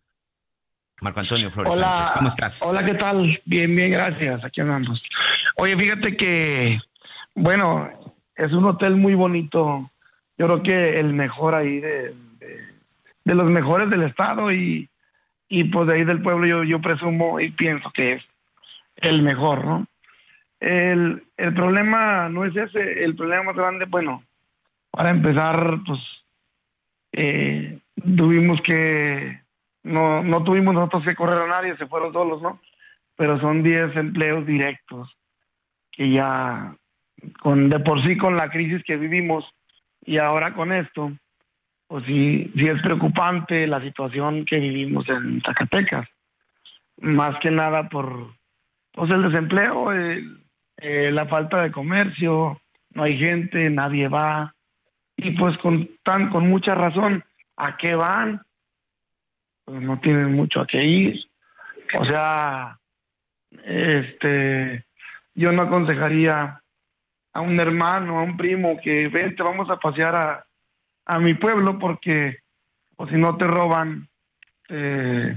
Marco 1.01 1.21
Antonio 1.21 1.51
Flores 1.51 1.75
Sánchez. 1.75 2.13
¿Cómo 2.13 2.29
estás? 2.29 2.63
Hola, 2.63 2.85
¿qué 2.85 2.95
tal? 2.95 3.41
Bien, 3.45 3.75
bien, 3.75 3.91
gracias. 3.91 4.45
Aquí 4.45 4.61
andamos. 4.61 5.03
Oye, 5.57 5.77
fíjate 5.77 6.17
que, 6.17 6.79
bueno, 7.35 7.91
es 8.37 8.53
un 8.53 8.65
hotel 8.65 8.97
muy 8.97 9.15
bonito. 9.15 9.91
Yo 10.39 10.47
creo 10.47 10.63
que 10.63 10.97
el 10.97 11.13
mejor 11.13 11.55
ahí 11.55 11.81
de, 11.81 12.15
de, 13.25 13.35
los 13.35 13.45
mejores 13.45 13.91
del 13.91 14.05
estado 14.05 14.53
y, 14.53 14.89
y 15.49 15.65
pues 15.65 15.87
de 15.89 15.95
ahí 15.95 16.05
del 16.05 16.23
pueblo 16.23 16.47
yo, 16.47 16.65
yo 16.65 16.81
presumo 16.81 17.41
y 17.41 17.51
pienso 17.51 17.91
que 17.93 18.15
es 18.15 18.23
el 19.05 19.22
mejor, 19.22 19.64
¿no? 19.64 19.86
El, 20.60 21.22
el 21.36 21.55
problema 21.55 22.28
no 22.28 22.44
es 22.44 22.56
ese, 22.56 23.05
el 23.05 23.14
problema 23.14 23.44
más 23.44 23.56
grande, 23.56 23.85
bueno, 23.86 24.24
para 24.90 25.10
empezar, 25.10 25.81
pues 25.86 26.01
eh, 27.12 27.78
tuvimos 28.16 28.60
que, 28.62 29.40
no, 29.82 30.22
no 30.22 30.43
tuvimos 30.44 30.74
nosotros 30.74 31.05
que 31.05 31.14
correr 31.14 31.43
a 31.43 31.48
nadie, 31.48 31.76
se 31.76 31.86
fueron 31.86 32.12
solos, 32.12 32.40
¿no? 32.40 32.60
Pero 33.16 33.39
son 33.40 33.62
10 33.62 33.97
empleos 33.97 34.47
directos 34.47 35.14
que 35.90 36.10
ya, 36.10 36.76
con 37.40 37.68
de 37.68 37.81
por 37.81 38.05
sí 38.05 38.16
con 38.16 38.36
la 38.36 38.51
crisis 38.51 38.82
que 38.85 38.97
vivimos 38.97 39.44
y 40.05 40.18
ahora 40.18 40.55
con 40.55 40.72
esto, 40.72 41.12
pues 41.86 42.05
sí, 42.06 42.52
sí 42.56 42.66
es 42.66 42.81
preocupante 42.82 43.66
la 43.66 43.81
situación 43.81 44.44
que 44.44 44.59
vivimos 44.59 45.09
en 45.09 45.40
Zacatecas, 45.43 46.09
más 46.98 47.36
que 47.40 47.51
nada 47.51 47.89
por 47.89 48.35
pues 48.95 49.11
el 49.11 49.23
desempleo, 49.25 49.93
eh, 49.93 51.11
la 51.11 51.27
falta 51.27 51.62
de 51.62 51.73
comercio, 51.73 52.61
no 52.91 53.03
hay 53.03 53.19
gente, 53.19 53.69
nadie 53.71 54.09
va. 54.09 54.55
Y 55.16 55.33
pues 55.33 55.59
con, 55.59 55.89
tan, 56.05 56.31
con 56.31 56.49
mucha 56.49 56.75
razón, 56.75 57.25
¿a 57.57 57.77
qué 57.77 57.95
van? 57.95 58.43
Pues 59.65 59.83
no 59.83 59.99
tienen 60.01 60.33
mucho 60.33 60.61
a 60.61 60.66
qué 60.66 60.85
ir. 60.85 61.21
O 61.99 62.05
sea, 62.05 62.79
este, 63.65 64.85
yo 65.35 65.53
no 65.53 65.62
aconsejaría 65.62 66.61
a 67.33 67.41
un 67.41 67.59
hermano, 67.59 68.19
a 68.19 68.23
un 68.23 68.37
primo 68.37 68.79
que 68.83 69.09
vente, 69.09 69.43
vamos 69.43 69.69
a 69.71 69.79
pasear 69.79 70.15
a, 70.15 70.47
a 71.07 71.19
mi 71.19 71.35
pueblo 71.35 71.79
porque, 71.79 72.39
o 72.97 73.09
si 73.09 73.16
no 73.16 73.37
te 73.37 73.47
roban, 73.47 74.09
eh, 74.69 75.37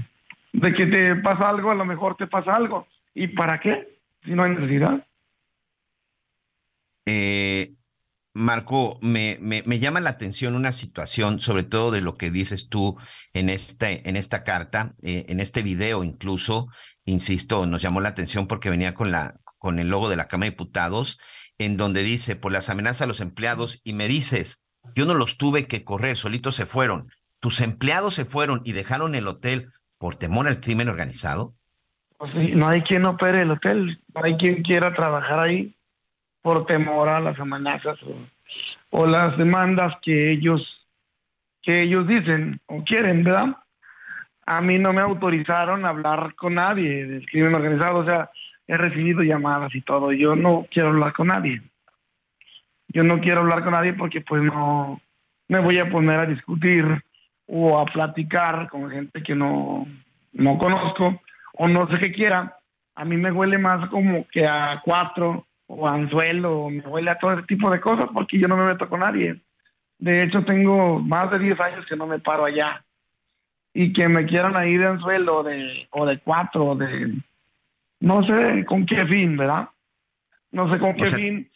de 0.52 0.72
que 0.74 0.86
te 0.86 1.16
pasa 1.16 1.48
algo, 1.48 1.72
a 1.72 1.74
lo 1.74 1.84
mejor 1.84 2.16
te 2.16 2.28
pasa 2.28 2.54
algo. 2.54 2.86
¿Y 3.18 3.26
para 3.26 3.58
qué? 3.58 3.98
Si 4.24 4.30
no 4.30 4.44
hay 4.44 4.52
necesidad. 4.52 5.04
Eh, 7.04 7.74
Marco, 8.32 9.00
me, 9.02 9.38
me, 9.40 9.78
llama 9.80 9.98
la 9.98 10.10
atención 10.10 10.54
una 10.54 10.70
situación, 10.70 11.40
sobre 11.40 11.64
todo 11.64 11.90
de 11.90 12.00
lo 12.00 12.16
que 12.16 12.30
dices 12.30 12.68
tú 12.68 12.96
en, 13.32 13.50
este, 13.50 14.08
en 14.08 14.14
esta 14.14 14.44
carta, 14.44 14.94
eh, 15.02 15.26
en 15.28 15.40
este 15.40 15.62
video 15.62 16.04
incluso, 16.04 16.68
insisto, 17.06 17.66
nos 17.66 17.82
llamó 17.82 18.00
la 18.00 18.10
atención 18.10 18.46
porque 18.46 18.70
venía 18.70 18.94
con, 18.94 19.10
la, 19.10 19.40
con 19.58 19.80
el 19.80 19.88
logo 19.88 20.08
de 20.08 20.14
la 20.14 20.28
Cámara 20.28 20.46
de 20.46 20.50
Diputados, 20.52 21.18
en 21.58 21.76
donde 21.76 22.04
dice, 22.04 22.36
por 22.36 22.52
las 22.52 22.70
amenazas 22.70 23.02
a 23.02 23.06
los 23.06 23.20
empleados, 23.20 23.80
y 23.82 23.94
me 23.94 24.06
dices, 24.06 24.64
yo 24.94 25.06
no 25.06 25.14
los 25.14 25.38
tuve 25.38 25.66
que 25.66 25.82
correr, 25.82 26.16
solitos 26.16 26.54
se 26.54 26.66
fueron. 26.66 27.10
¿Tus 27.40 27.60
empleados 27.62 28.14
se 28.14 28.24
fueron 28.24 28.62
y 28.64 28.72
dejaron 28.72 29.16
el 29.16 29.26
hotel 29.26 29.72
por 29.98 30.14
temor 30.14 30.46
al 30.46 30.60
crimen 30.60 30.88
organizado? 30.88 31.57
Pues 32.18 32.34
no 32.34 32.68
hay 32.68 32.82
quien 32.82 33.06
opere 33.06 33.42
el 33.42 33.52
hotel, 33.52 34.00
no 34.12 34.24
hay 34.24 34.36
quien 34.36 34.62
quiera 34.62 34.92
trabajar 34.92 35.38
ahí 35.38 35.72
por 36.42 36.66
temor 36.66 37.08
a 37.08 37.20
las 37.20 37.38
amenazas 37.38 37.96
o, 38.90 39.06
las 39.06 39.38
demandas 39.38 39.94
que 40.02 40.32
ellos 40.32 40.62
que 41.62 41.82
ellos 41.82 42.08
dicen 42.08 42.60
o 42.66 42.82
quieren, 42.82 43.22
¿verdad? 43.22 43.56
A 44.46 44.60
mí 44.60 44.78
no 44.78 44.92
me 44.92 45.02
autorizaron 45.02 45.84
a 45.84 45.90
hablar 45.90 46.34
con 46.34 46.54
nadie 46.54 47.06
del 47.06 47.26
crimen 47.26 47.54
organizado, 47.54 47.98
o 47.98 48.04
sea, 48.04 48.30
he 48.66 48.76
recibido 48.76 49.22
llamadas 49.22 49.74
y 49.74 49.82
todo, 49.82 50.12
yo 50.12 50.34
no 50.34 50.66
quiero 50.70 50.88
hablar 50.88 51.12
con 51.12 51.28
nadie. 51.28 51.62
Yo 52.88 53.04
no 53.04 53.20
quiero 53.20 53.40
hablar 53.40 53.62
con 53.62 53.72
nadie 53.72 53.92
porque 53.92 54.22
pues 54.22 54.42
no 54.42 55.00
me 55.48 55.60
voy 55.60 55.78
a 55.78 55.90
poner 55.90 56.20
a 56.20 56.26
discutir 56.26 56.84
o 57.46 57.78
a 57.78 57.84
platicar 57.84 58.68
con 58.68 58.90
gente 58.90 59.22
que 59.22 59.34
no, 59.34 59.86
no 60.32 60.58
conozco 60.58 61.20
o 61.58 61.68
no 61.68 61.86
sé 61.88 61.98
qué 61.98 62.12
quiera, 62.12 62.56
a 62.94 63.04
mí 63.04 63.16
me 63.16 63.32
huele 63.32 63.58
más 63.58 63.88
como 63.90 64.26
que 64.28 64.46
a 64.46 64.80
cuatro 64.84 65.46
o 65.66 65.86
a 65.86 65.94
anzuelo, 65.94 66.70
me 66.70 66.80
huele 66.80 67.10
a 67.10 67.18
todo 67.18 67.32
ese 67.32 67.42
tipo 67.42 67.70
de 67.70 67.80
cosas 67.80 68.06
porque 68.14 68.38
yo 68.38 68.48
no 68.48 68.56
me 68.56 68.66
meto 68.66 68.88
con 68.88 69.00
nadie. 69.00 69.40
De 69.98 70.22
hecho, 70.22 70.44
tengo 70.44 71.00
más 71.00 71.30
de 71.30 71.40
10 71.40 71.60
años 71.60 71.86
que 71.86 71.96
no 71.96 72.06
me 72.06 72.20
paro 72.20 72.44
allá. 72.44 72.84
Y 73.74 73.92
que 73.92 74.08
me 74.08 74.24
quieran 74.24 74.56
ahí 74.56 74.76
de 74.76 74.86
anzuelo 74.86 75.42
de, 75.42 75.86
o 75.90 76.06
de 76.06 76.18
cuatro, 76.20 76.64
o 76.64 76.74
de... 76.76 77.14
No 78.00 78.22
sé 78.24 78.64
con 78.64 78.86
qué 78.86 79.04
fin, 79.06 79.36
¿verdad? 79.36 79.68
No 80.52 80.72
sé 80.72 80.78
con 80.78 80.94
qué 80.94 81.06
fin, 81.06 81.46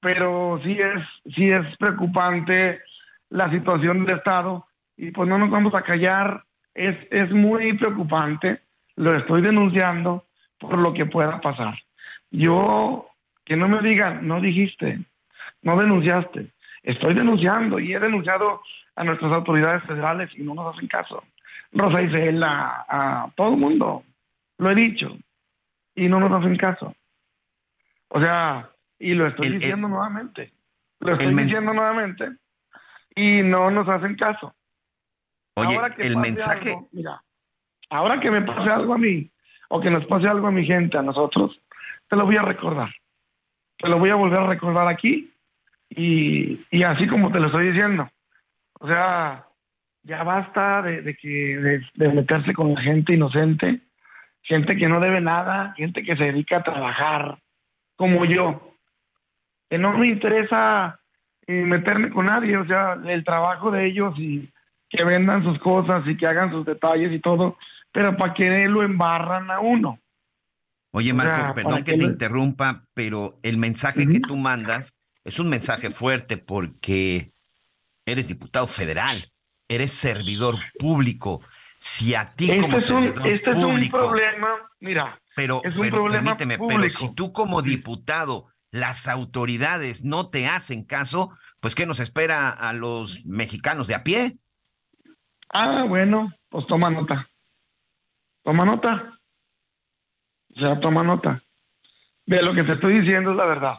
pero 0.00 0.60
sí 0.62 0.78
es, 0.78 1.34
sí 1.34 1.46
es 1.46 1.76
preocupante 1.78 2.80
la 3.30 3.50
situación 3.50 4.04
del 4.04 4.18
Estado 4.18 4.66
y 4.96 5.10
pues 5.10 5.28
no 5.28 5.38
nos 5.38 5.50
vamos 5.50 5.74
a 5.74 5.82
callar. 5.82 6.44
Es, 6.74 6.96
es 7.10 7.30
muy 7.30 7.72
preocupante 7.78 8.60
lo 8.96 9.14
estoy 9.14 9.42
denunciando 9.42 10.26
por 10.58 10.78
lo 10.78 10.92
que 10.92 11.06
pueda 11.06 11.40
pasar. 11.40 11.78
Yo, 12.30 13.08
que 13.44 13.56
no 13.56 13.68
me 13.68 13.80
digan, 13.80 14.26
no 14.26 14.40
dijiste, 14.40 15.00
no 15.62 15.76
denunciaste. 15.76 16.52
Estoy 16.82 17.14
denunciando 17.14 17.78
y 17.78 17.94
he 17.94 18.00
denunciado 18.00 18.62
a 18.96 19.04
nuestras 19.04 19.32
autoridades 19.32 19.82
federales 19.84 20.30
y 20.36 20.42
no 20.42 20.54
nos 20.54 20.74
hacen 20.74 20.88
caso. 20.88 21.22
Rosa 21.72 22.02
Isela, 22.02 22.84
a, 22.88 23.30
todo 23.34 23.50
el 23.50 23.56
mundo, 23.56 24.04
lo 24.58 24.70
he 24.70 24.74
dicho, 24.74 25.16
y 25.94 26.08
no 26.08 26.20
nos 26.20 26.32
hacen 26.32 26.56
caso. 26.56 26.94
O 28.08 28.20
sea, 28.20 28.70
y 28.98 29.14
lo 29.14 29.26
estoy 29.26 29.50
diciendo 29.50 29.88
nuevamente, 29.88 30.52
lo 31.00 31.12
estoy 31.12 31.34
diciendo 31.34 31.72
nuevamente, 31.72 32.32
y 33.14 33.42
no 33.42 33.70
nos 33.70 33.88
hacen 33.88 34.16
caso. 34.16 34.54
Oye, 35.54 35.78
el 35.98 36.16
mensaje... 36.18 36.76
mira, 36.92 37.22
Ahora 37.92 38.18
que 38.20 38.30
me 38.30 38.40
pase 38.40 38.72
algo 38.72 38.94
a 38.94 38.98
mí 38.98 39.30
o 39.68 39.78
que 39.78 39.90
nos 39.90 40.06
pase 40.06 40.26
algo 40.26 40.46
a 40.46 40.50
mi 40.50 40.64
gente, 40.64 40.96
a 40.96 41.02
nosotros, 41.02 41.60
te 42.08 42.16
lo 42.16 42.24
voy 42.24 42.36
a 42.36 42.42
recordar. 42.42 42.88
Te 43.76 43.86
lo 43.86 43.98
voy 43.98 44.08
a 44.08 44.14
volver 44.14 44.40
a 44.40 44.46
recordar 44.46 44.88
aquí 44.88 45.30
y, 45.90 46.82
así 46.84 47.06
como 47.06 47.30
te 47.30 47.38
lo 47.38 47.48
estoy 47.48 47.70
diciendo. 47.70 48.08
O 48.80 48.88
sea, 48.88 49.44
ya 50.04 50.24
basta 50.24 50.80
de, 50.80 51.14
que 51.16 51.82
de, 51.94 52.08
meterse 52.08 52.54
con 52.54 52.72
la 52.72 52.80
gente 52.80 53.12
inocente, 53.12 53.80
gente 54.40 54.74
que 54.74 54.88
no 54.88 54.98
debe 54.98 55.20
nada, 55.20 55.74
gente 55.76 56.02
que 56.02 56.16
se 56.16 56.24
dedica 56.24 56.58
a 56.58 56.64
trabajar 56.64 57.38
como 57.96 58.24
yo. 58.24 58.74
que 59.68 59.76
no 59.76 59.92
me 59.98 60.08
interesa 60.08 60.98
eh, 61.46 61.62
meterme 61.66 62.08
con 62.08 62.24
nadie, 62.24 62.56
o 62.56 62.64
sea, 62.64 62.98
el 63.04 63.22
trabajo 63.22 63.70
de 63.70 63.84
ellos 63.84 64.18
y 64.18 64.50
que 64.88 65.04
vendan 65.04 65.42
sus 65.42 65.58
cosas 65.58 66.06
y 66.06 66.16
que 66.16 66.26
hagan 66.26 66.50
sus 66.50 66.64
detalles 66.64 67.12
y 67.12 67.18
todo, 67.18 67.58
pero 67.92 68.16
para 68.16 68.34
que 68.34 68.66
lo 68.68 68.82
embarran 68.82 69.50
a 69.50 69.60
uno. 69.60 70.00
Oye, 70.92 71.14
Marco, 71.14 71.54
perdón 71.54 71.84
que, 71.84 71.96
te 71.96 72.04
interrumpa, 72.04 72.84
pero 72.92 73.38
el 73.42 73.56
mensaje 73.56 74.06
que 74.06 74.20
tú 74.20 74.36
mandas 74.36 74.98
es 75.24 75.38
un 75.38 75.48
mensaje 75.48 75.90
fuerte 75.90 76.36
porque 76.36 77.32
eres 78.04 78.28
diputado 78.28 78.66
federal, 78.66 79.24
eres 79.68 79.92
servidor 79.92 80.56
público. 80.78 81.40
Si 81.78 82.14
a 82.14 82.34
ti 82.34 82.48
como 82.60 82.76
este 82.76 82.92
servidor 82.92 83.26
este 83.26 83.50
es 83.50 83.56
un 83.56 83.62
público, 83.62 83.98
problema, 83.98 84.70
mira, 84.80 85.18
pero, 85.34 85.62
es 85.64 85.74
un 85.74 85.80
pero 85.80 85.96
problema 85.96 86.36
permíteme, 86.36 86.58
pero 86.58 86.80
público. 86.80 86.98
si 86.98 87.14
tú 87.14 87.32
como 87.32 87.62
diputado, 87.62 88.48
las 88.70 89.08
autoridades 89.08 90.04
no 90.04 90.28
te 90.28 90.46
hacen 90.46 90.84
caso, 90.84 91.30
pues 91.60 91.74
¿qué 91.74 91.86
nos 91.86 92.00
espera 92.00 92.50
a 92.50 92.72
los 92.74 93.24
mexicanos 93.24 93.86
de 93.86 93.94
a 93.94 94.04
pie? 94.04 94.36
Ah, 95.48 95.84
bueno, 95.88 96.32
pues 96.50 96.66
toma 96.66 96.90
nota. 96.90 97.31
Toma 98.42 98.64
nota. 98.64 99.18
O 100.54 100.60
sea, 100.60 100.80
toma 100.80 101.02
nota. 101.02 101.42
De 102.26 102.42
lo 102.42 102.54
que 102.54 102.64
te 102.64 102.72
estoy 102.72 103.00
diciendo 103.00 103.30
es 103.30 103.36
la 103.36 103.46
verdad. 103.46 103.78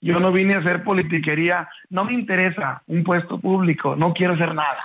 Yo 0.00 0.18
no 0.18 0.32
vine 0.32 0.54
a 0.54 0.58
hacer 0.58 0.82
politiquería. 0.82 1.68
No 1.88 2.04
me 2.04 2.14
interesa 2.14 2.82
un 2.86 3.04
puesto 3.04 3.38
público. 3.38 3.96
No 3.96 4.12
quiero 4.12 4.34
hacer 4.34 4.54
nada. 4.54 4.84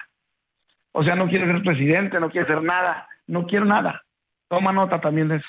O 0.92 1.04
sea, 1.04 1.16
no 1.16 1.28
quiero 1.28 1.46
ser 1.48 1.64
presidente, 1.64 2.20
no 2.20 2.30
quiero 2.30 2.46
hacer 2.46 2.64
nada. 2.64 3.08
No 3.28 3.46
quiero 3.46 3.66
nada. 3.66 4.04
Toma 4.48 4.72
nota 4.72 5.02
también 5.02 5.28
de 5.28 5.38
eso. 5.38 5.48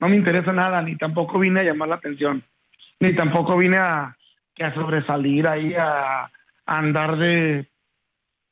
No 0.00 0.08
me 0.08 0.16
interesa 0.16 0.52
nada, 0.52 0.80
ni 0.80 0.96
tampoco 0.96 1.38
vine 1.38 1.60
a 1.60 1.64
llamar 1.64 1.88
la 1.88 1.96
atención. 1.96 2.42
Ni 3.00 3.14
tampoco 3.14 3.56
vine 3.56 3.78
a, 3.78 4.16
sobresalir 4.74 5.46
ahí, 5.46 5.74
a 5.74 6.30
andar 6.66 7.16
de, 7.16 7.68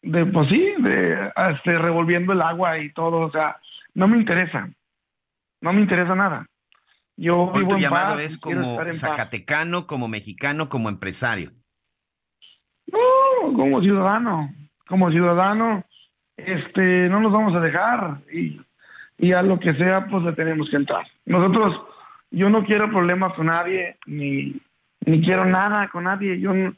de, 0.06 0.26
pues 0.26 0.48
sí, 0.48 0.74
de 0.78 1.32
este, 1.52 1.78
revolviendo 1.78 2.32
el 2.32 2.42
agua 2.42 2.78
y 2.78 2.92
todo. 2.92 3.20
O 3.20 3.30
sea, 3.30 3.56
no 3.94 4.08
me 4.08 4.16
interesa. 4.18 4.68
No 5.60 5.72
me 5.72 5.80
interesa 5.80 6.14
nada. 6.14 6.46
Yo 7.16 7.44
Hoy 7.44 7.60
vivo 7.60 7.70
tu 7.70 7.74
en 7.76 7.80
llamado 7.82 8.14
paz, 8.14 8.22
es 8.24 8.38
como 8.38 8.76
paz. 8.76 8.98
zacatecano, 8.98 9.86
como 9.86 10.06
mexicano, 10.08 10.68
como 10.68 10.88
empresario. 10.88 11.50
No, 12.92 13.52
como 13.54 13.80
ciudadano, 13.80 14.54
como 14.86 15.10
ciudadano, 15.10 15.84
este, 16.36 17.08
no 17.08 17.20
nos 17.20 17.32
vamos 17.32 17.54
a 17.56 17.60
dejar 17.60 18.18
y, 18.32 18.60
y 19.18 19.32
a 19.32 19.42
lo 19.42 19.58
que 19.58 19.74
sea, 19.74 20.06
pues 20.06 20.22
le 20.24 20.32
tenemos 20.34 20.68
que 20.70 20.76
entrar. 20.76 21.06
Nosotros, 21.24 21.74
yo 22.30 22.48
no 22.50 22.64
quiero 22.64 22.88
problemas 22.90 23.32
con 23.34 23.46
nadie, 23.46 23.96
ni, 24.06 24.60
ni 25.04 25.20
quiero 25.22 25.44
nada 25.46 25.88
con 25.88 26.04
nadie. 26.04 26.38
Yo, 26.38 26.52
no- 26.52 26.74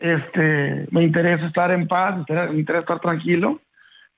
este, 0.00 0.86
me 0.90 1.02
interesa 1.02 1.46
estar 1.46 1.70
en 1.70 1.86
paz, 1.86 2.16
me 2.16 2.20
interesa- 2.22 2.80
estar 2.80 3.00
tranquilo, 3.00 3.60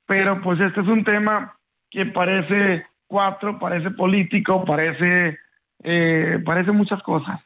pero 0.06 0.40
pues 0.40 0.60
este 0.60 0.80
es 0.80 0.86
un 0.86 1.04
tema 1.04 1.56
que 1.90 2.06
parece 2.06 2.86
cuatro, 3.06 3.58
parece 3.58 3.90
político, 3.90 4.64
parece, 4.64 5.38
eh, 5.82 6.38
parece 6.44 6.72
muchas 6.72 7.02
cosas. 7.02 7.40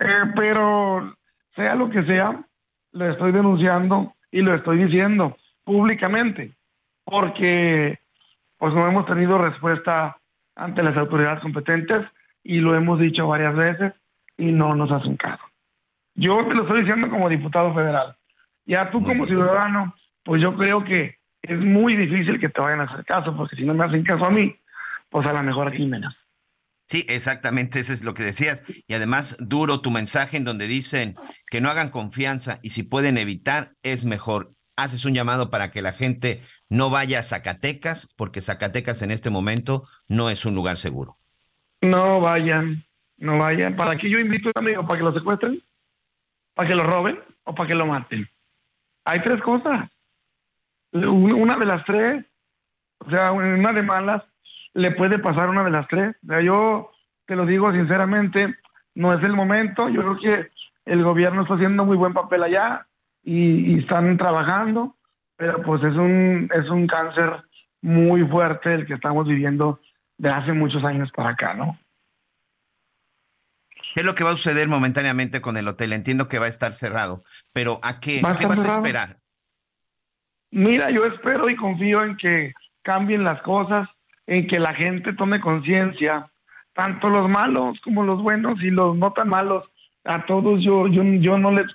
Eh, 0.00 0.32
pero 0.36 1.16
sea 1.54 1.74
lo 1.76 1.88
que 1.88 2.02
sea, 2.04 2.44
lo 2.92 3.10
estoy 3.10 3.32
denunciando 3.32 4.12
y 4.30 4.42
lo 4.42 4.54
estoy 4.54 4.84
diciendo 4.84 5.36
públicamente, 5.64 6.52
porque 7.04 7.98
pues 8.58 8.74
no 8.74 8.86
hemos 8.86 9.06
tenido 9.06 9.38
respuesta 9.38 10.16
ante 10.56 10.82
las 10.82 10.96
autoridades 10.96 11.40
competentes 11.40 12.00
y 12.42 12.58
lo 12.58 12.74
hemos 12.74 12.98
dicho 12.98 13.26
varias 13.26 13.54
veces 13.54 13.92
y 14.36 14.52
no 14.52 14.74
nos 14.74 14.90
hacen 14.90 15.16
caso. 15.16 15.44
Yo 16.14 16.46
te 16.46 16.54
lo 16.54 16.62
estoy 16.62 16.80
diciendo 16.80 17.10
como 17.10 17.28
diputado 17.28 17.74
federal. 17.74 18.16
Ya 18.66 18.90
tú 18.90 19.02
como 19.02 19.26
ciudadano, 19.26 19.94
pues 20.22 20.40
yo 20.40 20.56
creo 20.56 20.84
que 20.84 21.18
es 21.42 21.58
muy 21.58 21.96
difícil 21.96 22.40
que 22.40 22.48
te 22.48 22.60
vayan 22.60 22.80
a 22.80 22.84
hacer 22.84 23.04
caso, 23.04 23.36
porque 23.36 23.56
si 23.56 23.64
no 23.64 23.74
me 23.74 23.84
hacen 23.84 24.04
caso 24.04 24.24
a 24.24 24.30
mí, 24.30 24.56
pues 25.10 25.26
a 25.26 25.32
lo 25.32 25.42
mejor 25.42 25.68
aquí 25.68 25.84
menos. 25.84 26.14
Sí, 26.86 27.04
exactamente, 27.08 27.80
eso 27.80 27.92
es 27.92 28.04
lo 28.04 28.14
que 28.14 28.22
decías. 28.22 28.64
Y 28.86 28.94
además, 28.94 29.36
duro 29.40 29.80
tu 29.80 29.90
mensaje 29.90 30.36
en 30.36 30.44
donde 30.44 30.66
dicen 30.66 31.16
que 31.50 31.60
no 31.60 31.68
hagan 31.68 31.90
confianza 31.90 32.58
y 32.62 32.70
si 32.70 32.82
pueden 32.82 33.18
evitar, 33.18 33.72
es 33.82 34.04
mejor. 34.04 34.52
Haces 34.76 35.04
un 35.04 35.14
llamado 35.14 35.50
para 35.50 35.70
que 35.70 35.82
la 35.82 35.92
gente 35.92 36.40
no 36.68 36.90
vaya 36.90 37.20
a 37.20 37.22
Zacatecas, 37.22 38.08
porque 38.16 38.40
Zacatecas 38.40 39.02
en 39.02 39.10
este 39.10 39.30
momento 39.30 39.84
no 40.08 40.30
es 40.30 40.44
un 40.44 40.54
lugar 40.54 40.76
seguro. 40.76 41.16
No 41.80 42.20
vayan, 42.20 42.84
no 43.18 43.38
vayan. 43.38 43.76
¿Para 43.76 43.96
qué 43.96 44.10
yo 44.10 44.18
invito 44.18 44.48
a 44.48 44.60
un 44.60 44.66
amigo? 44.66 44.86
¿Para 44.86 44.98
que 44.98 45.04
lo 45.04 45.14
secuestren? 45.14 45.62
¿Para 46.54 46.68
que 46.68 46.74
lo 46.74 46.84
roben? 46.84 47.18
¿O 47.44 47.54
para 47.54 47.68
que 47.68 47.74
lo 47.74 47.86
maten? 47.86 48.28
Hay 49.04 49.20
tres 49.22 49.40
cosas. 49.42 49.90
Un- 50.92 51.32
Una 51.32 51.56
de 51.58 51.66
las 51.66 51.84
tres, 51.84 52.24
o 52.98 53.10
sea, 53.10 53.32
una 53.32 53.72
de 53.72 53.82
malas, 53.82 54.22
le 54.74 54.92
puede 54.92 55.18
pasar 55.18 55.48
una 55.48 55.64
de 55.64 55.70
las 55.70 55.86
tres. 55.88 56.16
O 56.28 56.40
yo 56.40 56.90
te 57.26 57.36
lo 57.36 57.46
digo 57.46 57.72
sinceramente, 57.72 58.54
no 58.94 59.12
es 59.12 59.22
el 59.24 59.32
momento. 59.34 59.88
Yo 59.88 60.00
creo 60.02 60.18
que 60.18 60.50
el 60.84 61.02
gobierno 61.02 61.42
está 61.42 61.54
haciendo 61.54 61.84
muy 61.84 61.96
buen 61.96 62.12
papel 62.12 62.42
allá 62.42 62.86
y, 63.22 63.74
y 63.74 63.78
están 63.80 64.16
trabajando, 64.16 64.94
pero 65.36 65.62
pues 65.62 65.82
es 65.82 65.94
un, 65.96 66.48
es 66.54 66.68
un 66.70 66.86
cáncer 66.86 67.42
muy 67.82 68.22
fuerte 68.28 68.72
el 68.74 68.86
que 68.86 68.94
estamos 68.94 69.26
viviendo 69.26 69.80
de 70.18 70.28
hace 70.28 70.52
muchos 70.52 70.84
años 70.84 71.10
para 71.12 71.30
acá, 71.30 71.54
¿no? 71.54 71.76
¿Qué 73.94 74.00
es 74.00 74.06
lo 74.06 74.16
que 74.16 74.24
va 74.24 74.30
a 74.30 74.36
suceder 74.36 74.66
momentáneamente 74.66 75.40
con 75.40 75.56
el 75.56 75.68
hotel? 75.68 75.92
Entiendo 75.92 76.28
que 76.28 76.40
va 76.40 76.46
a 76.46 76.48
estar 76.48 76.74
cerrado, 76.74 77.22
pero 77.52 77.78
¿a 77.84 78.00
qué, 78.00 78.20
Va 78.24 78.30
a 78.30 78.34
¿qué 78.34 78.42
estar 78.42 78.56
vas 78.56 78.68
a 78.68 78.78
esperar? 78.78 79.18
Mira, 80.50 80.90
yo 80.90 81.04
espero 81.04 81.48
y 81.48 81.54
confío 81.54 82.02
en 82.02 82.16
que 82.16 82.54
cambien 82.82 83.22
las 83.22 83.40
cosas, 83.42 83.88
en 84.26 84.48
que 84.48 84.58
la 84.58 84.74
gente 84.74 85.12
tome 85.12 85.40
conciencia, 85.40 86.28
tanto 86.72 87.08
los 87.08 87.30
malos 87.30 87.78
como 87.84 88.02
los 88.02 88.20
buenos 88.20 88.60
y 88.64 88.70
los 88.70 88.96
no 88.96 89.12
tan 89.12 89.28
malos. 89.28 89.62
A 90.02 90.26
todos 90.26 90.60
yo 90.60 90.88
yo, 90.88 91.04
yo 91.04 91.38
no 91.38 91.52
les 91.52 91.66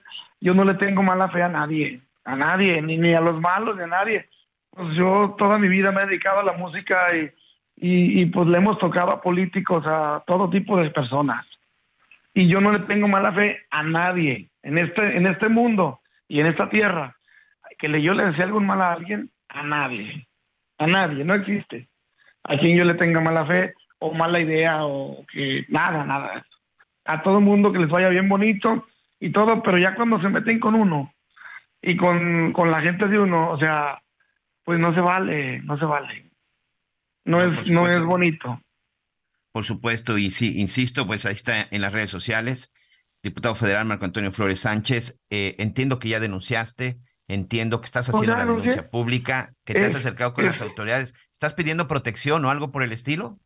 yo 0.41 0.53
no 0.53 0.65
le 0.65 0.73
tengo 0.73 1.01
mala 1.01 1.29
fe 1.29 1.41
a 1.41 1.47
nadie, 1.47 2.01
a 2.25 2.35
nadie, 2.35 2.81
ni, 2.81 2.97
ni 2.97 3.13
a 3.13 3.21
los 3.21 3.39
malos 3.39 3.77
ni 3.77 3.83
a 3.83 3.87
nadie. 3.87 4.27
Pues 4.71 4.93
yo 4.97 5.35
toda 5.37 5.57
mi 5.57 5.69
vida 5.69 5.93
me 5.93 6.01
he 6.01 6.07
dedicado 6.07 6.41
a 6.41 6.43
la 6.43 6.53
música 6.57 7.15
y, 7.15 7.31
y, 7.77 8.21
y 8.21 8.25
pues 8.25 8.45
le 8.49 8.57
hemos 8.57 8.77
tocado 8.77 9.13
a 9.13 9.21
políticos, 9.21 9.85
a 9.87 10.21
todo 10.27 10.49
tipo 10.49 10.77
de 10.77 10.89
personas. 10.89 11.45
Y 12.33 12.47
yo 12.47 12.61
no 12.61 12.71
le 12.71 12.79
tengo 12.79 13.07
mala 13.07 13.33
fe 13.33 13.59
a 13.69 13.83
nadie 13.83 14.49
en 14.61 14.77
este 14.77 15.17
en 15.17 15.25
este 15.25 15.49
mundo 15.49 16.01
y 16.27 16.39
en 16.39 16.47
esta 16.47 16.69
tierra 16.69 17.15
que 17.79 17.87
le, 17.87 18.01
yo 18.01 18.13
le 18.13 18.25
desee 18.25 18.43
algún 18.43 18.67
mal 18.67 18.81
a 18.81 18.91
alguien, 18.91 19.31
a 19.47 19.63
nadie, 19.63 20.27
a 20.77 20.85
nadie, 20.85 21.23
no 21.23 21.33
existe. 21.33 21.87
A 22.43 22.57
quien 22.57 22.77
yo 22.77 22.83
le 22.83 22.93
tenga 22.95 23.21
mala 23.21 23.45
fe 23.45 23.73
o 23.99 24.13
mala 24.13 24.39
idea 24.39 24.85
o 24.85 25.25
que 25.31 25.65
nada, 25.69 26.05
nada. 26.05 26.45
A 27.05 27.23
todo 27.23 27.41
mundo 27.41 27.71
que 27.71 27.79
les 27.79 27.89
vaya 27.89 28.09
bien 28.09 28.29
bonito 28.29 28.85
y 29.19 29.31
todo, 29.31 29.63
pero 29.63 29.77
ya 29.77 29.95
cuando 29.95 30.21
se 30.21 30.29
meten 30.29 30.59
con 30.59 30.75
uno 30.75 31.13
y 31.81 31.95
con, 31.95 32.51
con 32.53 32.69
la 32.69 32.81
gente 32.81 33.07
de 33.07 33.17
uno, 33.17 33.51
o 33.51 33.57
sea, 33.57 34.01
pues 34.63 34.79
no 34.79 34.93
se 34.93 35.01
vale, 35.01 35.61
no 35.61 35.77
se 35.77 35.85
vale. 35.85 36.25
No, 37.25 37.41
es, 37.41 37.71
no 37.71 37.87
es 37.87 38.01
bonito. 38.01 38.61
Por 39.51 39.65
supuesto, 39.65 40.17
y 40.17 40.29
sí, 40.31 40.59
insisto, 40.59 41.07
pues 41.07 41.25
ahí 41.25 41.33
está 41.33 41.67
en 41.71 41.81
las 41.81 41.93
redes 41.93 42.09
sociales. 42.11 42.73
Diputado 43.23 43.55
federal 43.55 43.85
Marco 43.85 44.05
Antonio 44.05 44.31
Flores 44.31 44.61
Sánchez, 44.61 45.21
eh, 45.29 45.55
entiendo 45.59 45.99
que 45.99 46.07
ya 46.09 46.19
denunciaste, 46.19 46.99
entiendo 47.27 47.81
que 47.81 47.85
estás 47.85 48.09
Pues 48.09 48.15
haciendo 48.21 48.37
la 48.37 48.45
denuncia 48.45 48.89
pública, 48.89 49.53
que 49.65 49.73
te 49.73 49.85
has 49.85 49.95
acercado 49.95 50.33
con 50.33 50.45
es- 50.45 50.51
las 50.51 50.61
autoridades. 50.61 51.15
¿Estás 51.33 51.53
pidiendo 51.53 51.87
protección 51.87 52.45
o 52.45 52.49
algo 52.49 52.71
por 52.71 52.83
el 52.83 52.91
estilo? 52.91 53.39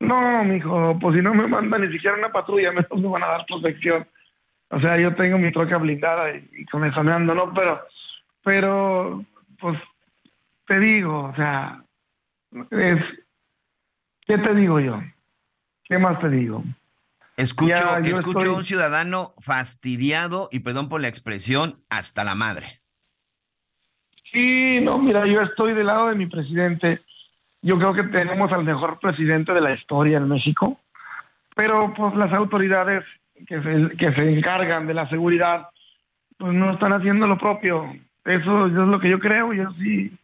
No, 0.00 0.42
mijo, 0.44 0.98
pues 1.00 1.16
si 1.16 1.22
no 1.22 1.32
me 1.34 1.46
mandan 1.46 1.82
ni 1.82 1.92
siquiera 1.92 2.16
una 2.16 2.32
patrulla, 2.32 2.72
menos 2.72 2.90
me 3.00 3.08
van 3.08 3.22
a 3.24 3.28
dar 3.28 3.46
protección. 3.46 4.06
O 4.70 4.80
sea, 4.80 4.98
yo 4.98 5.14
tengo 5.14 5.38
mi 5.38 5.52
troca 5.52 5.78
blindada 5.78 6.34
y, 6.34 6.48
y 6.52 6.64
con 6.66 6.84
eso 6.84 7.02
me 7.04 7.12
ando, 7.12 7.34
¿no? 7.34 7.52
Pero, 7.52 7.82
pero, 8.42 9.24
pues, 9.60 9.78
te 10.66 10.80
digo, 10.80 11.24
o 11.24 11.34
sea, 11.36 11.84
es, 12.70 12.96
¿qué 14.36 14.42
te 14.42 14.54
digo 14.54 14.80
yo? 14.80 15.00
¿Qué 15.84 15.98
más 15.98 16.18
te 16.20 16.28
digo? 16.28 16.64
Escucho, 17.36 17.70
Ya, 17.70 17.98
escucho 17.98 18.38
estoy- 18.40 18.54
un 18.56 18.64
ciudadano 18.64 19.34
fastidiado 19.40 20.48
y 20.52 20.60
perdón 20.60 20.88
por 20.88 21.00
la 21.00 21.08
expresión, 21.08 21.80
hasta 21.90 22.24
la 22.24 22.34
madre. 22.34 22.80
Sí, 24.32 24.80
no, 24.82 24.98
mira, 24.98 25.24
yo 25.26 25.40
estoy 25.42 25.74
del 25.74 25.86
lado 25.86 26.08
de 26.08 26.14
mi 26.14 26.26
presidente. 26.26 27.02
Yo 27.60 27.78
creo 27.78 27.94
que 27.94 28.04
tenemos 28.04 28.50
al 28.52 28.64
mejor 28.64 28.98
presidente 28.98 29.52
de 29.52 29.60
la 29.60 29.74
historia 29.74 30.18
en 30.18 30.28
México, 30.28 30.80
pero 31.54 31.92
pues 31.94 32.14
las 32.16 32.32
autoridades 32.32 33.04
que 33.46 33.62
se, 33.62 33.96
que 33.96 34.12
se 34.14 34.30
encargan 34.32 34.86
de 34.86 34.94
la 34.94 35.08
seguridad, 35.08 35.68
pues 36.38 36.52
no 36.54 36.72
están 36.72 36.92
haciendo 36.94 37.26
lo 37.26 37.38
propio. 37.38 37.84
Eso, 38.24 38.66
eso 38.66 38.82
es 38.82 38.88
lo 38.88 39.00
que 39.00 39.10
yo 39.10 39.18
creo, 39.18 39.52
yo 39.52 39.70
sí. 39.80 40.16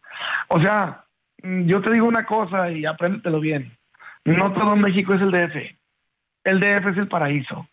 O 0.47 0.59
sea, 0.61 1.05
yo 1.43 1.81
te 1.81 1.93
digo 1.93 2.07
una 2.07 2.25
cosa 2.25 2.71
y 2.71 2.85
apréndetelo 2.85 3.39
bien. 3.39 3.77
No 4.25 4.53
todo 4.53 4.75
México 4.75 5.13
es 5.13 5.21
el 5.21 5.31
DF. 5.31 5.55
El 6.43 6.59
DF 6.59 6.87
es 6.87 6.97
el 6.97 7.07
paraíso. 7.07 7.67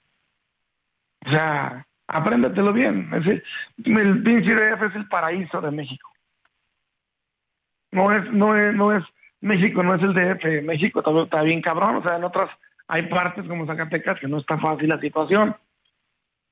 O 1.24 1.31
sea, 1.31 1.86
apréndatelo 2.06 2.73
bien. 2.73 3.10
el 3.12 4.23
pinche 4.23 4.55
DF 4.55 4.82
es 4.82 4.97
el 4.97 5.09
paraíso 5.09 5.60
de 5.60 5.70
México. 5.70 6.10
No 7.93 8.12
es, 8.12 8.31
no 8.32 8.56
es, 8.56 8.74
no 8.74 8.97
es 8.97 9.05
México, 9.40 9.82
no 9.82 9.94
es 9.94 10.02
el 10.02 10.14
DF. 10.14 10.64
México 10.64 11.01
está, 11.01 11.23
está 11.23 11.43
bien 11.43 11.62
cabrón. 11.62 11.97
O 11.97 12.02
sea, 12.02 12.16
en 12.16 12.24
otras 12.24 12.51
hay 12.89 13.02
partes 13.09 13.47
como 13.47 13.66
Zacatecas 13.66 14.20
que 14.20 14.28
no 14.28 14.39
está 14.39 14.59
fácil 14.59 14.89
la 14.89 15.01
situación. 15.01 15.56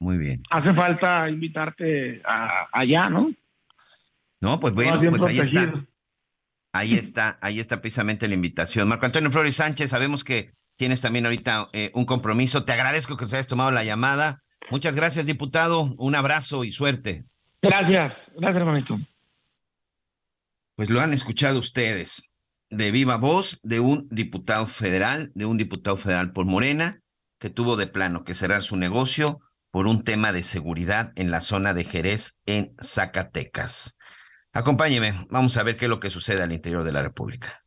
Muy 0.00 0.18
bien. 0.18 0.42
Hace 0.50 0.74
falta 0.74 1.28
invitarte 1.28 2.20
a, 2.24 2.68
allá, 2.72 3.08
¿no? 3.08 3.30
No, 4.40 4.60
pues 4.60 4.74
bueno, 4.74 5.00
pues 5.10 5.24
ahí 5.24 5.38
está. 5.38 5.72
Ahí 6.74 6.96
está, 6.96 7.38
ahí 7.40 7.60
está 7.60 7.80
precisamente 7.80 8.26
la 8.26 8.34
invitación. 8.34 8.88
Marco 8.88 9.06
Antonio 9.06 9.30
Flores 9.30 9.54
Sánchez, 9.54 9.90
sabemos 9.90 10.24
que 10.24 10.50
tienes 10.76 11.00
también 11.00 11.24
ahorita 11.24 11.68
eh, 11.72 11.92
un 11.94 12.04
compromiso. 12.04 12.64
Te 12.64 12.72
agradezco 12.72 13.16
que 13.16 13.26
te 13.26 13.36
hayas 13.36 13.46
tomado 13.46 13.70
la 13.70 13.84
llamada. 13.84 14.42
Muchas 14.72 14.96
gracias, 14.96 15.24
diputado. 15.24 15.94
Un 15.98 16.16
abrazo 16.16 16.64
y 16.64 16.72
suerte. 16.72 17.26
Gracias, 17.62 18.12
gracias, 18.36 18.56
hermanito. 18.56 18.98
Pues 20.74 20.90
lo 20.90 21.00
han 21.00 21.12
escuchado 21.12 21.60
ustedes 21.60 22.32
de 22.70 22.90
viva 22.90 23.18
voz 23.18 23.60
de 23.62 23.78
un 23.78 24.08
diputado 24.10 24.66
federal, 24.66 25.30
de 25.36 25.46
un 25.46 25.56
diputado 25.56 25.96
federal 25.96 26.32
por 26.32 26.44
Morena, 26.44 26.98
que 27.38 27.50
tuvo 27.50 27.76
de 27.76 27.86
plano 27.86 28.24
que 28.24 28.34
cerrar 28.34 28.64
su 28.64 28.76
negocio 28.76 29.38
por 29.70 29.86
un 29.86 30.02
tema 30.02 30.32
de 30.32 30.42
seguridad 30.42 31.12
en 31.14 31.30
la 31.30 31.40
zona 31.40 31.72
de 31.72 31.84
Jerez, 31.84 32.40
en 32.46 32.74
Zacatecas. 32.82 33.96
Acompáñeme, 34.56 35.26
vamos 35.30 35.56
a 35.56 35.64
ver 35.64 35.76
qué 35.76 35.86
es 35.86 35.88
lo 35.88 35.98
que 35.98 36.10
sucede 36.10 36.40
al 36.40 36.52
interior 36.52 36.84
de 36.84 36.92
la 36.92 37.02
República. 37.02 37.64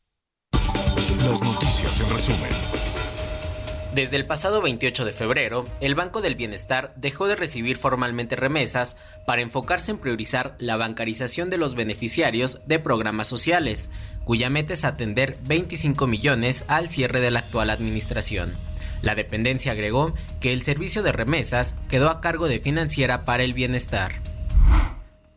Las 1.25 1.43
noticias 1.43 1.99
en 1.99 2.09
resumen. 2.09 2.49
Desde 3.93 4.15
el 4.15 4.25
pasado 4.25 4.61
28 4.61 5.03
de 5.03 5.11
febrero, 5.11 5.67
el 5.81 5.95
Banco 5.95 6.21
del 6.21 6.35
Bienestar 6.35 6.93
dejó 6.95 7.27
de 7.27 7.35
recibir 7.35 7.75
formalmente 7.75 8.37
remesas 8.37 8.95
para 9.25 9.41
enfocarse 9.41 9.91
en 9.91 9.97
priorizar 9.97 10.55
la 10.59 10.77
bancarización 10.77 11.49
de 11.49 11.57
los 11.57 11.75
beneficiarios 11.75 12.61
de 12.67 12.79
programas 12.79 13.27
sociales, 13.27 13.89
cuya 14.23 14.49
meta 14.49 14.71
es 14.71 14.85
atender 14.85 15.35
25 15.43 16.07
millones 16.07 16.63
al 16.69 16.89
cierre 16.89 17.19
de 17.19 17.31
la 17.31 17.39
actual 17.39 17.69
administración. 17.69 18.53
La 19.01 19.13
dependencia 19.13 19.73
agregó 19.73 20.13
que 20.39 20.53
el 20.53 20.61
servicio 20.61 21.03
de 21.03 21.11
remesas 21.11 21.75
quedó 21.89 22.09
a 22.09 22.21
cargo 22.21 22.47
de 22.47 22.59
Financiera 22.59 23.25
para 23.25 23.43
el 23.43 23.51
Bienestar. 23.51 24.13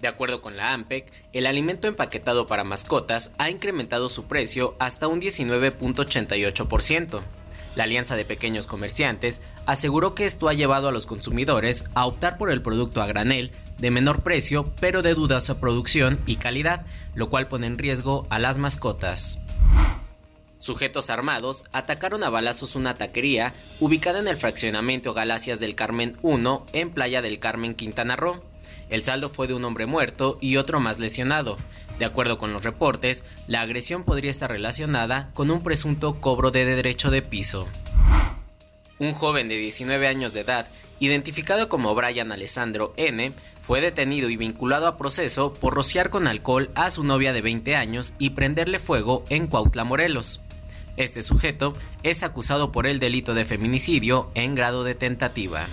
De 0.01 0.09
acuerdo 0.09 0.41
con 0.41 0.57
la 0.57 0.73
AMPEC, 0.73 1.13
el 1.33 1.47
alimento 1.47 1.87
empaquetado 1.87 2.47
para 2.47 2.65
mascotas 2.65 3.33
ha 3.39 3.51
incrementado 3.51 4.09
su 4.09 4.25
precio 4.25 4.75
hasta 4.79 5.09
un 5.09 5.21
19.88%. 5.21 7.21
La 7.77 7.85
Alianza 7.85 8.17
de 8.17 8.25
Pequeños 8.25 8.67
Comerciantes 8.67 9.43
aseguró 9.67 10.15
que 10.15 10.25
esto 10.25 10.49
ha 10.49 10.55
llevado 10.55 10.89
a 10.89 10.93
los 10.93 11.07
consumidores 11.07 11.85
a 11.95 12.07
optar 12.07 12.37
por 12.37 12.51
el 12.51 12.63
producto 12.63 13.01
a 13.01 13.07
granel 13.07 13.53
de 13.79 13.91
menor 13.91 14.23
precio 14.23 14.73
pero 14.81 15.03
de 15.03 15.15
dudosa 15.15 15.61
producción 15.61 16.21
y 16.27 16.37
calidad, 16.37 16.85
lo 17.15 17.31
cual 17.31 17.49
pone 17.49 17.67
en 17.67 17.79
riesgo 17.79 18.27
a 18.31 18.39
las 18.39 18.59
mascotas. 18.59 19.39
Sujetos 20.59 21.09
armados 21.09 21.65
atacaron 21.73 22.23
a 22.23 22.29
balazos 22.29 22.75
una 22.75 22.95
taquería 22.95 23.55
ubicada 23.79 24.19
en 24.19 24.29
el 24.29 24.37
fraccionamiento 24.37 25.15
Galacias 25.15 25.61
del 25.61 25.75
Carmen 25.75 26.17
1 26.23 26.67
en 26.73 26.91
Playa 26.91 27.23
del 27.23 27.39
Carmen, 27.39 27.75
Quintana 27.75 28.17
Roo. 28.17 28.50
El 28.91 29.05
saldo 29.05 29.29
fue 29.29 29.47
de 29.47 29.55
un 29.55 29.65
hombre 29.65 29.87
muerto 29.87 30.37
y 30.41 30.57
otro 30.57 30.81
más 30.81 30.99
lesionado. 30.99 31.57
De 31.99 32.05
acuerdo 32.05 32.39
con 32.39 32.53
los 32.53 32.65
reportes, 32.65 33.25
la 33.47 33.61
agresión 33.61 34.05
podría 34.05 34.31
estar 34.31 34.51
relacionada 34.51 35.31
con 35.33 35.51
un 35.51 35.63
presunto 35.63 36.21
cobro 36.21 36.51
de 36.51 36.65
derecho 36.65 37.11
de 37.11 37.23
piso. 37.23 37.69
Un 38.99 39.15
joven 39.15 39.49
de 39.49 39.57
19 39.57 40.09
años 40.09 40.33
de 40.33 40.41
edad, 40.41 40.67
identificado 40.99 41.69
como 41.69 41.95
Brian 41.95 42.33
Alessandro 42.33 42.93
N., 42.97 43.33
fue 43.63 43.81
detenido 43.81 44.29
y 44.29 44.37
vinculado 44.37 44.89
a 44.89 44.97
proceso 44.97 45.55
por 45.55 45.75
rociar 45.75 46.11
con 46.11 46.27
alcohol 46.27 46.71
a 46.75 46.91
su 46.91 47.05
novia 47.05 47.33
de 47.33 47.41
20 47.43 47.77
años 47.77 48.15
y 48.19 48.31
prenderle 48.31 48.79
fuego 48.81 49.25
en 49.29 49.47
Cuautla, 49.47 49.85
Morelos. 49.85 50.41
Este 50.97 51.23
sujeto 51.23 51.75
es 52.03 52.23
acusado 52.23 52.73
por 52.73 52.87
el 52.87 52.99
delito 52.99 53.35
de 53.35 53.45
feminicidio 53.45 54.31
en 54.35 54.55
grado 54.55 54.83
de 54.83 54.95
tentativa. 54.95 55.67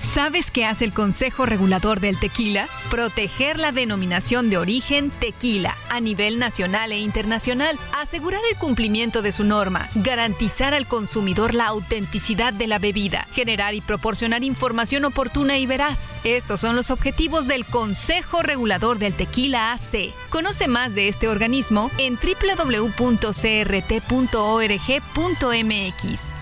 ¿Sabes 0.00 0.50
qué 0.50 0.64
hace 0.64 0.84
el 0.86 0.92
Consejo 0.92 1.46
Regulador 1.46 2.00
del 2.00 2.18
Tequila? 2.18 2.68
Proteger 2.90 3.58
la 3.58 3.70
denominación 3.70 4.50
de 4.50 4.56
origen 4.56 5.10
tequila 5.10 5.76
a 5.90 6.00
nivel 6.00 6.38
nacional 6.38 6.90
e 6.90 6.98
internacional, 6.98 7.78
asegurar 7.96 8.40
el 8.50 8.56
cumplimiento 8.56 9.20
de 9.22 9.30
su 9.30 9.44
norma, 9.44 9.88
garantizar 9.94 10.74
al 10.74 10.88
consumidor 10.88 11.54
la 11.54 11.66
autenticidad 11.66 12.52
de 12.52 12.66
la 12.66 12.78
bebida, 12.78 13.28
generar 13.32 13.74
y 13.74 13.82
proporcionar 13.82 14.42
información 14.42 15.04
oportuna 15.04 15.58
y 15.58 15.66
veraz. 15.66 16.10
Estos 16.24 16.60
son 16.60 16.76
los 16.76 16.90
objetivos 16.90 17.46
del 17.46 17.66
Consejo 17.66 18.42
Regulador 18.42 18.98
del 18.98 19.14
Tequila 19.14 19.72
AC. 19.72 20.14
Conoce 20.30 20.66
más 20.66 20.94
de 20.94 21.08
este 21.08 21.28
organismo 21.28 21.90
en 21.98 22.18
www.crt.org.mx. 22.18 23.00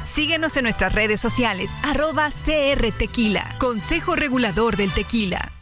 Síguenos 0.04 0.56
en 0.56 0.62
nuestras 0.62 0.92
redes 0.94 1.20
sociales, 1.20 1.70
arroba 1.82 2.30
CRTequila. 2.30 3.47
Consejo 3.56 4.16
Regulador 4.16 4.76
del 4.76 4.92
Tequila. 4.92 5.52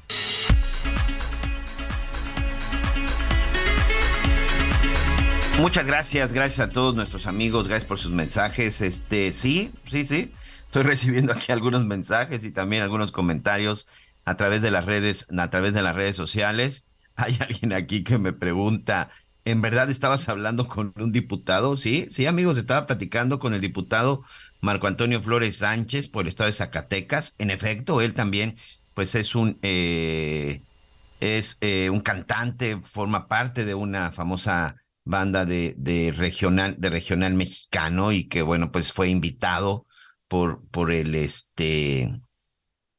Muchas 5.59 5.87
gracias, 5.87 6.35
gracias 6.35 6.69
a 6.69 6.71
todos 6.71 6.95
nuestros 6.95 7.27
amigos, 7.27 7.67
gracias 7.67 7.89
por 7.89 7.99
sus 7.99 8.13
mensajes. 8.13 8.83
Este, 8.83 9.33
sí, 9.33 9.73
sí, 9.91 10.05
sí. 10.05 10.33
Estoy 10.67 10.83
recibiendo 10.91 11.33
aquí 11.33 11.51
algunos 11.51 11.87
mensajes 11.87 12.45
y 12.45 12.51
también 12.51 12.83
algunos 12.83 13.11
comentarios 13.11 13.87
a 14.27 14.37
través 14.37 14.61
de 14.61 14.71
las 14.71 14.85
redes, 14.85 15.27
a 15.37 15.49
través 15.49 15.73
de 15.73 15.83
las 15.83 15.97
redes 15.97 16.15
sociales. 16.15 16.89
Hay 17.17 17.39
alguien 17.41 17.73
aquí 17.73 18.05
que 18.05 18.19
me 18.19 18.35
pregunta, 18.35 19.09
¿en 19.47 19.63
verdad 19.63 19.89
estabas 19.89 20.29
hablando 20.29 20.69
con 20.69 20.93
un 20.97 21.13
diputado? 21.13 21.77
Sí, 21.77 22.07
sí, 22.11 22.27
amigos, 22.27 22.59
estaba 22.59 22.87
platicando 22.87 23.39
con 23.39 23.55
el 23.55 23.63
diputado 23.63 24.25
Marco 24.67 24.89
Antonio 24.89 25.23
Flores 25.23 25.59
Sánchez 25.59 26.09
por 26.09 26.25
el 26.25 26.29
estado 26.29 26.49
de 26.49 26.53
Zacatecas. 26.53 27.37
En 27.39 27.51
efecto, 27.51 28.01
él 28.01 28.15
también, 28.15 28.57
pues 28.95 29.15
es 29.15 29.37
un 29.37 29.59
eh, 29.63 30.61
es 31.21 31.57
eh, 31.61 31.89
un 31.89 32.01
cantante, 32.01 32.81
forma 32.83 33.29
parte 33.29 33.65
de 33.65 33.75
una 33.75 34.11
famosa 34.11 34.77
banda 35.05 35.47
de, 35.47 35.75
de, 35.79 36.13
regional, 36.13 36.75
de 36.79 36.91
regional 36.91 37.35
mexicano, 37.35 38.11
y 38.11 38.25
que 38.29 38.43
bueno, 38.43 38.73
pues 38.73 38.93
fue 38.93 39.09
invitado 39.09 39.87
por, 40.27 40.67
por 40.71 40.91
el 40.91 41.15
este, 41.15 42.21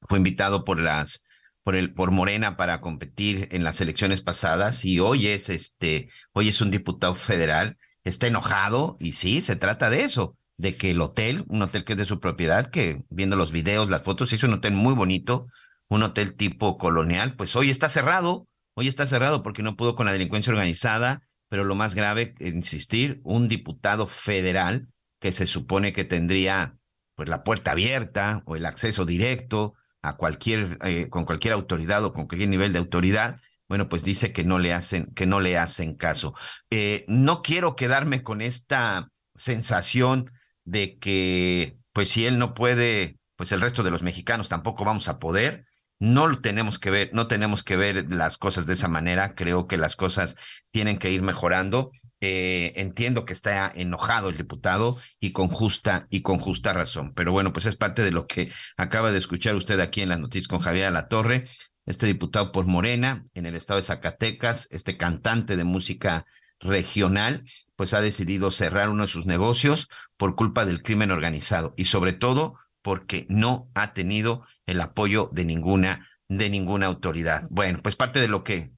fue 0.07 0.19
invitado 0.19 0.63
por 0.63 0.79
las, 0.79 1.25
por 1.63 1.75
el, 1.75 1.93
por 1.93 2.11
Morena 2.11 2.55
para 2.55 2.79
competir 2.79 3.49
en 3.51 3.65
las 3.65 3.81
elecciones 3.81 4.21
pasadas, 4.21 4.85
y 4.85 5.01
hoy 5.01 5.27
es 5.27 5.49
este, 5.49 6.09
hoy 6.31 6.47
es 6.47 6.61
un 6.61 6.71
diputado 6.71 7.13
federal, 7.13 7.77
está 8.05 8.27
enojado, 8.27 8.95
y 9.01 9.13
sí, 9.13 9.41
se 9.41 9.57
trata 9.57 9.89
de 9.89 10.05
eso 10.05 10.37
de 10.57 10.75
que 10.75 10.91
el 10.91 11.01
hotel, 11.01 11.45
un 11.47 11.61
hotel 11.61 11.83
que 11.83 11.93
es 11.93 11.99
de 11.99 12.05
su 12.05 12.19
propiedad, 12.19 12.69
que 12.69 13.03
viendo 13.09 13.35
los 13.35 13.51
videos, 13.51 13.89
las 13.89 14.03
fotos, 14.03 14.33
es 14.33 14.43
un 14.43 14.53
hotel 14.53 14.73
muy 14.73 14.93
bonito, 14.93 15.47
un 15.87 16.03
hotel 16.03 16.35
tipo 16.35 16.77
colonial, 16.77 17.35
pues 17.35 17.55
hoy 17.55 17.69
está 17.69 17.89
cerrado, 17.89 18.47
hoy 18.73 18.87
está 18.87 19.07
cerrado 19.07 19.43
porque 19.43 19.63
no 19.63 19.75
pudo 19.75 19.95
con 19.95 20.05
la 20.05 20.13
delincuencia 20.13 20.51
organizada, 20.51 21.21
pero 21.47 21.63
lo 21.63 21.75
más 21.75 21.95
grave, 21.95 22.33
insistir, 22.39 23.21
un 23.23 23.47
diputado 23.47 24.07
federal 24.07 24.89
que 25.19 25.31
se 25.31 25.47
supone 25.47 25.93
que 25.93 26.03
tendría 26.03 26.75
pues 27.15 27.29
la 27.29 27.43
puerta 27.43 27.71
abierta 27.71 28.43
o 28.45 28.55
el 28.55 28.65
acceso 28.65 29.05
directo 29.05 29.73
a 30.01 30.17
cualquier, 30.17 30.77
eh, 30.83 31.07
con 31.09 31.25
cualquier 31.25 31.53
autoridad 31.53 32.03
o 32.03 32.13
con 32.13 32.27
cualquier 32.27 32.49
nivel 32.49 32.73
de 32.73 32.79
autoridad, 32.79 33.39
bueno, 33.67 33.89
pues 33.89 34.03
dice 34.03 34.31
que 34.31 34.43
no 34.43 34.59
le 34.59 34.73
hacen, 34.73 35.07
que 35.13 35.25
no 35.25 35.41
le 35.41 35.57
hacen 35.57 35.95
caso. 35.95 36.33
Eh, 36.69 37.05
no 37.07 37.41
quiero 37.41 37.75
quedarme 37.75 38.23
con 38.23 38.41
esta 38.41 39.09
sensación 39.35 40.31
de 40.67 40.97
que, 40.99 41.77
pues 41.93 42.09
si 42.09 42.25
él 42.27 42.37
no 42.37 42.53
puede, 42.53 43.17
pues 43.37 43.51
el 43.53 43.61
resto 43.61 43.83
de 43.83 43.91
los 43.91 44.03
mexicanos 44.03 44.49
tampoco 44.49 44.83
vamos 44.83 45.07
a 45.07 45.17
poder. 45.17 45.65
No 45.97 46.39
tenemos 46.39 46.77
que 46.77 46.91
ver, 46.91 47.09
no 47.13 47.27
tenemos 47.27 47.63
que 47.63 47.77
ver 47.77 48.13
las 48.13 48.37
cosas 48.37 48.67
de 48.67 48.73
esa 48.73 48.89
manera. 48.89 49.33
Creo 49.33 49.65
que 49.65 49.77
las 49.77 49.95
cosas 49.95 50.35
tienen 50.69 50.99
que 50.99 51.09
ir 51.09 51.21
mejorando. 51.21 51.91
Eh, 52.19 52.73
entiendo 52.75 53.25
que 53.25 53.33
está 53.33 53.71
enojado 53.73 54.29
el 54.29 54.37
diputado 54.37 54.97
y 55.19 55.31
con 55.31 55.47
justa 55.47 56.05
y 56.09 56.21
con 56.21 56.37
justa 56.39 56.73
razón. 56.73 57.13
Pero 57.15 57.31
bueno, 57.31 57.53
pues 57.53 57.65
es 57.65 57.77
parte 57.77 58.03
de 58.03 58.11
lo 58.11 58.27
que 58.27 58.51
acaba 58.75 59.11
de 59.11 59.19
escuchar 59.19 59.55
usted 59.55 59.79
aquí 59.79 60.01
en 60.01 60.09
las 60.09 60.19
noticias 60.19 60.49
con 60.49 60.59
Javier 60.59 60.91
La 60.91 61.07
Torre, 61.07 61.47
este 61.85 62.07
diputado 62.07 62.51
por 62.51 62.65
Morena 62.65 63.23
en 63.33 63.45
el 63.45 63.55
estado 63.55 63.77
de 63.77 63.83
Zacatecas, 63.83 64.67
este 64.71 64.97
cantante 64.97 65.55
de 65.55 65.63
música 65.63 66.25
regional, 66.59 67.43
pues 67.75 67.93
ha 67.93 68.01
decidido 68.01 68.51
cerrar 68.51 68.89
uno 68.89 69.03
de 69.03 69.07
sus 69.07 69.25
negocios 69.25 69.87
por 70.17 70.35
culpa 70.35 70.65
del 70.65 70.81
crimen 70.81 71.11
organizado 71.11 71.73
y 71.77 71.85
sobre 71.85 72.13
todo 72.13 72.55
porque 72.81 73.25
no 73.29 73.69
ha 73.75 73.93
tenido 73.93 74.45
el 74.65 74.81
apoyo 74.81 75.29
de 75.33 75.45
ninguna 75.45 76.07
de 76.29 76.49
ninguna 76.49 76.87
autoridad. 76.87 77.47
Bueno, 77.49 77.79
pues 77.81 77.95
parte 77.95 78.19
de 78.19 78.27
lo 78.27 78.43
que 78.43 78.73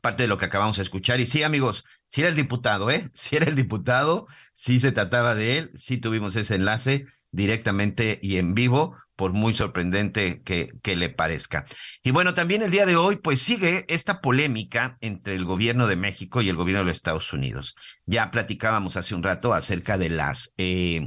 parte 0.00 0.22
de 0.22 0.28
lo 0.28 0.38
que 0.38 0.46
acabamos 0.46 0.78
de 0.78 0.82
escuchar 0.82 1.20
y 1.20 1.26
sí, 1.26 1.42
amigos, 1.42 1.84
si 2.08 2.22
era 2.22 2.30
el 2.30 2.36
diputado, 2.36 2.90
¿eh? 2.90 3.10
Si 3.14 3.36
era 3.36 3.46
el 3.46 3.56
diputado, 3.56 4.26
sí 4.52 4.80
se 4.80 4.92
trataba 4.92 5.34
de 5.34 5.58
él, 5.58 5.70
sí 5.74 5.98
tuvimos 5.98 6.34
ese 6.36 6.54
enlace 6.54 7.06
directamente 7.30 8.18
y 8.22 8.36
en 8.36 8.54
vivo 8.54 8.96
por 9.22 9.34
muy 9.34 9.54
sorprendente 9.54 10.42
que, 10.42 10.96
le 10.96 11.08
parezca. 11.08 11.64
Y 12.02 12.10
bueno, 12.10 12.34
también 12.34 12.60
el 12.60 12.72
día 12.72 12.86
de 12.86 12.96
hoy, 12.96 13.14
pues 13.14 13.40
sigue 13.40 13.84
esta 13.86 14.20
polémica 14.20 14.98
entre 15.00 15.36
el 15.36 15.44
gobierno 15.44 15.86
de 15.86 15.94
México 15.94 16.42
y 16.42 16.48
el 16.48 16.56
gobierno 16.56 16.80
de 16.80 16.86
los 16.86 16.96
Estados 16.96 17.32
Unidos. 17.32 17.76
Ya 18.04 18.32
platicábamos 18.32 18.96
hace 18.96 19.14
un 19.14 19.22
rato 19.22 19.54
acerca 19.54 19.96
de 19.96 20.08
las 20.08 20.52
eh, 20.56 21.06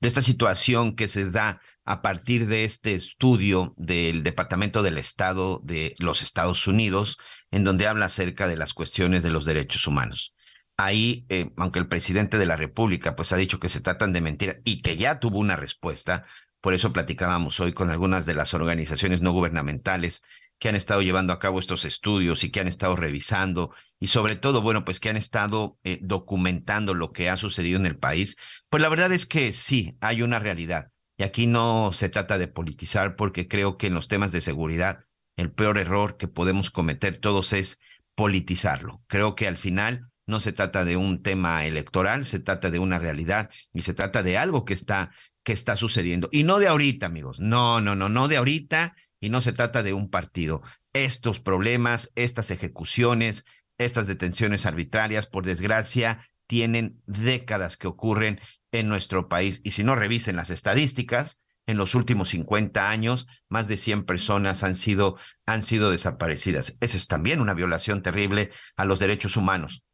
de 0.00 0.06
esta 0.06 0.22
situación 0.22 0.94
que 0.94 1.08
se 1.08 1.28
da 1.28 1.60
a 1.84 2.02
partir 2.02 2.46
de 2.46 2.62
este 2.62 2.94
estudio 2.94 3.74
del 3.76 4.22
Departamento 4.22 4.84
del 4.84 4.98
Estado 4.98 5.60
de 5.64 5.96
los 5.98 6.22
Estados 6.22 6.68
Unidos, 6.68 7.18
en 7.50 7.64
donde 7.64 7.88
habla 7.88 8.04
acerca 8.04 8.46
de 8.46 8.56
las 8.56 8.74
cuestiones 8.74 9.24
de 9.24 9.30
los 9.30 9.44
derechos 9.44 9.88
humanos. 9.88 10.36
Ahí, 10.76 11.26
eh, 11.30 11.50
aunque 11.56 11.80
el 11.80 11.88
presidente 11.88 12.38
de 12.38 12.46
la 12.46 12.54
República 12.54 13.16
pues 13.16 13.32
ha 13.32 13.36
dicho 13.36 13.58
que 13.58 13.70
se 13.70 13.80
tratan 13.80 14.12
de 14.12 14.20
mentiras 14.20 14.58
y 14.62 14.82
que 14.82 14.96
ya 14.96 15.18
tuvo 15.18 15.40
una 15.40 15.56
respuesta, 15.56 16.26
por 16.66 16.74
eso 16.74 16.92
platicábamos 16.92 17.60
hoy 17.60 17.72
con 17.72 17.90
algunas 17.90 18.26
de 18.26 18.34
las 18.34 18.52
organizaciones 18.52 19.22
no 19.22 19.30
gubernamentales 19.30 20.24
que 20.58 20.68
han 20.68 20.74
estado 20.74 21.00
llevando 21.00 21.32
a 21.32 21.38
cabo 21.38 21.60
estos 21.60 21.84
estudios 21.84 22.42
y 22.42 22.50
que 22.50 22.58
han 22.58 22.66
estado 22.66 22.96
revisando 22.96 23.72
y 24.00 24.08
sobre 24.08 24.34
todo, 24.34 24.62
bueno, 24.62 24.84
pues 24.84 24.98
que 24.98 25.08
han 25.08 25.16
estado 25.16 25.78
eh, 25.84 26.00
documentando 26.02 26.92
lo 26.92 27.12
que 27.12 27.30
ha 27.30 27.36
sucedido 27.36 27.78
en 27.78 27.86
el 27.86 27.96
país, 27.96 28.36
pues 28.68 28.82
la 28.82 28.88
verdad 28.88 29.12
es 29.12 29.26
que 29.26 29.52
sí, 29.52 29.96
hay 30.00 30.22
una 30.22 30.40
realidad. 30.40 30.90
Y 31.16 31.22
aquí 31.22 31.46
no 31.46 31.92
se 31.92 32.08
trata 32.08 32.36
de 32.36 32.48
politizar 32.48 33.14
porque 33.14 33.46
creo 33.46 33.76
que 33.76 33.86
en 33.86 33.94
los 33.94 34.08
temas 34.08 34.32
de 34.32 34.40
seguridad 34.40 35.04
el 35.36 35.52
peor 35.52 35.78
error 35.78 36.16
que 36.16 36.26
podemos 36.26 36.72
cometer 36.72 37.16
todos 37.16 37.52
es 37.52 37.78
politizarlo. 38.16 39.04
Creo 39.06 39.36
que 39.36 39.46
al 39.46 39.56
final 39.56 40.08
no 40.26 40.40
se 40.40 40.52
trata 40.52 40.84
de 40.84 40.96
un 40.96 41.22
tema 41.22 41.64
electoral, 41.64 42.24
se 42.24 42.40
trata 42.40 42.72
de 42.72 42.80
una 42.80 42.98
realidad 42.98 43.50
y 43.72 43.82
se 43.82 43.94
trata 43.94 44.24
de 44.24 44.36
algo 44.36 44.64
que 44.64 44.74
está 44.74 45.12
que 45.46 45.52
está 45.52 45.76
sucediendo 45.76 46.28
y 46.32 46.42
no 46.42 46.58
de 46.58 46.66
ahorita, 46.66 47.06
amigos. 47.06 47.38
No, 47.38 47.80
no, 47.80 47.94
no, 47.94 48.08
no 48.08 48.26
de 48.26 48.36
ahorita 48.36 48.96
y 49.20 49.30
no 49.30 49.40
se 49.40 49.52
trata 49.52 49.84
de 49.84 49.92
un 49.92 50.10
partido. 50.10 50.60
Estos 50.92 51.38
problemas, 51.38 52.10
estas 52.16 52.50
ejecuciones, 52.50 53.44
estas 53.78 54.08
detenciones 54.08 54.66
arbitrarias, 54.66 55.28
por 55.28 55.46
desgracia, 55.46 56.18
tienen 56.48 57.00
décadas 57.06 57.76
que 57.76 57.86
ocurren 57.86 58.40
en 58.72 58.88
nuestro 58.88 59.28
país. 59.28 59.60
Y 59.62 59.70
si 59.70 59.84
no 59.84 59.94
revisen 59.94 60.34
las 60.34 60.50
estadísticas, 60.50 61.44
en 61.66 61.76
los 61.76 61.94
últimos 61.94 62.30
50 62.30 62.90
años, 62.90 63.28
más 63.48 63.68
de 63.68 63.76
100 63.76 64.04
personas 64.04 64.64
han 64.64 64.74
sido, 64.74 65.16
han 65.46 65.62
sido 65.62 65.92
desaparecidas. 65.92 66.76
Eso 66.80 66.96
es 66.96 67.06
también 67.06 67.40
una 67.40 67.54
violación 67.54 68.02
terrible 68.02 68.50
a 68.74 68.84
los 68.84 68.98
derechos 68.98 69.36
humanos. 69.36 69.84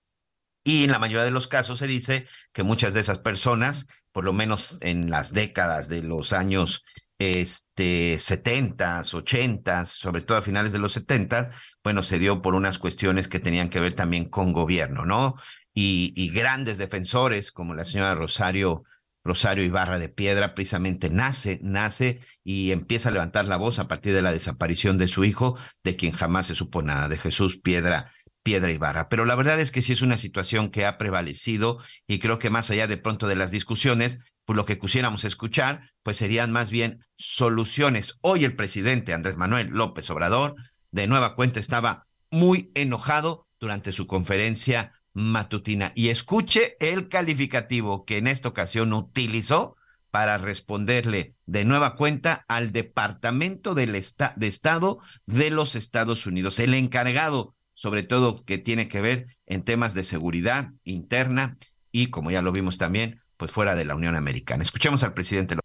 Y 0.65 0.85
en 0.85 0.93
la 0.93 0.99
mayoría 0.99 1.25
de 1.25 1.31
los 1.31 1.49
casos 1.49 1.79
se 1.79 1.87
dice 1.87 2.27
que 2.53 2.63
muchas 2.63 2.95
de 2.95 3.01
esas 3.01 3.19
personas, 3.19 3.87
por 4.13 4.25
lo 4.25 4.33
menos 4.33 4.79
en 4.81 5.11
las 5.11 5.33
décadas 5.33 5.89
de 5.89 6.03
los 6.03 6.33
años 6.33 6.85
este, 7.19 8.19
70, 8.19 9.03
80, 9.13 9.85
sobre 9.87 10.23
todo 10.23 10.39
a 10.39 10.43
finales 10.43 10.73
de 10.73 10.79
los 10.79 10.93
70, 10.93 11.51
bueno, 11.83 12.03
se 12.03 12.19
dio 12.19 12.43
por 12.43 12.55
unas 12.55 12.79
cuestiones 12.79 13.29
que 13.29 13.39
tenían 13.41 13.71
que 13.71 13.81
ver 13.81 13.95
también 13.95 14.29
con 14.29 14.53
gobierno, 14.53 15.05
¿no? 15.05 15.37
Y, 15.75 16.13
y 16.17 16.31
grandes 16.31 16.79
defensores 16.79 17.53
como 17.53 17.75
la 17.75 17.85
señora 17.85 18.15
Rosario, 18.15 18.85
Rosario 19.25 19.65
Ibarra 19.65 19.99
de 19.99 20.09
Piedra, 20.09 20.55
precisamente 20.55 21.11
nace, 21.11 21.61
nace 21.63 22.21
y 22.45 22.73
empieza 22.73 23.09
a 23.09 23.13
levantar 23.13 23.47
la 23.47 23.57
voz 23.57 23.79
a 23.79 23.89
partir 23.89 24.15
de 24.15 24.23
la 24.23 24.33
desaparición 24.33 24.99
de 24.99 25.09
su 25.09 25.25
hijo, 25.25 25.57
de 25.85 25.97
quien 25.97 26.13
jamás 26.13 26.47
se 26.49 26.55
supo 26.55 26.83
nada, 26.83 27.09
de 27.09 27.19
Jesús 27.19 27.57
Piedra 27.61 28.13
Piedra 28.43 28.71
Ibarra. 28.71 29.09
Pero 29.09 29.25
la 29.25 29.35
verdad 29.35 29.61
es 29.61 29.73
que 29.73 29.83
sí 29.83 29.93
es 29.93 30.03
una 30.03 30.19
situación 30.19 30.71
que 30.71 30.87
ha 30.87 30.99
prevalecido 30.99 31.79
y 32.07 32.19
creo 32.19 32.39
que 32.39 32.51
más 32.51 32.71
allá 32.71 32.87
de 32.87 32.97
pronto 32.97 33.29
de 33.29 33.37
las 33.37 33.51
discusiones, 33.51 34.19
pues 34.45 34.57
lo 34.57 34.65
que 34.65 34.79
quisiéramos 34.79 35.25
escuchar, 35.25 35.91
pues 36.03 36.17
serían 36.17 36.53
más 36.53 36.71
bien 36.71 37.05
soluciones. 37.17 38.19
Hoy 38.21 38.45
el 38.45 38.57
presidente 38.57 39.15
Andrés 39.15 39.37
Manuel 39.37 39.69
López 39.69 40.11
Obrador, 40.11 40.57
de 40.91 41.07
nueva 41.07 41.37
cuenta, 41.37 41.61
estaba 41.61 42.07
muy 42.31 42.71
enojado 42.75 43.47
durante 43.61 43.93
su 43.93 44.07
conferencia 44.07 44.93
matutina. 45.13 45.93
Y 45.95 46.09
escuche 46.09 46.77
el 46.81 47.09
calificativo 47.09 48.05
que 48.05 48.19
en 48.19 48.27
esta 48.27 48.49
ocasión 48.49 48.93
utilizó 48.93 49.77
para 50.11 50.37
responderle 50.37 51.35
de 51.47 51.65
nueva 51.65 51.97
cuenta 51.97 52.45
al 52.49 52.73
Departamento 52.73 53.75
del 53.75 53.93
de 53.93 54.47
Estado 54.47 54.99
de 55.27 55.51
los 55.51 55.75
Estados 55.75 56.27
Unidos, 56.27 56.59
el 56.59 56.75
encargado 56.75 57.55
sobre 57.83 58.05
todo 58.05 58.45
que 58.45 58.59
tiene 58.59 58.87
que 58.87 59.01
ver 59.01 59.27
en 59.45 59.65
temas 59.65 59.93
de 59.93 60.05
seguridad 60.05 60.71
interna 60.85 61.57
y, 61.91 62.11
como 62.11 62.31
ya 62.31 62.41
lo 62.41 62.53
vimos 62.53 62.79
también, 62.79 63.21
pues 63.37 63.51
fuera 63.51 63.75
de 63.75 63.85
la 63.85 63.97
Unión 63.97 64.15
Americana. 64.15 64.63
Escuchemos 64.63 65.03
al 65.03 65.15
presidente. 65.15 65.57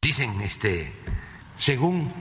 Dicen, 0.00 0.40
este, 0.40 0.94
según 1.56 2.12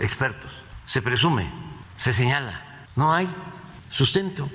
expertos, 0.00 0.62
se 0.84 1.00
presume, 1.00 1.50
se 1.96 2.12
señala, 2.12 2.86
no 2.94 3.14
hay 3.14 3.26
sustento. 3.88 4.50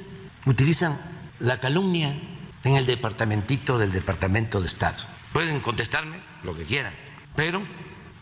Utilizan 0.45 0.99
la 1.39 1.59
calumnia 1.59 2.15
en 2.63 2.75
el 2.75 2.85
departamentito 2.85 3.79
del 3.79 3.91
Departamento 3.91 4.59
de 4.59 4.67
Estado. 4.67 5.05
Pueden 5.33 5.59
contestarme 5.59 6.21
lo 6.43 6.55
que 6.55 6.65
quieran, 6.65 6.93
pero 7.35 7.63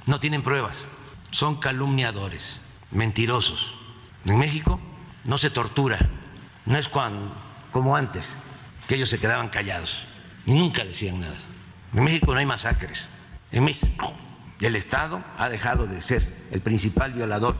no 0.05 0.21
tienen 0.21 0.41
pruebas. 0.41 0.87
Son 1.31 1.59
calumniadores, 1.59 2.61
mentirosos. 2.91 3.75
En 4.23 4.39
México 4.39 4.79
no 5.23 5.37
se 5.37 5.49
tortura, 5.49 5.99
no 6.65 6.77
es 6.77 6.89
como 6.89 7.95
antes, 7.95 8.37
que 8.87 8.95
ellos 8.95 9.09
se 9.09 9.19
quedaban 9.19 9.49
callados 9.49 10.07
y 10.45 10.53
nunca 10.53 10.83
decían 10.83 11.19
nada. 11.19 11.37
En 11.93 12.03
México 12.03 12.33
no 12.33 12.39
hay 12.39 12.45
masacres. 12.45 13.09
En 13.51 13.63
México 13.63 14.13
el 14.61 14.75
Estado 14.75 15.23
ha 15.37 15.49
dejado 15.49 15.87
de 15.87 16.01
ser 16.01 16.21
el 16.51 16.61
principal 16.61 17.13
violador 17.13 17.55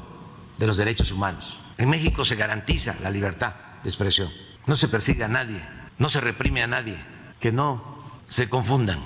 de 0.57 0.67
los 0.67 0.77
derechos 0.77 1.11
humanos. 1.11 1.59
En 1.77 1.89
México 1.89 2.23
se 2.25 2.35
garantiza 2.35 2.95
la 3.01 3.09
libertad 3.09 3.55
de 3.83 3.89
expresión. 3.89 4.29
No 4.67 4.75
se 4.75 4.87
persigue 4.87 5.23
a 5.23 5.27
nadie, 5.27 5.61
no 5.97 6.09
se 6.09 6.21
reprime 6.21 6.61
a 6.61 6.67
nadie. 6.67 7.03
Que 7.39 7.51
no 7.51 8.21
se 8.29 8.49
confundan. 8.49 8.99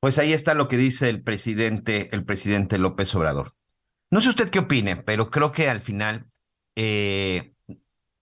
Pues 0.00 0.18
ahí 0.18 0.32
está 0.32 0.54
lo 0.54 0.68
que 0.68 0.76
dice 0.76 1.08
el 1.08 1.22
presidente, 1.22 2.14
el 2.14 2.24
presidente 2.24 2.78
López 2.78 3.12
Obrador. 3.14 3.54
No 4.14 4.20
sé 4.20 4.28
usted 4.28 4.48
qué 4.48 4.60
opine, 4.60 4.94
pero 4.94 5.28
creo 5.28 5.50
que 5.50 5.68
al 5.68 5.80
final 5.80 6.26
eh, 6.76 7.52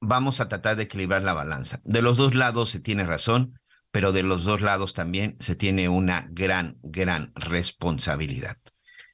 vamos 0.00 0.40
a 0.40 0.48
tratar 0.48 0.74
de 0.76 0.84
equilibrar 0.84 1.20
la 1.20 1.34
balanza. 1.34 1.82
De 1.84 2.00
los 2.00 2.16
dos 2.16 2.34
lados 2.34 2.70
se 2.70 2.80
tiene 2.80 3.04
razón, 3.04 3.60
pero 3.90 4.10
de 4.10 4.22
los 4.22 4.44
dos 4.44 4.62
lados 4.62 4.94
también 4.94 5.36
se 5.38 5.54
tiene 5.54 5.90
una 5.90 6.28
gran, 6.30 6.78
gran 6.82 7.32
responsabilidad. 7.34 8.56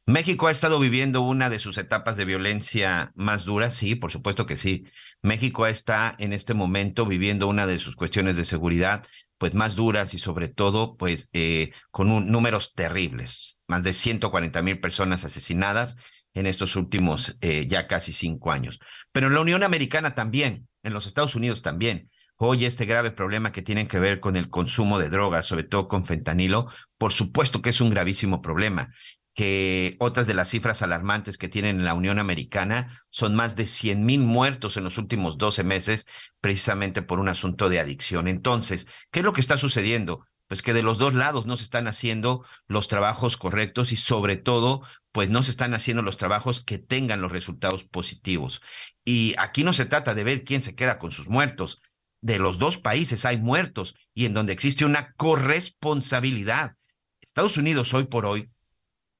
México 0.07 0.47
ha 0.47 0.53
estado 0.53 0.79
viviendo 0.79 1.21
una 1.21 1.51
de 1.51 1.59
sus 1.59 1.79
etapas 1.79 2.17
de 2.17 2.27
violencia 2.27 3.11
más 3.17 3.45
duras, 3.45 3.75
sí, 3.75 3.97
por 3.97 4.13
supuesto 4.13 4.47
que 4.47 4.57
sí. 4.57 4.85
México 5.21 5.67
está 5.67 6.15
en 6.21 6.33
este 6.33 6.55
momento 6.55 7.07
viviendo 7.07 7.49
una 7.49 7.67
de 7.67 7.81
sus 7.81 7.97
cuestiones 7.97 8.37
de 8.37 8.45
seguridad, 8.45 9.05
pues 9.37 9.53
más 9.53 9.75
duras 9.75 10.15
y 10.15 10.19
sobre 10.21 10.49
todo, 10.49 10.97
pues 10.97 11.29
eh, 11.33 11.73
con 11.91 12.31
números 12.31 12.75
terribles, 12.75 13.61
más 13.67 13.83
de 13.83 13.93
140 13.93 14.63
mil 14.63 14.81
personas 14.81 15.25
asesinadas 15.25 15.97
en 16.39 16.47
estos 16.47 16.77
últimos 16.77 17.36
eh, 17.40 17.66
ya 17.66 17.86
casi 17.86 18.12
cinco 18.12 18.52
años. 18.52 18.78
Pero 19.12 19.27
en 19.27 19.35
la 19.35 19.40
Unión 19.40 19.62
Americana 19.62 20.15
también, 20.15 20.69
en 20.82 20.93
los 20.93 21.06
Estados 21.06 21.35
Unidos 21.35 21.62
también. 21.62 22.10
Hoy 22.40 22.65
este 22.66 22.86
grave 22.86 23.10
problema 23.10 23.51
que 23.51 23.62
tiene 23.62 23.89
que 23.89 23.98
ver 23.98 24.20
con 24.20 24.36
el 24.36 24.48
consumo 24.48 25.01
de 25.01 25.10
drogas, 25.10 25.44
sobre 25.47 25.65
todo 25.65 25.89
con 25.89 26.06
fentanilo, 26.06 26.69
por 26.97 27.12
supuesto 27.12 27.60
que 27.60 27.70
es 27.70 27.81
un 27.81 27.90
gravísimo 27.90 28.40
problema 28.40 28.90
que 29.39 29.94
otras 30.01 30.27
de 30.27 30.35
las 30.35 30.48
cifras 30.48 30.82
alarmantes 30.82 31.39
que 31.39 31.48
tienen 31.48 31.78
en 31.78 31.85
la 31.85 31.94
Unión 31.94 32.19
Americana 32.19 32.93
son 33.09 33.36
más 33.36 33.55
de 33.55 33.66
100 33.66 34.05
mil 34.05 34.19
muertos 34.19 34.77
en 34.77 34.82
los 34.82 34.98
últimos 34.98 35.39
12 35.39 35.62
meses, 35.62 36.09
precisamente 36.40 37.02
por 37.02 37.20
un 37.20 37.28
asunto 37.28 37.69
de 37.69 37.78
adicción. 37.78 38.27
Entonces, 38.27 38.89
¿qué 39.12 39.20
es 39.20 39.24
lo 39.24 39.32
que 39.32 39.40
está 39.40 39.56
sucediendo? 39.56 40.27
Pues 40.48 40.60
que 40.60 40.73
de 40.73 40.82
los 40.82 40.98
dos 40.98 41.15
lados 41.15 41.47
no 41.47 41.56
se 41.56 41.62
están 41.62 41.86
haciendo 41.86 42.44
los 42.66 42.89
trabajos 42.89 43.36
correctos 43.36 43.93
y 43.93 43.97
sobre 43.97 44.39
todo, 44.39 44.82
pues 45.19 45.31
no 45.31 45.43
se 45.43 45.51
están 45.51 45.74
haciendo 45.74 46.05
los 46.05 46.16
trabajos 46.16 46.61
que 46.61 46.78
tengan 46.78 47.20
los 47.20 47.32
resultados 47.32 47.82
positivos. 47.82 48.62
Y 49.05 49.35
aquí 49.36 49.65
no 49.65 49.73
se 49.73 49.85
trata 49.85 50.15
de 50.15 50.23
ver 50.23 50.45
quién 50.45 50.62
se 50.62 50.77
queda 50.77 51.01
con 51.01 51.11
sus 51.11 51.27
muertos. 51.27 51.82
De 52.20 52.39
los 52.39 52.61
dos 52.61 52.78
países 52.78 53.24
hay 53.24 53.36
muertos 53.36 53.97
y 54.15 54.27
en 54.27 54.35
donde 54.35 54.53
existe 54.53 54.85
una 54.85 55.15
corresponsabilidad. 55.15 56.77
Estados 57.20 57.57
Unidos 57.57 57.95
hoy 57.95 58.05
por 58.05 58.27
hoy 58.27 58.49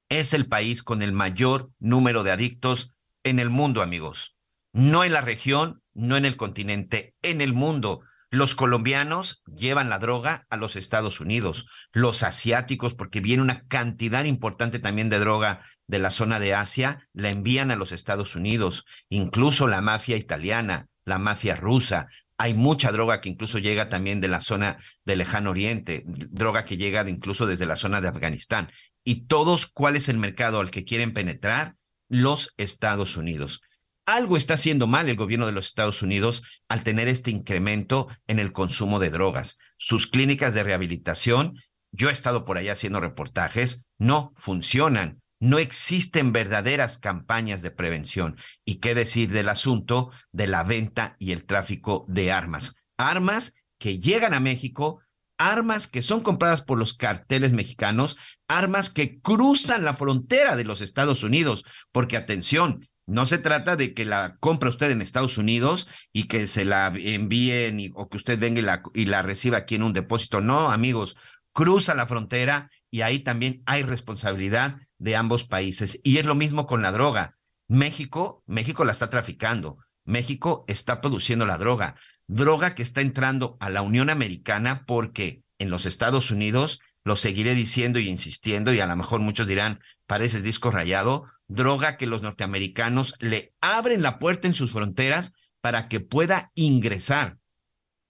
es 0.07 0.31
el 0.31 0.47
país 0.47 0.83
con 0.83 1.01
el 1.01 1.11
mayor 1.11 1.69
número 1.79 2.23
de 2.23 2.31
adictos 2.31 2.93
en 3.25 3.39
el 3.39 3.49
mundo, 3.49 3.81
amigos. 3.81 4.39
No 4.71 5.03
en 5.03 5.11
la 5.11 5.19
región, 5.19 5.83
no 5.93 6.15
en 6.15 6.23
el 6.23 6.37
continente, 6.37 7.13
en 7.23 7.41
el 7.41 7.51
mundo. 7.51 8.03
Los 8.31 8.53
colombianos 8.53 9.41
llevan 9.45 9.89
la 9.89 9.97
droga 9.97 10.45
a 10.51 10.57
los 10.57 10.75
Estados 10.75 11.19
Unidos, 11.19 11.65
los 11.93 12.21
asiáticos, 12.21 12.93
porque 12.93 13.21
viene 13.21 13.41
una 13.41 13.65
cantidad 13.67 14.23
importante 14.25 14.77
también 14.77 15.09
de 15.09 15.17
droga 15.17 15.61
de 15.87 15.97
la 15.97 16.11
zona 16.11 16.39
de 16.39 16.53
Asia, 16.53 17.07
la 17.13 17.31
envían 17.31 17.71
a 17.71 17.75
los 17.75 17.91
Estados 17.91 18.35
Unidos, 18.35 18.85
incluso 19.09 19.67
la 19.67 19.81
mafia 19.81 20.15
italiana, 20.15 20.87
la 21.05 21.17
mafia 21.17 21.55
rusa, 21.55 22.07
Hay 22.41 22.53
mucha 22.53 22.93
droga 22.93 23.19
que 23.19 23.27
incluso 23.27 23.57
llega 23.57 23.89
también 23.89 24.21
de 24.21 24.29
la 24.29 24.39
zona 24.39 24.77
del 25.03 25.17
lejano 25.17 25.49
oriente, 25.49 26.03
droga 26.05 26.63
que 26.63 26.77
llega 26.77 27.03
incluso 27.09 27.45
desde 27.45 27.65
la 27.65 27.75
zona 27.75 27.99
de 27.99 28.07
Afganistán. 28.07 28.71
Y 29.03 29.25
todos, 29.25 29.65
¿cuál 29.65 29.97
es 29.97 30.07
el 30.07 30.19
mercado 30.19 30.61
al 30.61 30.71
que 30.71 30.85
quieren 30.85 31.11
penetrar? 31.11 31.75
Los 32.07 32.53
Estados 32.55 33.17
Unidos. 33.17 33.61
Algo 34.09 34.37
está 34.37 34.55
haciendo 34.55 34.87
mal 34.87 35.07
el 35.07 35.15
gobierno 35.15 35.45
de 35.45 35.51
los 35.51 35.67
Estados 35.67 36.01
Unidos 36.01 36.41
al 36.67 36.83
tener 36.83 37.07
este 37.07 37.29
incremento 37.29 38.07
en 38.25 38.39
el 38.39 38.53
consumo 38.53 38.97
de 38.97 39.11
drogas. 39.11 39.59
Sus 39.77 40.07
clínicas 40.07 40.55
de 40.55 40.63
rehabilitación, 40.63 41.53
yo 41.91 42.09
he 42.09 42.11
estado 42.11 42.43
por 42.43 42.57
allá 42.57 42.71
haciendo 42.71 42.99
reportajes, 42.99 43.85
no 43.99 44.33
funcionan 44.35 45.21
no 45.39 45.57
existen 45.57 46.33
verdaderas 46.33 46.97
campañas 46.97 47.61
de 47.61 47.71
prevención. 47.71 48.35
¿Y 48.65 48.79
qué 48.79 48.93
decir 48.93 49.29
del 49.29 49.47
asunto 49.47 50.11
de 50.33 50.47
la 50.47 50.63
venta 50.63 51.15
y 51.17 51.31
el 51.31 51.45
tráfico 51.45 52.05
de 52.09 52.31
armas? 52.31 52.75
Armas 52.97 53.53
que 53.77 53.99
llegan 53.99 54.33
a 54.33 54.41
México, 54.41 54.99
armas 55.37 55.87
que 55.87 56.01
son 56.01 56.21
compradas 56.21 56.61
por 56.61 56.77
los 56.77 56.93
carteles 56.93 57.53
mexicanos, 57.53 58.17
armas 58.49 58.89
que 58.89 59.21
cruzan 59.21 59.85
la 59.85 59.93
frontera 59.93 60.57
de 60.57 60.65
los 60.65 60.81
Estados 60.81 61.23
Unidos, 61.23 61.63
porque 61.93 62.17
atención, 62.17 62.88
no 63.09 63.25
se 63.25 63.39
trata 63.39 63.75
de 63.75 63.95
que 63.95 64.05
la 64.05 64.37
compre 64.39 64.69
usted 64.69 64.91
en 64.91 65.01
Estados 65.01 65.39
Unidos 65.39 65.87
y 66.13 66.25
que 66.25 66.45
se 66.45 66.63
la 66.63 66.93
envíen 66.95 67.91
o 67.95 68.07
que 68.07 68.17
usted 68.17 68.39
venga 68.39 68.59
y 68.59 68.61
la, 68.61 68.83
y 68.93 69.05
la 69.07 69.23
reciba 69.23 69.57
aquí 69.57 69.75
en 69.75 69.83
un 69.83 69.93
depósito. 69.93 70.41
No, 70.41 70.71
amigos, 70.71 71.17
cruza 71.51 71.95
la 71.95 72.05
frontera 72.05 72.69
y 72.91 73.01
ahí 73.01 73.19
también 73.19 73.63
hay 73.65 73.81
responsabilidad 73.81 74.77
de 74.99 75.15
ambos 75.15 75.43
países. 75.43 75.99
Y 76.03 76.19
es 76.19 76.25
lo 76.25 76.35
mismo 76.35 76.67
con 76.67 76.83
la 76.83 76.91
droga. 76.91 77.35
México, 77.67 78.43
México 78.45 78.85
la 78.85 78.91
está 78.91 79.09
traficando. 79.09 79.79
México 80.05 80.65
está 80.67 81.01
produciendo 81.01 81.47
la 81.47 81.57
droga. 81.57 81.95
Droga 82.27 82.75
que 82.75 82.83
está 82.83 83.01
entrando 83.01 83.57
a 83.59 83.71
la 83.71 83.81
Unión 83.81 84.11
Americana 84.11 84.83
porque 84.85 85.41
en 85.57 85.71
los 85.71 85.87
Estados 85.87 86.29
Unidos, 86.29 86.79
lo 87.03 87.15
seguiré 87.15 87.55
diciendo 87.55 87.97
y 87.97 88.07
insistiendo, 88.07 88.71
y 88.71 88.79
a 88.79 88.87
lo 88.87 88.95
mejor 88.95 89.19
muchos 89.19 89.47
dirán, 89.47 89.79
pareces 90.05 90.43
disco 90.43 90.69
rayado, 90.69 91.29
droga 91.49 91.97
que 91.97 92.07
los 92.07 92.21
norteamericanos 92.21 93.15
le 93.19 93.53
abren 93.59 94.01
la 94.01 94.19
puerta 94.19 94.47
en 94.47 94.53
sus 94.53 94.71
fronteras 94.71 95.51
para 95.59 95.89
que 95.89 95.99
pueda 95.99 96.51
ingresar. 96.55 97.37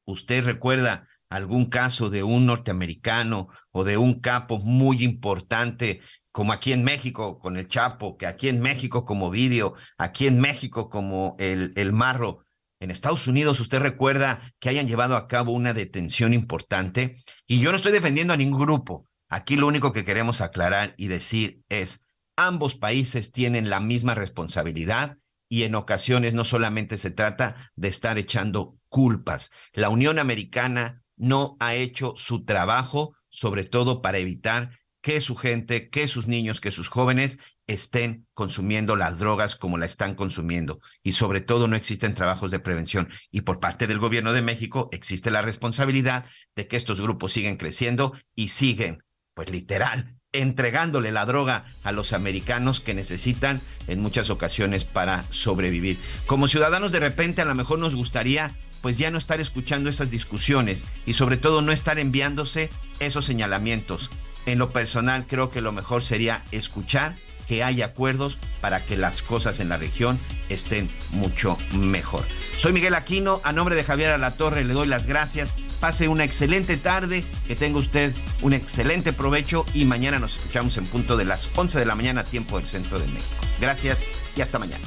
Usted 0.06 0.44
recuerda 0.44 1.08
algún 1.30 1.66
caso 1.66 2.10
de 2.10 2.24
un 2.24 2.46
norteamericano 2.46 3.48
o 3.72 3.84
de 3.84 3.98
un 3.98 4.20
capo 4.20 4.60
muy 4.60 5.04
importante 5.04 6.02
como 6.32 6.54
aquí 6.54 6.74
en 6.74 6.84
México 6.84 7.40
con 7.40 7.58
el 7.58 7.68
Chapo, 7.68 8.18
que 8.18 8.28
aquí 8.28 8.50
en 8.50 8.60
México 8.60 9.04
como 9.04 9.30
Vídeo, 9.32 9.74
aquí 9.98 10.28
en 10.28 10.40
México 10.40 10.90
como 10.90 11.36
el, 11.40 11.74
el 11.76 11.92
Marro. 11.92 12.46
En 12.80 12.92
Estados 12.92 13.28
Unidos, 13.28 13.60
usted 13.60 13.80
recuerda 13.80 14.54
que 14.60 14.70
hayan 14.70 14.88
llevado 14.88 15.18
a 15.18 15.28
cabo 15.28 15.52
una 15.52 15.74
detención 15.74 16.34
importante 16.34 17.24
y 17.48 17.60
yo 17.60 17.72
no 17.72 17.78
estoy 17.78 17.92
defendiendo 17.92 18.34
a 18.34 18.38
ningún 18.38 18.60
grupo. 18.60 19.08
Aquí 19.28 19.58
lo 19.58 19.68
único 19.68 19.92
que 19.92 20.06
queremos 20.06 20.42
aclarar 20.42 20.94
y 20.98 21.08
decir 21.08 21.62
es, 21.68 22.06
ambos 22.40 22.76
países 22.76 23.34
tienen 23.34 23.70
la 23.70 23.82
misma 23.82 24.16
responsabilidad 24.16 25.18
y 25.50 25.64
en 25.64 25.76
ocasiones 25.76 26.34
no 26.34 26.46
solamente 26.46 26.98
se 26.98 27.12
trata 27.12 27.56
de 27.76 27.90
estar 27.90 28.18
echando 28.18 28.78
culpas. 28.88 29.52
La 29.74 29.90
Unión 29.90 30.20
Americana 30.20 31.04
no 31.18 31.58
ha 31.60 31.76
hecho 31.76 32.14
su 32.16 32.46
trabajo, 32.46 33.14
sobre 33.30 33.66
todo 33.66 34.02
para 34.02 34.20
evitar 34.20 34.80
que 35.02 35.20
su 35.20 35.36
gente, 35.36 35.90
que 35.90 36.08
sus 36.08 36.28
niños, 36.28 36.62
que 36.62 36.72
sus 36.72 36.88
jóvenes 36.88 37.40
estén 37.68 38.26
consumiendo 38.34 38.96
las 38.96 39.20
drogas 39.20 39.58
como 39.58 39.78
la 39.78 39.86
están 39.86 40.16
consumiendo. 40.16 40.80
Y 41.04 41.14
sobre 41.14 41.42
todo 41.42 41.68
no 41.68 41.76
existen 41.76 42.14
trabajos 42.14 42.52
de 42.52 42.60
prevención. 42.60 43.10
Y 43.32 43.42
por 43.42 43.60
parte 43.60 43.86
del 43.86 44.00
gobierno 44.00 44.32
de 44.32 44.42
México 44.42 44.88
existe 44.94 45.30
la 45.30 45.42
responsabilidad 45.42 46.26
de 46.56 46.68
que 46.68 46.78
estos 46.78 47.02
grupos 47.02 47.34
siguen 47.34 47.58
creciendo 47.58 48.14
y 48.34 48.50
siguen, 48.50 49.04
pues 49.34 49.50
literal, 49.50 50.19
entregándole 50.32 51.12
la 51.12 51.26
droga 51.26 51.66
a 51.84 51.92
los 51.92 52.14
americanos 52.14 52.82
que 52.82 52.94
necesitan 52.94 53.62
en 53.88 54.02
muchas 54.02 54.30
ocasiones 54.30 54.86
para 54.86 55.26
sobrevivir. 55.32 55.98
Como 56.28 56.48
ciudadanos 56.48 56.92
de 56.92 57.00
repente 57.00 57.42
a 57.42 57.46
lo 57.46 57.56
mejor 57.56 57.80
nos 57.80 57.96
gustaría 57.96 58.52
pues 58.82 58.98
ya 58.98 59.12
no 59.12 59.18
estar 59.18 59.42
escuchando 59.42 59.90
esas 59.90 60.12
discusiones 60.12 60.88
y 61.06 61.14
sobre 61.14 61.38
todo 61.38 61.62
no 61.62 61.72
estar 61.72 62.00
enviándose 62.00 62.70
esos 63.00 63.26
señalamientos 63.26 64.10
en 64.46 64.58
lo 64.60 64.70
personal 64.70 65.26
creo 65.28 65.50
que 65.50 65.62
lo 65.62 65.72
mejor 65.72 66.04
sería 66.04 66.44
escuchar 66.52 67.16
que 67.50 67.64
haya 67.64 67.88
acuerdos 67.88 68.38
para 68.62 68.86
que 68.86 68.96
las 68.96 69.24
cosas 69.24 69.60
en 69.60 69.70
la 69.70 69.78
región 69.78 70.20
estén 70.50 70.88
mucho 71.10 71.58
mejor. 71.74 72.24
Soy 72.56 72.74
Miguel 72.74 72.94
Aquino, 72.94 73.42
a 73.44 73.52
nombre 73.52 73.76
de 73.76 73.84
Javier 73.84 74.12
Alatorre 74.12 74.64
le 74.64 74.76
doy 74.76 74.88
las 74.88 75.08
gracias. 75.08 75.56
Pase 75.80 76.08
una 76.08 76.26
excelente 76.26 76.78
tarde, 76.78 77.24
que 77.48 77.56
tenga 77.56 77.80
usted 77.80 78.14
un 78.44 78.54
excelente 78.54 79.14
provecho 79.14 79.66
y 79.74 79.86
mañana 79.86 80.20
nos 80.20 80.36
escuchamos 80.36 80.78
en 80.78 80.86
punto 80.86 81.18
de 81.18 81.26
las 81.26 81.50
11 81.56 81.80
de 81.80 81.86
la 81.86 81.96
mañana, 81.96 82.24
tiempo 82.24 82.60
del 82.60 82.68
centro 82.68 83.00
de 83.00 83.08
México. 83.08 83.44
Gracias 83.60 84.06
y 84.36 84.42
hasta 84.42 84.60
mañana. 84.60 84.86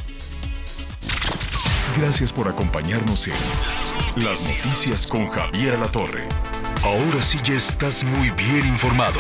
Gracias 1.99 2.33
por 2.33 2.49
acompañarnos 2.49 3.27
en 3.27 4.25
Las 4.25 4.41
Noticias 4.41 5.09
con 5.09 5.29
Javier 5.31 5.75
Alatorre. 5.75 6.29
Ahora 6.85 7.23
sí 7.23 7.39
ya 7.43 7.55
estás 7.55 8.05
muy 8.05 8.31
bien 8.31 8.67
informado. 8.67 9.19